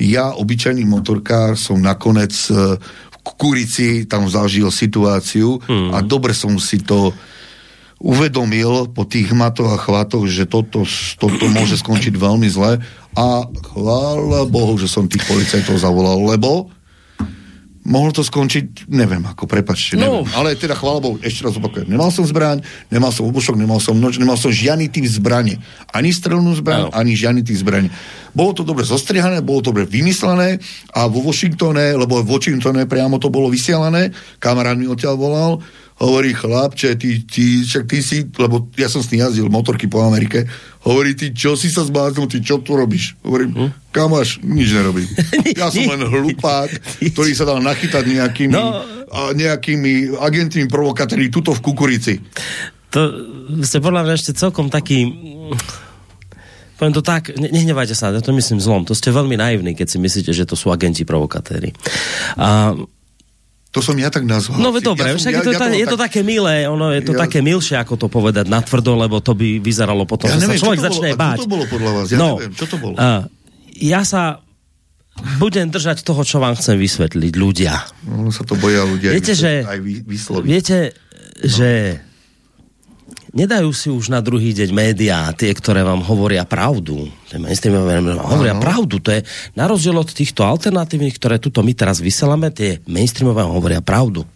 ja, 0.00 0.32
obyčajný 0.32 0.88
motorkár, 0.88 1.54
som 1.60 1.76
nakoniec 1.78 2.32
uh, 2.48 2.80
Kurici 3.20 4.08
tam 4.08 4.26
zažil 4.26 4.72
situáciu 4.72 5.60
hmm. 5.60 5.96
a 5.96 6.00
dobre 6.00 6.32
som 6.32 6.56
si 6.56 6.80
to 6.80 7.12
uvedomil 8.00 8.88
po 8.96 9.04
tých 9.04 9.28
matoch 9.36 9.76
a 9.76 9.80
chvatoch, 9.80 10.24
že 10.24 10.48
toto, 10.48 10.88
toto 11.20 11.44
môže 11.52 11.76
skončiť 11.76 12.16
veľmi 12.16 12.48
zle 12.48 12.80
a 13.12 13.26
chvála 13.44 14.48
Bohu, 14.48 14.80
že 14.80 14.88
som 14.88 15.04
tých 15.04 15.24
policajtov 15.28 15.76
zavolal, 15.76 16.16
lebo 16.24 16.72
mohlo 17.80 18.12
to 18.12 18.20
skončiť, 18.20 18.90
neviem 18.92 19.24
ako, 19.24 19.48
prepačte, 19.48 19.96
no. 19.96 20.04
neviem. 20.04 20.26
Ale 20.36 20.52
teda 20.56 20.76
chvála 20.76 21.00
Bohu, 21.00 21.16
ešte 21.24 21.48
raz 21.48 21.56
opakujem, 21.56 21.88
nemal 21.88 22.12
som 22.12 22.28
zbraň, 22.28 22.60
nemal 22.92 23.08
som 23.08 23.24
obušok, 23.24 23.56
nemal 23.56 23.80
som 23.80 23.96
noč, 23.96 24.20
nemal 24.20 24.36
som 24.36 24.52
žiadny 24.52 24.92
typ 24.92 25.08
zbrane. 25.08 25.56
Ani 25.90 26.12
strelnú 26.12 26.52
zbraň, 26.60 26.88
no. 26.88 26.92
ani 26.92 27.16
žiadny 27.16 27.40
typ 27.40 27.56
zbrane. 27.56 27.88
Bolo 28.36 28.52
to 28.54 28.62
dobre 28.62 28.84
zostrihané, 28.84 29.40
bolo 29.40 29.64
to 29.64 29.72
dobre 29.72 29.88
vymyslené 29.88 30.60
a 30.92 31.08
vo 31.08 31.24
Washingtone, 31.24 31.96
lebo 31.96 32.20
v 32.20 32.30
Washingtone 32.30 32.84
priamo 32.84 33.16
to 33.16 33.32
bolo 33.32 33.50
vysielané, 33.50 34.12
kamarát 34.38 34.76
mi 34.76 34.86
odtiaľ 34.86 35.16
volal, 35.16 35.52
hovorí 36.00 36.32
chlapče, 36.32 36.96
ty, 36.96 37.20
ty, 37.28 37.60
však 37.60 37.84
ty 37.84 38.00
si, 38.00 38.24
lebo 38.40 38.72
ja 38.80 38.88
som 38.88 39.04
s 39.04 39.12
tým 39.12 39.20
jazdil 39.20 39.52
motorky 39.52 39.84
po 39.84 40.00
Amerike, 40.00 40.48
hovorí, 40.88 41.12
ty 41.12 41.36
čo 41.36 41.60
si 41.60 41.68
sa 41.68 41.84
zbláznil, 41.84 42.24
ty 42.24 42.40
čo 42.40 42.64
tu 42.64 42.72
robíš? 42.72 43.20
Hovorím, 43.20 43.52
hm? 43.52 43.70
kamáš, 43.92 44.40
nič 44.40 44.72
nerobím. 44.72 45.08
Ja 45.60 45.68
som 45.68 45.84
len 45.84 46.08
hlupák, 46.08 46.72
ktorý 47.12 47.36
sa 47.36 47.44
dal 47.44 47.60
nachytať 47.60 48.04
nejakými, 48.08 48.54
no. 48.56 48.80
a 49.12 49.36
nejakými 49.36 50.16
agentmi 50.16 50.64
provokatéri 50.72 51.28
tuto 51.28 51.52
v 51.52 51.60
kukurici. 51.60 52.16
To 52.96 53.00
ste 53.60 53.84
podľa 53.84 54.08
mňa 54.08 54.14
ešte 54.16 54.32
celkom 54.32 54.72
taký 54.72 55.04
poviem 56.80 56.96
to 56.96 57.04
tak, 57.04 57.28
ne, 57.36 57.52
nehnevajte 57.52 57.92
sa, 57.92 58.08
ja 58.08 58.24
to 58.24 58.32
myslím 58.32 58.56
zlom, 58.56 58.88
to 58.88 58.96
ste 58.96 59.12
veľmi 59.12 59.36
naivní, 59.36 59.76
keď 59.76 59.84
si 59.84 59.98
myslíte, 60.00 60.32
že 60.32 60.48
to 60.48 60.56
sú 60.56 60.72
agenti 60.72 61.04
provokatéri. 61.04 61.76
A 62.40 62.72
to 63.70 63.78
som 63.78 63.94
ja 63.94 64.10
tak 64.10 64.26
nazval. 64.26 64.58
No 64.58 64.74
dobre, 64.82 65.14
ja 65.14 65.14
som, 65.14 65.30
ja, 65.30 65.46
to, 65.46 65.54
ja, 65.54 65.70
je, 65.70 65.86
to 65.86 65.94
tak... 65.94 66.10
také 66.10 66.26
milé, 66.26 66.66
ono 66.66 66.90
je 66.90 67.06
to 67.06 67.14
ja... 67.14 67.22
také 67.22 67.38
milšie, 67.38 67.78
ako 67.78 67.94
to 67.94 68.06
povedať 68.10 68.50
natvrdo, 68.50 68.98
lebo 68.98 69.22
to 69.22 69.30
by 69.38 69.62
vyzeralo 69.62 70.02
potom, 70.10 70.26
ja 70.26 70.34
že 70.34 70.42
neviem, 70.42 70.58
sa 70.58 70.62
človek 70.66 70.80
začne 70.90 71.10
bolo, 71.14 71.22
báť. 71.22 71.38
Čo 71.38 71.46
to 71.46 71.52
bolo 71.54 71.64
podľa 71.70 71.90
vás? 71.94 72.06
Ja 72.10 72.18
no, 72.18 72.30
neviem, 72.34 72.54
čo 72.58 72.66
to 72.66 72.76
bolo? 72.82 72.94
Uh, 72.98 73.22
ja 73.78 74.02
sa 74.02 74.42
budem 75.38 75.70
držať 75.70 76.02
toho, 76.02 76.22
čo 76.26 76.42
vám 76.42 76.58
chcem 76.58 76.74
vysvetliť, 76.82 77.32
ľudia. 77.38 77.74
No, 78.10 78.34
sa 78.34 78.42
to 78.42 78.58
boja 78.58 78.82
ľudia 78.82 79.14
viete, 79.14 79.38
že, 79.38 79.62
aj 79.62 79.78
vysloviť. 80.02 80.46
Viete, 80.50 80.78
že 81.38 82.02
nedajú 83.30 83.70
si 83.70 83.88
už 83.90 84.10
na 84.10 84.18
druhý 84.18 84.50
deň 84.54 84.70
médiá, 84.74 85.30
tie, 85.34 85.50
ktoré 85.54 85.86
vám 85.86 86.02
hovoria 86.02 86.42
pravdu. 86.42 87.10
Tie 87.30 87.38
mainstreamové 87.38 88.02
hovoria 88.18 88.54
Aha. 88.58 88.62
pravdu. 88.62 88.98
To 89.02 89.10
je 89.14 89.20
na 89.54 89.70
rozdiel 89.70 89.94
od 89.94 90.10
týchto 90.10 90.42
alternatívnych, 90.42 91.16
ktoré 91.16 91.38
tuto 91.38 91.62
my 91.62 91.72
teraz 91.74 92.02
vysielame, 92.02 92.50
tie 92.50 92.82
mainstreamové 92.90 93.46
vám 93.46 93.54
hovoria 93.54 93.80
pravdu. 93.82 94.26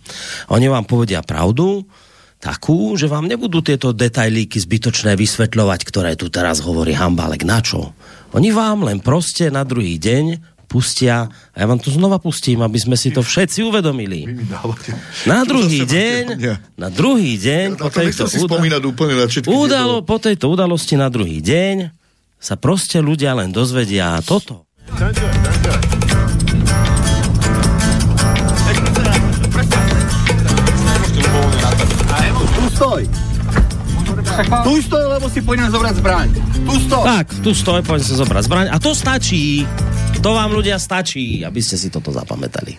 Oni 0.50 0.66
vám 0.70 0.86
povedia 0.86 1.20
pravdu, 1.26 1.82
takú, 2.38 2.92
že 2.94 3.08
vám 3.08 3.24
nebudú 3.24 3.64
tieto 3.64 3.96
detailíky 3.96 4.60
zbytočné 4.60 5.16
vysvetľovať, 5.16 5.80
ktoré 5.88 6.12
tu 6.14 6.28
teraz 6.28 6.60
hovorí 6.60 6.92
Hambalek. 6.92 7.48
Na 7.48 7.64
čo? 7.64 7.96
Oni 8.36 8.52
vám 8.52 8.84
len 8.84 9.00
proste 9.00 9.48
na 9.48 9.64
druhý 9.64 9.96
deň 9.96 10.53
pustia, 10.64 11.28
a 11.28 11.56
ja 11.56 11.66
vám 11.68 11.78
to 11.78 11.92
znova 11.92 12.18
pustím, 12.18 12.64
aby 12.64 12.80
sme 12.80 12.96
si 12.96 13.12
to 13.12 13.20
všetci 13.22 13.62
uvedomili. 13.62 14.26
Na 15.28 15.44
druhý 15.44 15.84
deň, 15.84 16.24
na 16.74 16.88
druhý 16.90 17.38
deň, 17.38 17.78
po 17.78 17.92
tejto, 17.92 18.24
udalo, 19.52 20.02
po 20.02 20.16
tejto 20.18 20.50
udalosti 20.50 20.98
na 20.98 21.12
druhý 21.12 21.38
deň 21.44 21.92
sa 22.40 22.60
proste 22.60 23.00
ľudia 23.00 23.32
len 23.32 23.52
dozvedia 23.54 24.20
toto. 24.24 24.68
Tu 32.54 32.64
stoj! 32.74 33.02
Tu 34.44 34.72
stoj, 34.82 35.04
lebo 35.14 35.26
si 35.30 35.40
poďme 35.40 35.70
zobrať 35.70 35.94
zbraň. 36.02 36.28
Tu 36.68 36.74
stoj! 36.84 37.04
Tak, 37.06 37.26
tu 37.40 37.50
stoj, 37.54 37.80
poďme 37.86 38.04
si 38.04 38.14
zobrať 38.18 38.42
zbraň. 38.44 38.66
A 38.74 38.76
to 38.82 38.90
stačí. 38.92 39.62
To 40.24 40.32
vám 40.32 40.56
ľudia 40.56 40.80
stačí, 40.80 41.44
aby 41.44 41.60
ste 41.60 41.76
si 41.76 41.92
toto 41.92 42.09
zapamätali. 42.09 42.72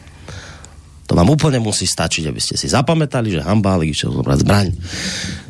To 1.05 1.13
vám 1.13 1.29
úplne 1.29 1.61
musí 1.61 1.85
stačiť, 1.85 2.25
aby 2.25 2.41
ste 2.41 2.57
si 2.57 2.65
zapamätali, 2.65 3.37
že 3.37 3.45
Hambálek 3.45 3.93
išiel 3.93 4.17
zobrať 4.17 4.37
zbraň. 4.41 4.67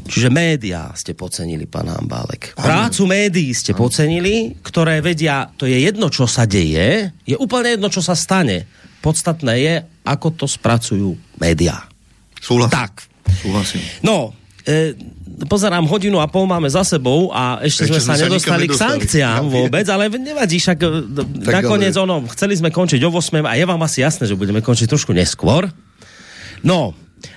Čiže 0.04 0.28
médiá 0.28 0.92
ste 1.00 1.16
pocenili, 1.16 1.64
pán 1.64 1.88
Hambálek. 1.88 2.60
Prácu 2.60 3.08
médií 3.08 3.56
ste 3.56 3.72
pocenili, 3.72 4.60
ktoré 4.60 5.00
vedia, 5.00 5.48
to 5.56 5.64
je 5.64 5.80
jedno, 5.80 6.12
čo 6.12 6.28
sa 6.28 6.44
deje, 6.44 7.16
je 7.24 7.36
úplne 7.40 7.80
jedno, 7.80 7.88
čo 7.88 8.04
sa 8.04 8.12
stane. 8.12 8.68
Podstatné 9.00 9.54
je, 9.64 9.74
ako 10.04 10.36
to 10.36 10.52
spracujú 10.52 11.16
médiá. 11.40 11.88
Súhlasím. 12.44 12.76
Tak. 12.76 12.94
Súhlasím. 13.40 13.80
No, 14.04 14.36
e, 14.68 14.92
pozerám, 15.44 15.84
hodinu 15.84 16.24
a 16.24 16.32
pol 16.32 16.48
máme 16.48 16.72
za 16.72 16.88
sebou 16.88 17.36
a 17.36 17.60
ešte, 17.60 17.92
ešte 17.92 18.00
sme 18.00 18.02
sa 18.02 18.16
nedostali 18.16 18.66
k 18.72 18.76
sankciám 18.80 19.44
ja, 19.44 19.52
vôbec, 19.52 19.84
ale 19.92 20.08
nevadí, 20.16 20.64
však 20.64 20.80
e, 20.80 20.88
nakoniec 21.52 21.92
ono, 22.00 22.24
chceli 22.32 22.56
sme 22.56 22.72
končiť 22.72 23.04
o 23.04 23.12
8 23.12 23.44
a 23.44 23.54
je 23.60 23.66
vám 23.68 23.82
asi 23.84 24.00
jasné, 24.00 24.24
že 24.32 24.40
budeme 24.40 24.64
končiť 24.64 24.88
trošku 24.88 25.12
neskôr. 25.12 25.68
No, 26.64 26.96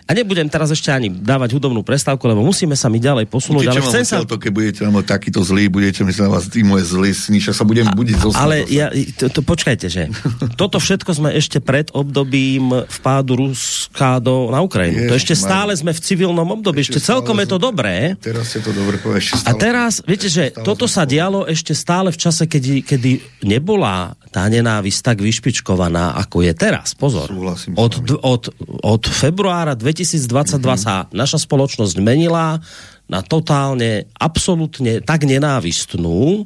A 0.09 0.17
nebudem 0.17 0.49
teraz 0.49 0.73
ešte 0.73 0.89
ani 0.89 1.13
dávať 1.13 1.61
hudobnú 1.61 1.85
prestávku, 1.85 2.25
lebo 2.25 2.41
musíme 2.41 2.73
sa 2.73 2.89
mi 2.89 2.97
ďalej 2.97 3.29
posunúť. 3.29 3.69
Ale 3.69 3.85
chcem 3.85 4.09
sa... 4.09 4.25
to, 4.25 4.41
keď 4.41 4.51
budete 4.57 4.81
mať 4.89 5.05
takýto 5.05 5.45
zlý, 5.45 5.69
budete 5.69 6.01
myslieť 6.01 6.25
na 6.25 6.33
vás, 6.33 6.49
ty 6.49 6.65
moje 6.65 6.89
zlý 6.89 7.13
sny, 7.13 7.45
sa 7.45 7.61
budem 7.61 7.85
budiť 7.93 8.17
zo 8.17 8.33
Ale 8.33 8.65
ja, 8.73 8.89
to, 8.89 9.29
to, 9.29 9.45
počkajte, 9.45 9.93
že 9.93 10.09
toto 10.57 10.81
všetko 10.81 11.13
sme 11.13 11.37
ešte 11.37 11.61
pred 11.61 11.93
obdobím 11.93 12.89
vpádu 12.89 13.37
Ruska 13.37 14.17
do, 14.25 14.49
na 14.49 14.65
Ukrajinu. 14.65 15.05
Jež, 15.05 15.09
to 15.13 15.15
ešte 15.21 15.35
stále 15.37 15.77
sme 15.77 15.93
v 15.93 16.01
civilnom 16.01 16.49
období, 16.57 16.81
ešte, 16.81 17.05
ešte 17.05 17.13
celkom 17.13 17.37
je 17.45 17.49
to 17.53 17.59
dobré. 17.61 18.17
Teraz 18.17 18.49
je 18.57 18.65
to 18.65 18.73
dobre 18.73 18.97
povedať. 18.97 19.45
A 19.45 19.53
teraz, 19.61 20.01
viete, 20.09 20.33
že 20.33 20.57
toto 20.57 20.89
sa 20.89 21.05
dialo 21.05 21.45
ešte 21.45 21.77
stále 21.77 22.09
v 22.09 22.17
čase, 22.17 22.49
kedy, 22.49 22.81
kedy 22.81 23.45
nebola 23.45 24.17
tá 24.33 24.45
nenávisť 24.49 25.01
tak 25.05 25.19
vyšpičkovaná, 25.21 26.17
ako 26.17 26.45
je 26.45 26.53
teraz. 26.57 26.93
Pozor. 26.97 27.29
Od, 27.77 27.93
od, 28.25 28.43
od 28.85 29.03
februára 29.05 29.73
2022 29.99 30.63
mm-hmm. 30.63 30.79
sa 30.79 31.11
naša 31.11 31.43
spoločnosť 31.43 31.97
menila 31.99 32.63
na 33.09 33.25
totálne, 33.25 34.07
absolútne 34.21 35.01
tak 35.01 35.25
nenávistnú, 35.25 36.45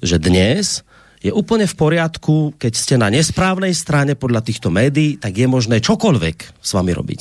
že 0.00 0.16
dnes 0.22 0.86
je 1.18 1.34
úplne 1.34 1.66
v 1.66 1.74
poriadku, 1.74 2.54
keď 2.54 2.72
ste 2.78 2.94
na 2.94 3.10
nesprávnej 3.10 3.74
strane 3.74 4.14
podľa 4.14 4.46
týchto 4.46 4.70
médií, 4.70 5.18
tak 5.18 5.34
je 5.34 5.50
možné 5.50 5.82
čokoľvek 5.82 6.62
s 6.62 6.70
vami 6.70 6.94
robiť. 6.94 7.20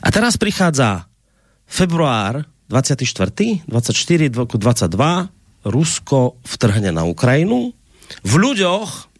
A 0.00 0.08
teraz 0.08 0.40
prichádza 0.40 1.04
február 1.68 2.48
24., 2.72 3.68
24, 3.68 4.32
22, 4.32 5.68
Rusko 5.68 6.40
vtrhne 6.44 6.92
na 6.92 7.04
Ukrajinu. 7.04 7.76
V 8.24 8.32
ľuďoch 8.36 9.12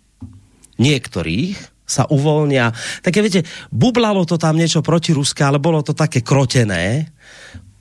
niektorých 0.80 1.73
sa 1.85 2.09
uvoľnia. 2.09 2.73
Také 3.05 3.20
viete, 3.20 3.44
bublalo 3.69 4.24
to 4.24 4.40
tam 4.40 4.56
niečo 4.56 4.81
proti 4.81 5.12
Ruska, 5.12 5.52
ale 5.52 5.61
bolo 5.61 5.85
to 5.85 5.93
také 5.93 6.24
krotené. 6.24 7.12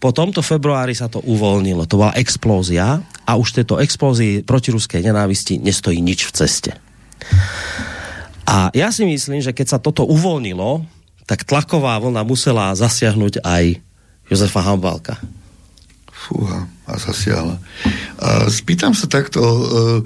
Po 0.04 0.12
tomto 0.12 0.44
februári 0.44 0.92
sa 0.92 1.08
to 1.08 1.24
uvoľnilo. 1.24 1.88
To 1.88 2.04
bola 2.04 2.20
explózia 2.20 3.00
a 3.24 3.32
už 3.40 3.64
tejto 3.64 3.80
explózii 3.80 4.44
proti 4.44 4.76
ruskej 4.76 5.00
nenávisti 5.00 5.64
nestojí 5.64 6.04
nič 6.04 6.28
v 6.28 6.36
ceste. 6.36 6.72
A 8.44 8.68
ja 8.76 8.92
si 8.92 9.08
myslím, 9.08 9.40
že 9.40 9.56
keď 9.56 9.68
sa 9.72 9.80
toto 9.80 10.04
uvoľnilo, 10.04 10.84
tak 11.24 11.48
tlaková 11.48 11.96
vlna 12.04 12.28
musela 12.28 12.76
zasiahnuť 12.76 13.40
aj 13.40 13.80
Jozefa 14.28 14.60
Hambalka. 14.60 15.16
Fúha, 16.12 16.68
a 16.84 16.94
zasiahla. 17.00 17.56
A 18.20 18.52
spýtam 18.52 18.92
sa 18.92 19.08
takto, 19.08 19.40
uh, 19.40 20.00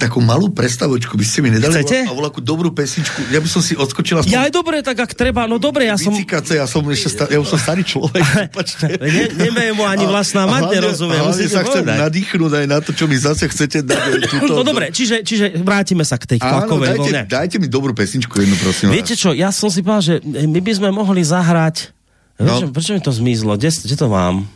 takú 0.00 0.24
malú 0.24 0.48
predstavočku 0.48 1.12
by 1.18 1.26
ste 1.26 1.44
mi 1.44 1.52
nedali 1.52 1.84
Chcete? 1.84 2.08
a 2.08 2.12
voľakú 2.14 2.40
dobrú 2.40 2.72
pesničku. 2.72 3.28
Ja 3.28 3.42
by 3.42 3.48
som 3.50 3.60
si 3.60 3.76
odskočila. 3.76 4.24
Ja 4.24 4.48
aj 4.48 4.52
dobre, 4.54 4.80
tak 4.80 4.96
ak 4.96 5.12
treba, 5.12 5.44
no 5.44 5.60
dobre, 5.60 5.84
ja 5.84 6.00
som... 6.00 6.14
Vycikace, 6.14 6.56
ja 6.56 6.64
som 6.64 6.80
ešte 6.88 7.08
sta- 7.12 7.28
ja 7.28 7.36
už 7.36 7.52
som 7.52 7.60
starý 7.60 7.84
človek. 7.84 8.22
ne, 9.02 9.24
neviem 9.36 9.76
mu 9.76 9.84
ani 9.84 10.08
vlastná 10.08 10.48
mať, 10.48 10.72
nerozumiem. 10.72 11.20
A 11.20 11.28
hlavne 11.28 11.48
sa 11.52 11.62
chcem 11.68 11.84
nadýchnuť 11.84 12.52
aj 12.64 12.66
na 12.70 12.78
to, 12.80 12.90
čo 12.96 13.04
mi 13.04 13.18
zase 13.20 13.44
chcete 13.44 13.84
dať. 13.84 14.00
Túto, 14.32 14.56
no 14.56 14.64
dobre, 14.64 14.88
čiže, 14.88 15.20
čiže 15.20 15.60
vrátime 15.60 16.06
sa 16.06 16.16
k 16.16 16.36
tej 16.36 16.38
tlakovej 16.40 16.88
dajte, 16.94 17.02
vlne. 17.04 17.22
dajte 17.28 17.56
mi 17.60 17.68
dobrú 17.68 17.92
pesničku 17.92 18.32
jednu, 18.40 18.56
prosím. 18.56 18.88
Viete 18.88 19.18
čo, 19.18 19.36
ja 19.36 19.52
som 19.52 19.68
si 19.68 19.84
povedal, 19.84 20.00
že 20.00 20.14
my 20.24 20.60
by 20.64 20.72
sme 20.72 20.88
mohli 20.94 21.20
zahrať... 21.20 21.92
No. 22.38 22.54
Prečo, 22.54 22.66
prečo 22.70 22.90
mi 22.94 23.02
to 23.02 23.10
zmizlo? 23.12 23.58
Kde, 23.58 23.68
kde 23.74 23.96
to 23.98 24.06
mám? 24.06 24.46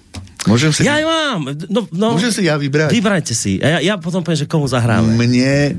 Môžem 0.47 0.75
si... 0.75 0.83
Ja 0.83 0.99
aj 0.99 1.07
mám. 1.07 1.41
No, 1.71 1.87
no, 1.95 2.19
Môžem 2.19 2.35
si 2.35 2.43
ja 2.51 2.59
vybrať. 2.59 2.91
Vybrajte 2.91 3.35
si. 3.35 3.63
A 3.63 3.79
ja, 3.79 3.95
ja 3.95 3.95
potom 3.95 4.27
poviem, 4.27 4.43
že 4.43 4.51
komu 4.51 4.67
zahráme. 4.67 5.15
Mne 5.15 5.55
e, 5.55 5.73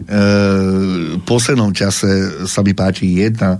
v 1.19 1.23
poslednom 1.27 1.75
čase 1.75 2.47
sa 2.47 2.63
mi 2.63 2.71
páči 2.71 3.11
jedna 3.19 3.59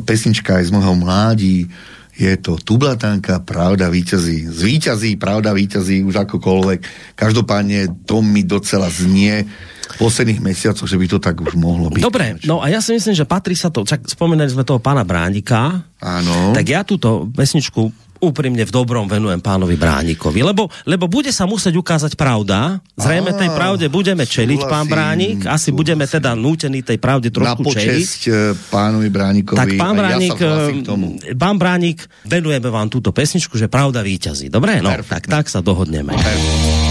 pesnička 0.00 0.56
aj 0.56 0.64
z 0.68 0.70
môjho 0.72 0.96
mládí. 0.96 1.68
Je 2.14 2.32
to 2.38 2.56
Tublatanka, 2.56 3.42
Pravda 3.44 3.90
víťazí. 3.90 4.46
Zvíťazí, 4.46 5.18
Pravda 5.20 5.52
víťazí, 5.52 6.00
už 6.06 6.24
akokoľvek. 6.24 6.80
Každopádne 7.18 8.06
to 8.08 8.22
mi 8.24 8.46
docela 8.46 8.86
znie 8.88 9.44
v 9.84 9.96
posledných 10.00 10.40
mesiacoch, 10.40 10.88
že 10.88 10.96
by 10.96 11.06
to 11.10 11.18
tak 11.20 11.36
už 11.36 11.58
mohlo 11.60 11.92
byť. 11.92 12.00
Dobre, 12.00 12.40
no 12.48 12.64
a 12.64 12.72
ja 12.72 12.80
si 12.80 12.96
myslím, 12.96 13.12
že 13.12 13.28
patrí 13.28 13.52
sa 13.52 13.68
to, 13.68 13.84
čak 13.84 14.06
spomenuli 14.08 14.48
sme 14.48 14.64
toho 14.64 14.80
pána 14.80 15.04
Bránika, 15.04 15.84
Áno. 16.00 16.56
tak 16.56 16.64
ja 16.64 16.86
túto 16.86 17.28
pesničku 17.28 18.03
úprimne 18.24 18.64
v 18.64 18.72
dobrom 18.72 19.04
venujem 19.04 19.38
pánovi 19.38 19.76
Bránikovi, 19.76 20.40
lebo, 20.40 20.72
lebo 20.88 21.04
bude 21.06 21.28
sa 21.28 21.44
musieť 21.44 21.76
ukázať 21.76 22.16
pravda. 22.16 22.80
Zrejme 22.96 23.36
tej 23.36 23.50
pravde 23.52 23.86
budeme 23.92 24.24
čeliť, 24.24 24.60
pán 24.64 24.88
Bránik. 24.88 25.44
Asi 25.44 25.68
súhlasím. 25.68 25.76
budeme 25.76 26.04
teda 26.08 26.32
nútení 26.32 26.80
tej 26.80 26.96
pravde 26.96 27.28
trošku 27.28 27.60
Na 27.60 27.68
počesť 27.68 28.20
čeliť. 28.24 28.72
pánovi 28.72 29.08
Bránikovi. 29.12 29.58
Tak 29.60 29.68
pán 29.76 29.94
Bránik, 29.94 30.36
ja 30.40 30.72
tomu. 30.82 31.20
pán 31.36 31.56
Bránik, 31.60 32.08
venujeme 32.24 32.68
vám 32.72 32.88
túto 32.88 33.12
pesničku, 33.12 33.60
že 33.60 33.68
pravda 33.68 34.00
víťazí. 34.00 34.48
Dobre? 34.48 34.80
No, 34.80 34.90
tak, 35.04 35.28
tak 35.28 35.46
sa 35.52 35.60
dohodneme. 35.60 36.16
Perfect. 36.16 36.83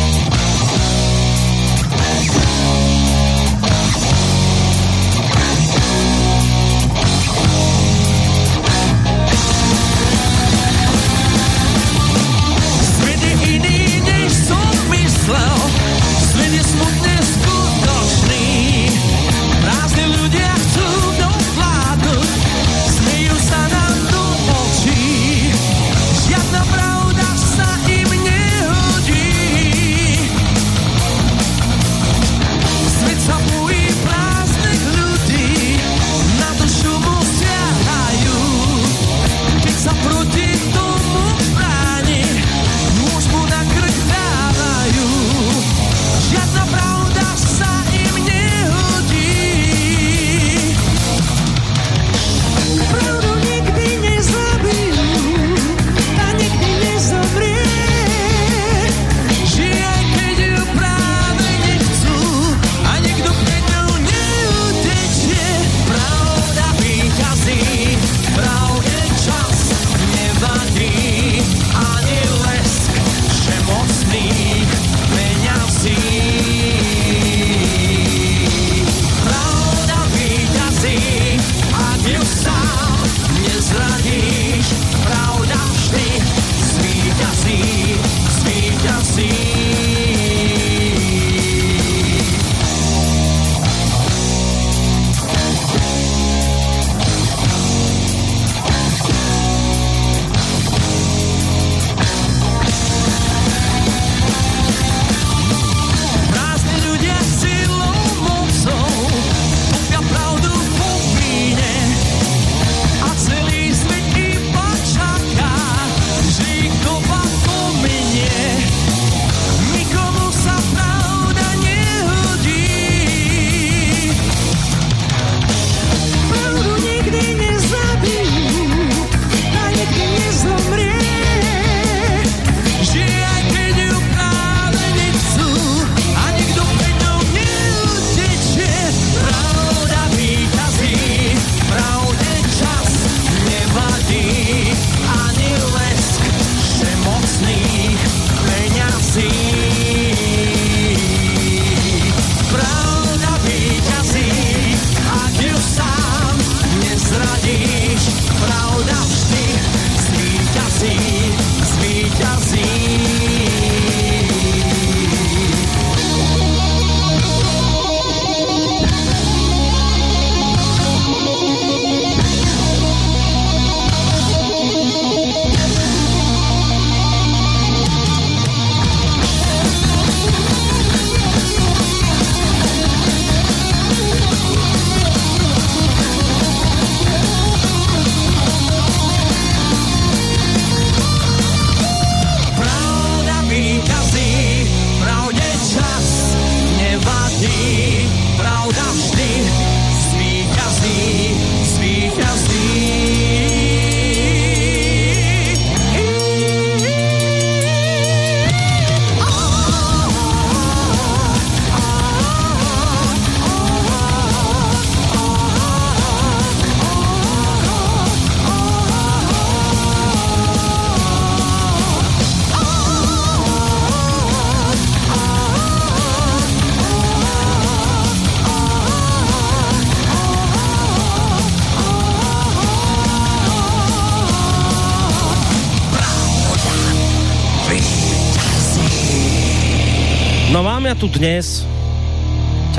Tu 241.03 241.19
dnes 241.19 241.67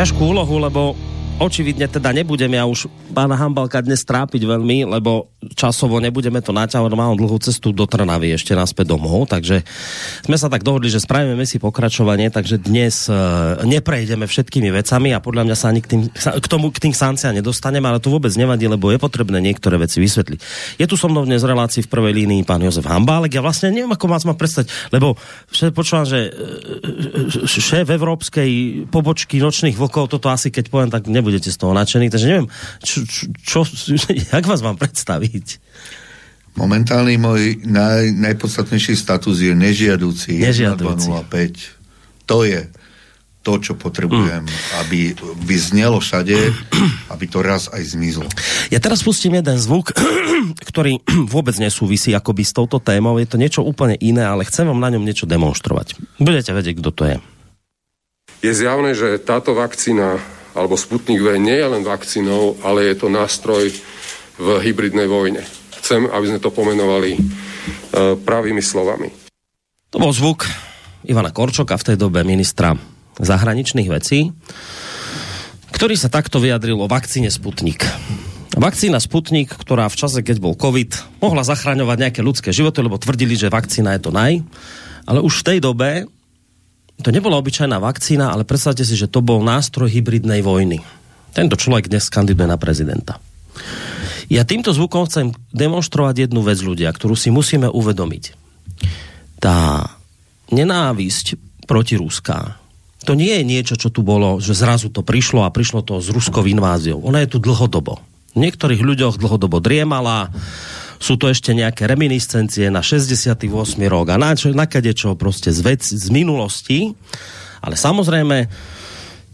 ťažkú 0.01 0.33
úlohu, 0.33 0.57
lebo 0.57 0.97
očividne 1.37 1.85
teda 1.85 2.09
nebudem 2.09 2.57
ja 2.57 2.65
už 2.65 2.89
pána 3.13 3.37
Hambalka 3.37 3.85
dnes 3.85 4.01
trápiť 4.01 4.49
veľmi, 4.49 4.89
lebo 4.89 5.29
časovo 5.55 6.03
nebudeme 6.03 6.43
to 6.43 6.51
naťahovať, 6.51 6.91
mám 6.93 7.17
dlhú 7.17 7.39
cestu 7.39 7.71
do 7.71 7.87
Trnavy 7.87 8.35
ešte 8.35 8.53
naspäť 8.53 8.93
domov, 8.95 9.31
takže 9.31 9.63
sme 10.27 10.37
sa 10.37 10.51
tak 10.51 10.67
dohodli, 10.67 10.91
že 10.91 11.01
spravíme 11.01 11.47
si 11.47 11.63
pokračovanie, 11.63 12.29
takže 12.29 12.59
dnes 12.59 13.07
e, 13.07 13.15
neprejdeme 13.63 14.27
všetkými 14.27 14.75
vecami 14.75 15.15
a 15.15 15.23
podľa 15.23 15.43
mňa 15.47 15.57
sa 15.57 15.71
ani 15.71 15.81
k, 15.81 15.89
tým, 15.95 16.01
k 16.11 16.47
tomu 16.51 16.75
k 16.75 16.83
tým 16.83 16.95
sankciám 16.95 17.39
nedostaneme, 17.39 17.87
ale 17.87 18.03
to 18.03 18.11
vôbec 18.11 18.35
nevadí, 18.35 18.67
lebo 18.67 18.91
je 18.91 18.99
potrebné 18.99 19.39
niektoré 19.39 19.79
veci 19.79 20.03
vysvetliť. 20.03 20.39
Je 20.83 20.87
tu 20.91 20.99
so 20.99 21.07
mnou 21.07 21.23
dnes 21.25 21.41
v 21.41 21.51
relácii 21.55 21.87
v 21.87 21.91
prvej 21.91 22.13
línii 22.25 22.43
pán 22.43 22.61
Jozef 22.61 22.85
Hambálek, 22.85 23.39
ja 23.39 23.43
vlastne 23.43 23.71
neviem, 23.71 23.95
ako 23.95 24.11
vás 24.11 24.27
má 24.27 24.35
predstať, 24.35 24.69
lebo 24.91 25.15
počúvam, 25.73 26.05
že 26.05 26.29
e, 26.29 27.47
e, 27.47 27.47
šéf 27.47 27.87
európskej 27.87 28.51
pobočky 28.91 29.39
nočných 29.39 29.79
vlkov, 29.79 30.11
toto 30.11 30.29
asi 30.29 30.51
keď 30.51 30.69
poviem, 30.69 30.91
tak 30.91 31.07
nebudete 31.07 31.49
z 31.49 31.57
toho 31.57 31.73
nadšení, 31.77 32.11
takže 32.11 32.27
neviem, 32.27 32.49
čo, 32.83 33.07
čo, 33.07 33.29
čo, 33.39 33.59
jak 34.35 34.45
vás 34.45 34.61
mám 34.61 34.77
predstaviť? 34.81 35.44
Momentálny 36.55 37.19
môj 37.19 37.67
naj, 37.67 38.15
najpodstatnejší 38.15 38.95
status 38.95 39.43
je 39.43 39.51
nežiaducí. 39.59 40.39
Nežiaducí. 40.39 41.11
1205. 41.11 42.31
To 42.31 42.47
je 42.47 42.71
to, 43.45 43.61
čo 43.61 43.77
potrebujem, 43.77 44.49
mm. 44.49 44.81
aby 44.87 45.13
vyznelo 45.45 46.01
všade, 46.01 46.33
aby 47.13 47.25
to 47.29 47.45
raz 47.45 47.69
aj 47.69 47.83
zmizlo. 47.93 48.25
Ja 48.73 48.81
teraz 48.81 49.05
pustím 49.05 49.37
jeden 49.37 49.61
zvuk, 49.61 49.93
ktorý 50.73 51.05
vôbec 51.35 51.59
nesúvisí 51.61 52.17
akoby 52.17 52.43
s 52.47 52.57
touto 52.57 52.81
témou. 52.81 53.21
Je 53.21 53.29
to 53.29 53.37
niečo 53.37 53.61
úplne 53.61 54.01
iné, 54.01 54.25
ale 54.25 54.49
chcem 54.49 54.65
vám 54.65 54.81
na 54.81 54.89
ňom 54.97 55.05
niečo 55.05 55.29
demonstrovať. 55.29 56.01
Budete 56.17 56.57
vedieť, 56.57 56.81
kto 56.81 56.91
to 56.91 57.03
je. 57.05 57.17
Je 58.41 58.53
zjavné, 58.57 58.97
že 58.97 59.21
táto 59.21 59.53
vakcína 59.53 60.23
alebo 60.55 60.79
Sputnik 60.79 61.19
V 61.19 61.35
nie 61.37 61.59
je 61.59 61.67
len 61.67 61.83
vakcínou, 61.83 62.57
ale 62.63 62.87
je 62.89 62.95
to 62.97 63.11
nástroj 63.11 63.75
v 64.39 64.49
hybridnej 64.63 65.07
vojne. 65.07 65.43
Chcem, 65.85 66.09
aby 66.09 66.27
sme 66.33 66.41
to 66.41 66.51
pomenovali 66.51 67.17
e, 67.17 67.21
pravými 68.19 68.65
slovami. 68.65 69.13
To 69.95 70.03
bol 70.03 70.11
zvuk 70.11 70.49
Ivana 71.05 71.31
Korčoka, 71.31 71.77
v 71.77 71.87
tej 71.93 71.97
dobe 72.01 72.25
ministra 72.25 72.75
zahraničných 73.21 73.89
vecí, 73.93 74.33
ktorý 75.71 75.95
sa 75.95 76.11
takto 76.11 76.41
vyjadril 76.41 76.81
o 76.81 76.91
vakcíne 76.91 77.29
Sputnik. 77.29 77.85
Vakcína 78.55 79.03
Sputnik, 79.03 79.51
ktorá 79.51 79.91
v 79.91 79.99
čase, 79.99 80.23
keď 80.23 80.39
bol 80.39 80.55
COVID, 80.55 81.21
mohla 81.21 81.43
zachraňovať 81.43 81.97
nejaké 81.99 82.21
ľudské 82.23 82.51
životy, 82.55 82.81
lebo 82.81 82.99
tvrdili, 82.99 83.35
že 83.35 83.51
vakcína 83.51 83.99
je 83.99 84.03
to 84.03 84.11
naj. 84.15 84.41
Ale 85.05 85.19
už 85.21 85.43
v 85.43 85.47
tej 85.55 85.59
dobe 85.59 86.07
to 87.03 87.11
nebola 87.11 87.37
obyčajná 87.43 87.83
vakcína, 87.83 88.31
ale 88.31 88.47
predstavte 88.47 88.87
si, 88.87 88.95
že 88.95 89.11
to 89.11 89.19
bol 89.19 89.43
nástroj 89.43 89.91
hybridnej 89.91 90.47
vojny. 90.47 90.79
Tento 91.35 91.59
človek 91.59 91.91
dnes 91.91 92.07
kandiduje 92.07 92.47
na 92.47 92.55
prezidenta. 92.55 93.19
Ja 94.33 94.47
týmto 94.49 94.73
zvukom 94.73 95.09
chcem 95.09 95.37
demonstrovať 95.53 96.29
jednu 96.29 96.41
vec 96.45 96.59
ľudia, 96.61 96.93
ktorú 96.93 97.17
si 97.17 97.29
musíme 97.29 97.69
uvedomiť. 97.69 98.25
Tá 99.41 99.91
nenávisť 100.49 101.37
proti 101.69 101.97
Ruská, 101.97 102.61
to 103.05 103.13
nie 103.13 103.37
je 103.37 103.45
niečo, 103.45 103.75
čo 103.77 103.93
tu 103.93 104.01
bolo, 104.01 104.41
že 104.41 104.57
zrazu 104.57 104.89
to 104.89 105.05
prišlo 105.05 105.45
a 105.45 105.53
prišlo 105.53 105.85
to 105.85 106.01
s 106.01 106.09
ruskou 106.09 106.41
inváziou. 106.41 107.05
Ona 107.05 107.21
je 107.23 107.37
tu 107.37 107.39
dlhodobo. 107.39 108.01
V 108.33 108.41
niektorých 108.41 108.81
ľuďoch 108.81 109.21
dlhodobo 109.21 109.61
driemala, 109.61 110.33
sú 110.97 111.21
to 111.21 111.29
ešte 111.29 111.53
nejaké 111.53 111.85
reminiscencie 111.85 112.73
na 112.73 112.81
68. 112.81 113.45
rok 113.93 114.07
a 114.09 114.17
na, 114.17 114.33
čo, 114.33 114.57
na 114.57 114.65
čo 114.65 115.13
proste 115.21 115.53
z, 115.53 115.61
vec, 115.61 115.85
z 115.85 116.09
minulosti. 116.09 116.97
Ale 117.61 117.77
samozrejme, 117.77 118.49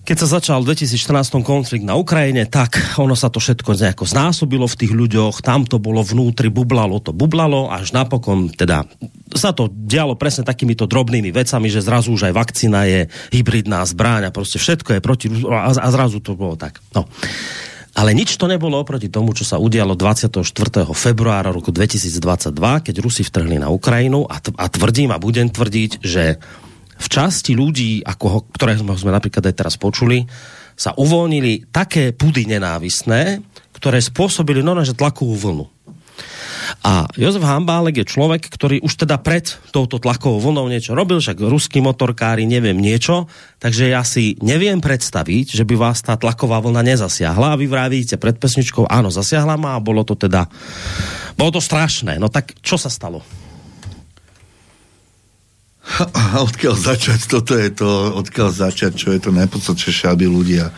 keď 0.00 0.16
sa 0.26 0.40
začal 0.40 0.64
v 0.64 0.72
2014 0.72 1.44
konflikt 1.44 1.84
na 1.84 1.94
Ukrajine, 1.94 2.48
tak 2.48 2.98
ono 2.98 3.12
sa 3.12 3.28
to 3.28 3.38
všetko 3.38 3.76
nejako 3.76 4.04
znásobilo 4.08 4.66
v 4.66 4.78
tých 4.78 4.92
ľuďoch, 4.96 5.44
tam 5.44 5.68
to 5.68 5.76
bolo 5.76 6.00
vnútri, 6.00 6.48
bublalo 6.48 6.98
to, 7.04 7.12
bublalo, 7.12 7.68
až 7.68 7.92
napokon 7.92 8.48
teda 8.50 8.88
sa 9.30 9.54
to 9.54 9.70
dialo 9.70 10.18
presne 10.18 10.42
takýmito 10.42 10.90
drobnými 10.90 11.30
vecami, 11.30 11.70
že 11.70 11.84
zrazu 11.84 12.10
už 12.10 12.30
aj 12.30 12.34
vakcína 12.34 12.80
je 12.88 13.00
hybridná 13.30 13.86
zbráň 13.86 14.30
a 14.30 14.34
proste 14.34 14.58
všetko 14.58 14.98
je 14.98 15.00
proti 15.04 15.26
a 15.46 15.88
zrazu 15.92 16.18
to 16.18 16.34
bolo 16.34 16.58
tak. 16.58 16.82
No. 16.90 17.06
Ale 17.94 18.14
nič 18.14 18.38
to 18.38 18.46
nebolo 18.46 18.78
oproti 18.78 19.10
tomu, 19.10 19.34
čo 19.34 19.42
sa 19.42 19.58
udialo 19.58 19.98
24. 19.98 20.46
februára 20.94 21.50
roku 21.50 21.74
2022, 21.74 22.54
keď 22.86 22.94
Rusi 23.02 23.26
vtrhli 23.26 23.58
na 23.58 23.66
Ukrajinu 23.70 24.30
a, 24.30 24.38
a 24.38 24.66
tvrdím 24.70 25.10
a 25.10 25.18
budem 25.18 25.50
tvrdiť, 25.50 25.90
že 25.98 26.38
v 27.00 27.06
časti 27.08 27.56
ľudí, 27.56 28.04
ako, 28.04 28.52
ktoré 28.52 28.76
sme 28.76 28.92
napríklad 29.10 29.48
aj 29.48 29.54
teraz 29.56 29.74
počuli, 29.80 30.28
sa 30.76 30.92
uvoľnili 30.96 31.72
také 31.72 32.12
pudy 32.12 32.44
nenávisné, 32.48 33.40
ktoré 33.76 34.00
spôsobili 34.00 34.60
že 34.84 34.96
tlakovú 34.96 35.36
vlnu. 35.36 35.66
A 36.86 37.10
Jozef 37.18 37.42
Hambálek 37.42 38.04
je 38.04 38.06
človek, 38.06 38.46
ktorý 38.46 38.78
už 38.80 39.04
teda 39.04 39.18
pred 39.18 39.42
touto 39.74 39.98
tlakovou 39.98 40.38
vlnou 40.38 40.70
niečo 40.70 40.94
robil, 40.94 41.18
však 41.18 41.42
ruskí 41.42 41.82
motorkári, 41.82 42.46
neviem 42.46 42.78
niečo, 42.78 43.26
takže 43.58 43.90
ja 43.90 44.06
si 44.06 44.38
neviem 44.40 44.78
predstaviť, 44.78 45.50
že 45.50 45.64
by 45.66 45.74
vás 45.74 46.00
tá 46.00 46.14
tlaková 46.14 46.62
vlna 46.62 46.86
nezasiahla 46.94 47.52
a 47.52 47.58
vy 47.58 47.66
vravíte 47.66 48.16
pred 48.16 48.38
pesničkou, 48.38 48.86
áno, 48.86 49.10
zasiahla 49.10 49.58
ma 49.58 49.76
a 49.76 49.82
bolo 49.82 50.06
to 50.06 50.14
teda, 50.14 50.46
bolo 51.34 51.50
to 51.50 51.60
strašné. 51.60 52.16
No 52.22 52.30
tak 52.30 52.54
čo 52.62 52.78
sa 52.78 52.88
stalo? 52.88 53.20
A 55.98 56.44
odkiaľ 56.46 56.76
začať? 56.78 57.26
Toto 57.26 57.58
je 57.58 57.70
to, 57.74 58.14
odkiaľ 58.14 58.54
začať, 58.54 58.92
čo 58.94 59.08
je 59.10 59.20
to 59.20 59.34
najpodstatnejšie, 59.34 60.06
aby 60.06 60.30
ľudia 60.30 60.70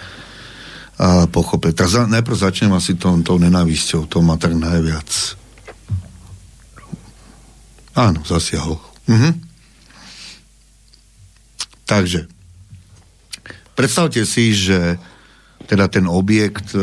a 1.03 1.27
pochopili. 1.27 1.75
Tak 1.75 1.89
za, 1.89 2.01
najprv 2.07 2.37
začnem 2.37 2.73
asi 2.73 2.95
tou, 2.95 3.17
tou 3.27 3.37
nenávisťou, 3.41 4.07
to 4.07 4.23
má 4.23 4.39
tak 4.39 4.55
najviac 4.55 5.37
Áno, 7.93 8.25
zasiahol. 8.25 8.81
Mhm. 9.05 9.31
Takže, 11.85 12.25
predstavte 13.77 14.25
si, 14.25 14.57
že 14.57 14.97
teda 15.69 15.93
ten 15.93 16.09
objekt 16.09 16.73
e, 16.73 16.81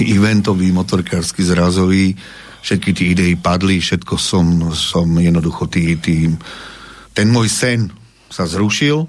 eventový, 0.00 0.72
motorkársky, 0.72 1.44
zrazový, 1.44 2.16
všetky 2.64 2.90
tie 2.96 3.06
idei 3.12 3.32
padli, 3.36 3.76
všetko 3.76 4.16
som, 4.16 4.72
som 4.72 5.04
jednoducho 5.20 5.68
tý, 5.68 6.00
tý, 6.00 6.32
ten 7.14 7.30
môj 7.30 7.48
sen 7.48 7.94
sa 8.28 8.44
zrušil, 8.50 9.06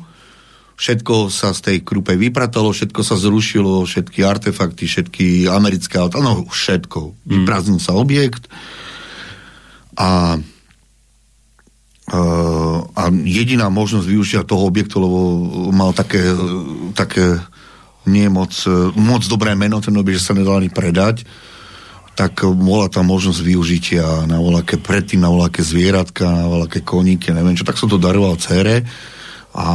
všetko 0.77 1.33
sa 1.33 1.51
z 1.51 1.59
tej 1.61 1.77
krupe 1.81 2.13
vypratalo, 2.13 2.69
všetko 2.69 3.01
sa 3.01 3.17
zrušilo, 3.17 3.83
všetky 3.89 4.21
artefakty, 4.21 4.85
všetky 4.85 5.49
americké 5.49 5.97
auta, 5.97 6.21
no 6.21 6.45
všetko. 6.45 6.99
Mm. 7.11 7.29
Vyprázdnil 7.43 7.81
sa 7.81 7.97
objekt 7.97 8.45
a 9.97 10.37
a 12.05 13.09
jediná 13.09 13.73
možnosť 13.73 14.05
využitia 14.05 14.45
toho 14.45 14.69
objektu, 14.69 15.01
lebo 15.01 15.19
mal 15.73 15.89
také, 15.89 16.21
také 16.93 17.41
nie 18.05 18.29
moc, 18.29 18.53
moc 18.93 19.25
dobré 19.25 19.57
meno, 19.57 19.81
ten 19.81 19.97
objekt, 19.97 20.21
že 20.21 20.27
sa 20.29 20.37
nedal 20.37 20.61
ani 20.61 20.69
predať, 20.69 21.25
tak 22.15 22.47
bola 22.47 22.87
tam 22.87 23.11
možnosť 23.11 23.39
využitia 23.43 24.23
na 24.23 24.39
voľaké, 24.39 24.79
predtým 24.79 25.19
na 25.19 25.27
voľaké 25.27 25.59
zvieratka, 25.59 26.23
na 26.23 26.47
voľaké 26.47 26.79
koníky, 26.81 27.35
neviem 27.35 27.59
čo, 27.59 27.67
tak 27.67 27.75
som 27.75 27.91
to 27.91 27.99
daroval 27.99 28.39
cére 28.39 28.87
a 29.55 29.67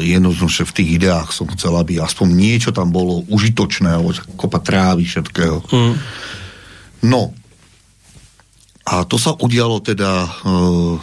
jednoznačne 0.00 0.64
v 0.64 0.76
tých 0.80 0.90
ideách 1.00 1.36
som 1.36 1.44
chcel, 1.52 1.76
aby 1.76 2.00
aspoň 2.00 2.28
niečo 2.32 2.70
tam 2.72 2.88
bolo 2.88 3.28
užitočné, 3.28 3.92
alebo 3.92 4.16
kopa 4.40 4.56
trávy, 4.64 5.04
všetkého. 5.04 5.60
Mm. 5.68 5.94
No. 7.12 7.36
A 8.88 9.04
to 9.04 9.20
sa 9.20 9.36
udialo 9.36 9.84
teda 9.84 10.24
uh, 10.24 10.96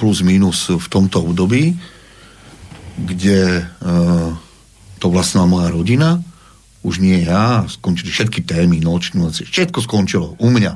plus 0.00 0.24
minus 0.24 0.72
v 0.72 0.86
tomto 0.88 1.20
období, 1.20 1.76
kde 2.96 3.60
uh, 3.60 4.32
to 4.96 5.06
vlastná 5.12 5.44
moja 5.44 5.68
rodina, 5.68 6.16
už 6.82 6.98
nie 6.98 7.22
ja, 7.22 7.62
skončili 7.70 8.10
všetky 8.10 8.42
témy, 8.42 8.82
nočnú, 8.82 9.30
všetko 9.30 9.78
skončilo 9.86 10.34
u 10.38 10.48
mňa. 10.50 10.72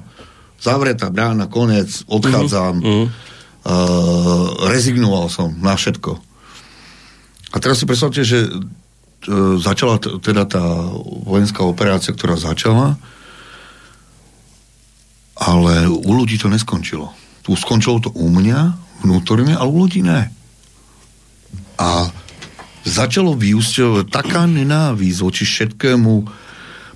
Zavretá 0.56 1.10
brána, 1.10 1.50
konec, 1.50 2.06
odchádzam, 2.08 2.74
mm-hmm. 2.80 3.06
uh, 3.06 4.46
rezignoval 4.70 5.26
som 5.28 5.52
na 5.58 5.74
všetko. 5.74 6.16
A 7.52 7.56
teraz 7.58 7.82
si 7.82 7.84
predstavte, 7.84 8.22
že 8.22 8.46
uh, 8.46 9.58
začala 9.58 9.98
t- 9.98 10.14
teda 10.22 10.46
tá 10.46 10.64
vojenská 11.26 11.66
operácia, 11.66 12.14
ktorá 12.14 12.38
začala, 12.38 12.96
ale 15.36 15.90
u 15.90 16.10
ľudí 16.16 16.40
to 16.40 16.48
neskončilo. 16.48 17.12
Tu 17.44 17.52
skončilo 17.52 18.00
to 18.00 18.10
u 18.14 18.32
mňa, 18.32 18.78
vnútorne, 19.04 19.52
ale 19.58 19.68
u 19.68 19.84
ľudí 19.84 20.00
ne. 20.00 20.32
A 21.76 22.08
začalo 22.86 23.34
vyústovať 23.34 24.06
taká 24.08 24.46
nenávisť 24.46 25.18
voči 25.20 25.42
všetkému 25.42 26.12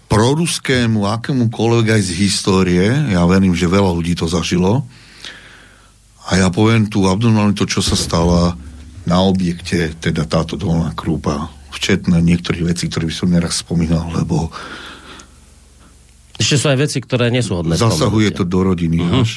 proruskému, 0.07 1.07
akémukoľvek 1.07 1.87
aj 1.99 2.03
z 2.03 2.11
histórie, 2.19 2.87
ja 3.11 3.23
verím, 3.27 3.55
že 3.55 3.71
veľa 3.71 3.91
ľudí 3.95 4.15
to 4.15 4.31
zažilo, 4.31 4.87
a 6.31 6.39
ja 6.39 6.47
poviem 6.51 6.87
tu 6.87 7.11
abdominálne 7.11 7.59
to, 7.59 7.67
čo 7.67 7.83
sa 7.83 7.99
stalo, 7.99 8.55
na 9.07 9.19
objekte 9.23 9.91
teda 9.99 10.27
táto 10.31 10.55
dolná 10.55 10.95
krúpa, 10.95 11.51
včetne 11.75 12.23
niektorých 12.23 12.71
vecí, 12.71 12.87
ktoré 12.87 13.11
by 13.11 13.15
som 13.15 13.31
neraz 13.31 13.62
spomínal, 13.62 14.07
lebo 14.15 14.51
Ešte 16.39 16.57
sú 16.59 16.67
aj 16.71 16.79
veci, 16.79 16.99
ktoré 17.03 17.31
nie 17.35 17.43
sú 17.43 17.59
hodné. 17.59 17.75
zasahuje 17.75 18.31
to 18.33 18.43
do 18.47 18.62
rodiny 18.62 18.99
Mhm, 19.03 19.15
až. 19.21 19.31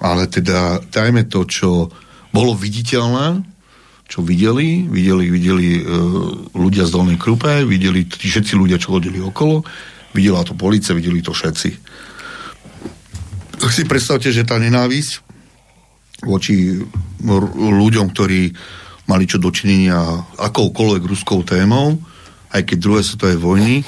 Ale 0.00 0.24
teda 0.26 0.80
dajme 0.88 1.28
to, 1.28 1.44
čo 1.44 1.92
bolo 2.32 2.56
viditeľné, 2.56 3.44
čo 4.10 4.26
videli, 4.26 4.90
videli, 4.90 5.30
videli 5.30 5.68
e, 5.78 5.82
ľudia 6.58 6.82
z 6.82 6.90
Dolnej 6.90 7.14
Krupe, 7.14 7.62
videli 7.62 8.10
tí 8.10 8.26
všetci 8.26 8.58
ľudia, 8.58 8.82
čo 8.82 8.98
chodili 8.98 9.22
okolo, 9.22 9.62
videla 10.10 10.42
to 10.42 10.58
policia, 10.58 10.98
videli 10.98 11.22
to 11.22 11.30
všetci. 11.30 11.70
Tak 13.62 13.70
si 13.70 13.86
predstavte, 13.86 14.34
že 14.34 14.42
tá 14.42 14.58
nenávisť 14.58 15.22
voči 16.26 16.82
ľuďom, 17.54 18.06
ktorí 18.10 18.50
mali 19.06 19.24
čo 19.30 19.38
dočinenia 19.38 20.26
akoukoľvek 20.42 21.02
ruskou 21.06 21.46
témou, 21.46 21.94
aj 22.50 22.66
keď 22.66 22.76
druhé 22.82 23.02
svetovej 23.06 23.38
vojny, 23.38 23.86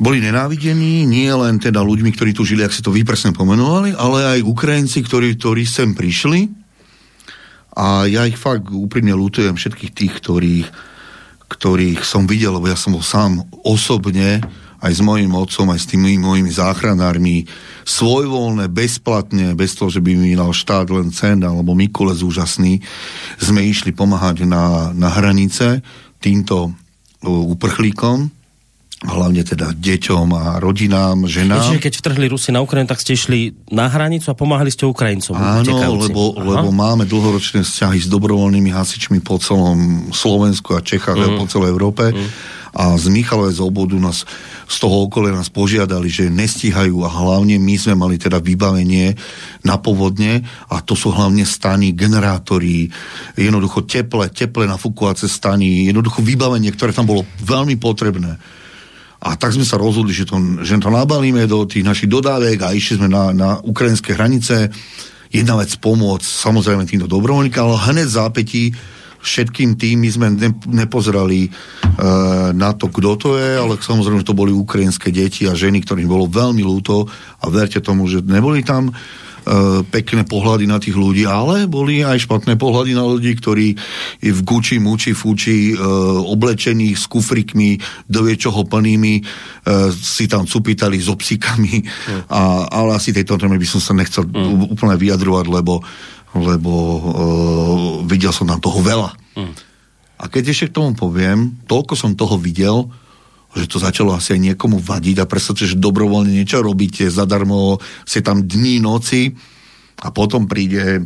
boli 0.00 0.18
nenávidení 0.18 1.04
nie 1.04 1.28
len 1.28 1.60
teda 1.60 1.84
ľuďmi, 1.84 2.10
ktorí 2.16 2.32
tu 2.32 2.42
žili, 2.42 2.64
ak 2.64 2.72
si 2.72 2.80
to 2.80 2.90
vy 2.90 3.04
presne 3.04 3.36
pomenovali, 3.36 3.92
ale 3.94 4.40
aj 4.40 4.48
Ukrajinci, 4.48 5.04
ktorí, 5.04 5.36
ktorí 5.36 5.62
sem 5.68 5.92
prišli. 5.92 6.61
A 7.72 8.04
ja 8.04 8.28
ich 8.28 8.36
fakt 8.36 8.68
úprimne 8.68 9.16
lutujem 9.16 9.56
všetkých 9.56 9.92
tých, 9.96 10.12
ktorých, 10.20 10.68
ktorých 11.48 12.00
som 12.04 12.28
videl, 12.28 12.56
lebo 12.56 12.68
ja 12.68 12.76
som 12.76 12.92
bol 12.92 13.04
sám 13.04 13.44
osobne 13.64 14.44
aj 14.82 14.92
s 14.98 15.00
mojim 15.00 15.30
otcom, 15.30 15.70
aj 15.70 15.80
s 15.80 15.90
tými 15.94 16.18
mojimi 16.18 16.50
záchranármi 16.50 17.46
svojvoľné, 17.86 18.66
bezplatne, 18.66 19.54
bez 19.54 19.78
toho, 19.78 19.88
že 19.88 20.02
by 20.02 20.10
mi 20.18 20.34
dal 20.34 20.50
štát 20.50 20.90
len 20.90 21.14
cen 21.14 21.38
alebo 21.46 21.72
Mikulec 21.78 22.18
úžasný, 22.18 22.82
sme 23.38 23.62
išli 23.62 23.94
pomáhať 23.94 24.42
na, 24.42 24.90
na 24.90 25.08
hranice 25.14 25.86
týmto 26.18 26.74
uh, 26.74 27.52
uprchlíkom, 27.54 28.41
hlavne 29.02 29.42
teda 29.42 29.74
deťom 29.74 30.26
a 30.30 30.44
rodinám, 30.62 31.26
ženám. 31.26 31.74
Čiže 31.74 31.82
keď 31.82 31.92
vtrhli 31.98 32.26
Rusi 32.30 32.54
na 32.54 32.62
Ukrajinu, 32.62 32.86
tak 32.86 33.02
ste 33.02 33.18
išli 33.18 33.50
na 33.74 33.90
hranicu 33.90 34.30
a 34.30 34.38
pomáhali 34.38 34.70
ste 34.70 34.86
Ukrajincom. 34.86 35.34
Áno, 35.34 35.74
lebo, 36.06 36.38
Aha. 36.38 36.62
lebo 36.62 36.70
máme 36.70 37.02
dlhoročné 37.02 37.66
vzťahy 37.66 37.98
s 37.98 38.06
dobrovoľnými 38.06 38.70
hasičmi 38.70 39.18
po 39.18 39.42
celom 39.42 40.10
Slovensku 40.14 40.78
a 40.78 40.80
Čechách 40.80 41.18
Mhm. 41.18 41.26
a 41.26 41.28
po 41.34 41.44
celej 41.50 41.74
Európe. 41.74 42.14
A 42.72 42.96
z 42.96 43.12
Michalové 43.12 43.52
z 43.52 43.60
obodu 43.60 44.00
nás 44.00 44.24
z 44.64 44.76
toho 44.80 45.04
okolia 45.04 45.36
nás 45.36 45.52
požiadali, 45.52 46.08
že 46.08 46.32
nestíhajú 46.32 47.04
a 47.04 47.12
hlavne 47.12 47.60
my 47.60 47.76
sme 47.76 47.92
mali 47.92 48.16
teda 48.16 48.40
vybavenie 48.40 49.12
na 49.60 49.76
povodne 49.76 50.40
a 50.72 50.80
to 50.80 50.96
sú 50.96 51.12
hlavne 51.12 51.44
stany, 51.44 51.92
generátory, 51.92 52.88
jednoducho 53.36 53.84
teple, 53.84 54.32
teple 54.32 54.64
nafúkovace 54.64 55.28
stany, 55.28 55.84
jednoducho 55.92 56.24
vybavenie, 56.24 56.72
ktoré 56.72 56.96
tam 56.96 57.04
bolo 57.04 57.28
veľmi 57.44 57.76
potrebné. 57.76 58.40
A 59.22 59.38
tak 59.38 59.54
sme 59.54 59.62
sa 59.62 59.78
rozhodli, 59.78 60.10
že 60.10 60.26
to, 60.26 60.34
že 60.66 60.82
to 60.82 60.90
nabalíme 60.90 61.46
do 61.46 61.62
tých 61.62 61.86
našich 61.86 62.10
dodávek 62.10 62.58
a 62.66 62.74
išli 62.74 62.98
sme 62.98 63.08
na, 63.08 63.30
na 63.30 63.50
ukrajinské 63.62 64.18
hranice. 64.18 64.66
Jedna 65.30 65.54
vec 65.62 65.70
pomôcť 65.78 66.26
samozrejme 66.26 66.82
týmto 66.90 67.06
dobrovoľníkom, 67.06 67.62
ale 67.62 67.86
hneď 67.94 68.06
v 68.10 68.18
zápätí 68.18 68.62
všetkým 69.22 69.78
tým 69.78 70.02
my 70.02 70.10
sme 70.10 70.26
ne, 70.34 70.50
nepozerali 70.66 71.46
e, 71.46 71.50
na 72.52 72.74
to, 72.74 72.90
kto 72.90 73.10
to 73.14 73.28
je, 73.38 73.50
ale 73.54 73.78
samozrejme, 73.78 74.26
to 74.26 74.34
boli 74.34 74.50
ukrajinské 74.50 75.14
deti 75.14 75.46
a 75.46 75.54
ženy, 75.54 75.86
ktorým 75.86 76.10
bolo 76.10 76.26
veľmi 76.26 76.60
ľúto 76.60 77.06
a 77.38 77.44
verte 77.46 77.78
tomu, 77.78 78.10
že 78.10 78.18
neboli 78.26 78.66
tam 78.66 78.90
pekné 79.90 80.22
pohľady 80.22 80.64
na 80.70 80.78
tých 80.78 80.94
ľudí, 80.94 81.26
ale 81.26 81.66
boli 81.66 82.02
aj 82.06 82.24
špatné 82.26 82.54
pohľady 82.54 82.92
na 82.94 83.04
ľudí, 83.04 83.34
ktorí 83.36 83.74
v 84.22 84.40
guči, 84.46 84.78
muči, 84.78 85.12
fuči, 85.12 85.74
e, 85.74 85.76
oblečení 86.22 86.94
s 86.94 87.10
kufrikmi, 87.10 87.76
dovie 88.06 88.38
čoho 88.38 88.62
plnými, 88.64 89.14
e, 89.18 89.22
si 89.92 90.30
tam 90.30 90.46
cupitali 90.46 91.02
so 91.02 91.18
psíkami, 91.18 91.82
a, 92.30 92.70
ale 92.70 92.96
asi 92.96 93.10
tejto 93.10 93.38
téme 93.38 93.58
by 93.58 93.66
som 93.66 93.80
sa 93.82 93.92
nechcel 93.92 94.26
mm. 94.26 94.72
úplne 94.72 94.94
vyjadrovať, 94.96 95.46
lebo, 95.50 95.82
lebo 96.38 96.72
e, 96.72 97.00
videl 98.06 98.30
som 98.30 98.46
tam 98.46 98.62
toho 98.62 98.78
veľa. 98.78 99.10
Mm. 99.36 99.54
A 100.22 100.24
keď 100.30 100.54
ešte 100.54 100.70
k 100.70 100.76
tomu 100.78 100.94
poviem, 100.94 101.58
toľko 101.66 101.98
som 101.98 102.14
toho 102.14 102.38
videl, 102.38 102.86
že 103.52 103.68
to 103.68 103.76
začalo 103.76 104.16
asi 104.16 104.36
aj 104.36 104.52
niekomu 104.52 104.80
vadiť 104.80 105.22
a 105.22 105.28
predstavte, 105.28 105.68
že 105.68 105.76
dobrovoľne 105.76 106.32
niečo 106.32 106.64
robíte, 106.64 107.12
zadarmo 107.12 107.76
ste 108.08 108.24
tam 108.24 108.48
dní, 108.48 108.80
noci 108.80 109.32
a 110.00 110.08
potom 110.08 110.48
príde 110.48 111.04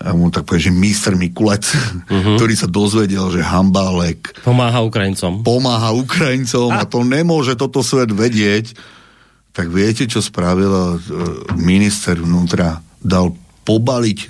mu 0.00 0.32
tak 0.32 0.48
poviem, 0.48 0.64
že 0.64 0.72
míster 0.72 1.12
Mikulec, 1.12 1.68
uh-huh. 1.68 2.40
ktorý 2.40 2.54
sa 2.56 2.64
dozvedel, 2.64 3.28
že 3.28 3.44
Hambálek 3.44 4.40
Pomáha 4.40 4.80
Ukrajincom. 4.80 5.44
pomáha 5.44 5.92
Ukrajincom 5.92 6.72
a 6.72 6.88
to 6.88 7.04
nemôže 7.04 7.52
toto 7.60 7.84
svet 7.84 8.08
vedieť, 8.08 8.72
tak 9.52 9.68
viete, 9.68 10.08
čo 10.08 10.24
spravil 10.24 10.72
e, 10.72 10.96
minister 11.58 12.16
vnútra? 12.16 12.80
Dal 13.02 13.34
pobaliť, 13.68 14.18
e, 14.24 14.26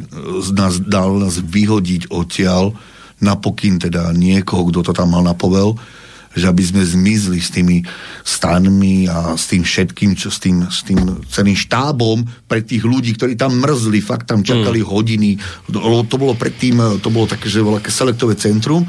nás, 0.58 0.82
dal 0.82 1.22
nás 1.22 1.38
vyhodiť 1.38 2.10
odtiaľ 2.10 2.74
na 3.22 3.38
pokyn 3.38 3.78
teda 3.78 4.10
niekoho, 4.16 4.66
kto 4.72 4.90
to 4.90 4.92
tam 4.96 5.14
mal 5.14 5.22
na 5.22 5.36
povel, 5.36 5.76
že 6.30 6.46
aby 6.46 6.62
sme 6.62 6.86
zmizli 6.86 7.42
s 7.42 7.50
tými 7.50 7.82
stanmi 8.22 9.10
a 9.10 9.34
s 9.34 9.50
tým 9.50 9.66
všetkým, 9.66 10.14
čo 10.14 10.30
s 10.30 10.38
tým, 10.38 10.62
s 10.70 10.86
tým 10.86 11.26
celým 11.26 11.58
štábom 11.58 12.22
pre 12.46 12.62
tých 12.62 12.86
ľudí, 12.86 13.18
ktorí 13.18 13.34
tam 13.34 13.58
mrzli, 13.58 13.98
fakt 13.98 14.30
tam 14.30 14.46
čakali 14.46 14.78
mm. 14.78 14.86
hodiny. 14.86 15.30
To, 15.74 16.16
bolo 16.16 16.38
predtým, 16.38 17.02
to 17.02 17.10
bolo 17.10 17.26
také, 17.26 17.50
že 17.50 17.66
bolo 17.66 17.82
také 17.82 17.90
selektové 17.90 18.38
centrum, 18.38 18.86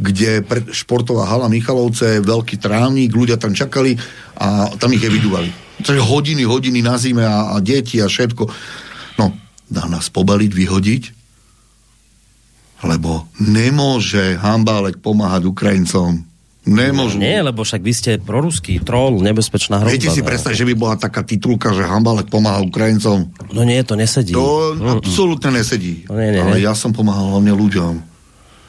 kde 0.00 0.40
pre, 0.40 0.64
športová 0.72 1.28
hala 1.28 1.52
Michalovce, 1.52 2.24
veľký 2.24 2.56
trávnik, 2.56 3.12
ľudia 3.12 3.36
tam 3.36 3.52
čakali 3.52 3.98
a 4.40 4.72
tam 4.80 4.94
ich 4.94 5.04
evidovali. 5.04 5.50
Takže 5.84 6.02
hodiny, 6.02 6.42
hodiny 6.48 6.80
na 6.80 6.96
zime 6.96 7.26
a, 7.26 7.52
a 7.52 7.56
deti 7.60 8.00
a 8.00 8.08
všetko. 8.08 8.48
No, 9.20 9.36
dá 9.68 9.84
nás 9.90 10.08
pobaliť, 10.08 10.50
vyhodiť, 10.54 11.02
lebo 12.86 13.26
nemôže 13.42 14.38
Hambálek 14.38 15.02
pomáhať 15.02 15.50
Ukrajincom. 15.50 16.27
Nemôžu. 16.68 17.16
No, 17.16 17.24
nie, 17.24 17.40
lebo 17.40 17.64
však 17.64 17.80
vy 17.80 17.92
ste 17.96 18.10
proruský 18.20 18.84
troll, 18.84 19.24
nebezpečná 19.24 19.80
hrozba. 19.80 19.94
Viete 19.96 20.12
si 20.12 20.20
no. 20.20 20.28
predstaviť, 20.28 20.56
že 20.60 20.68
by 20.68 20.74
bola 20.76 20.94
taká 21.00 21.24
titulka, 21.24 21.72
že 21.72 21.88
Hambálek 21.88 22.28
pomáha 22.28 22.60
Ukrajincom? 22.60 23.32
No 23.56 23.64
nie, 23.64 23.80
to 23.80 23.96
nesedí. 23.96 24.36
To 24.36 24.76
Mm-mm. 24.76 25.00
absolútne 25.00 25.56
nesedí. 25.56 26.04
No 26.12 26.20
nie, 26.20 26.36
nie, 26.36 26.42
Ale 26.44 26.60
nie. 26.60 26.68
ja 26.68 26.76
som 26.76 26.92
pomáhal 26.92 27.32
hlavne 27.32 27.56
ľuďom. 27.56 27.94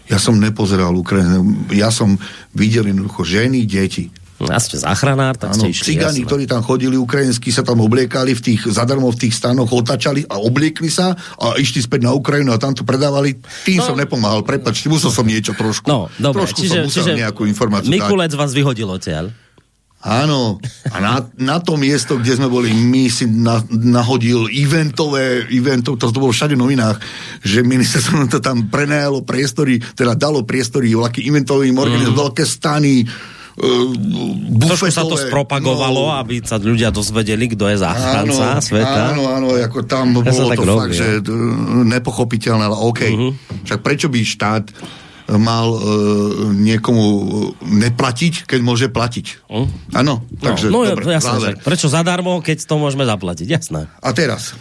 Ja 0.10 0.18
som 0.18 0.40
nepozeral 0.42 0.96
Ukrajinu. 0.96 1.70
Ja 1.76 1.94
som 1.94 2.18
videl 2.56 2.90
jednoducho 2.90 3.22
ženy, 3.28 3.68
deti. 3.68 4.10
Ja 4.48 4.56
ste 4.56 4.80
záchranár, 4.80 5.36
tak 5.36 5.52
Áno, 5.52 5.68
ste 5.68 5.76
išli. 5.76 6.00
cigáni, 6.00 6.24
ktorí 6.24 6.48
tam 6.48 6.64
chodili 6.64 6.96
ukrajinskí, 6.96 7.52
sa 7.52 7.60
tam 7.60 7.84
obliekali 7.84 8.32
v 8.32 8.42
tých, 8.42 8.72
zadarmo 8.72 9.12
v 9.12 9.28
tých 9.28 9.36
stanoch, 9.36 9.68
otačali 9.68 10.24
a 10.32 10.40
obliekli 10.40 10.88
sa 10.88 11.12
a 11.16 11.60
išli 11.60 11.84
späť 11.84 12.08
na 12.08 12.16
Ukrajinu 12.16 12.56
a 12.56 12.58
tam 12.62 12.72
to 12.72 12.88
predávali. 12.88 13.36
Tým 13.68 13.84
no. 13.84 13.88
som 13.92 13.96
nepomáhal, 14.00 14.48
prepačte, 14.48 14.88
musel 14.88 15.12
som 15.12 15.28
niečo 15.28 15.52
trošku. 15.52 15.92
No, 15.92 16.08
dobre, 16.16 16.48
trošku 16.48 16.64
čiže, 16.64 16.72
som 16.72 16.88
musel 16.88 17.04
čiže 17.04 17.20
nejakú 17.20 17.44
informáciu 17.44 17.92
dať. 17.92 18.00
Mikulec 18.00 18.32
vás 18.40 18.56
vyhodil 18.56 18.88
odtiaľ. 18.88 19.36
Áno, 20.00 20.64
a 20.88 20.98
na, 21.04 21.28
na 21.36 21.60
to 21.60 21.76
miesto, 21.76 22.16
kde 22.16 22.40
sme 22.40 22.48
boli, 22.48 22.72
my 22.72 23.12
si 23.12 23.28
na, 23.28 23.60
nahodil 23.68 24.48
eventové, 24.48 25.44
eventov, 25.52 26.00
to, 26.00 26.08
to 26.08 26.24
bolo 26.24 26.32
všade 26.32 26.56
v 26.56 26.64
novinách, 26.64 27.04
že 27.44 27.68
ministerstvo 27.68 28.32
to 28.32 28.40
tam 28.40 28.72
prenajalo 28.72 29.28
priestory, 29.28 29.84
teda 30.00 30.16
dalo 30.16 30.48
priestory 30.48 30.96
veľkým 30.96 31.28
eventovým 31.28 31.76
organizom, 31.76 32.16
mm. 32.16 32.22
veľké 32.24 32.44
stany, 32.48 33.04
uh, 33.60 34.60
Trošku 34.60 34.92
sa 34.92 35.04
to 35.04 35.16
spropagovalo, 35.16 36.12
no, 36.12 36.16
aby 36.20 36.44
sa 36.44 36.60
ľudia 36.60 36.92
dozvedeli, 36.92 37.52
kto 37.52 37.68
je 37.72 37.78
záchranca 37.80 38.46
áno, 38.58 38.64
sveta. 38.64 39.02
Áno, 39.16 39.24
áno, 39.32 39.48
ako 39.56 39.80
tam 39.88 40.16
Ja 40.24 40.32
bolo 40.32 40.50
to 40.56 40.64
robí, 40.64 40.80
fakt, 40.80 40.96
ja. 40.96 41.00
že 41.00 41.08
uh, 41.24 41.84
nepochopiteľné, 41.88 42.64
ale 42.72 42.78
OK. 42.78 43.02
Uh-huh. 43.08 43.32
Však 43.68 43.80
prečo 43.84 44.08
by 44.08 44.20
štát 44.24 44.66
mal 45.38 45.70
uh, 45.70 45.82
niekomu 46.58 47.04
neplatiť, 47.62 48.50
keď 48.50 48.60
môže 48.66 48.88
platiť? 48.90 49.46
Áno, 49.94 50.26
No, 50.26 50.26
takže 50.42 50.74
no, 50.74 50.82
dobre, 50.88 51.14
jasné, 51.14 51.60
prečo 51.62 51.86
zadarmo, 51.86 52.42
keď 52.42 52.66
to 52.66 52.82
môžeme 52.82 53.06
zaplatiť, 53.06 53.46
jasné. 53.46 53.86
A 54.02 54.10
teraz, 54.10 54.58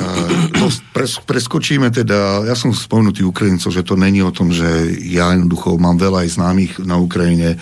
uh, 0.00 0.48
to 0.56 0.72
pres, 0.96 1.20
preskočíme 1.20 1.92
teda, 1.92 2.48
ja 2.48 2.56
som 2.56 2.72
spomenutý 2.72 3.20
Ukrajincov, 3.26 3.68
že 3.68 3.84
to 3.84 4.00
není 4.00 4.24
o 4.24 4.32
tom, 4.32 4.48
že 4.48 4.96
ja 5.04 5.36
jednoducho 5.36 5.76
mám 5.76 6.00
veľa 6.00 6.24
aj 6.24 6.28
známych 6.40 6.72
na 6.80 6.96
Ukrajine, 6.96 7.60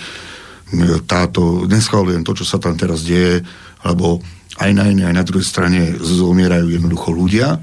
táto, 1.04 1.68
neschvalujem 1.68 2.24
to, 2.24 2.32
čo 2.34 2.44
sa 2.44 2.58
tam 2.58 2.74
teraz 2.74 3.04
deje, 3.04 3.44
lebo 3.84 4.18
aj 4.58 4.70
na 4.70 4.90
jednej, 4.90 5.06
aj 5.10 5.16
na 5.16 5.26
druhej 5.26 5.46
strane 5.46 5.80
zomierajú 5.98 6.70
jednoducho 6.70 7.10
ľudia 7.10 7.58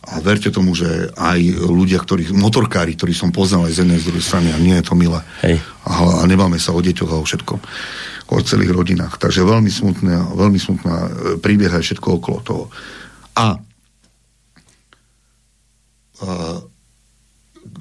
a 0.00 0.12
verte 0.24 0.48
tomu, 0.48 0.72
že 0.72 1.12
aj 1.12 1.40
ľudia, 1.68 2.00
ktorí, 2.00 2.32
motorkári, 2.32 2.96
ktorí 2.96 3.12
som 3.12 3.28
poznal 3.30 3.68
aj 3.68 3.76
z 3.76 3.80
jednej, 3.84 4.00
z 4.00 4.08
druhej 4.08 4.24
strany, 4.24 4.48
a 4.48 4.58
nie 4.58 4.74
je 4.80 4.84
to 4.88 4.96
milé. 4.96 5.20
Hej. 5.44 5.60
A, 5.84 5.92
a 6.20 6.24
nemáme 6.24 6.56
sa 6.56 6.72
o 6.72 6.80
deťoch 6.80 7.10
a 7.12 7.20
o 7.20 7.24
všetkom. 7.24 7.60
O 8.30 8.40
celých 8.40 8.72
rodinách. 8.72 9.20
Takže 9.20 9.44
veľmi 9.44 9.68
smutná, 9.68 10.32
veľmi 10.32 10.56
smutná 10.56 10.94
e, 10.96 11.10
príbeh 11.36 11.68
aj 11.68 11.84
všetko 11.84 12.08
okolo 12.16 12.38
toho. 12.40 12.64
A 13.36 13.60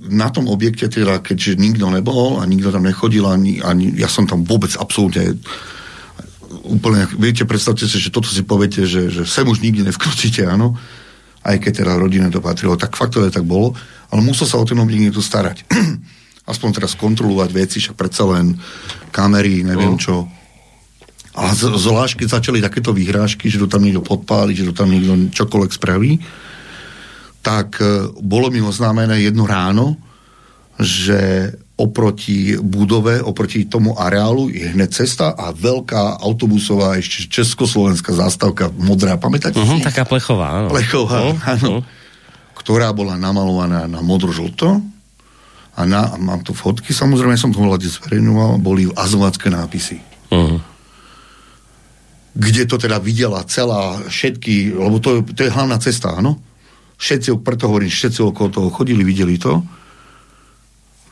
na 0.09 0.31
tom 0.31 0.49
objekte 0.49 0.89
teda, 0.89 1.21
keďže 1.21 1.59
nikto 1.59 1.91
nebol 1.91 2.39
a 2.39 2.47
nikto 2.47 2.71
tam 2.71 2.87
nechodil, 2.87 3.27
ani, 3.27 3.61
ani 3.61 3.93
ja 3.93 4.07
som 4.07 4.25
tam 4.25 4.47
vôbec 4.47 4.73
absolútne 4.79 5.37
úplne, 6.65 7.05
viete, 7.17 7.45
predstavte 7.45 7.85
si, 7.85 7.97
že 8.01 8.13
toto 8.13 8.29
si 8.29 8.41
poviete, 8.41 8.85
že, 8.89 9.09
že 9.09 9.23
sem 9.25 9.45
už 9.45 9.61
nikdy 9.61 9.85
nevkročíte, 9.85 10.45
áno, 10.45 10.77
aj 11.45 11.57
keď 11.61 11.85
teda 11.85 11.93
rodine 11.97 12.27
to 12.33 12.41
patrilo, 12.41 12.75
tak 12.75 12.97
fakt 12.97 13.15
to 13.15 13.23
tak 13.29 13.45
bolo, 13.45 13.77
ale 14.09 14.21
musel 14.25 14.49
sa 14.49 14.57
o 14.57 14.65
ten 14.65 14.77
objekt 14.81 15.09
niekto 15.09 15.23
starať. 15.23 15.65
Aspoň 16.51 16.69
teraz 16.81 16.97
kontrolovať 16.97 17.49
veci, 17.53 17.77
však 17.77 17.95
predsa 17.95 18.25
len 18.25 18.57
kamery, 19.13 19.61
neviem 19.61 19.93
no. 19.95 20.01
čo. 20.01 20.25
A 21.37 21.53
zvlášť, 21.53 22.25
keď 22.25 22.27
začali 22.41 22.59
takéto 22.59 22.89
vyhrážky, 22.89 23.47
že 23.47 23.61
to 23.61 23.69
tam 23.69 23.85
niekto 23.85 24.01
podpáli, 24.01 24.57
že 24.57 24.65
to 24.65 24.73
tam 24.73 24.89
niekto 24.89 25.29
čokoľvek 25.29 25.71
spraví, 25.71 26.17
tak 27.39 27.79
e, 27.79 28.11
bolo 28.19 28.51
mi 28.51 28.59
oznámené 28.59 29.23
jedno 29.23 29.47
ráno, 29.47 29.95
že 30.79 31.51
oproti 31.79 32.59
budove, 32.59 33.23
oproti 33.23 33.67
tomu 33.67 33.95
areálu 33.95 34.51
je 34.51 34.67
hneď 34.75 34.89
cesta 34.91 35.31
a 35.31 35.55
veľká 35.55 36.19
autobusová 36.19 36.99
ešte 36.99 37.31
československá 37.31 38.11
zástavka 38.11 38.67
modrá, 38.75 39.15
pamätáte 39.15 39.59
uh-huh, 39.59 39.79
Taká 39.79 40.03
plechová, 40.03 40.59
áno. 40.59 40.67
Plechová, 40.67 41.19
uh-huh. 41.23 41.53
áno. 41.55 41.71
Ktorá 42.55 42.91
bola 42.91 43.15
namalovaná 43.15 43.87
na 43.87 44.03
modro-žlto 44.03 44.83
a 45.79 45.81
na, 45.87 46.11
a 46.11 46.19
mám 46.19 46.43
tu 46.43 46.51
fotky, 46.51 46.91
samozrejme 46.91 47.39
som 47.39 47.55
to 47.55 47.63
hľadne 47.63 47.87
zverejňoval, 47.87 48.59
boli 48.59 48.91
azovacké 48.91 49.47
nápisy. 49.47 50.03
Uh-huh. 50.35 50.59
Kde 52.35 52.67
to 52.67 52.75
teda 52.75 52.99
videla 52.99 53.39
celá, 53.47 54.03
všetky, 54.03 54.75
lebo 54.75 54.99
to, 54.99 55.23
to 55.31 55.47
je 55.47 55.51
hlavná 55.51 55.79
cesta, 55.79 56.19
áno? 56.19 56.43
Všetci, 56.99 57.39
preto 57.39 57.71
hovorím, 57.71 57.87
všetci 57.87 58.19
okolo 58.19 58.47
toho 58.51 58.69
chodili, 58.75 59.07
videli 59.07 59.39
to. 59.39 59.63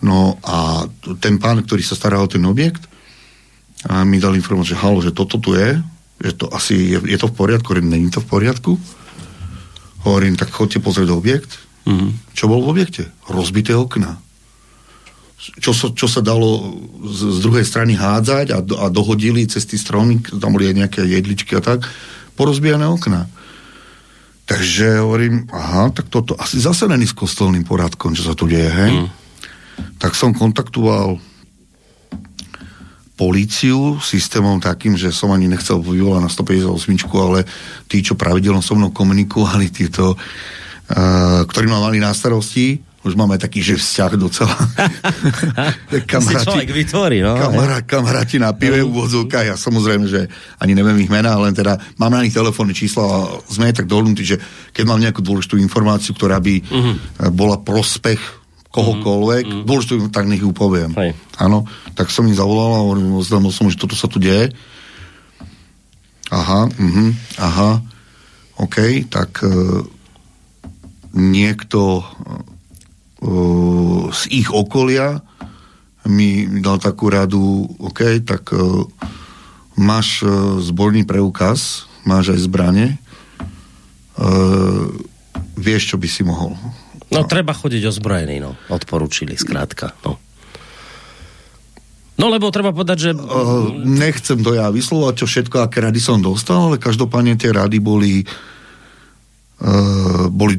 No 0.04 0.36
a 0.44 0.84
ten 1.24 1.40
pán, 1.40 1.64
ktorý 1.64 1.82
sa 1.82 1.96
stará 1.96 2.20
o 2.20 2.28
ten 2.28 2.44
objekt, 2.44 2.86
a 3.88 4.04
mi 4.04 4.20
dal 4.20 4.36
informáciu, 4.36 4.76
že 4.76 4.82
halo, 4.84 5.00
že 5.00 5.16
toto 5.16 5.40
tu 5.40 5.56
je, 5.56 5.80
že 6.18 6.34
to 6.34 6.50
asi 6.50 6.98
je, 6.98 7.00
je 7.14 7.18
to 7.18 7.30
v 7.30 7.38
poriadku, 7.38 7.72
hovorím, 7.72 7.94
není 7.94 8.10
to 8.10 8.20
v 8.20 8.30
poriadku. 8.30 8.74
Hovorím, 10.02 10.34
tak 10.34 10.50
chodte 10.50 10.82
pozrieť 10.82 11.14
objekt. 11.14 11.62
Mm-hmm. 11.86 12.34
Čo 12.34 12.50
bol 12.50 12.66
v 12.66 12.72
objekte? 12.74 13.04
Rozbité 13.30 13.78
okna. 13.78 14.18
Čo, 15.62 15.72
so, 15.72 15.88
čo 15.94 16.10
sa 16.10 16.26
dalo 16.26 16.74
z, 17.06 17.38
z 17.38 17.40
druhej 17.46 17.64
strany 17.64 17.94
hádzať 17.94 18.48
a, 18.50 18.60
do, 18.66 18.76
a 18.82 18.90
dohodili 18.90 19.46
cez 19.46 19.70
tie 19.70 19.78
stromy, 19.78 20.20
tam 20.42 20.58
boli 20.58 20.74
aj 20.74 20.76
nejaké 20.76 21.02
jedličky 21.06 21.54
a 21.54 21.62
tak, 21.62 21.86
porozbijané 22.34 22.90
okna. 22.90 23.30
Takže 24.48 25.04
hovorím, 25.04 25.44
aha, 25.52 25.92
tak 25.92 26.08
toto 26.08 26.40
asi 26.40 26.56
zase 26.56 26.88
není 26.88 27.04
s 27.04 27.12
kostolným 27.12 27.68
poradkom, 27.68 28.16
čo 28.16 28.24
sa 28.24 28.32
tu 28.32 28.48
deje, 28.48 28.72
hej? 28.72 28.92
Mm. 28.96 29.08
Tak 30.00 30.16
som 30.16 30.32
kontaktoval 30.32 31.20
políciu 33.20 34.00
systémom 34.00 34.62
takým, 34.64 34.96
že 34.96 35.12
som 35.12 35.36
ani 35.36 35.52
nechcel 35.52 35.84
vyvolať 35.84 36.22
na 36.24 36.32
158, 36.32 36.72
ale 37.20 37.44
tí, 37.92 38.00
čo 38.00 38.16
pravidelno 38.16 38.64
so 38.64 38.78
mnou 38.78 38.96
komunikovali, 38.96 39.68
títo, 39.68 40.16
uh, 40.16 41.42
ktorí 41.44 41.66
ma 41.68 41.84
mali 41.84 42.00
na 42.00 42.14
starosti, 42.14 42.87
už 43.08 43.16
máme 43.16 43.40
taký, 43.40 43.64
že 43.64 43.80
vzťah 43.80 44.12
docela. 44.20 44.52
kamaráti, 46.12 46.46
človek 46.46 46.72
vytvorí, 46.76 47.18
no. 47.24 47.40
Kamará, 47.40 47.80
kamaráti 47.88 48.38
na 48.38 48.52
pive 48.52 48.84
v 48.84 48.92
úvodzovkách, 48.92 49.46
ja 49.48 49.56
samozrejme, 49.56 50.06
že 50.06 50.28
ani 50.60 50.76
neviem 50.76 51.00
ich 51.00 51.12
mená, 51.12 51.40
len 51.40 51.56
teda 51.56 51.80
mám 51.96 52.12
na 52.12 52.22
nich 52.22 52.36
telefónne 52.36 52.76
čísla 52.76 53.04
a 53.08 53.18
sme 53.48 53.72
tak 53.72 53.88
dohodnutí, 53.88 54.24
že 54.28 54.38
keď 54.76 54.84
mám 54.84 55.00
nejakú 55.00 55.24
dôležitú 55.24 55.56
informáciu, 55.58 56.12
ktorá 56.14 56.38
by 56.44 56.56
uh-huh. 56.62 56.94
bola 57.32 57.58
prospech 57.64 58.20
kohokoľvek, 58.70 59.44
uh-huh. 59.48 59.64
dôležitú, 59.64 60.12
tak 60.12 60.28
nech 60.28 60.44
ju 60.44 60.52
poviem. 60.52 60.92
Áno, 61.40 61.66
tak 61.96 62.12
som 62.12 62.28
im 62.28 62.36
zavolal 62.36 62.78
a 62.78 62.86
oznámil 63.18 63.50
som, 63.56 63.72
že 63.72 63.80
toto 63.80 63.96
sa 63.96 64.12
tu 64.12 64.20
deje. 64.20 64.52
Aha, 66.28 66.68
uh-huh, 66.68 67.10
aha, 67.40 67.80
OK, 68.60 69.08
tak 69.08 69.40
uh, 69.48 69.80
niekto 71.18 72.04
z 74.14 74.22
ich 74.30 74.50
okolia 74.54 75.22
mi, 76.08 76.48
dal 76.62 76.80
takú 76.80 77.12
radu, 77.12 77.68
OK, 77.82 78.24
tak 78.24 78.54
máš 79.76 80.24
zborný 80.64 81.04
preukaz, 81.04 81.90
máš 82.08 82.38
aj 82.38 82.40
zbranie, 82.48 82.88
vieš, 85.58 85.94
čo 85.94 85.98
by 86.00 86.08
si 86.08 86.24
mohol. 86.24 86.56
No, 87.12 87.24
no 87.24 87.28
treba 87.28 87.52
chodiť 87.52 87.82
ozbrojený, 87.92 88.40
no. 88.40 88.56
Odporúčili, 88.72 89.36
skrátka, 89.36 89.92
no. 90.06 90.16
No 92.18 92.34
lebo 92.34 92.50
treba 92.50 92.74
povedať, 92.74 92.98
že... 92.98 93.12
Uh, 93.14 93.70
nechcem 93.86 94.42
to 94.42 94.58
ja 94.58 94.74
vyslovať, 94.74 95.22
čo 95.22 95.26
všetko, 95.30 95.62
aké 95.62 95.86
rady 95.86 96.02
som 96.02 96.18
dostal, 96.18 96.74
ale 96.74 96.82
každopádne 96.82 97.38
tie 97.38 97.54
rady 97.54 97.78
boli 97.78 98.26
uh, 99.62 100.26
boli 100.26 100.58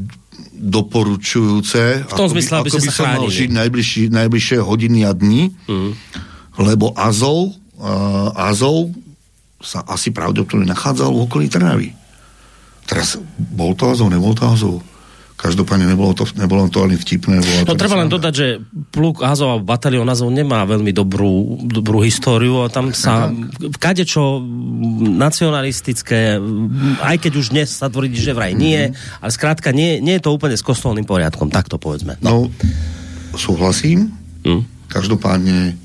doporučujúce. 0.59 2.05
V 2.05 2.15
tom 2.19 2.29
zmysle, 2.29 2.61
aby, 2.61 2.69
ako 2.69 2.79
by 2.83 2.91
sa 2.91 3.05
mal 3.15 3.25
žiť 3.31 3.51
najbližšie, 3.55 4.05
najbližšie 4.11 4.59
hodiny 4.59 5.07
a 5.07 5.15
dní, 5.15 5.55
mm. 5.71 5.91
lebo 6.59 6.91
Azov, 6.99 7.55
uh, 7.79 8.35
Azov 8.35 8.91
sa 9.63 9.87
asi 9.87 10.11
pravdepodobne 10.11 10.67
nachádzal 10.67 11.11
v 11.11 11.23
okolí 11.27 11.47
Trnavy. 11.51 11.95
Teraz 12.87 13.19
bol 13.39 13.75
to 13.79 13.91
Azov, 13.91 14.11
nebol 14.11 14.35
to 14.35 14.45
Azov. 14.47 14.83
Každopádne 15.39 15.87
nebolo 15.87 16.19
to, 16.19 16.27
nebolo 16.35 16.67
to 16.67 16.83
ani 16.83 16.99
vtipné. 16.99 17.39
no 17.63 17.79
treba 17.79 18.03
len 18.03 18.11
dodať, 18.11 18.35
že 18.35 18.59
pluk 18.91 19.23
Azov 19.23 19.55
a 19.55 19.63
batalion 19.63 20.11
Azov 20.11 20.35
nemá 20.35 20.67
veľmi 20.67 20.91
dobrú, 20.91 21.63
dobrú 21.63 22.03
históriu 22.03 22.67
a 22.67 22.67
tam 22.67 22.91
sa 22.91 23.31
kade 23.79 24.03
čo 24.03 24.43
nacionalistické, 25.15 26.43
aj 27.07 27.17
keď 27.23 27.33
už 27.39 27.55
dnes 27.55 27.71
sa 27.71 27.87
tvrdí, 27.87 28.19
že 28.19 28.35
vraj 28.35 28.59
nie, 28.59 28.91
mm-hmm. 28.91 29.23
ale 29.23 29.31
skrátka 29.31 29.71
nie, 29.71 30.03
nie 30.03 30.19
je 30.19 30.27
to 30.27 30.35
úplne 30.35 30.59
s 30.59 30.67
kostolným 30.67 31.07
poriadkom, 31.07 31.55
tak 31.55 31.71
to 31.71 31.79
povedzme. 31.79 32.19
No, 32.19 32.51
súhlasím. 33.39 34.11
Mm. 34.43 34.67
Každopádne 34.91 35.79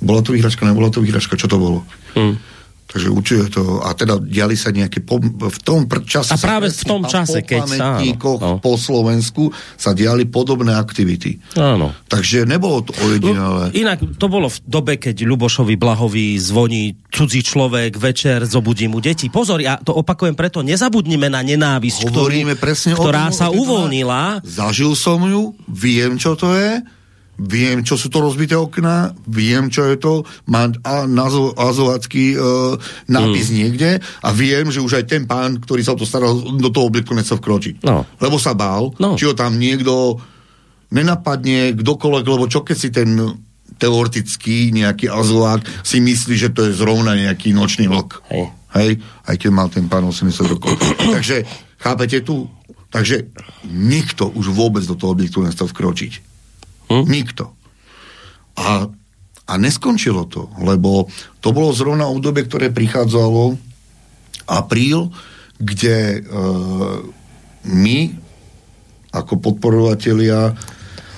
bola 0.00 0.24
to 0.24 0.32
vyhračka, 0.32 0.64
nebola 0.64 0.88
to 0.88 1.04
vyhračka, 1.04 1.36
čo 1.36 1.44
to 1.44 1.60
bolo? 1.60 1.84
Mm 2.16 2.51
Takže 2.92 3.08
určite 3.08 3.44
to, 3.56 3.80
a 3.80 3.96
teda 3.96 4.20
diali 4.20 4.52
sa 4.52 4.68
nejaké, 4.68 5.00
po, 5.00 5.16
v 5.24 5.58
tom 5.64 5.88
čase... 6.04 6.36
A 6.36 6.36
práve 6.36 6.68
v 6.68 6.84
tom 6.84 7.08
čase, 7.08 7.40
keď 7.40 7.62
sa... 7.64 7.86
No. 7.96 8.60
po 8.60 8.76
Slovensku 8.76 9.48
sa 9.80 9.96
diali 9.96 10.28
podobné 10.28 10.76
aktivity. 10.76 11.40
Áno. 11.56 11.96
Takže 12.12 12.44
nebolo 12.44 12.84
to 12.84 12.92
ojedinelé. 13.00 13.72
Inak 13.72 14.20
to 14.20 14.28
bolo 14.28 14.52
v 14.52 14.58
dobe, 14.68 15.00
keď 15.00 15.24
Ľubošovi 15.24 15.80
Blahovi 15.80 16.36
zvoní 16.36 16.92
cudzí 17.08 17.40
človek 17.40 17.96
večer, 17.96 18.44
zobudí 18.44 18.92
mu 18.92 19.00
deti. 19.00 19.32
Pozor, 19.32 19.64
ja 19.64 19.80
to 19.80 19.96
opakujem 19.96 20.36
preto, 20.36 20.60
nezabudnime 20.60 21.32
na 21.32 21.40
nenávisť, 21.40 22.12
Hovoríme 22.12 22.52
ktorú, 22.52 22.64
presne 22.64 22.92
ktorá 22.92 23.28
o 23.28 23.30
tom, 23.32 23.38
sa 23.40 23.46
uvoľnila. 23.48 24.44
Zažil 24.44 24.92
som 24.92 25.24
ju, 25.24 25.56
viem, 25.64 26.20
čo 26.20 26.36
to 26.36 26.52
je 26.52 26.84
viem, 27.40 27.80
čo 27.80 27.96
sú 27.96 28.12
to 28.12 28.20
rozbité 28.20 28.54
okná, 28.54 29.16
viem, 29.24 29.72
čo 29.72 29.88
je 29.88 29.96
to, 29.96 30.22
má 30.52 30.68
azovacký 31.56 32.36
e, 32.36 32.38
nápis 33.08 33.48
mm. 33.48 33.54
niekde 33.56 33.90
a 33.98 34.28
viem, 34.36 34.68
že 34.68 34.84
už 34.84 35.00
aj 35.00 35.04
ten 35.08 35.22
pán, 35.24 35.56
ktorý 35.56 35.80
sa 35.80 35.96
o 35.96 36.00
to 36.00 36.04
staral, 36.04 36.36
do 36.36 36.68
toho 36.68 36.92
objektu 36.92 37.16
nechcel 37.16 37.40
vkročiť. 37.40 37.82
No. 37.88 38.04
Lebo 38.20 38.36
sa 38.36 38.52
bál, 38.52 38.92
no. 39.00 39.16
či 39.16 39.24
ho 39.24 39.34
tam 39.34 39.56
niekto 39.56 40.20
nenapadne, 40.92 41.72
kdokoľvek, 41.72 42.24
lebo 42.28 42.44
čo 42.52 42.60
keď 42.60 42.76
si 42.76 42.88
ten 42.92 43.16
teoretický 43.80 44.70
nejaký 44.76 45.08
azovák 45.08 45.64
si 45.82 45.98
myslí, 45.98 46.34
že 46.36 46.52
to 46.52 46.68
je 46.68 46.76
zrovna 46.76 47.16
nejaký 47.16 47.56
nočný 47.56 47.88
vlk. 47.88 48.22
Hej. 48.28 48.44
Hej? 48.76 48.90
Aj 49.24 49.34
keď 49.34 49.50
mal 49.50 49.68
ten 49.72 49.88
pán 49.88 50.04
80 50.04 50.52
rokov. 50.52 50.76
Takže, 51.16 51.42
chápete 51.80 52.20
tu? 52.22 52.46
Takže 52.92 53.32
nikto 53.72 54.28
už 54.28 54.52
vôbec 54.52 54.84
do 54.84 54.92
toho 54.92 55.16
objektu 55.16 55.40
nechcel 55.40 55.64
vkročiť. 55.64 56.31
Hm? 56.92 57.04
Nikto. 57.08 57.44
A, 58.60 58.84
a 59.48 59.52
neskončilo 59.56 60.28
to, 60.28 60.52
lebo 60.60 61.08
to 61.40 61.56
bolo 61.56 61.72
zrovna 61.72 62.04
obdobie, 62.04 62.44
ktoré 62.44 62.68
prichádzalo 62.68 63.56
apríl, 64.44 65.08
kde 65.56 65.96
e, 65.96 66.18
my 67.64 67.98
ako 69.12 69.38
podporovatelia 69.40 70.52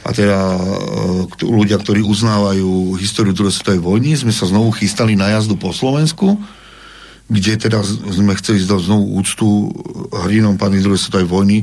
a 0.04 0.10
teda 0.12 0.40
e, 0.60 1.46
ľudia, 1.48 1.80
ktorí 1.80 2.04
uznávajú 2.04 2.94
históriu 3.00 3.32
druhej 3.32 3.56
svetovej 3.56 3.80
vojny, 3.80 4.12
sme 4.14 4.30
sa 4.30 4.44
znovu 4.44 4.70
chystali 4.76 5.16
na 5.16 5.32
jazdu 5.32 5.56
po 5.56 5.72
Slovensku, 5.72 6.36
kde 7.26 7.56
teda 7.56 7.80
sme 8.12 8.36
chceli 8.36 8.60
zdať 8.60 8.80
znovu 8.84 9.16
úctu 9.16 9.72
hrdinom 10.12 10.60
pány 10.60 10.84
druhej 10.84 11.00
svetovej 11.00 11.28
vojny, 11.28 11.58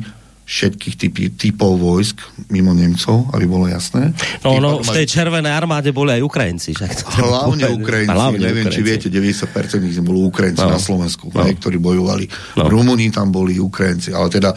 všetkých 0.52 0.96
typí, 1.00 1.24
typov 1.32 1.80
vojsk 1.80 2.20
mimo 2.52 2.76
Nemcov, 2.76 3.32
aby 3.32 3.48
bolo 3.48 3.72
jasné. 3.72 4.12
No, 4.44 4.60
no 4.60 4.84
v 4.84 4.90
tej 4.92 5.08
červenej 5.08 5.48
armáde 5.48 5.96
boli 5.96 6.20
aj 6.20 6.22
Ukrajinci. 6.28 6.76
Však 6.76 6.92
to 6.92 7.24
hlavne 7.24 7.72
Ukrajinci, 7.72 8.12
hlavne 8.12 8.44
neviem, 8.44 8.68
Ukrajinci. 8.68 9.08
či 9.08 9.08
viete, 9.08 9.08
90% 9.08 9.80
z 9.80 9.84
nich 9.88 9.96
boli 10.04 10.20
Ukrajinci 10.28 10.68
no. 10.68 10.76
na 10.76 10.82
Slovensku, 10.84 11.32
no. 11.32 11.48
ktorí 11.48 11.80
bojovali. 11.80 12.28
No. 12.60 12.68
Rumúni 12.68 13.08
tam 13.16 13.32
boli 13.32 13.64
Ukrajinci, 13.64 14.12
ale 14.12 14.28
teda 14.28 14.52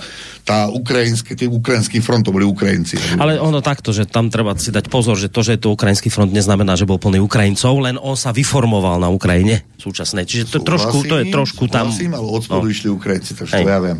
tá 0.44 0.68
ukrajinské, 0.68 1.32
tým 1.32 1.56
ukrajinským 1.56 2.04
front 2.04 2.20
to 2.20 2.28
boli 2.28 2.44
Ukrajinci. 2.44 3.00
Ale 3.16 3.40
ono 3.40 3.64
takto, 3.64 3.96
že 3.96 4.04
tam 4.04 4.28
treba 4.28 4.52
si 4.60 4.68
dať 4.68 4.92
pozor, 4.92 5.16
že 5.16 5.32
to, 5.32 5.40
že 5.40 5.56
je 5.56 5.60
to 5.64 5.72
ukrajinský 5.72 6.12
front, 6.12 6.28
neznamená, 6.36 6.76
že 6.76 6.84
bol 6.84 7.00
plný 7.00 7.16
Ukrajincov, 7.24 7.80
len 7.80 7.96
on 7.96 8.12
sa 8.12 8.28
vyformoval 8.36 9.00
na 9.00 9.08
Ukrajine 9.08 9.64
súčasnej. 9.80 10.28
Čiže 10.28 10.52
to, 10.52 10.58
trošku, 10.60 11.08
to 11.08 11.16
je 11.24 11.32
trošku 11.32 11.64
tam... 11.72 11.88
Súhlasím, 11.88 12.12
ale 12.12 12.28
od 12.28 12.42
spodu 12.44 12.68
no. 12.68 12.72
išli 12.72 12.88
Ukrajinci, 12.92 13.32
takže 13.40 13.56
to 13.56 13.68
ja 13.72 13.80
viem. 13.80 13.98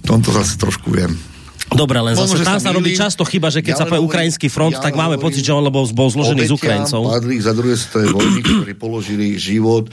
Tomto 0.00 0.32
zase 0.32 0.56
trošku 0.56 0.88
viem. 0.88 1.12
Dobre, 1.68 2.00
len 2.00 2.16
zase 2.16 2.40
tam 2.40 2.56
sa 2.56 2.72
robí 2.72 2.96
často 2.96 3.28
chyba, 3.28 3.52
že 3.52 3.60
keď 3.60 3.76
ja 3.76 3.80
sa 3.84 3.84
povie 3.84 4.00
ukrajinský 4.00 4.48
front, 4.48 4.72
ja 4.72 4.80
tak 4.80 4.96
máme 4.96 5.20
pocit, 5.20 5.44
že 5.44 5.52
on 5.52 5.60
lebo 5.60 5.84
bol 5.92 6.08
zložený 6.08 6.48
z 6.48 6.52
Ukrajincov. 6.56 7.12
padli 7.12 7.36
za 7.44 7.52
druhé 7.52 7.76
svetovej 7.76 8.08
vojny, 8.16 8.40
ktorí 8.40 8.72
položili 8.72 9.36
život 9.36 9.92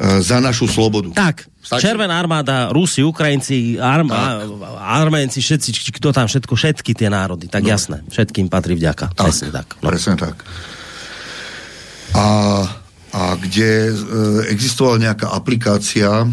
za 0.00 0.40
našu 0.40 0.64
slobodu. 0.64 1.12
Tak, 1.12 1.50
Stačí? 1.60 1.92
Červená 1.92 2.16
armáda, 2.16 2.72
Rusi, 2.72 3.04
Ukrajinci, 3.04 3.76
arma, 3.76 4.40
Arménci, 4.80 5.44
všetci, 5.44 5.92
kto 5.92 6.08
tam 6.08 6.24
všetko, 6.24 6.56
všetky 6.56 6.96
tie 6.96 7.12
národy, 7.12 7.52
tak 7.52 7.68
no. 7.68 7.76
jasné, 7.76 8.00
všetkým 8.08 8.48
patrí 8.48 8.80
vďaka. 8.80 9.12
Tak, 9.12 9.28
presne 9.28 9.48
tak. 9.52 9.66
No. 9.76 9.92
Presne 9.92 10.14
tak. 10.16 10.36
A, 12.16 12.26
a 13.12 13.22
kde 13.36 13.92
uh, 13.92 13.96
existovala 14.48 15.12
nejaká 15.12 15.36
aplikácia, 15.36 16.24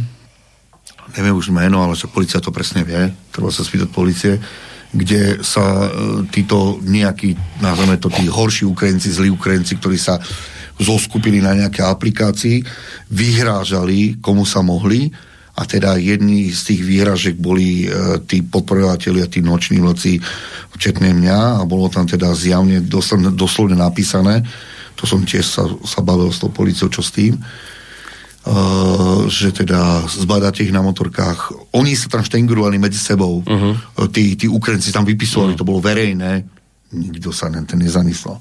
neviem 1.19 1.35
už 1.35 1.51
meno, 1.51 1.83
ale 1.83 1.99
však 1.99 2.15
policia 2.15 2.39
to 2.39 2.55
presne 2.55 2.87
vie, 2.87 3.11
treba 3.35 3.51
sa 3.51 3.67
spýtať 3.67 3.89
policie, 3.91 4.39
kde 4.87 5.43
sa 5.43 5.83
e, 5.83 5.89
títo 6.31 6.79
nejakí, 6.79 7.35
nazveme 7.59 7.99
to 7.99 8.07
tí 8.07 8.23
horší 8.23 8.63
Ukrajinci, 8.63 9.11
zlí 9.11 9.27
Ukrajinci, 9.35 9.75
ktorí 9.75 9.99
sa 9.99 10.15
zoskupili 10.77 11.41
na 11.41 11.57
nejaké 11.57 11.81
aplikácii, 11.81 12.61
vyhrážali, 13.09 14.21
komu 14.21 14.45
sa 14.45 14.61
mohli 14.61 15.09
a 15.57 15.65
teda 15.65 15.97
jedni 15.97 16.53
z 16.53 16.61
tých 16.73 16.81
výhražek 16.85 17.35
boli 17.41 17.89
e, 17.89 18.21
tí 18.29 18.45
podporovateľi 18.45 19.19
a 19.25 19.31
tí 19.31 19.41
noční 19.41 19.81
vlci, 19.81 20.21
včetne 20.77 21.17
mňa 21.17 21.57
a 21.57 21.61
bolo 21.65 21.89
tam 21.89 22.05
teda 22.05 22.29
zjavne 22.37 22.85
doslovne, 22.85 23.33
doslovne 23.33 23.73
napísané, 23.73 24.45
to 24.93 25.09
som 25.09 25.25
tiež 25.25 25.45
sa, 25.45 25.65
sa 25.81 26.05
bavil 26.05 26.29
s 26.29 26.41
tou 26.41 26.53
policiou, 26.53 26.89
čo 26.89 27.01
s 27.01 27.13
tým, 27.13 27.37
Uh, 28.47 29.27
že 29.27 29.51
teda 29.51 30.07
zbadáte 30.07 30.63
ich 30.63 30.71
na 30.71 30.79
motorkách. 30.79 31.67
Oni 31.75 31.99
sa 31.99 32.07
tam 32.07 32.23
štengrovali 32.23 32.79
medzi 32.79 32.95
sebou. 32.95 33.43
Uh-huh. 33.43 33.75
Tí, 34.07 34.39
tí 34.39 34.47
Ukrajinci 34.47 34.95
tam 34.95 35.03
vypisovali, 35.03 35.51
uh-huh. 35.51 35.59
to 35.59 35.67
bolo 35.67 35.83
verejné. 35.83 36.47
Nikto 36.95 37.35
sa 37.35 37.51
ten 37.51 37.67
nezamyslel. 37.75 38.39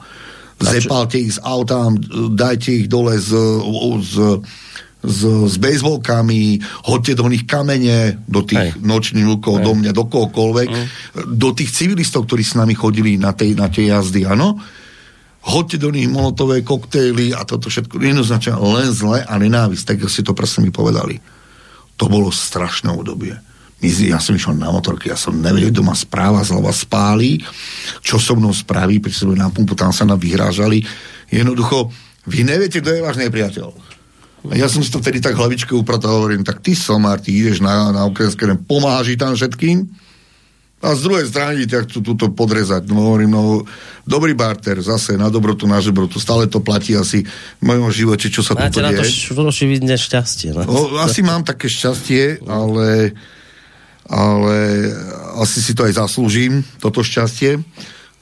Zepálte 0.57 1.21
ich 1.21 1.37
z 1.37 1.41
auta, 1.45 1.93
dajte 2.33 2.73
ich 2.73 2.87
dole 2.89 3.21
z, 3.21 3.37
z, 4.01 4.15
z, 5.05 5.21
s 5.53 5.55
bejsbolkami, 5.61 6.65
hoďte 6.89 7.13
do 7.21 7.29
nich 7.29 7.45
kamene, 7.45 8.25
do 8.25 8.41
tých 8.41 8.73
Hej. 8.73 8.81
nočných 8.81 9.29
lukov, 9.29 9.61
do 9.61 9.77
mňa, 9.77 9.93
do 9.93 10.09
kohokoľvek, 10.09 10.69
uh-huh. 10.73 10.87
do 11.29 11.53
tých 11.53 11.77
civilistov, 11.77 12.25
ktorí 12.25 12.41
s 12.41 12.57
nami 12.57 12.73
chodili 12.73 13.21
na 13.21 13.37
tej, 13.37 13.53
na 13.53 13.69
tej 13.69 13.93
jazdy, 13.93 14.25
áno 14.25 14.57
hoďte 15.47 15.79
do 15.79 15.95
nich 15.95 16.11
molotové 16.11 16.67
koktejly 16.67 17.31
a 17.31 17.47
toto 17.47 17.71
všetko 17.71 18.03
jednoznačne 18.03 18.59
len 18.59 18.91
zle 18.91 19.23
a 19.23 19.35
nenávisť, 19.39 19.85
tak 19.87 19.97
si 20.11 20.27
to 20.27 20.35
presne 20.35 20.67
mi 20.67 20.75
povedali. 20.75 21.23
To 22.03 22.11
bolo 22.11 22.35
strašné 22.35 22.91
obdobie. 22.91 23.39
Ja 23.87 24.19
som 24.19 24.35
išiel 24.35 24.59
na 24.59 24.71
motorky, 24.71 25.09
ja 25.09 25.19
som 25.19 25.39
nevedel, 25.39 25.71
kto 25.71 25.87
ma 25.87 25.95
správa 25.95 26.43
zlova 26.43 26.75
spáli, 26.75 27.41
čo 28.03 28.19
so 28.19 28.35
mnou 28.35 28.51
spraví, 28.51 28.99
prečo 28.99 29.27
na 29.33 29.49
pumpu, 29.49 29.79
tam 29.79 29.95
sa 29.95 30.03
nám 30.03 30.19
vyhrážali. 30.19 30.83
Jednoducho, 31.31 31.91
vy 32.27 32.43
neviete, 32.43 32.83
kto 32.83 32.91
je 32.91 33.07
váš 33.07 33.19
nepriateľ. 33.23 33.69
A 34.47 34.55
ja 34.55 34.71
som 34.71 34.83
si 34.83 34.91
to 34.95 35.03
vtedy 35.03 35.19
tak 35.19 35.35
hlavičke 35.35 35.75
upratal, 35.75 36.23
hovorím, 36.23 36.47
tak 36.47 36.63
ty 36.63 36.79
somár, 36.79 37.19
ty 37.19 37.35
ideš 37.35 37.59
na, 37.59 37.91
na 37.91 38.07
ukrajinské, 38.07 38.47
pomáhaš 38.67 39.19
tam 39.19 39.35
všetkým, 39.35 39.91
a 40.85 40.93
z 40.93 41.09
druhej 41.09 41.27
strany 41.33 41.65
ťa 41.65 41.89
chcú 41.89 41.99
túto 42.05 42.29
podrezať. 42.29 42.85
No 42.93 43.11
hovorím, 43.11 43.33
no 43.33 43.43
dobrý 44.05 44.37
barter, 44.37 44.77
zase 44.85 45.17
na 45.17 45.33
dobrotu, 45.33 45.65
na 45.65 45.81
žebrotu, 45.81 46.21
stále 46.21 46.45
to 46.53 46.61
platí 46.61 46.93
asi 46.93 47.25
v 47.59 47.65
mojom 47.65 47.89
živote, 47.89 48.29
čo 48.29 48.45
sa 48.45 48.53
tu 48.53 48.61
deje. 48.61 48.77
Máte 48.77 48.85
na 48.85 48.93
to 48.93 49.05
šťastie. 49.97 50.53
No? 50.53 51.01
Asi 51.01 51.25
mám 51.25 51.49
také 51.49 51.73
šťastie, 51.73 52.45
ale, 52.45 53.17
ale 54.07 54.91
asi 55.43 55.59
si 55.61 55.75
to 55.75 55.85
aj 55.85 55.99
zaslúžim, 55.99 56.63
toto 56.79 57.03
šťastie, 57.03 57.59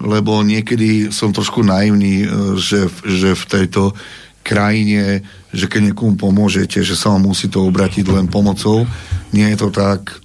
lebo 0.01 0.41
niekedy 0.43 1.13
som 1.15 1.31
trošku 1.31 1.63
naivný, 1.63 2.25
e, 2.25 2.29
že, 2.59 2.89
že 3.05 3.37
v 3.37 3.45
tejto 3.47 3.93
krajine, 4.45 5.25
že 5.55 5.71
keď 5.71 5.93
niekomu 5.93 6.21
pomôžete, 6.21 6.85
že 6.85 6.99
sa 6.99 7.17
vám 7.17 7.33
musí 7.33 7.49
to 7.49 7.65
obratiť 7.65 8.05
len 8.13 8.29
pomocou. 8.29 8.85
Nie 9.33 9.57
je 9.57 9.59
to 9.65 9.69
tak 9.73 10.25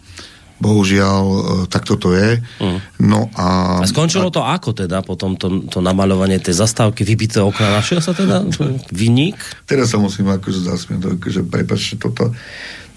Bohužiaľ, 0.59 1.23
e, 1.23 1.41
takto 1.71 1.95
to 1.95 2.11
je. 2.11 2.43
Mm. 2.59 2.79
No 2.99 3.31
a... 3.39 3.79
A 3.79 3.87
skončilo 3.87 4.27
to 4.27 4.43
ako 4.43 4.75
teda 4.75 4.99
potom 5.07 5.39
to, 5.39 5.63
to 5.71 5.79
namaľovanie 5.79 6.35
tej 6.43 6.59
zastávky, 6.59 7.07
vybité 7.07 7.39
okna, 7.39 7.79
našiel 7.79 8.03
sa 8.03 8.11
teda 8.11 8.43
vynik? 8.91 9.39
Teraz 9.63 9.95
sa 9.95 9.97
musím 10.03 10.27
akože 10.27 10.67
zasmiať, 10.67 11.15
akože 11.15 11.47
prepačte 11.47 11.95
toto. 11.95 12.35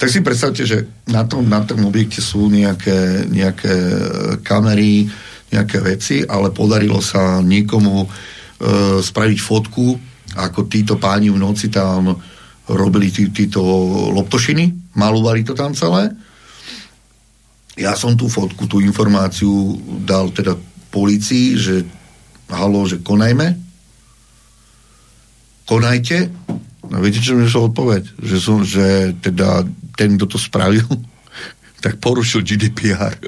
Tak 0.02 0.10
si 0.10 0.18
predstavte, 0.26 0.66
že 0.66 1.06
na 1.06 1.22
tom, 1.22 1.46
na 1.46 1.62
tom 1.62 1.86
objekte 1.86 2.18
sú 2.18 2.50
nejaké, 2.50 3.30
nejaké 3.30 3.70
e, 3.70 3.98
kamery, 4.42 5.06
nejaké 5.54 5.78
veci, 5.78 6.26
ale 6.26 6.50
podarilo 6.50 6.98
sa 6.98 7.38
niekomu 7.38 8.02
e, 8.02 8.08
spraviť 8.98 9.38
fotku, 9.38 9.94
ako 10.34 10.66
títo 10.66 10.98
páni 10.98 11.30
v 11.30 11.38
noci 11.38 11.70
tam 11.70 12.18
robili 12.66 13.14
tí, 13.14 13.30
títo 13.30 13.62
loptošiny, 14.10 14.90
malovali 14.98 15.46
to 15.46 15.54
tam 15.54 15.70
celé 15.70 16.10
ja 17.76 17.96
som 17.96 18.12
tú 18.16 18.28
fotku, 18.28 18.68
tú 18.68 18.84
informáciu 18.84 19.80
dal 20.04 20.28
teda 20.28 20.56
policii, 20.92 21.56
že 21.56 21.74
halo, 22.52 22.84
že 22.84 23.00
konajme, 23.00 23.56
konajte. 25.64 26.28
No 26.92 27.00
viete, 27.00 27.24
čo 27.24 27.32
mi 27.32 27.48
odpoveď? 27.48 28.20
Že, 28.20 28.36
som, 28.36 28.60
že 28.60 29.16
teda 29.24 29.64
ten, 29.96 30.16
kto 30.16 30.36
to 30.36 30.38
spravil, 30.38 30.86
tak 31.84 31.98
porušil 31.98 32.46
GDPR. 32.46 33.14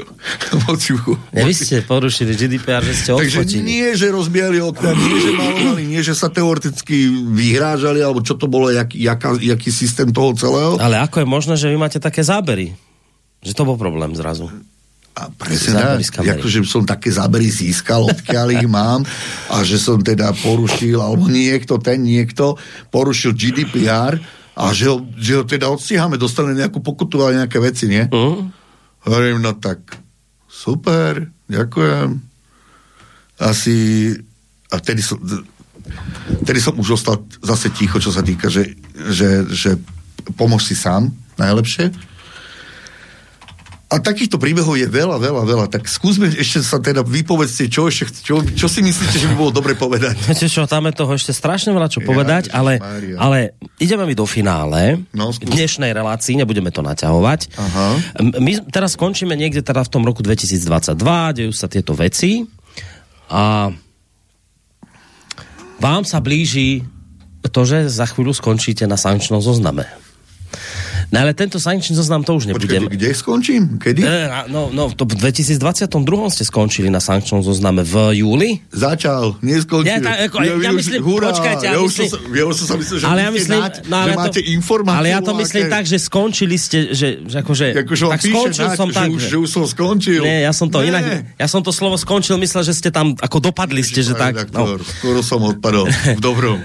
Ne, 1.34 1.42
vy 1.44 1.54
ste 1.54 1.82
porušili 1.82 2.38
GDPR, 2.38 2.82
že 2.86 2.94
ste 2.94 3.10
odfotili. 3.10 3.34
Takže 3.34 3.58
nie, 3.60 3.86
že 3.98 4.06
rozbijali 4.14 4.62
okna, 4.62 4.94
nie, 4.94 5.16
že 5.18 5.30
malovali, 5.34 5.82
nie, 5.84 6.00
že 6.00 6.14
sa 6.14 6.30
teoreticky 6.30 7.10
vyhrážali, 7.34 8.00
alebo 8.00 8.22
čo 8.22 8.38
to 8.38 8.46
bolo, 8.46 8.70
jak, 8.70 8.94
jaká, 8.94 9.34
jaký 9.42 9.70
systém 9.74 10.08
toho 10.14 10.32
celého. 10.38 10.78
Ale 10.78 11.02
ako 11.02 11.22
je 11.22 11.26
možné, 11.26 11.54
že 11.58 11.68
vy 11.68 11.76
máte 11.76 11.98
také 11.98 12.22
zábery? 12.22 12.72
Že 13.42 13.52
to 13.52 13.62
bol 13.66 13.76
problém 13.76 14.14
zrazu. 14.14 14.48
A 15.14 15.30
presne 15.30 15.78
akože 16.02 16.66
som 16.66 16.82
také 16.82 17.14
zábery 17.14 17.46
získal, 17.46 18.02
odkiaľ 18.10 18.58
ich 18.58 18.66
mám 18.66 19.06
a 19.46 19.62
že 19.62 19.78
som 19.78 20.02
teda 20.02 20.34
porušil, 20.34 20.98
alebo 20.98 21.30
niekto, 21.30 21.78
ten 21.78 22.02
niekto 22.02 22.58
porušil 22.90 23.30
GDPR 23.30 24.18
a 24.54 24.70
že 24.70 24.86
ho, 24.86 25.02
že 25.18 25.32
ho 25.38 25.42
teda 25.42 25.66
odstíhame, 25.66 26.14
dostane 26.14 26.54
nejakú 26.54 26.78
pokutu 26.78 27.22
a 27.26 27.34
nejaké 27.34 27.58
veci, 27.58 27.90
nie? 27.90 28.06
Uh-huh. 28.06 28.46
Hovorím, 29.04 29.42
no 29.42 29.58
tak 29.58 29.98
super, 30.46 31.26
ďakujem. 31.50 32.22
Asi 33.42 34.10
a 34.70 34.78
vtedy 34.78 35.02
som, 35.02 35.18
vtedy 36.46 36.58
som 36.62 36.78
už 36.78 36.98
ostal 36.98 37.26
zase 37.42 37.74
ticho, 37.74 37.98
čo 37.98 38.14
sa 38.14 38.22
týka, 38.22 38.46
že, 38.46 38.78
že, 39.10 39.46
že 39.50 39.70
pomož 40.38 40.66
si 40.66 40.78
sám, 40.78 41.10
najlepšie 41.38 42.13
a 43.94 44.02
takýchto 44.02 44.42
príbehov 44.42 44.74
je 44.74 44.90
veľa, 44.90 45.22
veľa, 45.22 45.42
veľa. 45.46 45.66
Tak 45.70 45.86
skúsme 45.86 46.26
ešte 46.26 46.66
sa 46.66 46.82
teda 46.82 47.06
vypovedzte, 47.06 47.70
čo, 47.70 47.86
ešte, 47.86 48.10
čo, 48.26 48.42
čo 48.42 48.66
si 48.66 48.82
myslíte, 48.82 49.22
že 49.22 49.30
by 49.30 49.34
bolo 49.38 49.54
dobre 49.54 49.78
povedať. 49.78 50.18
Viete 50.26 50.50
čo, 50.50 50.66
tam 50.66 50.90
je 50.90 50.98
toho 50.98 51.14
ešte 51.14 51.30
strašne 51.30 51.70
veľa 51.70 51.86
čo 51.86 52.02
ja, 52.02 52.06
povedať, 52.10 52.50
ale, 52.50 52.82
ale 53.14 53.54
ideme 53.78 54.02
mi 54.02 54.18
do 54.18 54.26
finále 54.26 54.98
no, 55.14 55.30
dnešnej 55.30 55.94
relácii, 55.94 56.34
nebudeme 56.34 56.74
to 56.74 56.82
naťahovať. 56.82 57.54
Aha. 57.54 57.86
My 58.42 58.58
teraz 58.74 58.98
skončíme 58.98 59.38
niekde 59.38 59.62
teda 59.62 59.86
v 59.86 59.92
tom 59.94 60.02
roku 60.02 60.26
2022, 60.26 60.98
dejú 61.38 61.52
sa 61.54 61.70
tieto 61.70 61.94
veci 61.94 62.42
a 63.30 63.70
vám 65.78 66.02
sa 66.02 66.18
blíži 66.18 66.82
to, 67.46 67.62
že 67.62 67.86
za 67.86 68.10
chvíľu 68.10 68.34
skončíte 68.34 68.88
na 68.90 68.98
sankčnom 68.98 69.38
zozname. 69.38 69.86
No 71.14 71.22
ale 71.22 71.30
tento 71.30 71.62
sankčný 71.62 71.94
zoznam 71.94 72.26
to 72.26 72.34
už 72.34 72.50
nebudem. 72.50 72.90
Počkej, 72.90 72.98
kde 72.98 73.08
skončím? 73.14 73.62
Kedy? 73.78 74.02
E, 74.02 74.50
no, 74.50 74.74
no, 74.74 74.90
to 74.90 75.06
v 75.06 75.14
2022 75.14 75.86
ste 76.34 76.42
skončili 76.42 76.90
na 76.90 76.98
sankčnom 76.98 77.38
zozname 77.46 77.86
v 77.86 78.18
júli? 78.18 78.58
Začal, 78.74 79.38
neskončil. 79.38 79.94
Ja, 79.94 80.02
tá, 80.02 80.18
ako, 80.26 80.42
ja, 80.42 80.58
ja 80.58 80.70
myslím, 80.74 80.98
hurá, 81.06 81.30
počkajte, 81.30 81.70
ja, 81.70 81.78
ja, 81.78 81.86
myslím, 81.86 82.10
som, 82.10 82.18
ja 82.34 82.44
už 82.50 82.54
som 82.58 82.66
sa 82.66 82.76
myslel, 82.82 82.98
že, 82.98 83.06
ale 83.06 83.20
ja 83.22 83.30
myslím, 83.30 83.60
dať, 83.62 83.74
no, 83.86 83.94
ale 83.94 84.10
že 84.10 84.18
máte 84.18 84.40
to. 84.42 84.90
Ale 84.90 85.06
ja 85.06 85.20
to 85.22 85.32
myslím 85.38 85.64
tak, 85.70 85.84
že 85.86 85.96
skončili 86.02 86.56
ste, 86.58 86.78
že, 86.90 87.22
že 87.30 87.36
akože, 87.46 87.66
akože 87.86 88.04
tak 88.10 88.20
skončil 88.26 88.66
tak, 88.66 88.74
som 88.74 88.88
že 88.90 88.96
tak. 88.98 89.08
Už, 89.14 89.22
že 89.22 89.36
už 89.38 89.50
som 89.54 89.64
skončil. 89.70 90.22
Nie, 90.26 90.42
ja 90.42 90.50
som 90.50 90.66
to 90.66 90.82
Nie. 90.82 90.90
inak, 90.90 91.30
ja 91.38 91.46
som 91.46 91.62
to 91.62 91.70
slovo 91.70 91.94
skončil, 91.94 92.34
myslel, 92.42 92.66
že 92.66 92.74
ste 92.74 92.90
tam 92.90 93.14
ako 93.22 93.38
dopadli 93.38 93.86
ste, 93.86 94.02
že 94.02 94.18
tak. 94.18 94.50
No. 94.50 94.82
Skoro 94.82 95.22
som 95.22 95.46
odpadol, 95.46 95.86
v 95.86 96.18
dobrom. 96.18 96.58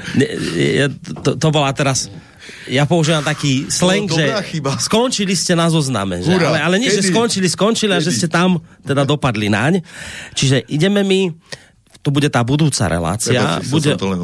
to, 1.26 1.38
to 1.38 1.48
bola 1.54 1.70
teraz 1.70 2.10
ja 2.70 2.84
používam 2.86 3.26
taký 3.26 3.68
slang, 3.68 4.10
že 4.10 4.30
chyba. 4.54 4.78
skončili 4.78 5.34
ste 5.34 5.58
na 5.58 5.68
zozname. 5.68 6.22
Že? 6.22 6.38
Hurá, 6.38 6.48
Ale, 6.54 6.60
ale 6.62 6.76
nie, 6.78 6.90
že 6.90 7.02
kedy? 7.02 7.12
skončili, 7.14 7.48
skončili, 7.50 7.94
a 7.96 8.00
že 8.00 8.14
ste 8.14 8.28
tam 8.30 8.62
teda 8.86 9.04
dopadli 9.04 9.50
naň. 9.50 9.82
Čiže 10.38 10.70
ideme 10.70 11.02
mi, 11.02 11.34
to 12.00 12.10
bude 12.16 12.32
tá 12.32 12.40
budúca 12.48 12.88
relácia. 12.88 13.60
Chcel 13.60 13.72
bude... 13.76 13.92
to 14.00 14.08
len. 14.08 14.20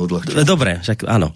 Dobre, 0.48 0.80
však 0.80 1.04
áno. 1.06 1.36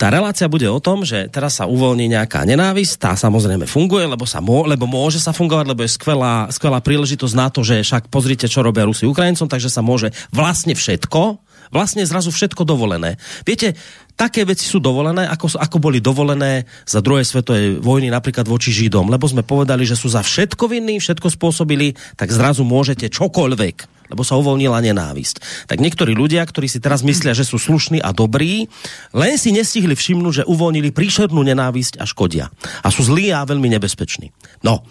Tá 0.00 0.08
relácia 0.08 0.48
bude 0.48 0.64
o 0.64 0.80
tom, 0.80 1.04
že 1.04 1.28
teraz 1.28 1.60
sa 1.60 1.68
uvoľní 1.68 2.08
nejaká 2.08 2.48
nenávisť, 2.48 2.94
tá 2.96 3.12
samozrejme 3.12 3.68
funguje, 3.68 4.08
lebo, 4.08 4.24
sa 4.24 4.40
mô, 4.40 4.64
lebo 4.64 4.88
môže 4.88 5.20
sa 5.20 5.36
fungovať, 5.36 5.66
lebo 5.68 5.84
je 5.84 5.92
skvelá, 5.92 6.48
skvelá 6.48 6.80
príležitosť 6.80 7.34
na 7.36 7.52
to, 7.52 7.60
že 7.60 7.84
však 7.84 8.08
pozrite, 8.08 8.48
čo 8.48 8.64
robia 8.64 8.88
Rusi 8.88 9.04
Ukrajincom, 9.04 9.44
takže 9.44 9.68
sa 9.68 9.84
môže 9.84 10.08
vlastne 10.32 10.72
všetko, 10.72 11.44
vlastne 11.68 12.02
zrazu 12.08 12.32
všetko 12.32 12.64
dovolené. 12.64 13.20
Viete, 13.44 13.76
také 14.20 14.44
veci 14.44 14.68
sú 14.68 14.84
dovolené, 14.84 15.24
ako, 15.24 15.56
ako 15.56 15.76
boli 15.80 16.04
dovolené 16.04 16.68
za 16.84 17.00
druhej 17.00 17.24
svetovej 17.24 17.80
vojny 17.80 18.12
napríklad 18.12 18.44
voči 18.44 18.68
Židom, 18.68 19.08
lebo 19.08 19.24
sme 19.24 19.40
povedali, 19.40 19.88
že 19.88 19.96
sú 19.96 20.12
za 20.12 20.20
všetko 20.20 20.68
vinní, 20.68 21.00
všetko 21.00 21.32
spôsobili, 21.32 21.96
tak 22.20 22.28
zrazu 22.28 22.60
môžete 22.60 23.08
čokoľvek 23.08 23.96
lebo 24.10 24.26
sa 24.26 24.34
uvoľnila 24.34 24.82
nenávisť. 24.82 25.70
Tak 25.70 25.78
niektorí 25.78 26.18
ľudia, 26.18 26.42
ktorí 26.42 26.66
si 26.66 26.82
teraz 26.82 27.06
myslia, 27.06 27.30
že 27.30 27.46
sú 27.46 27.62
slušní 27.62 28.02
a 28.02 28.10
dobrí, 28.10 28.66
len 29.14 29.38
si 29.38 29.54
nestihli 29.54 29.94
všimnúť, 29.94 30.42
že 30.42 30.48
uvoľnili 30.50 30.90
príšernú 30.90 31.38
nenávisť 31.46 32.02
a 32.02 32.04
škodia. 32.10 32.50
A 32.82 32.90
sú 32.90 33.06
zlí 33.06 33.30
a 33.30 33.46
veľmi 33.46 33.70
nebezpeční. 33.70 34.34
No. 34.66 34.82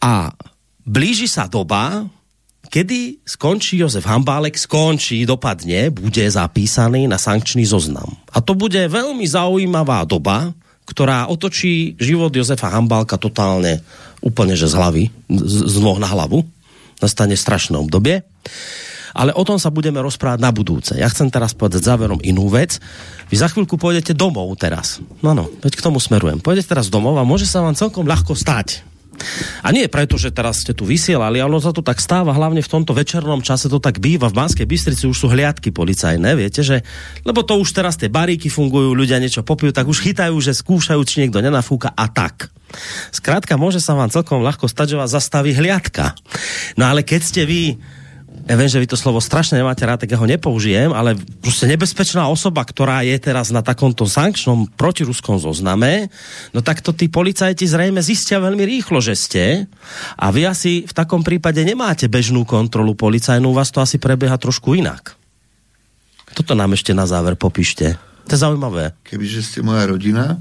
A 0.00 0.32
blíži 0.88 1.28
sa 1.28 1.44
doba, 1.44 2.08
kedy 2.76 3.24
skončí 3.24 3.80
Jozef 3.80 4.04
Hambálek, 4.04 4.52
skončí, 4.52 5.24
dopadne, 5.24 5.88
bude 5.88 6.28
zapísaný 6.28 7.08
na 7.08 7.16
sankčný 7.16 7.64
zoznam. 7.64 8.20
A 8.36 8.44
to 8.44 8.52
bude 8.52 8.76
veľmi 8.76 9.24
zaujímavá 9.24 10.04
doba, 10.04 10.52
ktorá 10.84 11.32
otočí 11.32 11.96
život 11.96 12.28
Jozefa 12.36 12.68
Hambálka 12.68 13.16
totálne 13.16 13.80
úplne 14.20 14.52
že 14.52 14.68
z 14.68 14.76
hlavy, 14.76 15.04
z, 15.32 15.80
nôh 15.80 15.96
na 15.96 16.04
hlavu. 16.04 16.44
Nastane 17.00 17.32
strašné 17.32 17.80
obdobie. 17.80 18.20
Ale 19.16 19.32
o 19.32 19.40
tom 19.48 19.56
sa 19.56 19.72
budeme 19.72 19.96
rozprávať 20.04 20.44
na 20.44 20.52
budúce. 20.52 20.92
Ja 21.00 21.08
chcem 21.08 21.32
teraz 21.32 21.56
povedať 21.56 21.80
záverom 21.80 22.20
inú 22.20 22.52
vec. 22.52 22.76
Vy 23.32 23.40
za 23.40 23.48
chvíľku 23.48 23.80
pôjdete 23.80 24.12
domov 24.12 24.52
teraz. 24.60 25.00
No 25.24 25.32
no, 25.32 25.48
veď 25.64 25.80
k 25.80 25.84
tomu 25.84 25.96
smerujem. 25.96 26.44
Pôjdete 26.44 26.76
teraz 26.76 26.92
domov 26.92 27.16
a 27.16 27.24
môže 27.24 27.48
sa 27.48 27.64
vám 27.64 27.72
celkom 27.72 28.04
ľahko 28.04 28.36
stať, 28.36 28.84
a 29.64 29.68
nie 29.72 29.88
preto, 29.88 30.20
že 30.20 30.32
teraz 30.32 30.62
ste 30.62 30.76
tu 30.76 30.84
vysielali, 30.84 31.40
ale 31.40 31.50
ono 31.50 31.62
sa 31.62 31.72
to 31.72 31.80
tak 31.80 31.98
stáva, 31.98 32.36
hlavne 32.36 32.60
v 32.60 32.72
tomto 32.72 32.92
večernom 32.92 33.40
čase 33.40 33.66
to 33.66 33.80
tak 33.80 33.98
býva. 33.98 34.28
V 34.28 34.38
Banskej 34.38 34.68
Bystrici 34.68 35.08
už 35.08 35.16
sú 35.16 35.26
hliadky 35.32 35.72
policajné, 35.72 36.36
viete, 36.36 36.60
že, 36.60 36.84
lebo 37.24 37.42
to 37.42 37.58
už 37.58 37.72
teraz 37.72 37.96
tie 37.96 38.12
baríky 38.12 38.52
fungujú, 38.52 38.92
ľudia 38.92 39.20
niečo 39.20 39.42
popijú, 39.42 39.72
tak 39.72 39.88
už 39.88 40.04
chytajú, 40.04 40.36
že 40.38 40.54
skúšajú, 40.56 41.00
či 41.04 41.24
niekto 41.24 41.40
nenafúka 41.40 41.92
a 41.92 42.06
tak. 42.08 42.52
Skrátka, 43.14 43.56
môže 43.56 43.78
sa 43.78 43.94
vám 43.94 44.12
celkom 44.12 44.42
ľahko 44.42 44.66
stať, 44.66 44.94
že 44.94 45.00
vás 45.00 45.14
zastaví 45.14 45.54
hliadka. 45.54 46.18
No 46.74 46.90
ale 46.90 47.06
keď 47.06 47.20
ste 47.22 47.42
vy 47.46 47.78
ja 48.44 48.54
viem, 48.54 48.68
že 48.68 48.78
vy 48.78 48.86
to 48.86 49.00
slovo 49.00 49.18
strašne 49.18 49.58
nemáte 49.58 49.82
rád, 49.88 50.04
tak 50.04 50.12
ja 50.12 50.20
ho 50.20 50.28
nepoužijem, 50.28 50.92
ale 50.92 51.16
proste 51.40 51.64
nebezpečná 51.66 52.28
osoba, 52.28 52.62
ktorá 52.62 53.00
je 53.02 53.16
teraz 53.16 53.48
na 53.48 53.64
takomto 53.64 54.04
sankčnom 54.04 54.68
protiruskom 54.76 55.40
zozname, 55.40 56.12
no 56.52 56.60
tak 56.60 56.84
to 56.84 56.92
tí 56.92 57.08
policajti 57.08 57.66
zrejme 57.66 57.98
zistia 58.04 58.38
veľmi 58.38 58.62
rýchlo, 58.62 59.00
že 59.00 59.16
ste 59.16 59.44
a 60.20 60.26
vy 60.30 60.46
asi 60.46 60.84
v 60.84 60.92
takom 60.92 61.24
prípade 61.24 61.64
nemáte 61.64 62.06
bežnú 62.06 62.46
kontrolu 62.46 62.92
policajnú, 62.94 63.50
u 63.50 63.56
vás 63.56 63.72
to 63.72 63.80
asi 63.80 63.96
prebieha 63.96 64.36
trošku 64.38 64.76
inak. 64.76 65.16
Toto 66.36 66.52
nám 66.52 66.76
ešte 66.76 66.92
na 66.92 67.08
záver 67.08 67.34
popíšte. 67.34 67.96
To 68.28 68.30
je 68.34 68.42
zaujímavé. 68.44 68.92
Kebyže 69.08 69.40
ste 69.40 69.58
moja 69.64 69.88
rodina, 69.88 70.36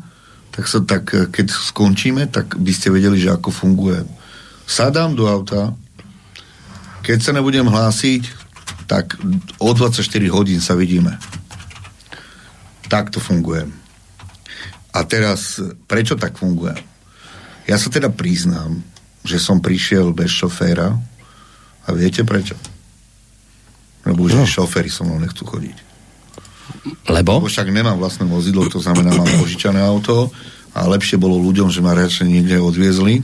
tak 0.51 0.67
sa 0.67 0.83
tak, 0.83 1.07
keď 1.31 1.47
skončíme, 1.47 2.27
tak 2.27 2.59
by 2.59 2.71
ste 2.73 2.91
vedeli, 2.91 3.15
že 3.15 3.31
ako 3.31 3.53
fungujem. 3.53 4.07
Sadám 4.65 5.13
do 5.13 5.29
auta, 5.29 5.77
keď 7.05 7.19
sa 7.21 7.31
nebudem 7.37 7.69
hlásiť, 7.69 8.25
tak 8.89 9.13
o 9.61 9.69
24 9.69 10.01
hodín 10.33 10.57
sa 10.57 10.73
vidíme. 10.73 11.21
Takto 12.89 13.21
fungujem. 13.21 13.69
A 14.89 15.05
teraz, 15.05 15.61
prečo 15.85 16.17
tak 16.17 16.41
fungujem? 16.41 16.81
Ja 17.69 17.77
sa 17.77 17.93
teda 17.93 18.09
priznám, 18.09 18.81
že 19.21 19.37
som 19.37 19.61
prišiel 19.61 20.13
bez 20.17 20.33
šoféra 20.33 20.97
a 21.85 21.87
viete 21.93 22.25
prečo? 22.25 22.57
Lebo 24.05 24.25
už 24.25 24.37
no. 24.37 24.45
šoféry 24.45 24.89
so 24.89 25.05
mnou 25.05 25.21
nechcú 25.21 25.45
chodiť. 25.45 25.77
Lebo? 27.09 27.41
Lebo 27.41 27.49
však 27.49 27.69
nemám 27.69 27.97
vlastné 27.97 28.25
vozidlo, 28.25 28.65
to 28.69 28.81
znamená, 28.81 29.13
mám 29.13 29.29
požičané 29.41 29.81
auto 29.81 30.29
a 30.73 30.85
lepšie 30.89 31.21
bolo 31.21 31.37
ľuďom, 31.41 31.69
že 31.69 31.81
ma 31.81 31.97
radšej 31.97 32.25
niekde 32.29 32.57
odviezli. 32.61 33.21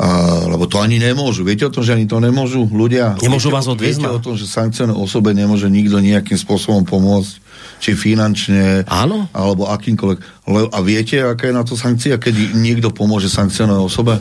A, 0.00 0.48
lebo 0.48 0.64
to 0.64 0.80
ani 0.80 0.96
nemôžu. 0.96 1.44
Viete 1.44 1.68
o 1.68 1.72
tom, 1.72 1.84
že 1.84 1.92
ani 1.92 2.08
to 2.08 2.24
nemôžu 2.24 2.64
ľudia? 2.64 3.20
Nemôžu 3.20 3.52
viete, 3.52 3.56
vás 3.60 3.68
odviezť? 3.68 4.00
Viete 4.00 4.16
o 4.16 4.24
tom, 4.24 4.32
že 4.32 4.48
sankcioné 4.48 4.96
osobe 4.96 5.36
nemôže 5.36 5.68
nikto 5.68 6.00
nejakým 6.00 6.40
spôsobom 6.40 6.88
pomôcť? 6.88 7.52
Či 7.80 7.96
finančne? 7.96 8.88
Áno. 8.88 9.28
Alebo 9.36 9.68
akýmkoľvek. 9.68 10.18
Le, 10.48 10.60
a 10.72 10.78
viete, 10.80 11.20
aká 11.20 11.48
je 11.48 11.56
na 11.56 11.64
to 11.64 11.76
sankcia, 11.76 12.16
keď 12.16 12.56
niekto 12.56 12.92
pomôže 12.92 13.28
sankcionovanej 13.28 13.84
osobe? 13.88 14.14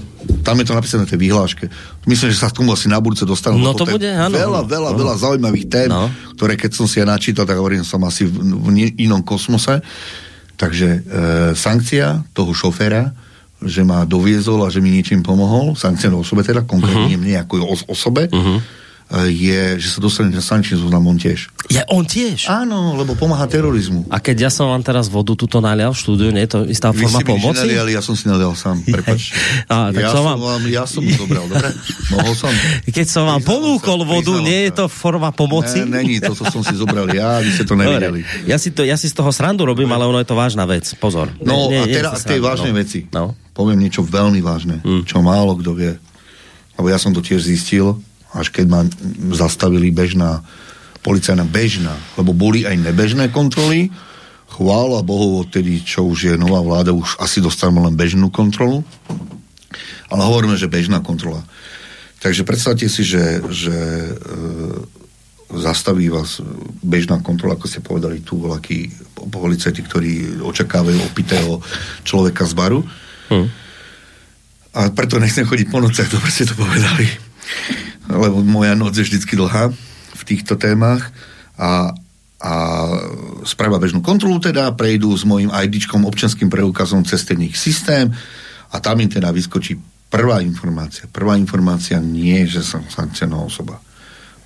Tam 0.43 0.59
je 0.59 0.67
to 0.67 0.75
napísané 0.75 1.07
v 1.07 1.11
tej 1.15 1.19
vyhláške. 1.27 1.65
Myslím, 2.07 2.31
že 2.31 2.39
sa 2.43 2.51
k 2.51 2.59
tomu 2.59 2.75
asi 2.75 2.91
na 2.91 2.99
budúce 2.99 3.23
dostanú. 3.23 3.59
No 3.59 3.71
to 3.71 3.87
bude, 3.87 4.07
áno. 4.07 4.35
Veľa, 4.35 4.67
veľa, 4.67 4.89
No. 4.91 4.99
veľa 4.99 5.15
zaujímavých 5.15 5.67
tém, 5.71 5.87
No. 5.87 6.11
ktoré 6.35 6.59
keď 6.59 6.71
som 6.75 6.87
si 6.91 6.99
ja 6.99 7.07
načítal, 7.07 7.47
tak 7.47 7.55
hovorím, 7.59 7.87
som 7.87 8.03
asi 8.03 8.27
v, 8.27 8.35
v 8.43 8.67
inom 8.99 9.23
kosmose. 9.23 9.79
Takže 10.59 10.87
e, 10.87 10.99
sankcia 11.55 12.27
toho 12.35 12.51
šoféra, 12.51 13.15
že 13.59 13.83
ma 13.83 14.07
doviezol 14.07 14.63
a 14.63 14.71
že 14.71 14.79
mi 14.79 14.89
niečím 14.89 15.19
pomohol, 15.19 15.75
sankcia 15.75 16.07
na 16.07 16.15
osobe 16.15 16.47
teda, 16.47 16.63
konkrétne 16.63 17.11
uh-huh. 17.11 17.19
mne 17.19 17.35
ako 17.43 17.53
os- 17.67 17.87
osobe, 17.91 18.31
uh-huh. 18.31 18.63
je, 19.27 19.75
že 19.81 19.87
sa 19.89 19.99
dostane 19.99 20.29
na 20.29 20.39
sankčný 20.39 20.77
zoznam 20.77 21.01
on 21.03 21.17
tiež. 21.17 21.49
Je 21.65 21.81
on 21.89 22.05
tiež? 22.05 22.45
Áno, 22.45 22.93
lebo 22.93 23.17
pomáha 23.17 23.49
terorizmu. 23.49 24.05
A 24.13 24.21
keď 24.21 24.47
ja 24.47 24.51
som 24.53 24.69
vám 24.69 24.85
teraz 24.85 25.09
vodu 25.09 25.33
tuto 25.33 25.59
nalial 25.59 25.91
v 25.91 25.99
štúdiu, 25.99 26.29
nie 26.29 26.45
je 26.45 26.51
to 26.55 26.59
istá 26.69 26.93
Vy 26.93 27.03
forma 27.09 27.25
pomoci? 27.25 27.65
nenaliali, 27.65 27.97
ja 27.97 28.05
som 28.05 28.13
si 28.13 28.29
nalial 28.29 28.53
sám, 28.53 28.79
prepač. 28.95 29.33
Á, 29.73 29.89
tak 29.89 30.01
ja, 30.07 30.13
som 30.13 30.23
vám- 30.23 30.39
vám... 30.39 30.61
ja 30.69 30.85
som 30.85 31.01
mu 31.01 31.09
zobral, 31.11 31.45
dobre? 31.49 31.69
Mohol 32.13 32.33
som? 32.37 32.53
Keď 32.85 33.07
som 33.09 33.25
vám 33.25 33.41
ponúkol 33.41 34.05
vodu, 34.05 34.29
priznal 34.29 34.45
nie 34.45 34.59
je 34.69 34.71
to 34.77 34.85
forma 34.85 35.29
pomoci? 35.33 35.83
Ne, 35.83 36.05
není, 36.05 36.21
toto 36.21 36.45
som 36.45 36.61
si 36.61 36.77
zobral 36.77 37.09
ja, 37.09 37.41
vy 37.41 37.49
ste 37.49 37.65
to 37.65 37.73
nevideli. 37.73 38.21
Ja 38.45 38.61
si, 38.61 38.69
to, 38.71 38.85
ja 38.85 38.93
si 38.93 39.09
z 39.09 39.17
toho 39.17 39.33
srandu 39.33 39.65
robím, 39.65 39.89
ale 39.89 40.05
ono 40.05 40.21
je 40.21 40.29
to 40.29 40.37
vážna 40.37 40.69
vec. 40.69 40.85
Pozor. 41.01 41.33
No 41.41 41.73
Nie- 41.73 41.81
a 41.81 41.85
nie- 41.85 41.91
nie 41.91 41.97
teraz 41.97 42.21
k 42.21 42.37
tej 42.37 42.41
vážnej 42.45 42.73
no. 42.73 42.77
veci. 42.77 42.99
No. 43.09 43.33
Poviem 43.59 43.83
niečo 43.83 44.07
veľmi 44.07 44.39
vážne, 44.39 44.79
Mm. 44.79 45.03
čo 45.03 45.19
málo 45.19 45.59
kto 45.59 45.75
vie. 45.75 45.99
Lebo 46.79 46.87
ja 46.87 46.95
som 46.95 47.11
to 47.11 47.19
tiež 47.19 47.43
zistil, 47.43 47.99
až 48.31 48.55
keď 48.55 48.65
ma 48.71 48.81
zastavili 49.35 49.91
bežná, 49.91 50.39
policajná 51.03 51.43
bežná, 51.43 51.91
lebo 52.15 52.31
boli 52.31 52.63
aj 52.63 52.79
nebežné 52.79 53.27
kontroly. 53.35 53.91
Chvála 54.47 55.03
Bohu, 55.03 55.43
odtedy, 55.43 55.83
čo 55.83 56.07
už 56.07 56.19
je 56.31 56.33
nová 56.39 56.63
vláda, 56.63 56.95
už 56.95 57.19
asi 57.19 57.43
dostaneme 57.43 57.83
len 57.83 57.99
bežnú 57.99 58.31
kontrolu. 58.31 58.87
Ale 60.07 60.23
hovoríme, 60.23 60.55
že 60.55 60.71
bežná 60.71 61.03
kontrola. 61.03 61.43
Takže 62.23 62.47
predstavte 62.47 62.87
si, 62.87 63.03
že, 63.03 63.43
že 63.51 63.75
e, 63.75 64.11
zastaví 65.59 66.09
vás 66.11 66.43
bežná 66.83 67.19
kontrola, 67.23 67.55
ako 67.55 67.67
ste 67.67 67.79
povedali 67.79 68.19
tu, 68.23 68.39
voľakí 68.39 68.91
policajti, 69.15 69.81
ktorí 69.83 70.11
očakávajú 70.43 70.99
opitého 71.07 71.59
človeka 72.03 72.43
z 72.45 72.53
baru. 72.55 72.79
Hm. 73.29 73.47
A 74.77 74.79
preto 74.93 75.17
nechcem 75.17 75.45
chodiť 75.45 75.67
po 75.69 75.81
nociach, 75.81 76.09
dobre 76.13 76.29
ste 76.29 76.45
to 76.45 76.53
povedali. 76.53 77.09
Lebo 78.09 78.41
moja 78.45 78.77
noc 78.77 78.97
je 78.97 79.05
vždycky 79.05 79.33
dlhá 79.37 79.73
v 80.17 80.23
týchto 80.25 80.57
témach 80.57 81.09
a, 81.57 81.93
a 82.41 82.53
spravia 83.45 83.81
bežnú 83.81 84.05
kontrolu 84.05 84.37
teda, 84.37 84.73
prejdú 84.77 85.13
s 85.13 85.25
mojim 85.25 85.49
IDčkom, 85.49 86.05
občanským 86.05 86.49
preukazom 86.49 87.01
cez 87.05 87.25
ten 87.25 87.41
ich 87.41 87.57
systém 87.57 88.13
a 88.69 88.75
tam 88.77 89.01
im 89.01 89.09
teda 89.09 89.33
vyskočí 89.33 89.77
prvá 90.09 90.41
informácia. 90.41 91.05
Prvá 91.09 91.37
informácia 91.37 91.97
nie 92.01 92.45
že 92.45 92.65
som 92.65 92.85
sankcionálna 92.85 93.45
osoba. 93.45 93.81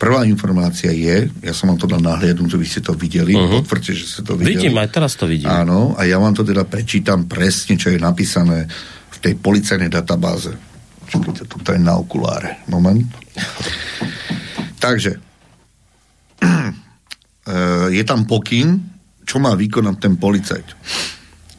Prvá 0.03 0.27
informácia 0.27 0.91
je, 0.91 1.31
ja 1.39 1.53
som 1.55 1.71
vám 1.71 1.79
to 1.79 1.87
dal 1.87 2.03
nahliadnúť, 2.03 2.51
že 2.51 2.59
vy 2.59 2.67
ste 2.67 2.81
to 2.83 2.91
videli, 2.91 3.39
uh-huh. 3.39 3.63
potvrďte, 3.63 3.91
že 3.95 4.03
ste 4.03 4.21
to 4.27 4.35
videli. 4.35 4.59
Vidím, 4.59 4.75
aj 4.75 4.91
teraz 4.91 5.15
to 5.15 5.23
vidím. 5.23 5.47
Áno, 5.47 5.95
a 5.95 6.03
ja 6.03 6.19
vám 6.19 6.35
to 6.35 6.43
teda 6.43 6.67
prečítam 6.67 7.23
presne, 7.23 7.79
čo 7.79 7.87
je 7.87 8.03
napísané 8.03 8.67
v 9.15 9.17
tej 9.23 9.39
policajnej 9.39 9.87
databáze. 9.87 10.51
Čakajte, 11.07 11.47
tu 11.47 11.55
je 11.55 11.79
na 11.79 11.95
okuláre. 11.95 12.67
Moment. 12.67 13.07
Takže, 14.83 15.15
eh, 16.43 17.87
je 17.97 18.03
tam 18.03 18.27
pokyn, 18.27 18.83
čo 19.23 19.39
má 19.39 19.55
vykonať 19.55 19.95
ten 20.03 20.19
policajt. 20.19 20.67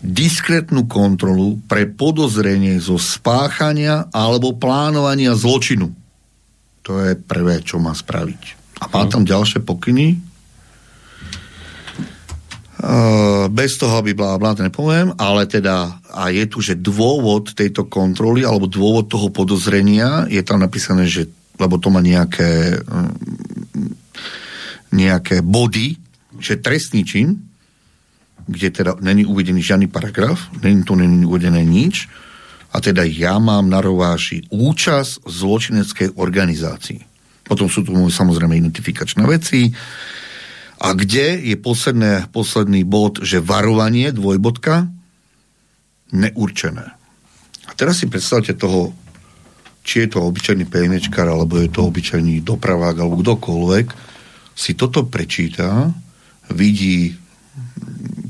Diskrétnu 0.05 0.85
kontrolu 0.85 1.65
pre 1.65 1.89
podozrenie 1.89 2.77
zo 2.77 3.01
spáchania 3.01 4.12
alebo 4.12 4.53
plánovania 4.61 5.33
zločinu. 5.33 6.03
To 6.85 7.01
je 7.01 7.16
prvé, 7.16 7.65
čo 7.65 7.81
má 7.81 7.97
spraviť. 7.97 8.43
A 8.85 8.90
má 8.93 9.09
tam 9.09 9.24
ďalšie 9.24 9.65
pokyny, 9.65 10.35
Uh, 12.85 13.48
bez 13.48 13.81
toho, 13.81 13.97
aby 13.97 14.12
blá, 14.12 14.36
blá, 14.36 14.52
nepoviem, 14.61 15.09
ale 15.16 15.48
teda 15.48 16.05
a 16.05 16.28
je 16.28 16.44
tu, 16.44 16.61
že 16.61 16.77
dôvod 16.77 17.56
tejto 17.56 17.89
kontroly 17.89 18.44
alebo 18.44 18.69
dôvod 18.69 19.09
toho 19.09 19.32
podozrenia 19.32 20.28
je 20.28 20.44
tam 20.44 20.61
napísané, 20.61 21.09
že 21.09 21.32
lebo 21.56 21.81
to 21.81 21.89
má 21.89 22.05
nejaké 22.05 22.77
mm, 22.77 23.15
nejaké 24.93 25.40
body, 25.40 25.97
že 26.39 26.61
trestný 26.61 27.09
čin, 27.09 27.40
kde 28.44 28.69
teda 28.69 29.01
není 29.01 29.24
uvedený 29.24 29.65
žiadny 29.65 29.89
paragraf, 29.89 30.52
není 30.61 30.85
tu 30.85 30.93
není 30.93 31.24
uvedené 31.24 31.65
nič, 31.65 32.11
a 32.75 32.77
teda 32.83 33.07
ja 33.07 33.39
mám 33.39 33.71
na 33.71 33.79
rováši 33.79 34.51
účasť 34.51 35.23
v 35.23 35.31
zločineckej 35.31 36.09
organizácii. 36.19 37.01
Potom 37.47 37.71
sú 37.71 37.87
tu 37.87 37.95
samozrejme 37.95 38.59
identifikačné 38.59 39.23
veci, 39.31 39.71
a 40.85 40.93
kde 40.93 41.41
je 41.41 41.57
posledné, 41.57 42.29
posledný 42.35 42.83
bod, 42.85 43.23
že 43.23 43.41
varovanie, 43.41 44.11
dvojbodka, 44.11 44.91
neurčené. 46.13 46.87
A 47.65 47.71
teraz 47.73 48.03
si 48.03 48.11
predstavte 48.11 48.53
toho, 48.53 48.93
či 49.81 50.05
je 50.05 50.09
to 50.13 50.27
obyčajný 50.29 50.69
PNčkar, 50.69 51.25
alebo 51.25 51.57
je 51.57 51.73
to 51.73 51.89
obyčajný 51.89 52.45
dopravák, 52.45 53.01
alebo 53.01 53.23
kdokoľvek, 53.23 53.87
si 54.53 54.77
toto 54.77 55.09
prečíta, 55.09 55.89
vidí 56.53 57.17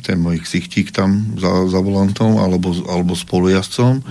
ten 0.04 0.20
môj 0.20 0.44
ksichtík 0.44 0.92
tam 0.92 1.34
za, 1.40 1.64
za 1.72 1.80
volantom, 1.80 2.36
alebo, 2.36 2.76
alebo 2.84 3.16
spolujazdcom 3.16 4.04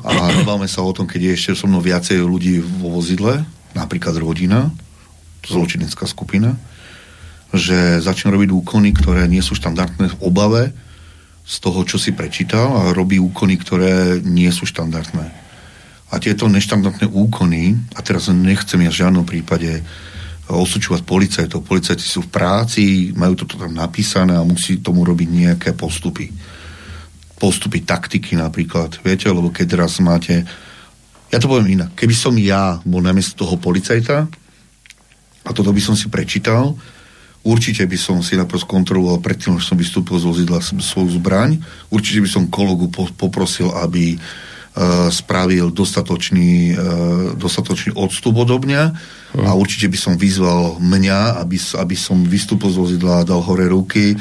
a 0.00 0.32
nebáme 0.40 0.64
sa 0.64 0.80
o 0.80 0.96
tom, 0.96 1.04
keď 1.04 1.20
je 1.20 1.36
ešte 1.36 1.52
so 1.52 1.68
mnou 1.68 1.84
viacej 1.84 2.24
ľudí 2.24 2.58
vo 2.58 2.96
vozidle, 2.96 3.44
napríklad 3.76 4.16
rodina, 4.16 4.72
zločinecká 5.44 6.08
skupina, 6.08 6.56
že 7.52 8.00
začne 8.00 8.32
robiť 8.32 8.50
úkony, 8.50 8.96
ktoré 8.96 9.28
nie 9.28 9.44
sú 9.44 9.52
štandardné 9.52 10.16
v 10.16 10.20
obave 10.24 10.72
z 11.44 11.56
toho, 11.60 11.84
čo 11.84 12.00
si 12.00 12.16
prečítal 12.16 12.72
a 12.72 12.96
robí 12.96 13.20
úkony, 13.20 13.60
ktoré 13.60 14.24
nie 14.24 14.48
sú 14.48 14.64
štandardné. 14.64 15.26
A 16.12 16.14
tieto 16.16 16.48
neštandardné 16.48 17.12
úkony, 17.12 17.76
a 17.92 18.00
teraz 18.00 18.32
nechcem 18.32 18.80
ja 18.84 18.90
v 18.92 19.00
žiadnom 19.04 19.24
prípade 19.28 19.84
osúčovať 20.56 21.02
policajtov. 21.06 21.64
Policajti 21.64 22.04
sú 22.04 22.24
v 22.26 22.32
práci, 22.32 22.84
majú 23.16 23.38
toto 23.38 23.56
tam 23.56 23.72
napísané 23.72 24.36
a 24.36 24.46
musí 24.46 24.84
tomu 24.84 25.02
robiť 25.02 25.28
nejaké 25.28 25.70
postupy. 25.72 26.28
Postupy 27.40 27.82
taktiky 27.82 28.38
napríklad, 28.38 29.02
viete, 29.02 29.26
lebo 29.26 29.50
keď 29.50 29.66
teraz 29.78 29.98
máte 29.98 30.46
ja 31.32 31.40
to 31.40 31.48
poviem 31.48 31.80
inak. 31.80 31.96
Keby 31.96 32.12
som 32.12 32.36
ja 32.36 32.76
bol 32.84 33.00
namiesto 33.00 33.48
toho 33.48 33.56
policajta 33.56 34.28
a 35.42 35.50
toto 35.56 35.72
by 35.72 35.80
som 35.80 35.96
si 35.96 36.12
prečítal, 36.12 36.76
Určite 37.42 37.82
by 37.90 37.98
som 37.98 38.22
si 38.22 38.38
najprv 38.38 38.62
skontroloval 38.62 39.18
predtým, 39.18 39.58
že 39.58 39.66
som 39.66 39.74
vystúpil 39.74 40.14
z 40.14 40.30
vozidla 40.30 40.62
svoju 40.62 41.18
zbraň. 41.18 41.58
Určite 41.90 42.22
by 42.22 42.28
som 42.30 42.46
kolegu 42.46 42.86
po, 42.86 43.10
poprosil, 43.18 43.66
aby 43.82 44.14
spravil 45.12 45.68
dostatočný, 45.68 46.72
uh, 46.72 46.80
dostatočný 47.36 47.92
odstup 47.92 48.40
odo 48.40 48.56
mňa 48.56 48.82
a 49.32 49.56
určite 49.56 49.88
by 49.88 49.96
som 49.96 50.14
vyzval 50.16 50.76
mňa, 50.76 51.40
aby, 51.40 51.56
aby 51.56 51.96
som 51.96 52.20
vystúpil 52.20 52.68
z 52.68 52.76
vozidla, 52.76 53.24
dal 53.24 53.40
hore 53.40 53.64
ruky, 53.68 54.12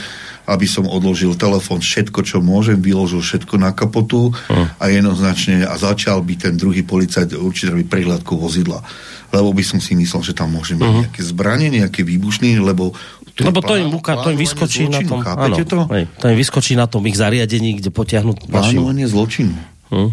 aby 0.47 0.67
som 0.67 0.87
odložil 0.87 1.35
telefón, 1.35 1.83
všetko, 1.83 2.23
čo 2.23 2.39
môžem, 2.39 2.79
vyložil 2.79 3.23
všetko 3.23 3.55
na 3.59 3.71
kapotu 3.71 4.31
uh. 4.31 4.67
a 4.75 4.91
jednoznačne 4.91 5.63
a 5.67 5.75
začal 5.79 6.19
by 6.23 6.35
ten 6.35 6.53
druhý 6.59 6.83
policajt 6.83 7.35
určite 7.35 7.71
robiť 7.71 7.87
prehľadku 7.87 8.35
vozidla 8.35 8.83
lebo 9.31 9.55
by 9.55 9.63
som 9.63 9.79
si 9.79 9.95
myslel, 9.95 10.27
že 10.27 10.33
tam 10.35 10.51
môže 10.51 10.75
byť 10.75 10.83
uh-huh. 10.83 11.01
nejaké 11.07 11.21
zbranie, 11.23 11.71
nejaké 11.71 12.03
výbušný, 12.03 12.59
lebo 12.59 12.91
to 13.31 13.47
lebo 13.47 13.63
to 13.63 13.79
im, 13.79 13.87
buka, 13.87 14.19
to 14.19 14.35
im 14.35 14.39
vyskočí 14.43 14.91
zločinu, 14.91 14.91
na 14.91 14.99
tom, 15.07 15.19
áno, 15.23 15.55
to? 15.55 15.79
Hej, 15.87 16.03
to 16.19 16.25
im 16.27 16.37
vyskočí 16.37 16.75
na 16.75 16.83
tom 16.91 17.07
ich 17.07 17.15
zariadení, 17.15 17.79
kde 17.79 17.95
potiahnu 17.95 18.35
Plánovanie 18.51 19.07
zločinu. 19.07 19.55
Uh-huh. 19.87 20.11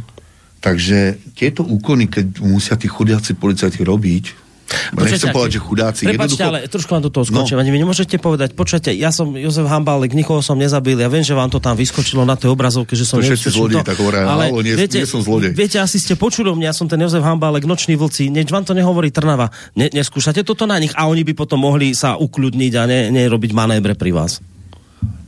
Takže 0.58 1.22
tieto 1.38 1.62
úkony, 1.62 2.10
keď 2.10 2.42
musia 2.42 2.74
tí 2.74 2.90
chudiaci 2.90 3.38
policajti 3.38 3.82
robiť, 3.86 4.48
Počujete, 4.68 5.16
Nechcem 5.16 5.32
povedať, 5.32 5.52
že 5.56 5.60
chudáci. 5.64 6.02
Prepačte, 6.04 6.44
jednoducho... 6.44 6.48
ale 6.52 6.58
trošku 6.68 6.90
vám 6.92 7.02
do 7.08 7.08
toho 7.08 7.24
skočím. 7.24 7.56
No. 7.56 7.64
Vy 7.64 7.80
nemôžete 7.80 8.16
povedať, 8.20 8.52
počujete, 8.52 8.92
ja 8.92 9.08
som 9.08 9.32
Jozef 9.32 9.64
Hambálek, 9.64 10.12
nikoho 10.12 10.44
som 10.44 10.60
nezabil, 10.60 11.00
ja 11.00 11.08
viem, 11.08 11.24
že 11.24 11.32
vám 11.32 11.48
to 11.48 11.56
tam 11.56 11.72
vyskočilo 11.72 12.28
na 12.28 12.36
tej 12.36 12.52
obrazovke, 12.52 12.92
že 12.92 13.08
som... 13.08 13.16
To 13.16 13.24
všetci 13.24 13.48
zlodej, 13.48 13.80
tak 13.80 13.96
hovoria, 13.96 14.28
ale 14.28 14.52
nie, 14.60 14.76
viete, 14.76 15.00
nie 15.00 15.08
som 15.08 15.24
zlodej. 15.24 15.56
Viete, 15.56 15.80
asi 15.80 15.96
ste 15.96 16.20
počuli 16.20 16.52
mňa, 16.52 16.68
ja 16.68 16.74
som 16.76 16.84
ten 16.84 17.00
Jozef 17.00 17.24
Hambálek, 17.24 17.64
nočný 17.64 17.96
vlci, 17.96 18.28
než 18.28 18.52
vám 18.52 18.68
to 18.68 18.76
nehovorí 18.76 19.08
Trnava. 19.08 19.48
Ne, 19.72 19.88
neskúšate 19.88 20.44
toto 20.44 20.68
na 20.68 20.76
nich 20.76 20.92
a 20.92 21.08
oni 21.08 21.24
by 21.24 21.32
potom 21.32 21.64
mohli 21.64 21.96
sa 21.96 22.20
ukľudniť 22.20 22.72
a 22.76 22.82
ne, 22.84 23.00
nerobiť 23.08 23.56
manébre 23.56 23.96
pri 23.96 24.12
vás. 24.12 24.44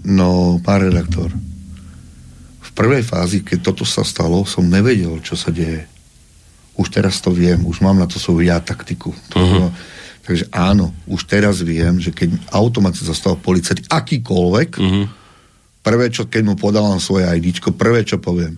No, 0.05 0.61
pán 0.61 0.85
redaktor, 0.85 1.32
v 2.70 2.72
prvej 2.78 3.02
fázi, 3.02 3.42
keď 3.42 3.74
toto 3.74 3.82
sa 3.82 4.06
stalo, 4.06 4.47
som 4.47 4.62
nevedel, 4.62 5.18
čo 5.20 5.34
sa 5.34 5.51
deje 5.51 5.90
už 6.80 6.88
teraz 6.88 7.20
to 7.20 7.28
viem, 7.28 7.60
už 7.68 7.84
mám 7.84 8.01
na 8.01 8.09
to 8.09 8.16
svoju 8.16 8.48
ja 8.48 8.56
taktiku. 8.56 9.12
Uh-huh. 9.36 9.68
Takže 10.24 10.48
áno, 10.48 10.97
už 11.05 11.28
teraz 11.28 11.60
viem, 11.60 12.01
že 12.01 12.09
keď 12.09 12.32
automaticky 12.56 13.05
zastal 13.05 13.36
policajt 13.36 13.84
akýkoľvek, 13.92 14.70
uh-huh. 14.80 15.05
prvé, 15.84 16.09
čo 16.09 16.24
keď 16.24 16.42
mu 16.48 16.55
podávam 16.56 16.97
svoje 16.97 17.28
ID, 17.28 17.60
prvé, 17.76 18.09
čo 18.09 18.16
poviem, 18.16 18.56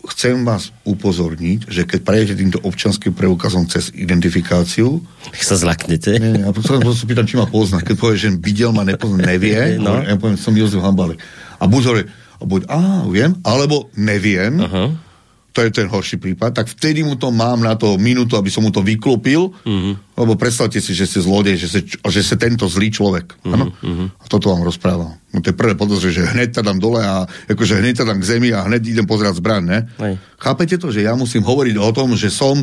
chcem 0.00 0.42
vás 0.48 0.72
upozorniť, 0.88 1.68
že 1.68 1.84
keď 1.84 2.00
prejdete 2.02 2.40
týmto 2.40 2.58
občanským 2.64 3.12
preukazom 3.12 3.68
cez 3.68 3.92
identifikáciu... 3.92 4.96
sa 5.36 5.60
zlaknete. 5.60 6.16
Nie, 6.16 6.40
nie, 6.40 6.42
ja 6.42 6.50
sa 6.56 7.04
pýtam, 7.04 7.28
či 7.28 7.36
ma 7.36 7.44
pozná. 7.44 7.84
Keď 7.84 7.96
povie, 8.00 8.16
že 8.16 8.32
videl 8.32 8.72
ma, 8.72 8.80
nepozná, 8.80 9.20
nevie, 9.28 9.76
no. 9.76 10.00
ja 10.00 10.16
poviem, 10.16 10.40
som 10.40 10.56
Jozef 10.56 10.80
Hambalek. 10.80 11.20
A 11.60 11.68
buď 11.68 11.82
hovorí, 11.84 12.04
a 12.40 12.42
buď, 12.48 12.62
á, 12.72 13.04
viem, 13.06 13.36
alebo 13.44 13.92
neviem, 13.94 14.56
uh-huh 14.56 15.10
to 15.50 15.66
je 15.66 15.70
ten 15.74 15.90
horší 15.90 16.22
prípad, 16.22 16.54
tak 16.54 16.70
vtedy 16.70 17.02
mu 17.02 17.18
to 17.18 17.34
mám 17.34 17.58
na 17.58 17.74
to 17.74 17.98
minútu, 17.98 18.38
aby 18.38 18.46
som 18.48 18.62
mu 18.62 18.70
to 18.70 18.86
vyklopil, 18.86 19.50
uh-huh. 19.50 19.94
lebo 19.98 20.38
predstavte 20.38 20.78
si, 20.78 20.94
že 20.94 21.10
ste 21.10 21.18
zlodej, 21.18 21.58
že 21.58 21.66
ste, 21.66 21.80
že 21.90 22.20
ste 22.22 22.36
tento 22.38 22.70
zlý 22.70 22.94
človek. 22.94 23.34
Uh-huh. 23.42 23.74
Uh-huh. 23.74 24.08
A 24.14 24.24
toto 24.30 24.54
vám 24.54 24.62
rozprávam. 24.62 25.18
No 25.34 25.42
to 25.42 25.50
je 25.50 25.58
prvé 25.58 25.74
podozrie, 25.74 26.14
že 26.14 26.22
hneď 26.22 26.62
dám 26.62 26.78
dole 26.78 27.02
a 27.02 27.26
akože 27.50 27.82
hneď 27.82 28.06
dám 28.06 28.22
k 28.22 28.28
zemi 28.38 28.54
a 28.54 28.62
hneď 28.66 28.94
idem 28.94 29.06
pozerať 29.10 29.42
zbraň, 29.42 29.62
ne? 29.66 29.78
Aj. 29.98 30.14
Chápete 30.38 30.78
to, 30.78 30.94
že 30.94 31.02
ja 31.02 31.18
musím 31.18 31.42
hovoriť 31.42 31.74
o 31.82 31.90
tom, 31.90 32.14
že 32.14 32.30
som 32.30 32.62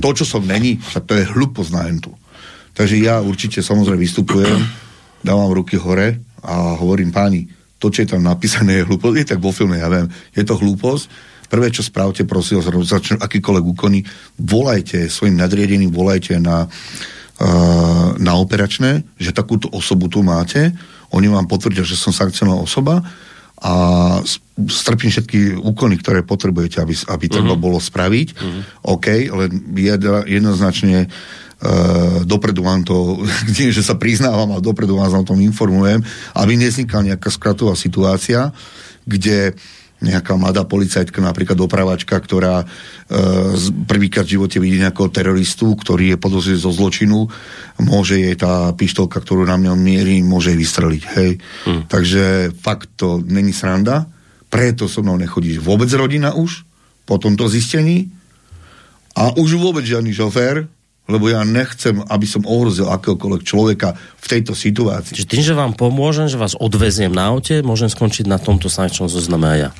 to, 0.00 0.08
čo 0.16 0.24
som 0.24 0.44
není, 0.44 0.80
to 0.80 1.12
je 1.12 1.28
hlúposť 1.28 1.70
na 1.76 1.92
entu. 1.92 2.12
Takže 2.72 2.96
ja 3.00 3.20
určite 3.20 3.60
samozrejme 3.60 4.00
vystupujem, 4.00 4.60
dávam 5.20 5.52
ruky 5.52 5.76
hore 5.76 6.24
a 6.40 6.78
hovorím 6.78 7.12
páni, 7.12 7.57
to, 7.78 7.90
čo 7.90 8.02
je 8.04 8.08
tam 8.14 8.22
napísané, 8.26 8.82
je 8.82 8.86
hlúposť, 8.86 9.16
je 9.18 9.28
tak 9.34 9.40
vo 9.40 9.54
filme, 9.54 9.78
ja 9.78 9.88
viem, 9.90 10.10
je 10.34 10.42
to 10.44 10.58
hlúposť, 10.58 11.06
Prvé, 11.48 11.72
čo 11.72 11.80
spravte, 11.80 12.28
prosím, 12.28 12.60
začnú 12.60 13.24
akýkoľvek 13.24 13.64
úkony, 13.72 14.04
volajte 14.36 15.08
svojim 15.08 15.40
nadriedeným, 15.40 15.88
volajte 15.88 16.36
na, 16.36 16.68
uh, 16.68 18.12
na 18.20 18.32
operačné, 18.36 19.00
že 19.16 19.32
takúto 19.32 19.72
osobu 19.72 20.12
tu 20.12 20.20
máte, 20.20 20.76
oni 21.08 21.24
vám 21.32 21.48
potvrdia, 21.48 21.88
že 21.88 21.96
som 21.96 22.12
sankcionovaná 22.12 22.60
osoba 22.60 23.00
a 23.64 23.72
strpím 24.68 25.08
všetky 25.08 25.56
úkony, 25.56 25.96
ktoré 25.96 26.20
potrebujete, 26.20 26.84
aby, 26.84 26.92
aby 26.94 27.24
uh-huh. 27.26 27.36
treba 27.40 27.54
bolo 27.56 27.80
spraviť. 27.80 28.28
Uh-huh. 28.36 28.60
OK, 29.00 29.06
ale 29.32 29.48
jednoznačne 30.28 31.08
Uh, 31.08 31.47
dopredu 32.22 32.62
vám 32.62 32.86
to, 32.86 33.22
nie, 33.58 33.74
že 33.74 33.82
sa 33.82 33.98
priznávam, 33.98 34.54
ale 34.54 34.62
dopredu 34.62 34.94
vás 34.94 35.10
o 35.10 35.26
tom 35.26 35.42
informujem, 35.42 36.02
aby 36.38 36.52
neznikla 36.54 37.14
nejaká 37.14 37.28
skratová 37.34 37.74
situácia, 37.74 38.54
kde 39.02 39.58
nejaká 39.98 40.38
mladá 40.38 40.62
policajtka, 40.62 41.18
napríklad 41.18 41.58
dopravačka, 41.58 42.14
ktorá 42.14 42.62
e, 42.62 42.66
prvýkrát 43.90 44.22
v 44.22 44.38
živote 44.38 44.62
vidí 44.62 44.78
nejakého 44.78 45.10
teroristu, 45.10 45.74
ktorý 45.74 46.14
je 46.14 46.18
podozrieť 46.22 46.62
zo 46.62 46.70
zločinu, 46.70 47.26
môže 47.82 48.14
jej 48.14 48.38
tá 48.38 48.70
pištolka, 48.78 49.18
ktorú 49.18 49.42
na 49.42 49.58
mňa 49.58 49.74
mierí, 49.74 50.22
môže 50.22 50.54
jej 50.54 50.58
vystreliť. 50.62 51.02
Hej. 51.18 51.30
Hmm. 51.66 51.82
Takže 51.90 52.54
fakt 52.54 52.94
to 52.94 53.18
není 53.18 53.50
sranda, 53.50 54.06
preto 54.46 54.86
so 54.86 55.02
mnou 55.02 55.18
nechodí 55.18 55.58
vôbec 55.58 55.90
rodina 55.98 56.30
už, 56.30 56.62
po 57.02 57.18
tomto 57.18 57.50
zistení 57.50 58.14
a 59.18 59.34
už 59.34 59.58
vôbec 59.58 59.82
žiadny 59.82 60.14
šofér, 60.14 60.70
lebo 61.08 61.32
ja 61.32 61.40
nechcem, 61.42 62.04
aby 62.04 62.26
som 62.28 62.44
ohrozil 62.44 62.86
akéhokoľvek 62.92 63.42
človeka 63.42 63.96
v 63.96 64.26
tejto 64.28 64.52
situácii. 64.52 65.16
Čiže 65.16 65.32
tým, 65.32 65.44
že 65.44 65.56
vám 65.56 65.72
pomôžem, 65.72 66.28
že 66.28 66.36
vás 66.36 66.52
odveziem 66.54 67.10
na 67.10 67.32
aute, 67.32 67.64
môžem 67.64 67.88
skončiť 67.88 68.28
na 68.28 68.36
tomto 68.36 68.68
sankčnom 68.68 69.08
zozname 69.08 69.48
aj 69.48 69.60
ja 69.60 69.70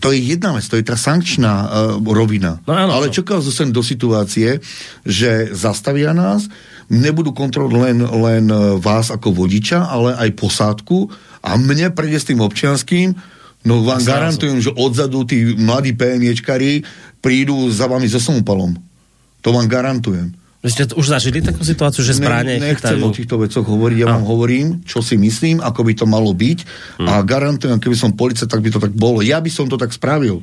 to 0.00 0.08
je 0.08 0.24
jedna 0.24 0.56
vec, 0.56 0.64
to 0.64 0.80
je 0.80 0.88
tá 0.88 0.96
sankčná 0.96 1.52
uh, 1.68 1.68
rovina. 2.00 2.64
No, 2.64 2.72
áno, 2.72 2.96
Ale 2.96 3.12
čo 3.12 3.20
keď 3.20 3.44
sa 3.44 3.68
do 3.68 3.84
situácie, 3.84 4.64
že 5.04 5.52
zastavia 5.52 6.16
nás, 6.16 6.48
nebudú 6.88 7.36
kontrolovať 7.36 7.76
len, 7.76 7.98
len 8.04 8.44
e, 8.52 8.76
vás 8.76 9.08
ako 9.08 9.32
vodiča, 9.32 9.88
ale 9.88 10.12
aj 10.12 10.36
posádku 10.36 11.08
a 11.40 11.56
mne 11.56 11.88
prejde 11.88 12.18
s 12.20 12.28
tým 12.28 12.44
občianským, 12.44 13.16
no 13.64 13.80
vám 13.80 14.02
Zrazu. 14.02 14.12
garantujem, 14.12 14.58
že 14.60 14.76
odzadu 14.76 15.24
tí 15.24 15.56
mladí 15.56 15.96
PNIčkari 15.96 16.84
prídu 17.24 17.72
za 17.72 17.88
vami 17.88 18.12
so 18.12 18.20
somopalom. 18.20 18.76
To 19.40 19.56
vám 19.56 19.72
garantujem. 19.72 20.36
Vy 20.62 20.70
ste 20.70 20.86
už 20.86 21.06
zažili 21.10 21.42
takú 21.42 21.66
situáciu, 21.66 22.06
že 22.06 22.14
zbranie 22.14 22.62
ne, 22.62 22.70
Nechcem 22.70 22.94
chytajú? 22.94 23.02
o 23.02 23.10
týchto 23.10 23.36
vecoch 23.36 23.66
hovoriť, 23.66 23.98
ja 23.98 24.14
vám 24.14 24.22
hovorím, 24.22 24.86
čo 24.86 25.02
si 25.02 25.18
myslím, 25.18 25.58
ako 25.58 25.82
by 25.82 25.92
to 25.98 26.06
malo 26.06 26.30
byť 26.30 26.58
Hm. 27.02 27.06
a 27.10 27.14
garantujem, 27.26 27.82
keby 27.82 27.96
som 27.98 28.14
policajt, 28.14 28.46
tak 28.46 28.62
by 28.62 28.70
to 28.70 28.78
tak 28.78 28.94
bolo. 28.94 29.18
Ja 29.20 29.42
by 29.42 29.50
som 29.50 29.66
to 29.66 29.74
tak 29.74 29.90
spravil. 29.90 30.38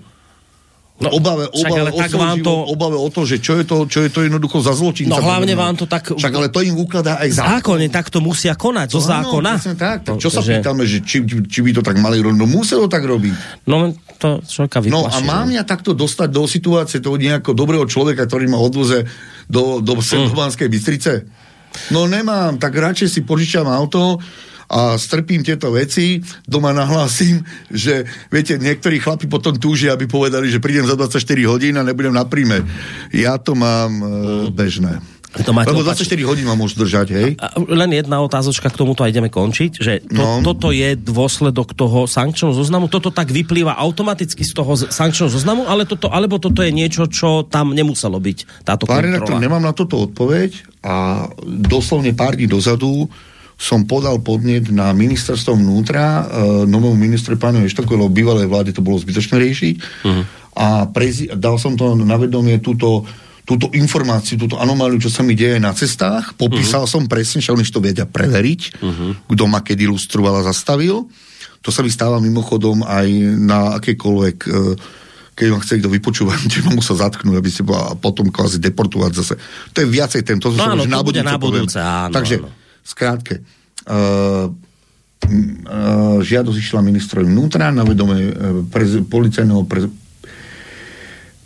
No, 0.99 1.09
obave, 1.09 1.47
však 1.47 1.63
obave, 1.65 1.79
ale 1.79 1.91
o 1.91 1.97
tak 1.97 2.11
vám 2.11 2.37
to- 2.39 2.63
obave 2.67 2.95
o 2.95 3.07
to, 3.07 3.23
že 3.23 3.39
čo 3.39 3.55
je 3.55 3.63
to, 3.63 3.87
čo 3.87 4.03
je 4.03 4.11
to 4.11 4.19
jednoducho 4.21 4.59
za 4.59 4.71
zločinca. 4.71 5.09
No 5.09 5.23
hlavne 5.23 5.53
vám 5.53 5.71
to 5.73 5.85
tak... 5.85 6.11
Však 6.11 6.27
ale 6.29 6.47
to 6.47 6.59
im 6.59 6.75
ukladá 6.75 7.15
aj 7.17 7.29
zákon. 7.33 7.79
Zákone 7.79 7.85
takto 7.87 8.17
musia 8.19 8.51
konať, 8.51 8.87
zo 8.89 8.99
No 8.99 9.01
áno, 9.01 9.09
zákona. 9.09 9.51
presne 9.55 9.75
tak. 9.75 9.97
tak 10.03 10.13
No, 10.13 10.19
čo 10.19 10.27
sa 10.27 10.39
takže- 10.39 10.59
pýtame, 10.59 10.83
že 10.83 10.97
či, 10.99 11.17
či 11.23 11.59
by 11.61 11.71
to 11.71 11.81
tak 11.81 11.95
mali 11.97 12.19
robiť? 12.19 12.35
No 12.35 12.45
muselo 12.45 12.85
tak 12.85 13.01
robiť. 13.01 13.63
No 13.63 13.95
to 14.17 14.43
človeka 14.43 14.83
No 14.83 15.07
vyplaší. 15.07 15.15
a 15.15 15.17
mám 15.23 15.47
ja 15.49 15.63
takto 15.63 15.91
dostať 15.93 16.29
do 16.29 16.43
situácie 16.43 16.99
toho 16.99 17.15
nejakého 17.15 17.53
dobrého 17.53 17.85
človeka, 17.85 18.27
ktorý 18.27 18.45
ma 18.45 18.59
odvoze 18.59 19.07
do, 19.45 19.79
do 19.79 19.95
Sedlovanskej 19.97 20.67
Bystrice? 20.67 21.11
No 21.89 22.05
nemám, 22.05 22.57
tak 22.57 22.73
radšej 22.73 23.07
si 23.07 23.19
požičam 23.21 23.63
auto 23.65 24.19
a 24.69 24.95
strpím 24.95 25.41
tieto 25.41 25.73
veci, 25.73 26.21
doma 26.45 26.69
nahlásim, 26.71 27.41
že 27.67 28.05
viete, 28.29 28.55
niektorí 28.55 29.01
chlapi 29.01 29.25
potom 29.25 29.57
túžia, 29.57 29.97
aby 29.97 30.05
povedali, 30.05 30.45
že 30.47 30.61
prídem 30.61 30.85
za 30.85 30.93
24 30.93 31.17
hodín 31.43 31.73
a 31.73 31.83
nebudem 31.83 32.13
na 32.13 32.23
príjme. 32.23 32.61
Ja 33.09 33.35
to 33.35 33.57
mám 33.57 33.91
e, 33.97 34.05
bežné. 34.53 35.01
To 35.29 35.53
máte 35.53 35.69
Lebo 35.69 35.85
opačne. 35.85 36.09
24 36.09 36.25
hodín 36.25 36.45
ma 36.45 36.57
môžu 36.57 36.81
držať, 36.81 37.07
hej? 37.13 37.29
A 37.37 37.53
len 37.61 37.93
jedna 37.93 38.17
otázočka 38.17 38.65
k 38.65 38.77
tomuto 38.77 39.05
a 39.05 39.09
ideme 39.09 39.29
končiť, 39.29 39.71
že 39.77 40.01
to, 40.01 40.17
No. 40.17 40.41
toto 40.41 40.73
je 40.73 40.97
dôsledok 40.97 41.77
toho 41.77 42.09
sankčného 42.09 42.49
zoznamu, 42.49 42.89
toto 42.89 43.13
tak 43.13 43.29
vyplýva 43.29 43.77
automaticky 43.77 44.41
z 44.41 44.57
toho 44.57 44.73
sankčného 44.73 45.29
zoznamu, 45.29 45.69
ale 45.69 45.85
toto, 45.85 46.09
alebo 46.09 46.41
toto 46.41 46.65
je 46.65 46.73
niečo, 46.73 47.05
čo 47.05 47.45
tam 47.45 47.77
nemuselo 47.77 48.17
byť, 48.17 48.65
táto 48.65 48.89
Pán 48.89 49.05
redaktor, 49.05 49.37
kontrola. 49.37 49.45
nemám 49.45 49.63
na 49.65 49.73
toto 49.73 50.01
odpoveď 50.01 50.49
a 50.81 51.25
doslovne 51.45 52.17
pár 52.17 52.33
dní 52.33 52.49
dozadu 52.49 53.05
som 53.59 53.83
podal 53.83 54.23
podnet 54.23 54.71
na 54.71 54.95
ministerstvo 54.95 55.51
vnútra, 55.51 56.23
e, 56.23 56.23
novému 56.63 56.95
ministru 56.95 57.35
pánu 57.35 57.67
Eštoku, 57.67 57.91
lebo 57.91 58.07
bývalej 58.07 58.47
vlády 58.47 58.71
to 58.71 58.79
bolo 58.79 58.95
zbytočné 58.95 59.35
riešiť. 59.35 59.75
Mhm. 60.07 60.21
A 60.55 60.87
prezi- 60.87 61.27
dal 61.35 61.59
som 61.59 61.75
to 61.75 61.91
na 61.93 62.15
vedomie 62.15 62.63
túto, 62.63 63.03
túto 63.43 63.67
informáciu, 63.75 64.39
túto 64.39 64.55
anomáliu, 64.55 64.95
čo 64.95 65.11
sa 65.11 65.23
mi 65.23 65.35
deje 65.35 65.59
na 65.59 65.75
cestách. 65.75 66.39
Popísal 66.39 66.87
Mhm. 66.87 66.89
som 66.89 67.03
presne, 67.05 67.43
že 67.43 67.51
oni 67.51 67.67
to 67.67 67.83
vedia 67.83 68.07
preveriť, 68.07 68.61
kto 69.27 69.43
ma 69.43 69.59
kedy 69.59 69.91
lustroval 69.91 70.39
a 70.39 70.47
zastavil. 70.47 71.11
To 71.59 71.69
sa 71.75 71.83
mi 71.83 71.91
stáva 71.91 72.23
mimochodom 72.23 72.87
aj 72.87 73.07
na 73.35 73.75
akékoľvek 73.75 74.37
e, 74.47 74.57
keď 75.35 75.55
ma 75.55 75.59
chce 75.63 75.79
niekto 75.79 75.91
vypočúvať, 75.95 76.39
že 76.51 76.59
ma 76.67 76.75
musel 76.75 76.99
zatknúť, 76.99 77.35
aby 77.39 77.47
si 77.47 77.63
bola 77.63 77.95
potom 77.95 78.27
kvázi 78.27 78.59
deportovať 78.59 79.11
zase. 79.15 79.33
To 79.71 79.77
je 79.79 79.87
viacej 79.87 80.27
ten, 80.27 80.35
to 80.35 80.51
No 80.51 80.75
áno, 80.75 80.83
to 80.83 81.23
na 81.23 81.39
budúce, 81.39 81.79
áno, 81.79 82.11
Takže, 82.11 82.43
áno. 82.43 82.51
Skrátke, 82.89 83.45
uh, 83.85 84.49
uh, 84.49 86.17
žiadosť 86.25 86.57
išla 86.57 86.81
ministrovi 86.81 87.29
vnútra 87.29 87.69
na 87.69 87.85
vedomie 87.85 88.33
uh, 88.33 88.65
prez, 88.65 88.97
policajného 89.05 89.61
pre, 89.69 89.85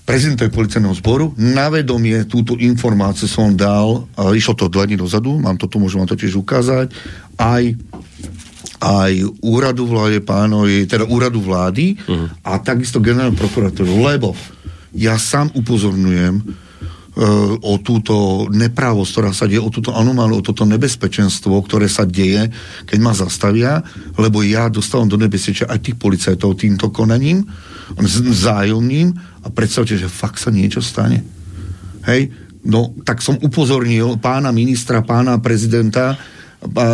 prezidentovi 0.08 0.48
policajného 0.48 0.96
zboru. 1.04 1.36
Na 1.36 1.68
vedomie 1.68 2.24
túto 2.24 2.56
informáciu 2.56 3.28
som 3.28 3.52
dal, 3.52 4.08
uh, 4.16 4.32
išlo 4.32 4.56
to 4.56 4.72
dva 4.72 4.88
dní 4.88 4.96
dozadu, 4.96 5.36
mám 5.36 5.60
to 5.60 5.68
tu, 5.68 5.84
môžem 5.84 6.00
vám 6.00 6.12
to 6.16 6.20
tiež 6.20 6.40
ukázať, 6.40 6.96
aj 7.36 7.76
aj 8.84 9.16
úradu 9.40 9.88
vláde 9.88 10.20
pánovi, 10.20 10.84
teda 10.84 11.08
úradu 11.08 11.40
vlády 11.40 11.96
uh-huh. 11.96 12.28
a 12.44 12.60
takisto 12.60 13.00
generálnu 13.00 13.40
prokuratúru, 13.40 14.04
lebo 14.04 14.36
ja 14.92 15.16
sám 15.16 15.56
upozorňujem 15.56 16.44
o 17.62 17.78
túto 17.78 18.50
neprávosť, 18.50 19.10
ktorá 19.14 19.32
sa 19.38 19.46
deje, 19.46 19.62
o 19.62 19.70
túto 19.70 19.94
anomáliu, 19.94 20.42
o 20.42 20.46
toto 20.46 20.66
nebezpečenstvo, 20.66 21.54
ktoré 21.62 21.86
sa 21.86 22.10
deje, 22.10 22.50
keď 22.90 22.98
ma 22.98 23.14
zastavia, 23.14 23.86
lebo 24.18 24.42
ja 24.42 24.66
dostávam 24.66 25.06
do 25.06 25.22
nebezpečia 25.22 25.70
aj 25.70 25.80
tých 25.86 25.98
policajtov 26.02 26.58
týmto 26.58 26.90
konaním, 26.90 27.46
vzájomným 28.02 29.14
a 29.46 29.48
predstavte, 29.54 29.94
že 29.94 30.10
fakt 30.10 30.42
sa 30.42 30.50
niečo 30.50 30.82
stane. 30.82 31.22
Hej, 32.10 32.34
no 32.66 32.98
tak 33.06 33.22
som 33.22 33.38
upozornil 33.38 34.18
pána 34.18 34.50
ministra, 34.50 35.06
pána 35.06 35.38
prezidenta, 35.38 36.18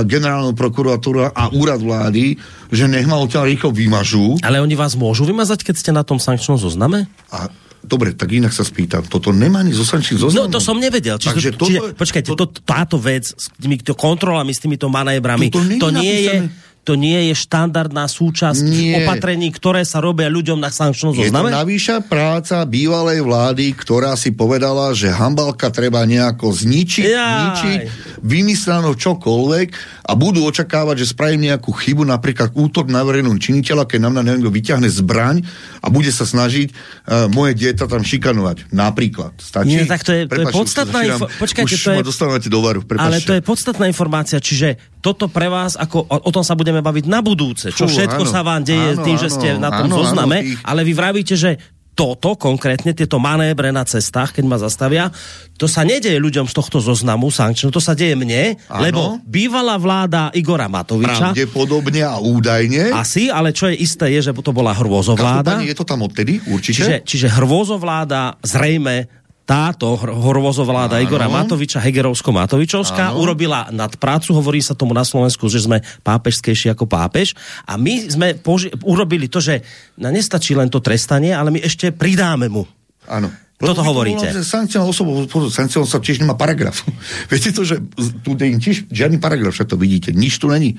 generálnu 0.04 0.58
prokuratúru 0.58 1.30
a 1.30 1.54
úrad 1.54 1.78
vlády, 1.78 2.36
že 2.74 2.90
nech 2.90 3.06
ma 3.06 3.22
odtiaľ 3.22 3.48
rýchlo 3.48 3.70
vymažú. 3.70 4.42
Ale 4.42 4.60
oni 4.60 4.74
vás 4.74 4.98
môžu 4.98 5.30
vymazať, 5.30 5.62
keď 5.62 5.76
ste 5.78 5.92
na 5.94 6.02
tom 6.02 6.18
sankčnom 6.18 6.58
zozname? 6.58 7.06
A 7.30 7.54
dobre, 7.82 8.12
tak 8.14 8.30
inak 8.30 8.52
sa 8.52 8.62
spýtam. 8.62 9.06
Toto 9.06 9.32
nemá 9.32 9.62
ani 9.62 9.72
zo 9.72 9.84
sankčných 9.84 10.20
zoznamov. 10.20 10.48
No 10.48 10.54
to 10.54 10.60
som 10.60 10.78
nevedel. 10.78 11.16
Čiže, 11.16 11.30
Takže 11.30 11.50
to, 11.52 11.58
toto- 11.58 11.70
čiže 11.70 11.80
počkajte, 11.96 12.28
to, 12.30 12.46
táto 12.64 12.96
vec 12.98 13.26
s 13.26 13.46
týmito 13.56 13.94
kontrolami, 13.96 14.52
s 14.52 14.60
týmito 14.60 14.88
manébrami, 14.88 15.50
To- 15.50 15.60
to 15.60 15.66
nie 15.66 15.80
to 15.80 15.88
nie 15.92 16.18
je. 16.24 16.36
To 16.82 16.94
nie 16.94 17.30
je 17.30 17.38
štandardná 17.38 18.06
súčasť 18.06 18.66
Nie. 18.66 19.04
opatrení, 19.04 19.54
ktoré 19.54 19.86
sa 19.86 20.00
robia 20.00 20.26
ľuďom 20.26 20.58
na 20.58 20.68
sankčnom 20.68 21.14
Je 21.14 21.30
to 21.30 21.30
zozname? 21.30 21.54
navýša 21.54 22.02
práca 22.02 22.66
bývalej 22.66 23.22
vlády, 23.22 23.78
ktorá 23.78 24.18
si 24.18 24.34
povedala, 24.34 24.90
že 24.98 25.14
hambalka 25.14 25.70
treba 25.70 26.02
nejako 26.02 26.50
zničiť, 26.50 27.06
Jaj. 27.06 27.30
zničiť, 27.30 27.80
vymyslené 28.24 28.90
čokoľvek 28.90 29.68
a 30.04 30.14
budú 30.14 30.44
očakávať, 30.44 30.96
že 31.00 31.14
spravím 31.14 31.48
nejakú 31.48 31.70
chybu, 31.70 32.04
napríklad 32.04 32.52
útok 32.54 32.90
na 32.90 33.06
verejnú 33.06 33.38
činiteľa, 33.38 33.86
keď 33.86 34.00
na 34.00 34.10
mňa 34.10 34.22
neviem, 34.26 34.50
vyťahne 34.50 34.90
zbraň 34.90 35.46
a 35.80 35.88
bude 35.88 36.10
sa 36.10 36.26
snažiť 36.26 36.68
uh, 36.70 37.30
moje 37.30 37.54
dieťa 37.56 37.86
tam 37.86 38.02
šikanovať. 38.02 38.72
Napríklad. 38.72 39.38
Stačí? 39.38 39.70
Nie, 39.70 39.86
tak 39.86 40.02
to 40.02 40.12
je- 40.12 40.26
to 40.26 40.42
je 40.42 40.48
podstatná 40.50 41.00
sa 41.00 41.06
začínam- 41.06 41.22
info- 41.22 41.30
počkajte, 41.38 41.70
už 41.70 41.78
to 41.78 41.90
je- 41.92 41.98
ma 41.98 42.06
dostávate 42.06 42.48
do 42.48 42.60
varu. 42.60 42.82
Ale 42.98 43.22
to 43.22 43.38
je 43.38 43.42
podstatná 43.42 43.86
informácia, 43.86 44.42
čiže 44.42 44.76
toto 45.00 45.32
pre 45.32 45.48
vás, 45.48 45.80
ako, 45.80 46.04
o, 46.06 46.16
o 46.28 46.32
tom 46.32 46.44
sa 46.44 46.60
budeme 46.60 46.84
baviť 46.84 47.06
na 47.08 47.24
budúce, 47.24 47.72
čo 47.72 47.88
Fú, 47.88 47.96
všetko 47.96 48.24
áno, 48.28 48.32
sa 48.32 48.44
vám 48.44 48.62
deje 48.64 49.00
áno, 49.00 49.04
tým, 49.04 49.16
že 49.16 49.28
áno, 49.32 49.36
ste 49.40 49.48
na 49.56 49.70
tom 49.72 49.88
áno, 49.88 49.96
áno, 49.96 50.00
zozname, 50.04 50.38
tých- 50.44 50.60
ale 50.62 50.82
vy 50.84 50.94
vravíte, 50.94 51.36
že 51.40 51.56
toto 52.00 52.40
konkrétne, 52.40 52.96
tieto 52.96 53.20
manébre 53.20 53.76
na 53.76 53.84
cestách, 53.84 54.32
keď 54.32 54.44
ma 54.48 54.56
zastavia, 54.56 55.12
to 55.60 55.68
sa 55.68 55.84
nedeje 55.84 56.16
ľuďom 56.16 56.48
z 56.48 56.56
tohto 56.56 56.80
zoznamu 56.80 57.28
sankčného, 57.28 57.76
to 57.76 57.84
sa 57.84 57.92
deje 57.92 58.16
mne, 58.16 58.56
Áno. 58.72 58.80
lebo 58.80 59.02
bývalá 59.28 59.76
vláda 59.76 60.32
Igora 60.32 60.72
Matoviča, 60.72 61.36
Pravdepodobne 61.36 62.08
a 62.08 62.16
údajne. 62.24 62.96
asi, 62.96 63.28
ale 63.28 63.52
čo 63.52 63.68
je 63.68 63.84
isté, 63.84 64.16
je, 64.16 64.32
že 64.32 64.32
to 64.32 64.56
bola 64.56 64.72
hrôzovláda. 64.72 65.60
Každopádne 65.60 65.68
je 65.68 65.76
to 65.76 65.84
tam 65.84 66.00
odtedy, 66.08 66.40
určite. 66.48 66.80
Čiže, 66.80 66.96
čiže 67.04 67.28
hrôzovláda 67.36 68.40
zrejme 68.48 69.19
táto 69.50 69.98
hr- 69.98 70.14
hrôzovláda. 70.14 71.02
Igora 71.02 71.26
Matoviča, 71.26 71.82
Hegerovsko-Matovičovská, 71.82 73.18
Áno. 73.18 73.26
urobila 73.26 73.74
nadprácu, 73.74 74.38
hovorí 74.38 74.62
sa 74.62 74.78
tomu 74.78 74.94
na 74.94 75.02
Slovensku, 75.02 75.50
že 75.50 75.66
sme 75.66 75.82
pápežskejší 76.06 76.70
ako 76.78 76.86
pápež 76.86 77.34
a 77.66 77.74
my 77.74 78.14
sme 78.14 78.28
poži- 78.38 78.70
urobili 78.86 79.26
to, 79.26 79.42
že 79.42 79.66
na 79.98 80.14
nestačí 80.14 80.54
len 80.54 80.70
to 80.70 80.78
trestanie, 80.86 81.34
ale 81.34 81.50
my 81.50 81.66
ešte 81.66 81.90
pridáme 81.90 82.46
mu. 82.46 82.70
Áno. 83.10 83.34
Toto 83.60 83.84
hovoríte. 83.84 84.24
voláte 84.24 84.46
Sankciou 84.46 84.88
osobou, 84.88 85.28
pozor, 85.28 85.52
sankciou 85.52 85.84
sa 85.84 86.00
tiež 86.00 86.24
nemá 86.24 86.38
paragraf. 86.38 86.86
Viete 87.34 87.50
to, 87.52 87.66
že 87.66 87.82
tu 88.24 88.38
tiež 88.38 88.88
žiadny 88.88 89.18
paragraf, 89.18 89.52
však 89.52 89.74
to 89.74 89.82
vidíte, 89.82 90.14
nič 90.14 90.38
tu 90.38 90.48
není. 90.48 90.78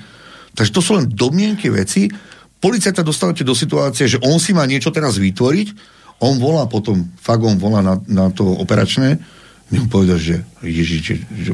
Takže 0.54 0.70
to 0.72 0.80
sú 0.80 0.96
len 0.96 1.10
domnienky 1.10 1.68
veci. 1.68 2.08
Policajta 2.62 3.04
dostávate 3.04 3.44
do 3.44 3.52
situácie, 3.52 4.06
že 4.08 4.22
on 4.22 4.40
si 4.40 4.56
má 4.56 4.64
niečo 4.64 4.88
teraz 4.94 5.20
vytvoriť, 5.20 5.99
on 6.20 6.36
volá 6.36 6.68
potom, 6.68 7.08
fakt 7.16 7.40
on 7.40 7.56
volá 7.56 7.80
na, 7.80 7.96
na 8.06 8.28
to 8.28 8.44
operačné, 8.44 9.16
mi 9.70 9.80
povedal, 9.86 10.18
že 10.18 10.42
ježiš, 10.60 11.00
že, 11.00 11.14
že 11.40 11.52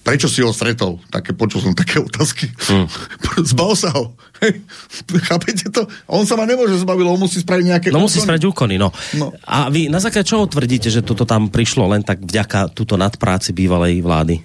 prečo 0.00 0.26
si 0.26 0.40
ho 0.40 0.48
stretol? 0.48 0.96
Také, 1.12 1.34
počul 1.34 1.60
som 1.60 1.74
také 1.76 2.00
otázky. 2.00 2.48
Hm. 2.48 2.86
Zbal 3.52 3.72
sa 3.76 3.92
ho. 3.92 4.16
Hej. 4.40 4.64
Chápete 5.28 5.68
to? 5.68 5.84
On 6.08 6.24
sa 6.24 6.34
ma 6.34 6.48
nemôže 6.48 6.78
zbaviť, 6.78 7.04
on 7.04 7.20
musí 7.20 7.42
spraviť 7.42 7.64
nejaké 7.66 7.88
No 7.92 8.00
musí 8.00 8.16
úkony. 8.18 8.26
spraviť 8.26 8.44
úkony, 8.48 8.74
no. 8.80 8.88
No. 9.18 9.36
A 9.44 9.68
vy 9.68 9.92
na 9.92 10.00
základe 10.00 10.24
čoho 10.24 10.48
tvrdíte, 10.48 10.88
že 10.88 11.04
toto 11.04 11.28
tam 11.28 11.52
prišlo 11.52 11.90
len 11.90 12.00
tak 12.00 12.22
vďaka 12.22 12.72
túto 12.72 12.96
nadpráci 12.96 13.52
bývalej 13.52 14.00
vlády? 14.00 14.40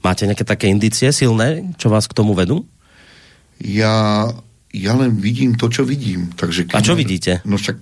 Máte 0.00 0.24
nejaké 0.24 0.42
také 0.42 0.66
indície 0.66 1.12
silné, 1.12 1.76
čo 1.76 1.92
vás 1.92 2.08
k 2.08 2.16
tomu 2.16 2.32
vedú? 2.32 2.64
Ja, 3.60 4.26
ja 4.72 4.92
len 4.96 5.20
vidím 5.20 5.54
to, 5.60 5.68
čo 5.68 5.84
vidím. 5.84 6.32
Takže 6.32 6.72
A 6.72 6.80
čo 6.80 6.96
vidíte? 6.96 7.44
No 7.44 7.60
však 7.60 7.76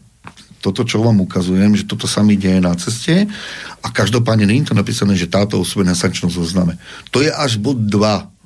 toto, 0.58 0.82
čo 0.82 0.98
vám 1.00 1.22
ukazujem, 1.22 1.78
že 1.78 1.86
toto 1.86 2.10
sa 2.10 2.20
mi 2.22 2.34
deje 2.34 2.58
na 2.58 2.74
ceste 2.74 3.30
a 3.78 3.86
každopádne 3.88 4.46
nie 4.46 4.60
je 4.66 4.70
to 4.70 4.78
napísané, 4.78 5.14
že 5.14 5.30
táto 5.30 5.62
osoba 5.62 5.86
na 5.86 5.94
sankčnom 5.94 6.30
zozname. 6.30 6.74
To 7.14 7.22
je 7.22 7.30
až 7.30 7.56
bod 7.58 7.78
2 7.86 8.38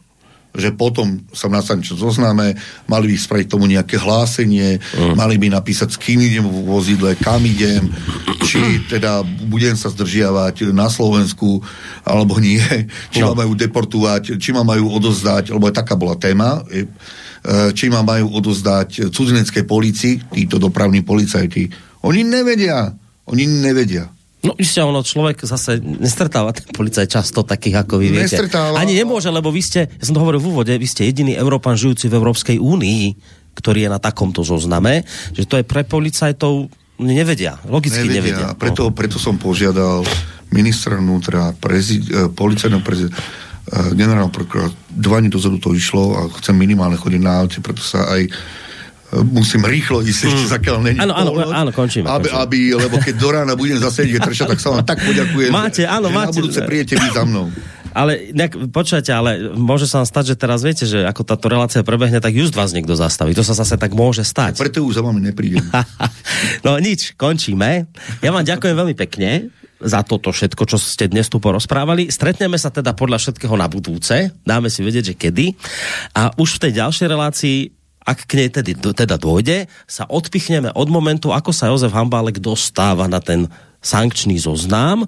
že 0.52 0.68
potom 0.68 1.24
som 1.32 1.48
na 1.48 1.64
sankčnom 1.64 1.96
zozname, 1.96 2.52
mali 2.84 3.08
by 3.08 3.16
spraviť 3.16 3.48
tomu 3.48 3.64
nejaké 3.64 3.96
hlásenie, 3.96 4.84
Mm. 4.92 5.16
mali 5.16 5.40
by 5.40 5.48
napísať, 5.48 5.96
s 5.96 5.96
kým 5.96 6.20
idem 6.20 6.44
v 6.44 6.68
vozidle, 6.68 7.16
kam 7.16 7.40
idem, 7.40 7.88
či 8.44 8.60
teda 8.84 9.24
budem 9.48 9.72
sa 9.72 9.88
zdržiavať 9.88 10.76
na 10.76 10.92
Slovensku, 10.92 11.64
alebo 12.04 12.36
nie, 12.36 12.60
či 13.08 13.24
No. 13.24 13.32
ma 13.32 13.48
majú 13.48 13.56
deportovať, 13.56 14.36
či 14.36 14.52
ma 14.52 14.60
majú 14.60 14.92
odozdať, 14.92 15.56
lebo 15.56 15.72
aj 15.72 15.80
taká 15.80 15.96
bola 15.96 16.20
téma, 16.20 16.60
e, 16.68 16.84
či 17.72 17.88
ma 17.88 18.04
majú 18.04 18.36
odozdať 18.36 19.08
cudzineckej 19.08 19.64
policii, 19.64 20.36
títo 20.36 20.60
dopravní 20.60 21.00
policajti. 21.00 21.91
Oni 22.02 22.26
nevedia, 22.26 22.90
oni 23.30 23.46
nevedia. 23.46 24.10
No 24.42 24.58
isté, 24.58 24.82
ono 24.82 25.06
človek 25.06 25.46
zase 25.46 25.78
nestretáva 25.78 26.50
ten 26.50 26.66
policaj 26.74 27.06
často 27.06 27.46
takých, 27.46 27.86
ako 27.86 28.02
vy 28.02 28.10
viete. 28.10 28.34
Nestretáva. 28.34 28.74
Ani 28.74 28.98
nemôže, 28.98 29.30
lebo 29.30 29.54
vy 29.54 29.62
ste, 29.62 29.86
ja 29.86 30.02
som 30.02 30.18
to 30.18 30.22
hovoril 30.22 30.42
v 30.42 30.50
úvode, 30.50 30.74
vy 30.74 30.88
ste 30.90 31.06
jediný 31.06 31.38
Európan 31.38 31.78
žijúci 31.78 32.10
v 32.10 32.18
Európskej 32.18 32.58
únii, 32.58 33.04
ktorý 33.54 33.86
je 33.86 33.90
na 33.94 34.02
takomto 34.02 34.42
zozname, 34.42 35.06
že 35.30 35.46
to 35.46 35.62
je 35.62 35.64
pre 35.64 35.86
policajtov 35.86 36.66
nevedia, 36.98 37.62
logicky 37.70 38.02
nevedia. 38.02 38.50
nevedia. 38.50 38.58
Preto, 38.58 38.90
preto 38.90 39.22
som 39.22 39.38
požiadal 39.38 40.02
ministra 40.50 40.98
vnútra, 40.98 41.54
prezid, 41.54 42.02
eh, 42.10 42.26
policajného 42.26 42.82
prezidenta, 42.82 43.22
eh, 43.22 43.94
generálneho 43.94 44.34
prokurátora, 44.34 44.74
dva 44.90 45.22
dozadu 45.22 45.62
to 45.62 45.70
išlo 45.70 46.18
a 46.18 46.20
chcem 46.42 46.58
minimálne 46.58 46.98
chodiť 46.98 47.20
na 47.22 47.46
aute, 47.46 47.62
preto 47.62 47.78
sa 47.78 48.10
aj 48.10 48.26
musím 49.20 49.62
rýchlo 49.62 50.00
ísť 50.00 50.20
ešte, 50.24 50.44
Mm. 50.44 50.52
zakiaľ 50.56 50.76
není 50.80 50.98
Áno, 50.98 51.12
áno, 51.12 51.30
áno, 51.44 51.70
končíme, 51.70 52.08
Aby, 52.08 52.32
končíme. 52.32 52.40
aby, 52.40 52.60
lebo 52.80 52.96
keď 52.96 53.14
do 53.14 53.28
rána 53.28 53.52
budem 53.52 53.76
zase 53.76 54.08
ide 54.08 54.16
trčať, 54.16 54.56
tak 54.56 54.60
sa 54.60 54.72
vám 54.72 54.82
tak 54.82 55.04
poďakujem, 55.04 55.52
Máte, 55.52 55.84
áno, 55.84 56.08
že 56.08 56.16
máte. 56.16 56.28
na 56.32 56.36
budúce 56.40 56.60
príjete 56.64 56.94
vy 56.96 57.08
za 57.12 57.22
mnou. 57.22 57.52
Ale 57.92 58.32
nejak, 58.32 58.72
počujete, 58.72 59.12
ale 59.12 59.52
môže 59.52 59.84
sa 59.84 60.00
vám 60.00 60.08
stať, 60.08 60.32
že 60.32 60.40
teraz 60.40 60.64
viete, 60.64 60.88
že 60.88 61.04
ako 61.04 61.28
táto 61.28 61.52
relácia 61.52 61.84
prebehne, 61.84 62.24
tak 62.24 62.32
just 62.32 62.56
vás 62.56 62.72
niekto 62.72 62.96
zastaví. 62.96 63.36
To 63.36 63.44
sa 63.44 63.52
zase 63.52 63.76
tak 63.76 63.92
môže 63.92 64.24
stať. 64.24 64.56
Preto 64.56 64.80
už 64.80 64.96
za 64.96 65.02
vami 65.04 65.20
neprídem. 65.20 65.60
no 66.64 66.80
nič, 66.80 67.12
končíme. 67.20 67.84
Ja 68.24 68.32
vám 68.32 68.48
ďakujem 68.48 68.72
veľmi 68.72 68.96
pekne 68.96 69.52
za 69.76 70.00
toto 70.00 70.32
všetko, 70.32 70.62
čo 70.64 70.80
ste 70.80 71.12
dnes 71.12 71.28
tu 71.28 71.36
porozprávali. 71.36 72.08
Stretneme 72.08 72.56
sa 72.56 72.72
teda 72.72 72.96
podľa 72.96 73.18
všetkého 73.20 73.52
na 73.60 73.68
budúce. 73.68 74.32
Dáme 74.40 74.72
si 74.72 74.80
vedieť, 74.80 75.12
že 75.12 75.18
kedy. 75.18 75.46
A 76.16 76.32
už 76.40 76.56
v 76.56 76.62
tej 76.64 76.72
ďalšej 76.80 77.06
relácii 77.12 77.58
ak 78.02 78.26
k 78.26 78.32
nej 78.38 78.48
tedy, 78.50 78.72
teda 78.74 79.16
dôjde, 79.16 79.70
sa 79.86 80.06
odpichneme 80.10 80.74
od 80.74 80.88
momentu, 80.90 81.30
ako 81.30 81.54
sa 81.54 81.70
Jozef 81.70 81.94
Hambálek 81.94 82.42
dostáva 82.42 83.06
na 83.06 83.22
ten 83.22 83.46
sankčný 83.82 84.38
zoznam, 84.38 85.06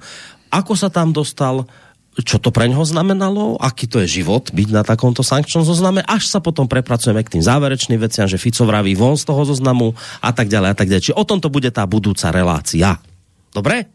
ako 0.51 0.73
sa 0.79 0.87
tam 0.91 1.11
dostal, 1.11 1.67
čo 2.15 2.39
to 2.39 2.55
pre 2.55 2.71
ňoho 2.71 2.87
znamenalo, 2.87 3.59
aký 3.59 3.91
to 3.91 3.99
je 4.07 4.23
život 4.23 4.55
byť 4.55 4.69
na 4.71 4.87
takomto 4.87 5.27
sankčnom 5.27 5.67
zozname, 5.67 5.99
až 6.07 6.31
sa 6.31 6.39
potom 6.39 6.71
prepracujeme 6.71 7.19
k 7.27 7.39
tým 7.39 7.43
záverečným 7.43 7.99
veciam, 7.99 8.31
že 8.31 8.39
Fico 8.39 8.63
vraví 8.63 8.95
von 8.95 9.19
z 9.19 9.27
toho 9.27 9.43
zoznamu 9.43 9.99
a 10.23 10.31
tak 10.31 10.47
ďalej 10.47 10.69
a 10.71 10.77
tak 10.79 10.87
ďalej. 10.87 11.03
Čiže 11.11 11.19
o 11.19 11.27
tomto 11.27 11.51
bude 11.51 11.75
tá 11.75 11.83
budúca 11.91 12.31
relácia. 12.31 13.03
Dobre? 13.51 13.91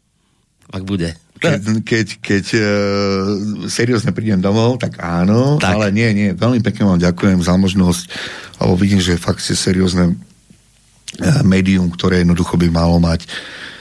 Ak 0.67 0.83
bude. 0.83 1.15
Keď, 1.39 1.61
keď, 1.87 2.07
keď 2.19 2.45
uh, 2.59 2.63
seriózne 3.71 4.11
prídem 4.11 4.43
domov, 4.43 4.75
tak 4.75 4.99
áno, 4.99 5.55
tak. 5.55 5.71
ale 5.71 5.95
nie, 5.95 6.11
nie, 6.11 6.29
veľmi 6.35 6.59
pekne 6.59 6.91
vám 6.91 6.99
ďakujem 6.99 7.39
za 7.39 7.55
možnosť, 7.55 8.03
lebo 8.59 8.73
vidím, 8.75 8.99
že 8.99 9.15
fakt 9.15 9.39
ste 9.39 9.55
seriózne 9.55 10.13
uh, 10.13 11.41
médium, 11.47 11.87
ktoré 11.87 12.21
jednoducho 12.21 12.59
by 12.59 12.67
malo 12.67 12.99
mať 12.99 13.23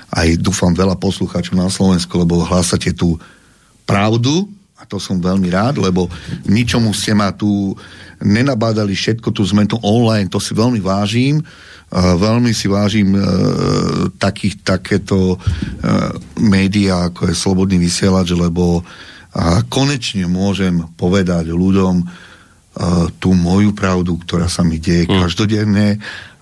aj 0.09 0.40
dúfam 0.40 0.72
veľa 0.72 0.97
poslucháčov 0.97 1.52
na 1.56 1.68
Slovensku, 1.68 2.16
lebo 2.16 2.40
hlásate 2.40 2.97
tú 2.97 3.20
pravdu 3.85 4.48
a 4.78 4.86
to 4.86 4.97
som 4.97 5.20
veľmi 5.20 5.51
rád, 5.51 5.82
lebo 5.82 6.09
ničomu 6.47 6.94
ste 6.94 7.12
ma 7.12 7.35
tu 7.35 7.74
nenabádali 8.22 8.94
všetko 8.94 9.30
tú 9.30 9.46
zmenu 9.54 9.78
online, 9.82 10.30
to 10.30 10.42
si 10.42 10.54
veľmi 10.54 10.82
vážim. 10.82 11.42
Uh, 11.88 12.14
veľmi 12.20 12.52
si 12.52 12.68
vážim 12.68 13.16
uh, 13.16 13.24
takých, 14.20 14.60
takéto 14.60 15.36
uh, 15.36 15.40
médiá, 16.36 17.08
ako 17.08 17.32
je 17.32 17.34
Slobodný 17.34 17.80
vysielač, 17.80 18.36
lebo 18.36 18.82
uh, 18.82 18.84
konečne 19.72 20.28
môžem 20.28 20.84
povedať 21.00 21.48
ľuďom 21.48 21.94
uh, 22.04 22.08
tú 23.16 23.32
moju 23.32 23.72
pravdu, 23.72 24.20
ktorá 24.20 24.52
sa 24.52 24.60
mi 24.66 24.76
deje 24.76 25.08
mm. 25.08 25.16
každodenne 25.16 25.96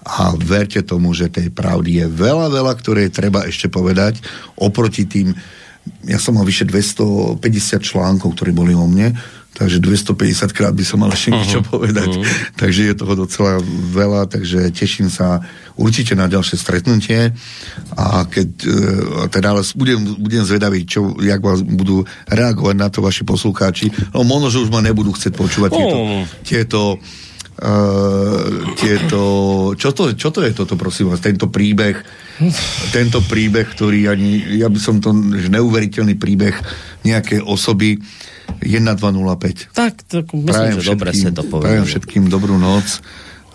a 0.07 0.35
verte 0.39 0.83
tomu, 0.83 1.15
že 1.15 1.31
tej 1.31 1.51
pravdy 1.51 2.03
je 2.03 2.07
veľa, 2.07 2.51
veľa, 2.51 2.73
ktoré 2.79 3.11
treba 3.11 3.47
ešte 3.47 3.67
povedať 3.71 4.23
oproti 4.59 5.07
tým 5.07 5.35
ja 6.07 6.19
som 6.19 6.35
mal 6.35 6.47
vyše 6.47 6.67
250 6.67 7.39
článkov, 7.79 8.35
ktorí 8.35 8.51
boli 8.51 8.75
o 8.75 8.87
mne, 8.91 9.15
takže 9.57 9.81
250 9.81 10.53
krát 10.53 10.77
by 10.77 10.85
som 10.85 11.01
mal 11.01 11.09
ešte 11.09 11.33
niečo 11.33 11.65
Mhm. 11.65 11.67
povedať. 11.67 12.11
Takže 12.55 12.81
je 12.87 12.95
toho 12.95 13.15
docela 13.17 13.57
veľa, 13.91 14.29
takže 14.29 14.69
teším 14.71 15.09
sa 15.09 15.41
určite 15.75 16.13
na 16.13 16.29
ďalšie 16.29 16.57
stretnutie 16.57 17.33
a 17.93 18.25
keď 18.25 18.49
e, 18.63 18.71
teda 19.29 19.57
ale 19.57 19.65
budem, 19.73 19.99
budem 20.21 20.45
zvedavý, 20.45 20.85
čo, 20.85 21.17
jak 21.19 21.41
vás 21.41 21.65
budú 21.65 22.05
reagovať 22.29 22.77
na 22.77 22.89
to 22.93 23.01
vaši 23.01 23.25
poslucháči, 23.25 23.89
no 24.13 24.23
možno, 24.23 24.49
že 24.49 24.61
už 24.61 24.69
ma 24.69 24.85
nebudú 24.85 25.13
chcieť 25.13 25.33
počúvať 25.33 25.71
tieto, 25.73 25.97
Oh. 25.97 26.23
tieto 26.45 26.81
Uh, 27.57 28.77
tieto, 28.77 29.21
čo 29.81 29.89
to, 29.97 30.13
čo 30.13 30.29
to 30.29 30.45
je 30.45 30.53
toto, 30.53 30.77
prosím 30.77 31.09
vás, 31.09 31.25
tento 31.25 31.49
príbeh, 31.49 31.97
tento 32.93 33.25
príbeh, 33.25 33.65
ktorý 33.73 34.13
ani, 34.13 34.61
ja 34.61 34.69
by 34.69 34.77
som 34.77 35.01
to, 35.01 35.17
že 35.33 35.49
neuveriteľný 35.49 36.21
príbeh 36.21 36.53
nejakej 37.09 37.41
osoby 37.41 37.97
1205. 38.63 39.73
Tak, 39.73 39.95
tak 40.07 40.25
myslím, 40.33 40.79
že 40.81 40.91
dobre 40.91 41.11
ste 41.13 41.31
to 41.31 41.43
Prajem 41.47 41.53
povedali. 41.83 41.87
všetkým 41.87 42.25
dobrú 42.27 42.57
noc 42.57 43.03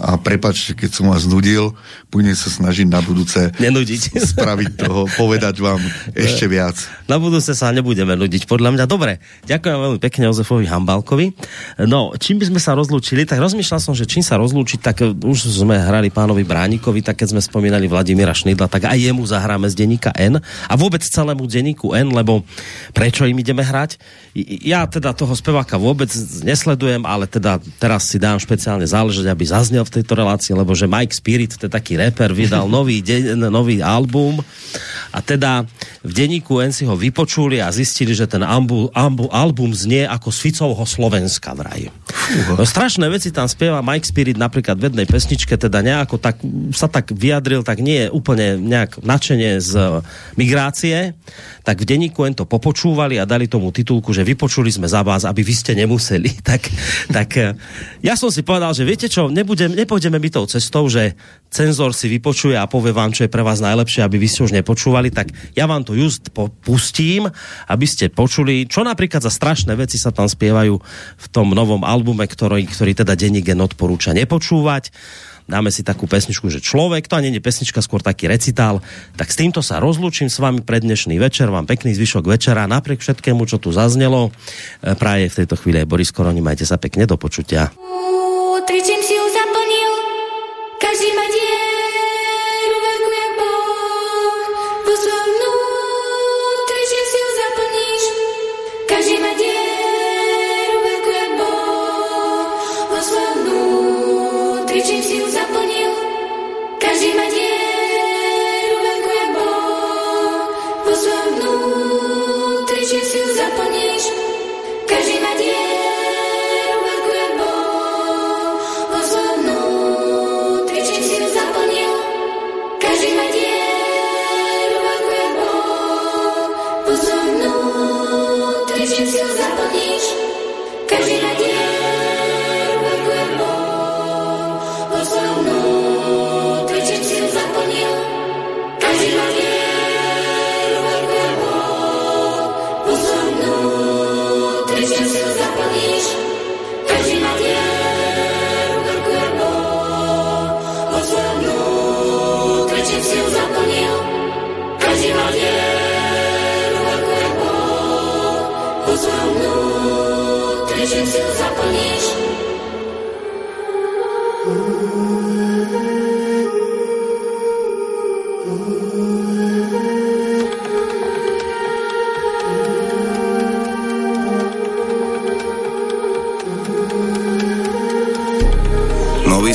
a 0.02 0.18
prepačte, 0.18 0.74
keď 0.74 0.90
som 0.90 1.06
vás 1.14 1.30
nudil, 1.30 1.78
budem 2.10 2.34
sa 2.34 2.50
snažiť 2.50 2.90
na 2.90 3.06
budúce 3.06 3.54
Nenudiť. 3.62 4.18
spraviť 4.34 4.70
toho, 4.82 5.06
povedať 5.14 5.62
vám 5.62 5.78
ešte 6.18 6.50
viac. 6.50 6.74
Na 7.06 7.22
budúce 7.22 7.54
sa 7.54 7.70
nebudeme 7.70 8.18
nudiť, 8.18 8.50
podľa 8.50 8.74
mňa. 8.74 8.86
Dobre, 8.90 9.22
ďakujem 9.46 9.78
veľmi 9.78 10.00
pekne 10.02 10.34
Jozefovi 10.34 10.66
Hambalkovi. 10.66 11.38
No, 11.86 12.18
čím 12.18 12.42
by 12.42 12.50
sme 12.50 12.60
sa 12.60 12.74
rozlúčili, 12.74 13.30
tak 13.30 13.38
rozmýšľal 13.38 13.78
som, 13.78 13.94
že 13.94 14.10
čím 14.10 14.26
sa 14.26 14.42
rozlúčiť, 14.42 14.80
tak 14.82 15.06
e, 15.06 15.14
už 15.14 15.54
sme 15.54 15.78
hrali 15.78 16.10
pánovi 16.10 16.42
Bránikovi, 16.42 17.06
tak 17.06 17.22
keď 17.22 17.38
sme 17.38 17.42
spomínali 17.46 17.86
Vladimíra 17.86 18.34
Šnidla, 18.34 18.66
tak 18.66 18.90
aj 18.90 18.98
jemu 18.98 19.22
zahráme 19.22 19.70
z 19.70 19.78
denníka 19.86 20.10
N 20.18 20.42
a 20.42 20.74
vôbec 20.74 21.06
celému 21.06 21.46
denníku 21.46 21.94
N, 21.94 22.10
lebo 22.10 22.42
prečo 22.98 23.30
im 23.30 23.38
ideme 23.38 23.62
hrať? 23.62 24.02
Ja 24.66 24.90
teda 24.90 25.14
toho 25.14 25.38
speváka 25.38 25.78
vôbec 25.78 26.10
nesledujem, 26.42 27.06
ale 27.06 27.30
teda 27.30 27.62
teraz 27.78 28.10
si 28.10 28.18
dám 28.18 28.42
špeciálne 28.42 28.88
záležať, 28.88 29.30
aby 29.30 29.44
zaznel 29.46 29.84
v 29.84 29.91
tejto 29.92 30.16
relácii, 30.16 30.56
lebo 30.56 30.72
že 30.72 30.88
Mike 30.88 31.12
Spirit, 31.12 31.60
to 31.60 31.68
je 31.68 31.72
taký 31.72 32.00
reper, 32.00 32.32
vydal 32.32 32.72
nový, 32.80 33.04
de- 33.04 33.36
nový 33.36 33.84
album. 33.84 34.40
A 35.12 35.20
teda 35.20 35.68
v 36.02 36.12
denníku 36.16 36.64
N 36.64 36.72
si 36.72 36.88
ho 36.88 36.96
vypočuli 36.96 37.60
a 37.60 37.68
zistili, 37.68 38.16
že 38.16 38.32
ten 38.32 38.42
ambu, 38.42 38.88
ambu, 38.96 39.28
album 39.28 39.76
znie 39.76 40.08
ako 40.08 40.32
z 40.32 40.38
Ficovho 40.48 40.86
Slovenska 40.88 41.52
vraj. 41.52 41.92
No, 42.48 42.64
strašné 42.64 43.12
veci 43.12 43.36
tam 43.36 43.52
spieva 43.52 43.84
Mike 43.84 44.08
Spirit 44.08 44.40
napríklad 44.40 44.80
v 44.80 44.88
jednej 44.88 45.04
pesničke, 45.04 45.60
teda 45.60 45.84
nejako 45.84 46.16
tak, 46.16 46.40
sa 46.72 46.88
tak 46.88 47.12
vyjadril, 47.12 47.68
tak 47.68 47.84
nie 47.84 48.08
je 48.08 48.14
úplne 48.14 48.56
nejak 48.56 49.04
nadšenie 49.04 49.60
z 49.60 49.72
e, 49.76 49.84
migrácie, 50.40 51.12
tak 51.62 51.82
v 51.82 51.90
denníku 51.90 52.26
to 52.34 52.46
popočúvali 52.46 53.18
a 53.18 53.26
dali 53.26 53.50
tomu 53.50 53.74
titulku, 53.74 54.14
že 54.14 54.26
vypočuli 54.26 54.70
sme 54.70 54.86
za 54.86 55.02
vás, 55.02 55.26
aby 55.26 55.42
vy 55.42 55.54
ste 55.54 55.74
nemuseli. 55.78 56.40
tak, 56.50 56.70
tak 57.10 57.30
e, 57.38 57.58
ja 58.06 58.14
som 58.18 58.30
si 58.30 58.46
povedal, 58.46 58.74
že 58.74 58.86
viete 58.86 59.10
čo, 59.10 59.30
nebudem, 59.30 59.74
nepôjdeme 59.74 60.18
my 60.18 60.30
tou 60.30 60.46
cestou, 60.46 60.86
že 60.90 61.18
cenzor 61.50 61.94
si 61.94 62.08
vypočuje 62.10 62.56
a 62.56 62.70
povie 62.70 62.94
vám, 62.94 63.14
čo 63.14 63.26
je 63.26 63.34
pre 63.34 63.42
vás 63.42 63.60
najlepšie, 63.62 64.06
aby 64.06 64.18
vy 64.22 64.28
ste 64.30 64.46
už 64.46 64.54
nepočúvali, 64.58 65.10
tak 65.14 65.34
ja 65.58 65.66
vám 65.66 65.86
to 65.86 65.98
just 65.98 66.30
pustím, 66.62 67.30
aby 67.68 67.86
ste 67.86 68.14
počuli, 68.14 68.66
čo 68.70 68.86
napríklad 68.86 69.22
za 69.22 69.34
strašné 69.34 69.74
veci 69.76 69.98
sa 69.98 70.14
tam 70.14 70.30
spievajú 70.30 70.76
v 71.18 71.28
tom 71.30 71.52
novom 71.52 71.84
albume, 71.84 72.26
ktorý, 72.26 72.66
ktorý 72.70 72.92
teda 72.96 73.14
denník 73.18 73.50
odporúča 73.52 74.16
nepočúvať. 74.16 74.94
Dáme 75.50 75.74
si 75.74 75.82
takú 75.82 76.06
pesničku, 76.06 76.50
že 76.50 76.62
človek, 76.62 77.10
to 77.10 77.18
ani 77.18 77.34
nie 77.34 77.42
je 77.42 77.46
pesnička, 77.46 77.82
skôr 77.82 78.02
taký 78.02 78.30
recitál. 78.30 78.80
Tak 79.18 79.34
s 79.34 79.40
týmto 79.40 79.60
sa 79.66 79.82
rozlúčim 79.82 80.30
s 80.30 80.38
vami 80.38 80.62
pre 80.62 80.82
dnešný 80.82 81.18
večer, 81.18 81.50
vám 81.50 81.66
pekný 81.66 81.98
zvyšok 81.98 82.26
večera, 82.30 82.70
napriek 82.70 83.02
všetkému, 83.02 83.44
čo 83.50 83.58
tu 83.58 83.74
zaznelo. 83.74 84.30
E, 84.82 84.94
Praje 84.94 85.34
v 85.34 85.38
tejto 85.44 85.56
chvíli 85.58 85.82
aj 85.82 85.90
Boris 85.90 86.14
Koroni, 86.14 86.40
majte 86.40 86.64
sa 86.64 86.78
pekne, 86.78 87.10
do 87.10 87.18
počutia. 87.18 87.74
Tričím 88.62 89.01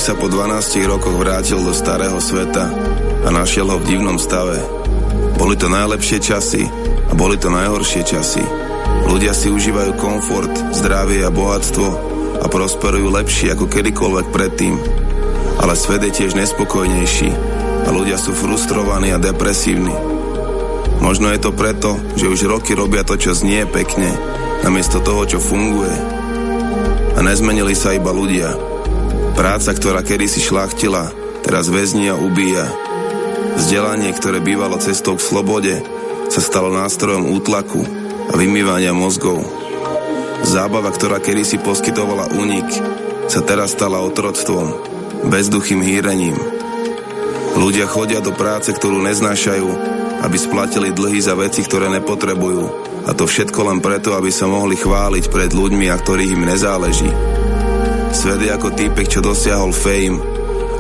sa 0.07 0.15
po 0.15 0.31
12 0.31 0.87
rokoch 0.87 1.19
vrátil 1.19 1.59
do 1.67 1.75
starého 1.75 2.23
sveta 2.23 2.71
a 3.27 3.29
našiel 3.35 3.67
ho 3.67 3.83
v 3.83 3.91
divnom 3.91 4.23
stave. 4.23 4.63
Boli 5.35 5.59
to 5.59 5.67
najlepšie 5.67 6.23
časy 6.23 6.63
a 7.11 7.13
boli 7.19 7.35
to 7.35 7.51
najhoršie 7.51 8.07
časy. 8.07 8.39
Ľudia 9.11 9.35
si 9.35 9.51
užívajú 9.51 9.99
komfort, 9.99 10.55
zdravie 10.79 11.27
a 11.27 11.35
bohatstvo 11.35 11.89
a 12.39 12.47
prosperujú 12.47 13.11
lepšie 13.19 13.59
ako 13.59 13.67
kedykoľvek 13.67 14.27
predtým. 14.31 14.79
Ale 15.59 15.75
svet 15.75 16.07
je 16.07 16.23
tiež 16.23 16.39
nespokojnejší 16.39 17.31
a 17.83 17.89
ľudia 17.91 18.15
sú 18.15 18.31
frustrovaní 18.31 19.11
a 19.11 19.19
depresívni. 19.19 19.91
Možno 21.03 21.35
je 21.35 21.43
to 21.43 21.51
preto, 21.51 21.99
že 22.15 22.31
už 22.31 22.47
roky 22.47 22.79
robia 22.79 23.03
to, 23.03 23.19
čo 23.19 23.35
znie 23.35 23.67
pekne, 23.67 24.15
namiesto 24.63 25.03
toho, 25.03 25.27
čo 25.27 25.43
funguje. 25.43 25.91
A 27.19 27.27
nezmenili 27.27 27.75
sa 27.75 27.91
iba 27.91 28.15
ľudia. 28.15 28.76
Práca, 29.37 29.77
ktorá 29.77 30.01
kedysi 30.01 30.41
šlachtila, 30.41 31.13
teraz 31.45 31.69
väzní 31.69 32.09
a 32.09 32.17
ubíja. 32.17 32.73
Vzdelanie, 33.61 34.09
ktoré 34.17 34.41
bývalo 34.41 34.81
cestou 34.81 35.21
k 35.21 35.27
slobode, 35.29 35.85
sa 36.33 36.41
stalo 36.41 36.73
nástrojom 36.73 37.37
útlaku 37.37 37.85
a 38.29 38.35
vymývania 38.35 38.97
mozgov. 38.97 39.45
Zábava, 40.41 40.89
ktorá 40.89 41.21
kedysi 41.21 41.61
poskytovala 41.61 42.33
únik, 42.33 42.65
sa 43.29 43.45
teraz 43.45 43.77
stala 43.77 44.01
otroctvom, 44.01 44.73
bezduchým 45.29 45.85
hýrením. 45.85 46.37
Ľudia 47.61 47.85
chodia 47.93 48.25
do 48.25 48.33
práce, 48.33 48.73
ktorú 48.73 49.05
neznášajú, 49.05 49.69
aby 50.25 50.37
splatili 50.41 50.97
dlhy 50.97 51.21
za 51.21 51.37
veci, 51.37 51.61
ktoré 51.61 51.93
nepotrebujú. 51.93 52.65
A 53.05 53.13
to 53.13 53.29
všetko 53.29 53.69
len 53.69 53.79
preto, 53.85 54.17
aby 54.17 54.33
sa 54.33 54.49
mohli 54.49 54.81
chváliť 54.81 55.29
pred 55.29 55.53
ľuďmi, 55.53 55.93
a 55.93 55.97
ktorých 56.01 56.33
im 56.33 56.43
nezáleží. 56.49 57.36
Svet 58.17 58.41
je 58.41 58.49
ako 58.49 58.73
týpek, 58.73 59.13
čo 59.13 59.21
dosiahol 59.21 59.77
fame, 59.77 60.17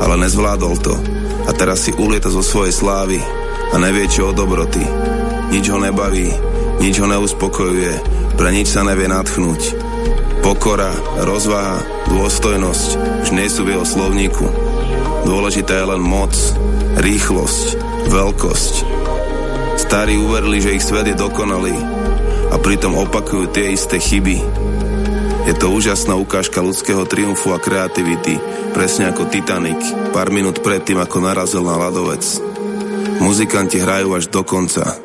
ale 0.01 0.25
nezvládol 0.25 0.75
to. 0.81 0.97
A 1.45 1.53
teraz 1.53 1.85
si 1.85 1.93
ulieta 1.93 2.33
zo 2.33 2.41
svojej 2.41 2.73
slávy 2.73 3.21
a 3.71 3.77
nevie 3.77 4.09
čo 4.09 4.33
o 4.33 4.37
dobroty. 4.37 4.81
Nič 5.53 5.69
ho 5.69 5.77
nebaví, 5.77 6.33
nič 6.81 6.97
ho 6.97 7.05
neuspokojuje, 7.05 7.93
pre 8.41 8.49
nič 8.57 8.73
sa 8.73 8.89
nevie 8.89 9.13
natchnúť. 9.13 9.77
Pokora, 10.41 10.89
rozvaha, 11.29 11.85
dôstojnosť 12.09 12.89
už 13.29 13.29
nie 13.37 13.53
sú 13.53 13.69
v 13.69 13.77
jeho 13.77 13.85
slovníku. 13.85 14.49
Dôležitá 15.29 15.77
je 15.77 15.87
len 15.93 16.01
moc, 16.01 16.33
rýchlosť, 17.05 17.67
veľkosť. 18.17 18.75
Starí 19.77 20.17
uverili, 20.17 20.65
že 20.65 20.73
ich 20.73 20.87
svet 20.89 21.05
je 21.05 21.21
dokonalý 21.21 21.77
a 22.49 22.57
pritom 22.57 22.97
opakujú 22.97 23.53
tie 23.53 23.77
isté 23.77 24.01
chyby. 24.01 24.41
Je 25.47 25.55
to 25.55 25.71
úžasná 25.71 26.19
ukážka 26.19 26.59
ľudského 26.59 27.07
triumfu 27.07 27.55
a 27.55 27.63
kreativity, 27.63 28.35
presne 28.75 29.15
ako 29.15 29.31
Titanic, 29.31 29.79
pár 30.11 30.35
minút 30.35 30.59
predtým, 30.59 30.99
ako 30.99 31.23
narazil 31.23 31.63
na 31.63 31.79
ľadovec. 31.79 32.23
Muzikanti 33.23 33.79
hrajú 33.79 34.19
až 34.19 34.27
do 34.27 34.43
konca. 34.43 34.99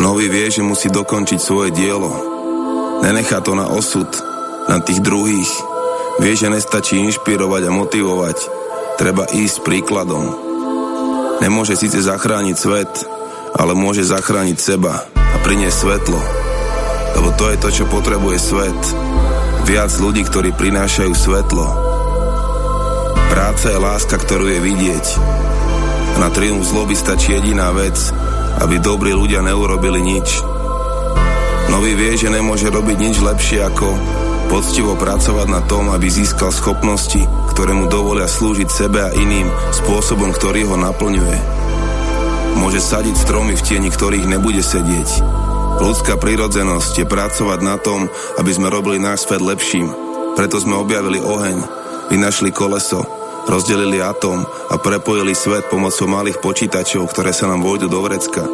Nový 0.00 0.32
vie, 0.32 0.48
že 0.48 0.64
musí 0.64 0.88
dokončiť 0.88 1.36
svoje 1.36 1.76
dielo. 1.76 2.08
Nenechá 3.04 3.44
to 3.44 3.52
na 3.52 3.68
osud, 3.68 4.08
na 4.72 4.80
tých 4.80 5.04
druhých. 5.04 5.52
Vie, 6.24 6.32
že 6.32 6.48
nestačí 6.48 6.96
inšpirovať 6.96 7.68
a 7.68 7.76
motivovať. 7.76 8.38
Treba 8.96 9.28
ísť 9.36 9.68
príkladom. 9.68 10.32
Nemôže 11.44 11.76
síce 11.76 12.00
zachrániť 12.00 12.56
svet, 12.56 12.92
ale 13.52 13.76
môže 13.76 14.00
zachrániť 14.00 14.56
seba 14.56 15.04
a 15.12 15.36
priniesť 15.44 15.76
svetlo. 15.76 16.45
Lebo 17.16 17.32
to 17.32 17.48
je 17.48 17.56
to, 17.56 17.68
čo 17.72 17.84
potrebuje 17.88 18.36
svet. 18.36 18.80
Viac 19.64 19.90
ľudí, 19.96 20.22
ktorí 20.28 20.52
prinášajú 20.52 21.12
svetlo. 21.16 21.66
Práca 23.32 23.66
je 23.72 23.78
láska, 23.80 24.20
ktorú 24.20 24.46
je 24.52 24.60
vidieť. 24.60 25.06
Na 26.20 26.28
triumf 26.28 26.68
zloby 26.68 26.92
stačí 26.92 27.32
jediná 27.32 27.72
vec, 27.72 27.96
aby 28.60 28.80
dobrí 28.80 29.16
ľudia 29.16 29.40
neurobili 29.40 30.00
nič. 30.00 30.44
Nový 31.72 31.98
vie, 31.98 32.14
že 32.14 32.30
nemôže 32.30 32.70
robiť 32.70 32.96
nič 33.00 33.16
lepšie 33.20 33.60
ako 33.64 33.88
poctivo 34.46 34.94
pracovať 34.94 35.46
na 35.50 35.60
tom, 35.66 35.90
aby 35.90 36.06
získal 36.06 36.54
schopnosti, 36.54 37.20
ktoré 37.50 37.74
mu 37.74 37.90
dovolia 37.90 38.30
slúžiť 38.30 38.68
sebe 38.70 39.02
a 39.02 39.10
iným 39.10 39.50
spôsobom, 39.74 40.30
ktorý 40.30 40.70
ho 40.70 40.76
naplňuje. 40.78 41.38
Môže 42.56 42.80
sadiť 42.80 43.18
stromy 43.18 43.58
v 43.58 43.64
tieni, 43.66 43.90
ktorých 43.90 44.30
nebude 44.30 44.62
sedieť. 44.62 45.20
Ľudská 45.76 46.16
prírodzenosť 46.16 47.04
je 47.04 47.06
pracovať 47.06 47.60
na 47.60 47.76
tom, 47.76 48.08
aby 48.40 48.50
sme 48.50 48.72
robili 48.72 48.96
náš 48.96 49.28
svet 49.28 49.44
lepším. 49.44 49.92
Preto 50.32 50.56
sme 50.56 50.76
objavili 50.76 51.20
oheň, 51.20 51.56
vynašli 52.08 52.52
koleso, 52.52 53.04
rozdelili 53.44 54.00
atóm 54.00 54.42
a 54.42 54.74
prepojili 54.80 55.36
svet 55.36 55.68
pomocou 55.68 56.08
malých 56.08 56.40
počítačov, 56.40 57.08
ktoré 57.12 57.36
sa 57.36 57.48
nám 57.52 57.60
vojdu 57.60 57.92
do 57.92 58.00
vrecka. 58.00 58.44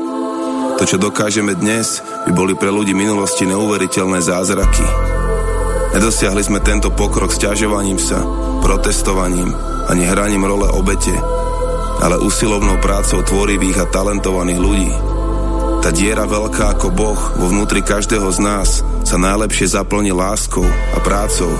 To, 0.78 0.82
čo 0.82 0.98
dokážeme 0.98 1.54
dnes, 1.54 2.02
by 2.26 2.34
boli 2.34 2.58
pre 2.58 2.74
ľudí 2.74 2.90
minulosti 2.90 3.46
neuveriteľné 3.46 4.18
zázraky. 4.18 4.86
Nedosiahli 5.94 6.42
sme 6.42 6.58
tento 6.58 6.90
pokrok 6.90 7.30
sťažovaním 7.30 8.02
sa, 8.02 8.18
protestovaním 8.64 9.52
ani 9.86 10.08
hraním 10.08 10.42
role 10.42 10.66
obete, 10.74 11.14
ale 12.02 12.18
usilovnou 12.18 12.82
prácou 12.82 13.22
tvorivých 13.22 13.78
a 13.78 13.86
talentovaných 13.90 14.58
ľudí. 14.58 15.11
Tá 15.82 15.90
diera 15.90 16.30
veľká 16.30 16.78
ako 16.78 16.94
Boh 16.94 17.18
vo 17.42 17.50
vnútri 17.50 17.82
každého 17.82 18.30
z 18.30 18.38
nás 18.38 18.86
sa 19.02 19.18
najlepšie 19.18 19.74
zaplní 19.74 20.14
láskou 20.14 20.62
a 20.94 20.98
prácou. 21.02 21.50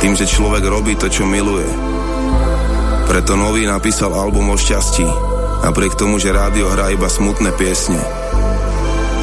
Tým, 0.00 0.16
že 0.16 0.24
človek 0.24 0.64
robí 0.64 0.96
to, 0.96 1.12
čo 1.12 1.28
miluje. 1.28 1.68
Preto 3.12 3.36
Nový 3.36 3.68
napísal 3.68 4.16
album 4.16 4.48
o 4.48 4.56
šťastí, 4.56 5.04
napriek 5.68 6.00
tomu, 6.00 6.16
že 6.16 6.32
rádio 6.32 6.72
hrá 6.72 6.96
iba 6.96 7.12
smutné 7.12 7.52
piesne. 7.60 8.00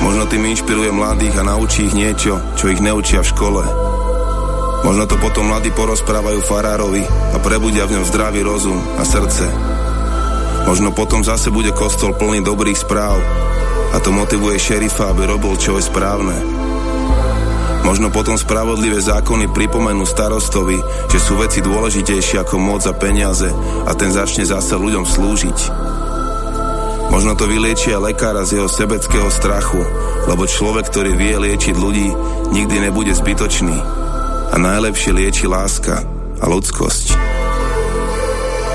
Možno 0.05 0.29
tým 0.29 0.45
inšpiruje 0.45 0.93
mladých 0.93 1.33
a 1.41 1.49
naučí 1.49 1.89
ich 1.89 1.97
niečo, 1.97 2.37
čo 2.53 2.69
ich 2.69 2.85
neučia 2.85 3.25
v 3.25 3.31
škole. 3.33 3.65
Možno 4.85 5.09
to 5.09 5.17
potom 5.17 5.49
mladí 5.49 5.73
porozprávajú 5.73 6.45
farárovi 6.45 7.01
a 7.33 7.37
prebudia 7.41 7.89
v 7.89 7.97
ňom 7.97 8.05
zdravý 8.05 8.45
rozum 8.45 8.77
a 8.93 9.01
srdce. 9.01 9.49
Možno 10.69 10.93
potom 10.93 11.25
zase 11.25 11.49
bude 11.49 11.73
kostol 11.73 12.13
plný 12.13 12.45
dobrých 12.45 12.77
správ 12.77 13.17
a 13.89 13.97
to 13.97 14.13
motivuje 14.13 14.61
šerifa, 14.61 15.09
aby 15.11 15.25
robil, 15.25 15.57
čo 15.57 15.77
je 15.77 15.87
správne. 15.89 16.37
Možno 17.89 18.13
potom 18.13 18.37
spravodlivé 18.37 19.01
zákony 19.01 19.49
pripomenú 19.49 20.05
starostovi, 20.05 20.77
že 21.09 21.17
sú 21.17 21.41
veci 21.41 21.57
dôležitejšie 21.63 22.45
ako 22.45 22.61
moc 22.61 22.85
a 22.85 22.93
peniaze 22.93 23.49
a 23.87 23.91
ten 23.97 24.13
začne 24.13 24.45
zase 24.45 24.77
ľuďom 24.77 25.09
slúžiť. 25.09 25.57
Možno 27.09 27.33
to 27.33 27.49
vyliečia 27.49 27.97
lekára 27.97 28.45
z 28.45 28.61
jeho 28.61 28.69
sebeckého 28.69 29.33
strachu, 29.33 29.81
lebo 30.29 30.45
človek, 30.45 30.93
ktorý 30.93 31.17
vie 31.17 31.35
liečiť 31.41 31.73
ľudí, 31.73 32.13
nikdy 32.53 32.85
nebude 32.85 33.09
zbytočný. 33.17 33.73
A 34.53 34.55
najlepšie 34.61 35.09
lieči 35.17 35.49
láska 35.49 36.05
a 36.37 36.45
ľudskosť. 36.45 37.17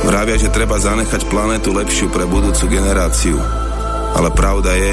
Vravia, 0.04 0.36
že 0.36 0.50
treba 0.50 0.74
zanechať 0.76 1.30
planetu 1.30 1.70
lepšiu 1.70 2.10
pre 2.10 2.26
budúcu 2.26 2.66
generáciu. 2.66 3.63
Ale 4.14 4.30
pravda 4.30 4.72
je, 4.78 4.92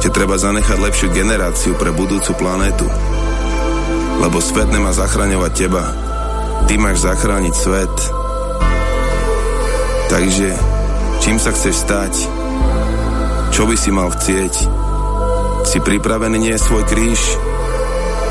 že 0.00 0.08
treba 0.08 0.40
zanechať 0.40 0.80
lepšiu 0.80 1.12
generáciu 1.12 1.76
pre 1.76 1.92
budúcu 1.92 2.32
planetu. 2.40 2.88
Lebo 4.20 4.40
svet 4.40 4.72
nemá 4.72 4.96
zachraňovať 4.96 5.52
teba. 5.52 5.84
Ty 6.64 6.74
máš 6.80 7.04
zachrániť 7.04 7.54
svet. 7.56 7.94
Takže, 10.08 10.48
čím 11.20 11.36
sa 11.36 11.52
chceš 11.52 11.76
stať? 11.84 12.12
Čo 13.52 13.68
by 13.68 13.76
si 13.76 13.90
mal 13.92 14.08
chcieť? 14.08 14.54
Si 15.68 15.78
pripravený 15.78 16.36
nie 16.40 16.56
svoj 16.56 16.84
kríž? 16.88 17.20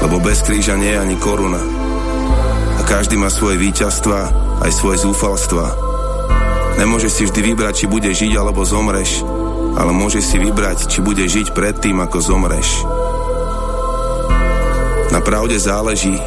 Lebo 0.01 0.17
bez 0.19 0.41
kríža 0.41 0.73
nie 0.73 0.89
je 0.89 1.01
ani 1.01 1.15
koruna. 1.21 1.61
A 2.79 2.81
každý 2.83 3.15
má 3.19 3.29
svoje 3.29 3.61
víťazstva, 3.61 4.19
aj 4.65 4.71
svoje 4.73 5.05
zúfalstva. 5.05 5.69
Nemôžeš 6.81 7.11
si 7.11 7.23
vždy 7.27 7.41
vybrať, 7.51 7.73
či 7.83 7.85
bude 7.91 8.09
žiť 8.09 8.31
alebo 8.39 8.63
zomreš, 8.63 9.21
ale 9.79 9.95
môžeš 9.95 10.35
si 10.35 10.37
vybrať, 10.43 10.91
či 10.91 10.99
bude 10.99 11.23
žiť 11.23 11.55
predtým, 11.55 12.03
ako 12.03 12.19
zomreš. 12.19 12.83
Na 15.15 15.23
pravde 15.23 15.55
záleží. 15.55 16.19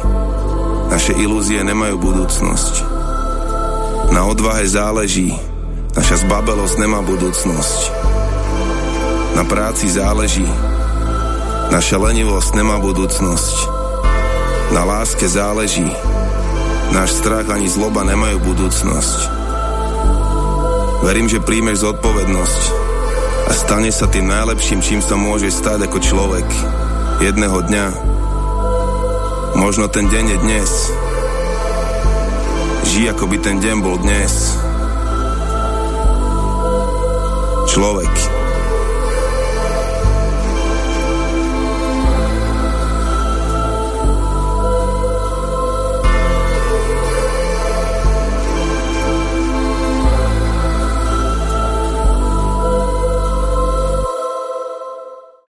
Naše 0.89 1.13
ilúzie 1.21 1.61
nemajú 1.61 2.01
budúcnosť. 2.01 2.73
Na 4.09 4.25
odvahe 4.25 4.65
záleží. 4.65 5.37
Naša 5.93 6.25
zbabelosť 6.25 6.75
nemá 6.81 7.05
budúcnosť. 7.05 7.79
Na 9.37 9.45
práci 9.45 9.85
záleží. 9.85 10.49
Naša 11.69 12.01
lenivosť 12.01 12.57
nemá 12.57 12.81
budúcnosť. 12.81 13.57
Na 14.73 14.81
láske 14.81 15.29
záleží. 15.29 15.85
Náš 16.89 17.21
strach 17.21 17.45
ani 17.53 17.69
zloba 17.69 18.01
nemajú 18.01 18.41
budúcnosť. 18.41 19.19
Verím, 21.05 21.29
že 21.29 21.41
príjmeš 21.41 21.85
zodpovednosť 21.85 22.82
a 23.47 23.51
stane 23.51 23.91
sa 23.91 24.07
tým 24.07 24.27
najlepším, 24.27 24.79
čím 24.79 25.01
sa 25.03 25.15
môže 25.19 25.51
stať 25.51 25.87
ako 25.87 25.97
človek. 25.99 26.47
Jedného 27.23 27.59
dňa. 27.67 27.85
Možno 29.59 29.85
ten 29.87 30.09
deň 30.09 30.25
je 30.27 30.37
dnes. 30.43 30.71
Žij, 32.93 33.15
ako 33.15 33.25
by 33.31 33.37
ten 33.39 33.57
deň 33.63 33.77
bol 33.79 33.95
dnes. 34.01 34.57
Človek. 37.71 38.42